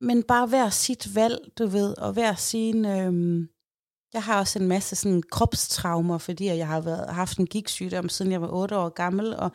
men 0.00 0.22
bare 0.22 0.46
hver 0.46 0.70
sit 0.70 1.14
valg, 1.14 1.38
du 1.58 1.66
ved, 1.66 1.98
og 1.98 2.12
hver 2.12 2.34
sin... 2.34 2.84
Øhm, 2.84 3.48
jeg 4.12 4.22
har 4.22 4.38
også 4.38 4.58
en 4.58 4.68
masse 4.68 4.96
sådan 4.96 5.22
kropstraumer, 5.30 6.18
fordi 6.18 6.46
jeg 6.46 6.66
har 6.66 6.80
været, 6.80 7.14
haft 7.14 7.38
en 7.38 7.46
gigtsygdom, 7.46 8.08
siden 8.08 8.32
jeg 8.32 8.42
var 8.42 8.48
8 8.48 8.76
år 8.76 8.88
gammel, 8.88 9.36
og, 9.36 9.50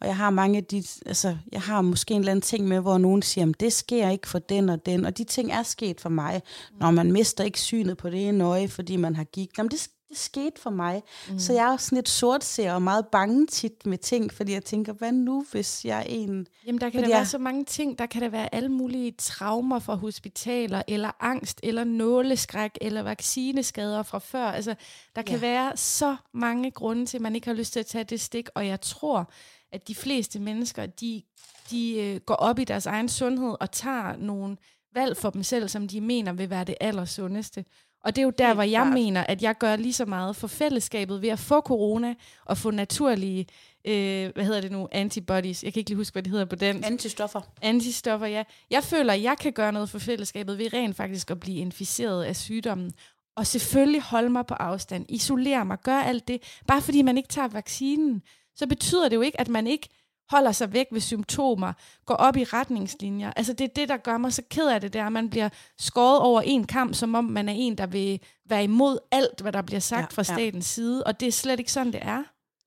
og 0.00 0.06
jeg 0.06 0.16
har 0.16 0.30
mange 0.30 0.56
af 0.56 0.64
de, 0.64 0.84
altså, 1.06 1.36
jeg 1.52 1.60
har 1.60 1.82
måske 1.82 2.14
en 2.14 2.20
eller 2.20 2.30
anden 2.30 2.42
ting 2.42 2.68
med, 2.68 2.80
hvor 2.80 2.98
nogen 2.98 3.22
siger, 3.22 3.48
at 3.48 3.60
det 3.60 3.72
sker 3.72 4.10
ikke 4.10 4.28
for 4.28 4.38
den 4.38 4.68
og 4.68 4.86
den, 4.86 5.04
og 5.04 5.18
de 5.18 5.24
ting 5.24 5.52
er 5.52 5.62
sket 5.62 6.00
for 6.00 6.08
mig, 6.08 6.42
når 6.80 6.90
man 6.90 7.12
mister 7.12 7.44
ikke 7.44 7.60
synet 7.60 7.96
på 7.96 8.10
det 8.10 8.28
ene 8.28 8.44
øje, 8.44 8.68
fordi 8.68 8.96
man 8.96 9.16
har 9.16 9.24
gigt. 9.24 9.58
Jamen, 9.58 9.70
det, 9.70 9.88
det 10.12 10.20
skete 10.20 10.60
for 10.60 10.70
mig. 10.70 11.02
Mm. 11.28 11.38
Så 11.38 11.52
jeg 11.52 11.64
er 11.64 11.72
også 11.72 11.86
sådan 11.86 11.96
lidt 11.96 12.08
sortser 12.08 12.72
og 12.72 12.82
meget 12.82 13.06
bange 13.06 13.46
tit 13.46 13.86
med 13.86 13.98
ting, 13.98 14.32
fordi 14.32 14.52
jeg 14.52 14.64
tænker, 14.64 14.92
hvad 14.92 15.12
nu, 15.12 15.46
hvis 15.52 15.84
jeg 15.84 15.98
er 15.98 16.04
en... 16.06 16.46
Jamen, 16.66 16.80
der 16.80 16.90
kan 16.90 17.02
der 17.02 17.08
jeg... 17.08 17.16
være 17.16 17.26
så 17.26 17.38
mange 17.38 17.64
ting. 17.64 17.98
Der 17.98 18.06
kan 18.06 18.22
der 18.22 18.28
være 18.28 18.54
alle 18.54 18.68
mulige 18.68 19.12
traumer 19.18 19.78
fra 19.78 19.94
hospitaler, 19.94 20.82
eller 20.88 21.10
angst, 21.20 21.60
eller 21.62 21.84
nåleskræk, 21.84 22.78
eller 22.80 23.02
vaccineskader 23.02 24.02
fra 24.02 24.18
før. 24.18 24.46
Altså, 24.46 24.74
der 25.16 25.22
kan 25.22 25.34
ja. 25.34 25.40
være 25.40 25.76
så 25.76 26.16
mange 26.34 26.70
grunde 26.70 27.06
til, 27.06 27.18
at 27.18 27.22
man 27.22 27.34
ikke 27.34 27.46
har 27.46 27.54
lyst 27.54 27.72
til 27.72 27.80
at 27.80 27.86
tage 27.86 28.04
det 28.04 28.20
stik, 28.20 28.48
og 28.54 28.66
jeg 28.66 28.80
tror, 28.80 29.30
at 29.72 29.88
de 29.88 29.94
fleste 29.94 30.40
mennesker, 30.40 30.86
de, 30.86 31.22
de 31.70 32.00
øh, 32.00 32.20
går 32.20 32.34
op 32.34 32.58
i 32.58 32.64
deres 32.64 32.86
egen 32.86 33.08
sundhed 33.08 33.56
og 33.60 33.70
tager 33.70 34.16
nogle 34.16 34.56
valg 34.94 35.16
for 35.16 35.30
dem 35.30 35.42
selv, 35.42 35.68
som 35.68 35.88
de 35.88 36.00
mener 36.00 36.32
vil 36.32 36.50
være 36.50 36.64
det 36.64 36.74
allersundeste. 36.80 37.64
Og 38.04 38.16
det 38.16 38.22
er 38.22 38.24
jo 38.24 38.32
der, 38.38 38.46
Helt 38.46 38.56
hvor 38.56 38.62
jeg 38.62 38.82
klart. 38.82 38.94
mener, 38.94 39.24
at 39.24 39.42
jeg 39.42 39.58
gør 39.58 39.76
lige 39.76 39.92
så 39.92 40.04
meget 40.04 40.36
for 40.36 40.46
fællesskabet 40.46 41.22
ved 41.22 41.28
at 41.28 41.38
få 41.38 41.60
corona 41.60 42.14
og 42.44 42.58
få 42.58 42.70
naturlige, 42.70 43.46
øh, 43.84 44.30
hvad 44.34 44.44
hedder 44.44 44.60
det 44.60 44.72
nu, 44.72 44.88
antibodies. 44.92 45.64
Jeg 45.64 45.72
kan 45.72 45.80
ikke 45.80 45.90
lige 45.90 45.96
huske, 45.96 46.14
hvad 46.14 46.22
det 46.22 46.30
hedder 46.30 46.44
på 46.44 46.56
den. 46.56 46.84
Antistoffer. 46.84 47.40
Antistoffer, 47.62 48.26
ja. 48.26 48.42
Jeg 48.70 48.84
føler, 48.84 49.12
at 49.12 49.22
jeg 49.22 49.36
kan 49.40 49.52
gøre 49.52 49.72
noget 49.72 49.90
for 49.90 49.98
fællesskabet 49.98 50.58
ved 50.58 50.72
rent 50.72 50.96
faktisk 50.96 51.30
at 51.30 51.40
blive 51.40 51.58
inficeret 51.58 52.24
af 52.24 52.36
sygdommen. 52.36 52.92
Og 53.36 53.46
selvfølgelig 53.46 54.02
holde 54.02 54.30
mig 54.30 54.46
på 54.46 54.54
afstand, 54.54 55.06
isolere 55.08 55.64
mig, 55.64 55.78
gøre 55.84 56.06
alt 56.06 56.28
det. 56.28 56.42
Bare 56.66 56.82
fordi 56.82 57.02
man 57.02 57.16
ikke 57.16 57.28
tager 57.28 57.48
vaccinen, 57.48 58.22
så 58.56 58.66
betyder 58.66 59.08
det 59.08 59.16
jo 59.16 59.20
ikke, 59.20 59.40
at 59.40 59.48
man 59.48 59.66
ikke 59.66 59.88
holder 60.30 60.52
sig 60.52 60.72
væk 60.72 60.86
ved 60.92 61.00
symptomer, 61.00 61.72
går 62.06 62.14
op 62.14 62.36
i 62.36 62.44
retningslinjer. 62.44 63.32
Altså 63.36 63.52
det 63.52 63.64
er 63.64 63.68
det, 63.76 63.88
der 63.88 63.96
gør 63.96 64.18
mig 64.18 64.32
så 64.32 64.42
ked 64.50 64.68
af 64.68 64.80
det, 64.80 64.92
der 64.92 65.06
at 65.06 65.12
man 65.12 65.30
bliver 65.30 65.48
skåret 65.78 66.20
over 66.20 66.40
en 66.40 66.66
kamp, 66.66 66.94
som 66.94 67.14
om 67.14 67.24
man 67.24 67.48
er 67.48 67.52
en, 67.56 67.78
der 67.78 67.86
vil 67.86 68.20
være 68.48 68.64
imod 68.64 68.98
alt, 69.12 69.40
hvad 69.40 69.52
der 69.52 69.62
bliver 69.62 69.80
sagt 69.80 70.12
ja, 70.12 70.16
fra 70.16 70.22
statens 70.22 70.64
ja. 70.64 70.74
side, 70.74 71.04
og 71.04 71.20
det 71.20 71.28
er 71.28 71.32
slet 71.32 71.58
ikke 71.58 71.72
sådan, 71.72 71.92
det 71.92 72.02
er. 72.02 72.22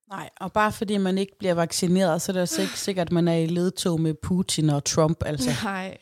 Nej, 0.10 0.30
og 0.40 0.52
bare 0.54 0.72
fordi 0.72 0.98
man 0.98 1.18
ikke 1.18 1.38
bliver 1.40 1.54
vaccineret, 1.54 2.22
så 2.22 2.32
er 2.32 2.34
det 2.34 2.60
ikke 2.60 2.80
sikkert, 2.80 3.08
at 3.08 3.12
man 3.12 3.28
er 3.28 3.36
i 3.36 3.46
ledtog 3.46 4.02
med 4.02 4.14
Putin 4.14 4.70
og 4.70 4.84
Trump. 4.84 5.24
Altså. 5.26 5.50
Nej. 5.64 5.98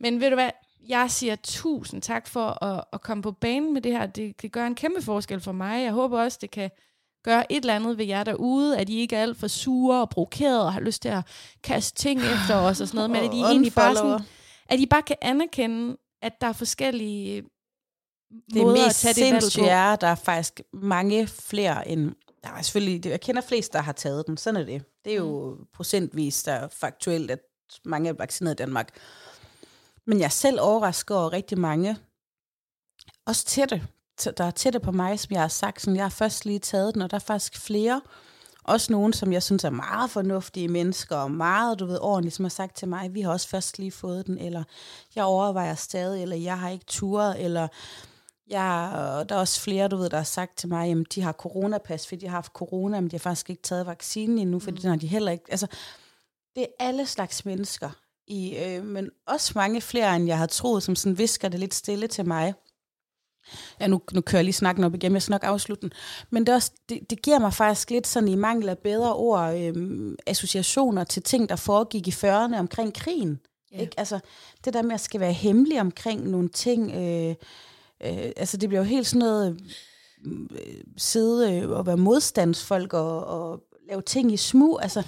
Men 0.00 0.20
ved 0.20 0.30
du 0.30 0.36
hvad, 0.36 0.50
jeg 0.88 1.10
siger 1.10 1.36
tusind 1.42 2.02
tak 2.02 2.26
for 2.26 2.64
at, 2.64 2.84
at 2.92 3.00
komme 3.00 3.22
på 3.22 3.32
banen 3.32 3.74
med 3.74 3.82
det 3.82 3.92
her. 3.92 4.06
Det, 4.06 4.42
det 4.42 4.52
gør 4.52 4.66
en 4.66 4.74
kæmpe 4.74 5.02
forskel 5.02 5.40
for 5.40 5.52
mig. 5.52 5.82
Jeg 5.84 5.92
håber 5.92 6.20
også, 6.20 6.38
det 6.40 6.50
kan 6.50 6.70
gøre 7.22 7.52
et 7.52 7.60
eller 7.60 7.74
andet 7.74 7.98
ved 7.98 8.04
jer 8.04 8.24
derude, 8.24 8.78
at 8.78 8.88
I 8.88 8.98
ikke 8.98 9.16
er 9.16 9.22
alt 9.22 9.36
for 9.36 9.48
sure 9.48 10.00
og 10.00 10.10
provokerede 10.10 10.64
og 10.64 10.72
har 10.72 10.80
lyst 10.80 11.02
til 11.02 11.08
at 11.08 11.26
kaste 11.62 11.98
ting 11.98 12.20
efter 12.20 12.56
os 12.56 12.80
og 12.80 12.88
sådan 12.88 12.96
noget, 12.96 13.10
men 13.10 13.30
at 13.30 13.34
I 13.34 13.40
egentlig 13.40 13.72
bare 13.74 13.96
sådan, 13.96 14.20
at 14.68 14.80
I 14.80 14.86
bare 14.86 15.02
kan 15.02 15.16
anerkende, 15.22 15.96
at 16.22 16.40
der 16.40 16.46
er 16.46 16.52
forskellige 16.52 17.42
det 18.54 18.62
måder 18.62 18.86
mest 18.86 19.04
at 19.04 19.14
tage 19.14 19.26
det 19.26 19.32
valg 19.32 19.52
på. 19.58 19.64
er, 19.64 19.96
der 19.96 20.06
er 20.06 20.14
faktisk 20.14 20.60
mange 20.72 21.26
flere 21.26 21.88
end, 21.88 22.12
der 22.42 22.50
er 22.50 22.62
selvfølgelig, 22.62 23.06
jeg 23.06 23.20
kender 23.20 23.42
flest, 23.42 23.72
der 23.72 23.80
har 23.80 23.92
taget 23.92 24.26
den, 24.26 24.36
sådan 24.36 24.60
er 24.60 24.64
det. 24.64 24.84
Det 25.04 25.12
er 25.12 25.16
jo 25.16 25.56
mm. 25.58 25.66
procentvis, 25.74 26.42
der 26.42 26.52
er 26.52 26.68
faktuelt, 26.68 27.30
at 27.30 27.40
mange 27.84 28.08
er 28.08 28.12
vaccineret 28.12 28.54
i 28.54 28.56
Danmark. 28.56 28.88
Men 30.06 30.18
jeg 30.18 30.24
er 30.24 30.28
selv 30.28 30.60
overrasket 30.60 31.16
over 31.16 31.32
rigtig 31.32 31.58
mange, 31.58 31.96
også 33.26 33.44
tætte, 33.44 33.86
der 34.24 34.44
er 34.44 34.50
tætte 34.50 34.80
på 34.80 34.92
mig, 34.92 35.20
som 35.20 35.32
jeg 35.32 35.40
har 35.40 35.48
sagt, 35.48 35.80
sådan, 35.80 35.96
jeg 35.96 36.04
har 36.04 36.10
først 36.10 36.44
lige 36.44 36.58
taget 36.58 36.94
den, 36.94 37.02
og 37.02 37.10
der 37.10 37.14
er 37.14 37.20
faktisk 37.20 37.60
flere, 37.60 38.00
også 38.64 38.92
nogen, 38.92 39.12
som 39.12 39.32
jeg 39.32 39.42
synes 39.42 39.64
er 39.64 39.70
meget 39.70 40.10
fornuftige 40.10 40.68
mennesker, 40.68 41.16
og 41.16 41.30
meget, 41.30 41.78
du 41.78 41.86
ved, 41.86 41.98
ordentligt, 42.00 42.36
som 42.36 42.44
har 42.44 42.50
sagt 42.50 42.76
til 42.76 42.88
mig, 42.88 43.14
vi 43.14 43.20
har 43.20 43.32
også 43.32 43.48
først 43.48 43.78
lige 43.78 43.92
fået 43.92 44.26
den, 44.26 44.38
eller 44.38 44.64
jeg 45.14 45.24
overvejer 45.24 45.74
stadig, 45.74 46.22
eller 46.22 46.36
jeg 46.36 46.58
har 46.58 46.70
ikke 46.70 46.84
turet, 46.84 47.44
eller 47.44 47.68
jeg, 48.50 48.90
der 49.28 49.34
er 49.34 49.38
også 49.38 49.60
flere, 49.60 49.88
du 49.88 49.96
ved, 49.96 50.10
der 50.10 50.16
har 50.16 50.24
sagt 50.24 50.58
til 50.58 50.68
mig, 50.68 50.90
at 50.90 50.96
de 51.14 51.22
har 51.22 51.32
coronapas, 51.32 52.08
fordi 52.08 52.20
de 52.20 52.26
har 52.26 52.36
haft 52.36 52.52
corona, 52.52 53.00
men 53.00 53.10
de 53.10 53.14
har 53.14 53.18
faktisk 53.18 53.50
ikke 53.50 53.62
taget 53.62 53.86
vaccinen 53.86 54.38
endnu, 54.38 54.58
fordi 54.58 54.76
mm. 54.76 54.80
den 54.80 54.90
har 54.90 54.96
de 54.96 55.06
heller 55.06 55.32
ikke. 55.32 55.44
Altså, 55.48 55.66
det 56.56 56.62
er 56.62 56.86
alle 56.86 57.06
slags 57.06 57.44
mennesker, 57.44 57.90
i, 58.26 58.56
øh, 58.56 58.84
men 58.84 59.10
også 59.26 59.52
mange 59.54 59.80
flere, 59.80 60.16
end 60.16 60.26
jeg 60.26 60.38
har 60.38 60.46
troet, 60.46 60.82
som 60.82 60.96
sådan 60.96 61.18
visker 61.18 61.48
det 61.48 61.60
lidt 61.60 61.74
stille 61.74 62.06
til 62.06 62.26
mig. 62.26 62.54
Ja, 63.80 63.86
nu, 63.86 64.00
nu 64.12 64.20
kører 64.20 64.38
jeg 64.38 64.44
lige 64.44 64.52
snakken 64.52 64.84
op 64.84 64.94
igen, 64.94 65.12
jeg 65.12 65.22
skal 65.22 65.32
nok 65.32 65.44
afslutte 65.44 65.82
den. 65.82 65.92
Men 66.30 66.46
det, 66.46 66.54
også, 66.54 66.72
det, 66.88 67.10
det 67.10 67.22
giver 67.22 67.38
mig 67.38 67.54
faktisk 67.54 67.90
lidt 67.90 68.06
sådan 68.06 68.28
i 68.28 68.34
mangel 68.34 68.68
af 68.68 68.78
bedre 68.78 69.14
ord, 69.14 69.54
øhm, 69.58 70.16
associationer 70.26 71.04
til 71.04 71.22
ting, 71.22 71.48
der 71.48 71.56
foregik 71.56 72.08
i 72.08 72.10
40'erne 72.10 72.56
omkring 72.56 72.94
krigen. 72.94 73.40
Ja. 73.72 73.80
Ikke? 73.80 73.94
Altså, 73.96 74.20
det 74.64 74.74
der 74.74 74.82
med 74.82 74.94
at 74.94 75.00
skal 75.00 75.20
være 75.20 75.32
hemmelig 75.32 75.80
omkring 75.80 76.28
nogle 76.28 76.48
ting, 76.48 76.92
øh, 76.92 77.34
øh, 78.04 78.32
altså 78.36 78.56
det 78.56 78.68
bliver 78.68 78.80
jo 78.80 78.88
helt 78.88 79.06
sådan 79.06 79.18
noget 79.18 79.60
øh, 80.26 80.84
sidde 80.96 81.76
og 81.76 81.86
være 81.86 81.96
modstandsfolk 81.96 82.92
og, 82.92 83.24
og 83.24 83.62
lave 83.88 84.02
ting 84.02 84.32
i 84.32 84.36
smug. 84.36 84.82
Altså, 84.82 85.02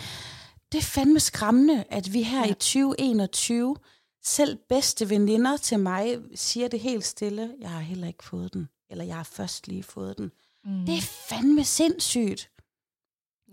det 0.72 0.78
er 0.78 0.82
fandme 0.82 1.20
skræmmende, 1.20 1.84
at 1.90 2.12
vi 2.12 2.22
her 2.22 2.38
ja. 2.38 2.50
i 2.50 2.54
2021 2.54 3.76
selv 4.22 4.58
bedste 4.68 5.10
veninder 5.10 5.56
til 5.56 5.78
mig 5.78 6.18
siger 6.34 6.68
det 6.68 6.80
helt 6.80 7.04
stille, 7.04 7.54
jeg 7.60 7.70
har 7.70 7.80
heller 7.80 8.06
ikke 8.06 8.24
fået 8.24 8.52
den, 8.52 8.68
eller 8.90 9.04
jeg 9.04 9.16
har 9.16 9.22
først 9.32 9.68
lige 9.68 9.82
fået 9.82 10.18
den. 10.18 10.32
Mm. 10.64 10.86
Det 10.86 10.96
er 10.96 11.02
fandme 11.02 11.64
sindssygt. 11.64 12.50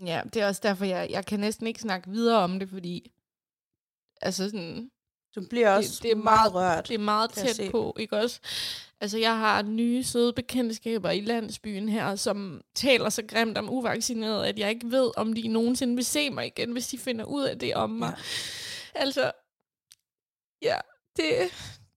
Ja, 0.06 0.22
det 0.34 0.42
er 0.42 0.46
også 0.46 0.60
derfor, 0.64 0.84
jeg, 0.84 1.10
jeg 1.10 1.26
kan 1.26 1.40
næsten 1.40 1.66
ikke 1.66 1.80
snakke 1.80 2.10
videre 2.10 2.38
om 2.38 2.58
det, 2.58 2.68
fordi 2.68 3.12
altså 4.22 4.44
sådan, 4.44 4.90
du 5.34 5.46
bliver 5.50 5.70
også 5.76 5.90
det, 5.94 6.02
det 6.02 6.10
er 6.10 6.16
meget 6.16 6.54
rørt. 6.54 6.88
Det 6.88 6.94
er 6.94 6.98
meget 6.98 7.30
tæt 7.30 7.70
på, 7.70 7.96
ikke 7.98 8.16
også? 8.16 8.40
Altså, 9.00 9.18
jeg 9.18 9.38
har 9.38 9.62
nye 9.62 10.04
søde 10.04 10.32
bekendtskaber 10.32 11.10
i 11.10 11.20
landsbyen 11.20 11.88
her, 11.88 12.16
som 12.16 12.60
taler 12.74 13.08
så 13.08 13.22
grimt 13.28 13.58
om 13.58 13.70
uvaccineret, 13.70 14.46
at 14.46 14.58
jeg 14.58 14.70
ikke 14.70 14.90
ved, 14.90 15.10
om 15.16 15.32
de 15.32 15.48
nogensinde 15.48 15.94
vil 15.94 16.04
se 16.04 16.30
mig 16.30 16.46
igen, 16.46 16.72
hvis 16.72 16.88
de 16.88 16.98
finder 16.98 17.24
ud 17.24 17.42
af 17.42 17.58
det 17.58 17.74
om 17.74 17.90
mig. 17.90 18.14
Ja. 18.94 19.00
Altså, 19.00 19.32
ja, 20.62 20.78
det, 21.16 21.52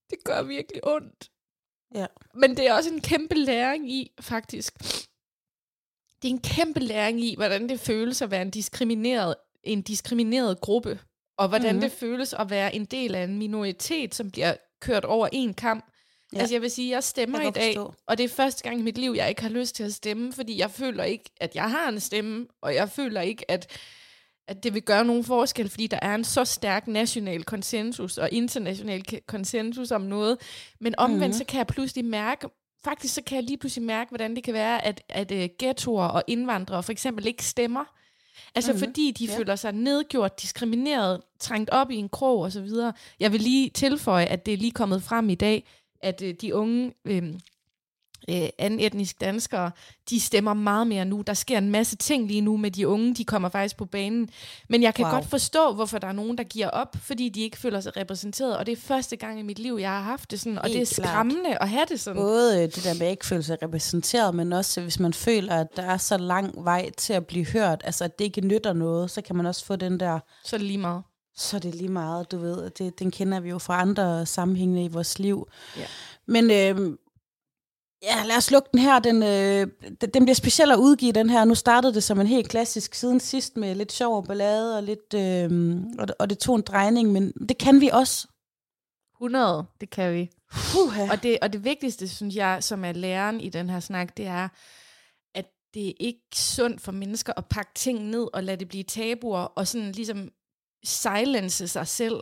det 0.10 0.24
gør 0.24 0.42
virkelig 0.42 0.88
ondt. 0.88 1.30
Ja. 1.96 2.06
Men 2.34 2.58
det 2.58 2.68
er 2.68 2.74
også 2.74 2.90
en 2.90 3.02
kæmpe 3.02 3.36
læring 3.36 3.92
i, 3.92 4.12
faktisk. 4.22 4.80
Det 6.22 6.30
er 6.30 6.34
en 6.34 6.42
kæmpe 6.42 6.80
læring 6.80 7.22
i, 7.22 7.36
hvordan 7.36 7.70
det 7.70 7.80
føles 7.80 8.22
at 8.22 8.32
være 8.32 8.42
en 8.42 8.52
diskrimineret, 8.52 9.36
en 9.64 9.82
diskrimineret 9.82 10.62
gruppe, 10.62 11.00
og 11.38 11.50
hvordan 11.50 11.76
mm-hmm. 11.76 11.90
det 11.90 12.00
føles 12.00 12.34
at 12.34 12.50
være 12.50 12.76
en 12.76 12.86
del 12.86 13.16
af 13.16 13.24
en 13.24 13.38
minoritet, 13.38 14.16
som 14.16 14.32
bliver 14.32 14.56
kørt 14.82 15.06
over 15.06 15.28
en 15.32 15.54
kamp. 15.54 15.86
Ja. 16.34 16.40
Altså 16.40 16.56
jeg 16.56 16.62
vil 16.62 16.72
sige, 16.72 16.92
jeg 16.92 17.04
stemmer 17.04 17.40
jeg 17.40 17.48
i 17.48 17.52
dag, 17.52 17.76
forstå. 17.76 17.94
og 18.08 18.18
det 18.18 18.24
er 18.24 18.30
første 18.30 18.64
gang 18.64 18.80
i 18.80 18.84
mit 18.84 18.98
liv, 18.98 19.14
jeg 19.16 19.30
ikke 19.30 19.42
har 19.42 19.50
lyst 19.50 19.76
til 19.76 19.84
at 19.84 19.94
stemme, 19.94 20.34
fordi 20.34 20.58
jeg 20.58 20.72
føler 20.72 21.04
ikke, 21.04 21.30
at 21.38 21.56
jeg 21.56 21.72
har 21.72 21.90
en 21.90 22.00
stemme, 22.00 22.48
og 22.62 22.76
jeg 22.76 22.90
føler 22.90 23.22
ikke, 23.22 23.52
at, 23.52 23.80
at 24.48 24.64
det 24.64 24.74
vil 24.74 24.82
gøre 24.82 25.06
nogen 25.06 25.24
forskel, 25.24 25.70
fordi 25.70 25.88
der 25.88 26.00
er 26.02 26.16
en 26.16 26.24
så 26.24 26.46
stærk 26.46 26.88
national 26.88 27.44
konsensus 27.44 28.18
og 28.18 28.30
international 28.32 29.04
konsensus 29.28 29.92
om 29.92 30.02
noget. 30.02 30.38
Men 30.80 30.96
omvendt, 30.98 31.28
mm. 31.28 31.34
så 31.34 31.46
kan 31.46 31.58
jeg 31.58 31.68
pludselig 31.68 32.06
mærke, 32.06 32.50
faktisk 32.84 33.14
så 33.14 33.22
kan 33.22 33.36
jeg 33.36 33.44
lige 33.44 33.58
pludselig 33.58 33.86
mærke, 33.86 34.10
hvordan 34.10 34.36
det 34.36 34.44
kan 34.44 34.54
være, 34.54 34.86
at, 34.86 35.02
at 35.10 35.32
uh, 35.32 35.38
ghettoer 35.60 36.06
og 36.06 36.24
indvandrere 36.28 36.84
for 36.84 36.92
eksempel 36.92 37.26
ikke 37.26 37.46
stemmer. 37.46 37.84
Altså 38.56 38.72
mm-hmm. 38.72 38.88
fordi 38.88 39.12
de 39.12 39.26
ja. 39.26 39.38
føler 39.38 39.56
sig 39.56 39.72
nedgjort, 39.72 40.42
diskrimineret, 40.42 41.22
trængt 41.40 41.70
op 41.70 41.92
i 41.92 41.96
en 41.96 42.10
krog 42.10 42.42
osv. 42.42 42.68
Jeg 43.20 43.32
vil 43.32 43.42
lige 43.42 43.70
tilføje, 43.70 44.26
at 44.26 44.46
det 44.46 44.54
er 44.54 44.58
lige 44.58 44.72
kommet 44.72 45.04
frem 45.04 45.30
i 45.30 45.36
dag, 45.36 45.68
at 46.02 46.22
øh, 46.22 46.34
de 46.42 46.56
unge 46.56 46.94
øh, 47.06 47.34
øh, 48.30 48.50
anden 48.58 48.80
etnisk 48.80 49.22
danskere, 49.22 49.72
de 50.10 50.20
stemmer 50.20 50.54
meget 50.54 50.88
mere 50.88 51.06
nu. 51.06 51.24
Der 51.28 51.34
sker 51.34 51.58
en 51.58 51.70
masse 51.70 51.96
ting 51.96 52.28
lige 52.28 52.42
nu 52.42 52.58
med 52.58 52.72
de 52.72 52.88
unge, 52.88 53.16
de 53.16 53.26
kommer 53.26 53.50
faktisk 53.50 53.78
på 53.78 53.86
banen. 53.86 54.30
Men 54.70 54.84
jeg 54.84 54.94
kan 54.94 55.06
wow. 55.06 55.14
godt 55.14 55.26
forstå, 55.26 55.74
hvorfor 55.74 55.98
der 55.98 56.08
er 56.08 56.12
nogen, 56.12 56.38
der 56.38 56.44
giver 56.44 56.70
op, 56.70 56.96
fordi 57.02 57.30
de 57.30 57.42
ikke 57.42 57.58
føler 57.58 57.82
sig 57.82 57.98
repræsenteret. 57.98 58.58
Og 58.58 58.66
det 58.66 58.72
er 58.72 58.76
første 58.78 59.16
gang 59.16 59.40
i 59.40 59.44
mit 59.44 59.60
liv, 59.60 59.78
jeg 59.80 59.90
har 59.90 60.02
haft 60.02 60.32
det 60.32 60.40
sådan, 60.40 60.58
og 60.58 60.68
Helt 60.68 60.90
det 60.90 61.00
er 61.00 61.04
skræmmende 61.04 61.44
klart. 61.46 61.58
at 61.62 61.70
have 61.70 61.86
det 61.90 62.00
sådan. 62.00 62.22
Både 62.22 62.62
det 62.62 62.84
der 62.84 62.94
med 62.94 63.08
at 63.08 63.12
ikke 63.12 63.26
føle 63.26 63.44
sig 63.44 63.64
repræsenteret, 63.64 64.36
men 64.36 64.54
også 64.54 64.82
hvis 64.82 65.00
man 65.00 65.14
føler, 65.14 65.56
at 65.56 65.68
der 65.76 65.84
er 65.84 65.98
så 65.98 66.18
lang 66.18 66.64
vej 66.64 66.90
til 66.98 67.14
at 67.14 67.28
blive 67.28 67.46
hørt, 67.46 67.82
altså 67.86 68.04
at 68.04 68.20
det 68.20 68.26
ikke 68.26 68.42
nytter 68.42 68.74
noget, 68.74 69.12
så 69.12 69.22
kan 69.22 69.36
man 69.36 69.46
også 69.46 69.66
få 69.66 69.76
den 69.76 70.00
der... 70.00 70.20
Så 70.46 70.56
er 70.56 70.60
lige 70.60 70.78
meget. 70.78 71.04
Så 71.36 71.58
er 71.58 71.60
det 71.60 71.76
lige 71.76 71.90
meget, 71.90 72.32
du 72.32 72.38
ved. 72.38 72.70
Det, 72.70 73.00
den 73.00 73.12
kender 73.12 73.40
vi 73.40 73.50
jo 73.50 73.58
fra 73.58 73.82
andre 73.82 74.26
sammenhænge 74.26 74.86
i 74.86 74.88
vores 74.88 75.20
liv. 75.20 75.48
Ja. 75.78 75.86
Men 76.26 76.52
øh, 76.52 76.98
Ja, 78.04 78.24
lad 78.26 78.38
os 78.38 78.52
lukke 78.52 78.70
den 78.72 78.80
her. 78.80 79.00
Den, 79.00 79.24
øh, 79.24 79.68
den 80.14 80.26
bliver 80.26 80.36
speciel 80.36 80.72
at 80.72 80.78
udgive, 80.78 81.12
den 81.12 81.30
her. 81.30 81.46
Nu 81.46 81.56
startede 81.56 81.94
det 81.94 82.04
som 82.04 82.20
en 82.20 82.28
helt 82.28 82.50
klassisk 82.50 82.94
siden 82.94 83.20
sidst 83.20 83.58
med 83.58 83.76
lidt 83.76 83.92
sjov 83.92 84.18
og 84.18 84.24
ballade, 84.24 84.78
og, 84.78 84.84
lidt, 84.84 85.14
øh, 85.14 85.76
og, 86.00 86.08
og 86.20 86.30
det 86.30 86.38
tog 86.38 86.56
en 86.56 86.62
drejning, 86.62 87.12
men 87.12 87.32
det 87.32 87.58
kan 87.58 87.82
vi 87.82 87.90
også. 87.94 88.28
100, 89.16 89.66
det 89.82 89.90
kan 89.90 90.14
vi. 90.14 90.30
Uh-huh. 90.52 91.12
Og, 91.12 91.24
det, 91.24 91.38
og 91.42 91.54
det 91.54 91.64
vigtigste, 91.64 92.08
synes 92.08 92.36
jeg, 92.36 92.64
som 92.64 92.86
er 92.86 92.92
læreren 92.92 93.42
i 93.42 93.50
den 93.50 93.70
her 93.70 93.80
snak, 93.80 94.18
det 94.18 94.26
er, 94.28 94.50
at 95.36 95.46
det 95.74 95.88
er 95.88 95.94
ikke 96.00 96.28
sundt 96.36 96.82
for 96.82 96.92
mennesker 96.92 97.34
at 97.38 97.46
pakke 97.46 97.72
ting 97.76 98.00
ned 98.00 98.28
og 98.34 98.44
lade 98.44 98.58
det 98.58 98.68
blive 98.68 98.84
tabuer, 98.84 99.40
og 99.40 99.68
sådan 99.68 99.92
ligesom 99.92 100.30
silence 100.84 101.68
sig 101.68 101.88
selv. 101.88 102.16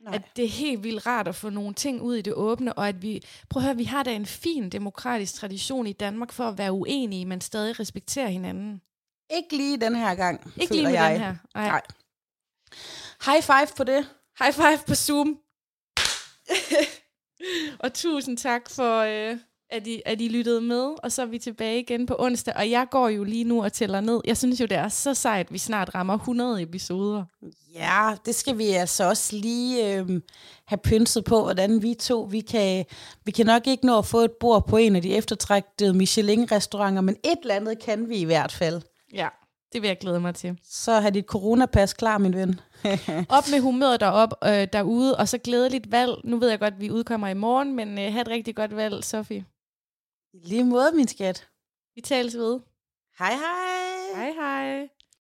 Nej. 0.00 0.14
At 0.14 0.22
det 0.36 0.44
er 0.44 0.48
helt 0.48 0.82
vildt 0.82 1.06
rart 1.06 1.28
at 1.28 1.34
få 1.34 1.50
nogle 1.50 1.74
ting 1.74 2.02
ud 2.02 2.14
i 2.16 2.22
det 2.22 2.32
åbne, 2.34 2.72
og 2.72 2.88
at 2.88 3.02
vi, 3.02 3.22
prøv 3.48 3.60
at 3.60 3.64
høre, 3.64 3.76
vi 3.76 3.84
har 3.84 4.02
da 4.02 4.14
en 4.14 4.26
fin 4.26 4.70
demokratisk 4.70 5.34
tradition 5.34 5.86
i 5.86 5.92
Danmark 5.92 6.32
for 6.32 6.44
at 6.44 6.58
være 6.58 6.72
uenige, 6.72 7.24
men 7.24 7.40
stadig 7.40 7.80
respektere 7.80 8.30
hinanden. 8.30 8.82
Ikke 9.30 9.56
lige 9.56 9.80
den 9.80 9.96
her 9.96 10.14
gang, 10.14 10.52
Ikke 10.56 10.72
lige 10.74 10.84
med 10.84 10.92
jeg. 10.92 11.12
den 11.12 11.20
her. 11.20 11.36
Nej. 11.54 11.68
Nej. 11.68 11.82
High 13.24 13.42
five 13.42 13.76
på 13.76 13.84
det. 13.84 14.08
High 14.38 14.54
five 14.54 14.78
på 14.86 14.94
Zoom. 14.94 15.38
og 17.84 17.94
tusind 17.94 18.38
tak 18.38 18.70
for, 18.70 18.98
øh, 19.00 19.38
at 19.70 19.86
I, 19.86 20.02
at 20.06 20.20
I 20.20 20.28
lyttede 20.28 20.60
med, 20.60 20.94
og 21.02 21.12
så 21.12 21.22
er 21.22 21.26
vi 21.26 21.38
tilbage 21.38 21.80
igen 21.80 22.06
på 22.06 22.16
onsdag, 22.18 22.54
og 22.56 22.70
jeg 22.70 22.86
går 22.90 23.08
jo 23.08 23.24
lige 23.24 23.44
nu 23.44 23.62
og 23.62 23.72
tæller 23.72 24.00
ned. 24.00 24.20
Jeg 24.24 24.36
synes 24.36 24.60
jo, 24.60 24.66
det 24.66 24.76
er 24.76 24.88
så 24.88 25.14
sejt, 25.14 25.46
at 25.46 25.52
vi 25.52 25.58
snart 25.58 25.94
rammer 25.94 26.14
100 26.14 26.62
episoder. 26.62 27.24
Ja, 27.74 28.14
det 28.26 28.34
skal 28.34 28.58
vi 28.58 28.68
altså 28.68 29.08
også 29.08 29.36
lige 29.36 29.94
øh, 29.94 30.20
have 30.66 30.78
pynset 30.78 31.24
på, 31.24 31.42
hvordan 31.42 31.82
vi 31.82 31.94
to, 31.94 32.28
vi 32.30 32.40
kan, 32.40 32.84
vi 33.24 33.30
kan 33.30 33.46
nok 33.46 33.66
ikke 33.66 33.86
nå 33.86 33.98
at 33.98 34.06
få 34.06 34.18
et 34.18 34.32
bord 34.40 34.66
på 34.66 34.76
en 34.76 34.96
af 34.96 35.02
de 35.02 35.16
eftertræktede 35.16 35.94
Michelin-restauranter, 35.94 37.00
men 37.00 37.16
et 37.24 37.38
eller 37.42 37.54
andet 37.54 37.78
kan 37.82 38.08
vi 38.08 38.16
i 38.16 38.24
hvert 38.24 38.52
fald. 38.52 38.82
Ja, 39.14 39.28
det 39.72 39.82
vil 39.82 39.88
jeg 39.88 39.98
glæde 39.98 40.20
mig 40.20 40.34
til. 40.34 40.58
Så 40.64 40.92
har 40.92 41.10
dit 41.10 41.24
coronapas 41.24 41.92
klar, 41.92 42.18
min 42.18 42.34
ven. 42.34 42.60
op 43.38 43.44
med 43.50 43.60
humøret 43.60 44.00
derop, 44.00 44.34
øh, 44.44 44.66
derude, 44.72 45.16
og 45.16 45.28
så 45.28 45.38
glædeligt 45.38 45.92
valg. 45.92 46.14
Nu 46.24 46.38
ved 46.38 46.48
jeg 46.50 46.58
godt, 46.58 46.74
at 46.74 46.80
vi 46.80 46.90
udkommer 46.90 47.28
i 47.28 47.34
morgen, 47.34 47.76
men 47.76 47.98
øh, 47.98 48.12
have 48.12 48.20
et 48.20 48.28
rigtig 48.28 48.56
godt 48.56 48.76
valg, 48.76 49.04
Sofie. 49.04 49.44
I 50.32 50.38
lige 50.38 50.64
måde, 50.64 50.92
min 50.92 51.08
skat. 51.08 51.48
Vi 51.94 52.00
tales 52.00 52.36
ved. 52.36 52.60
Hej 53.18 53.32
hej. 53.32 54.14
Hej 54.14 54.32
hej. 54.32 54.88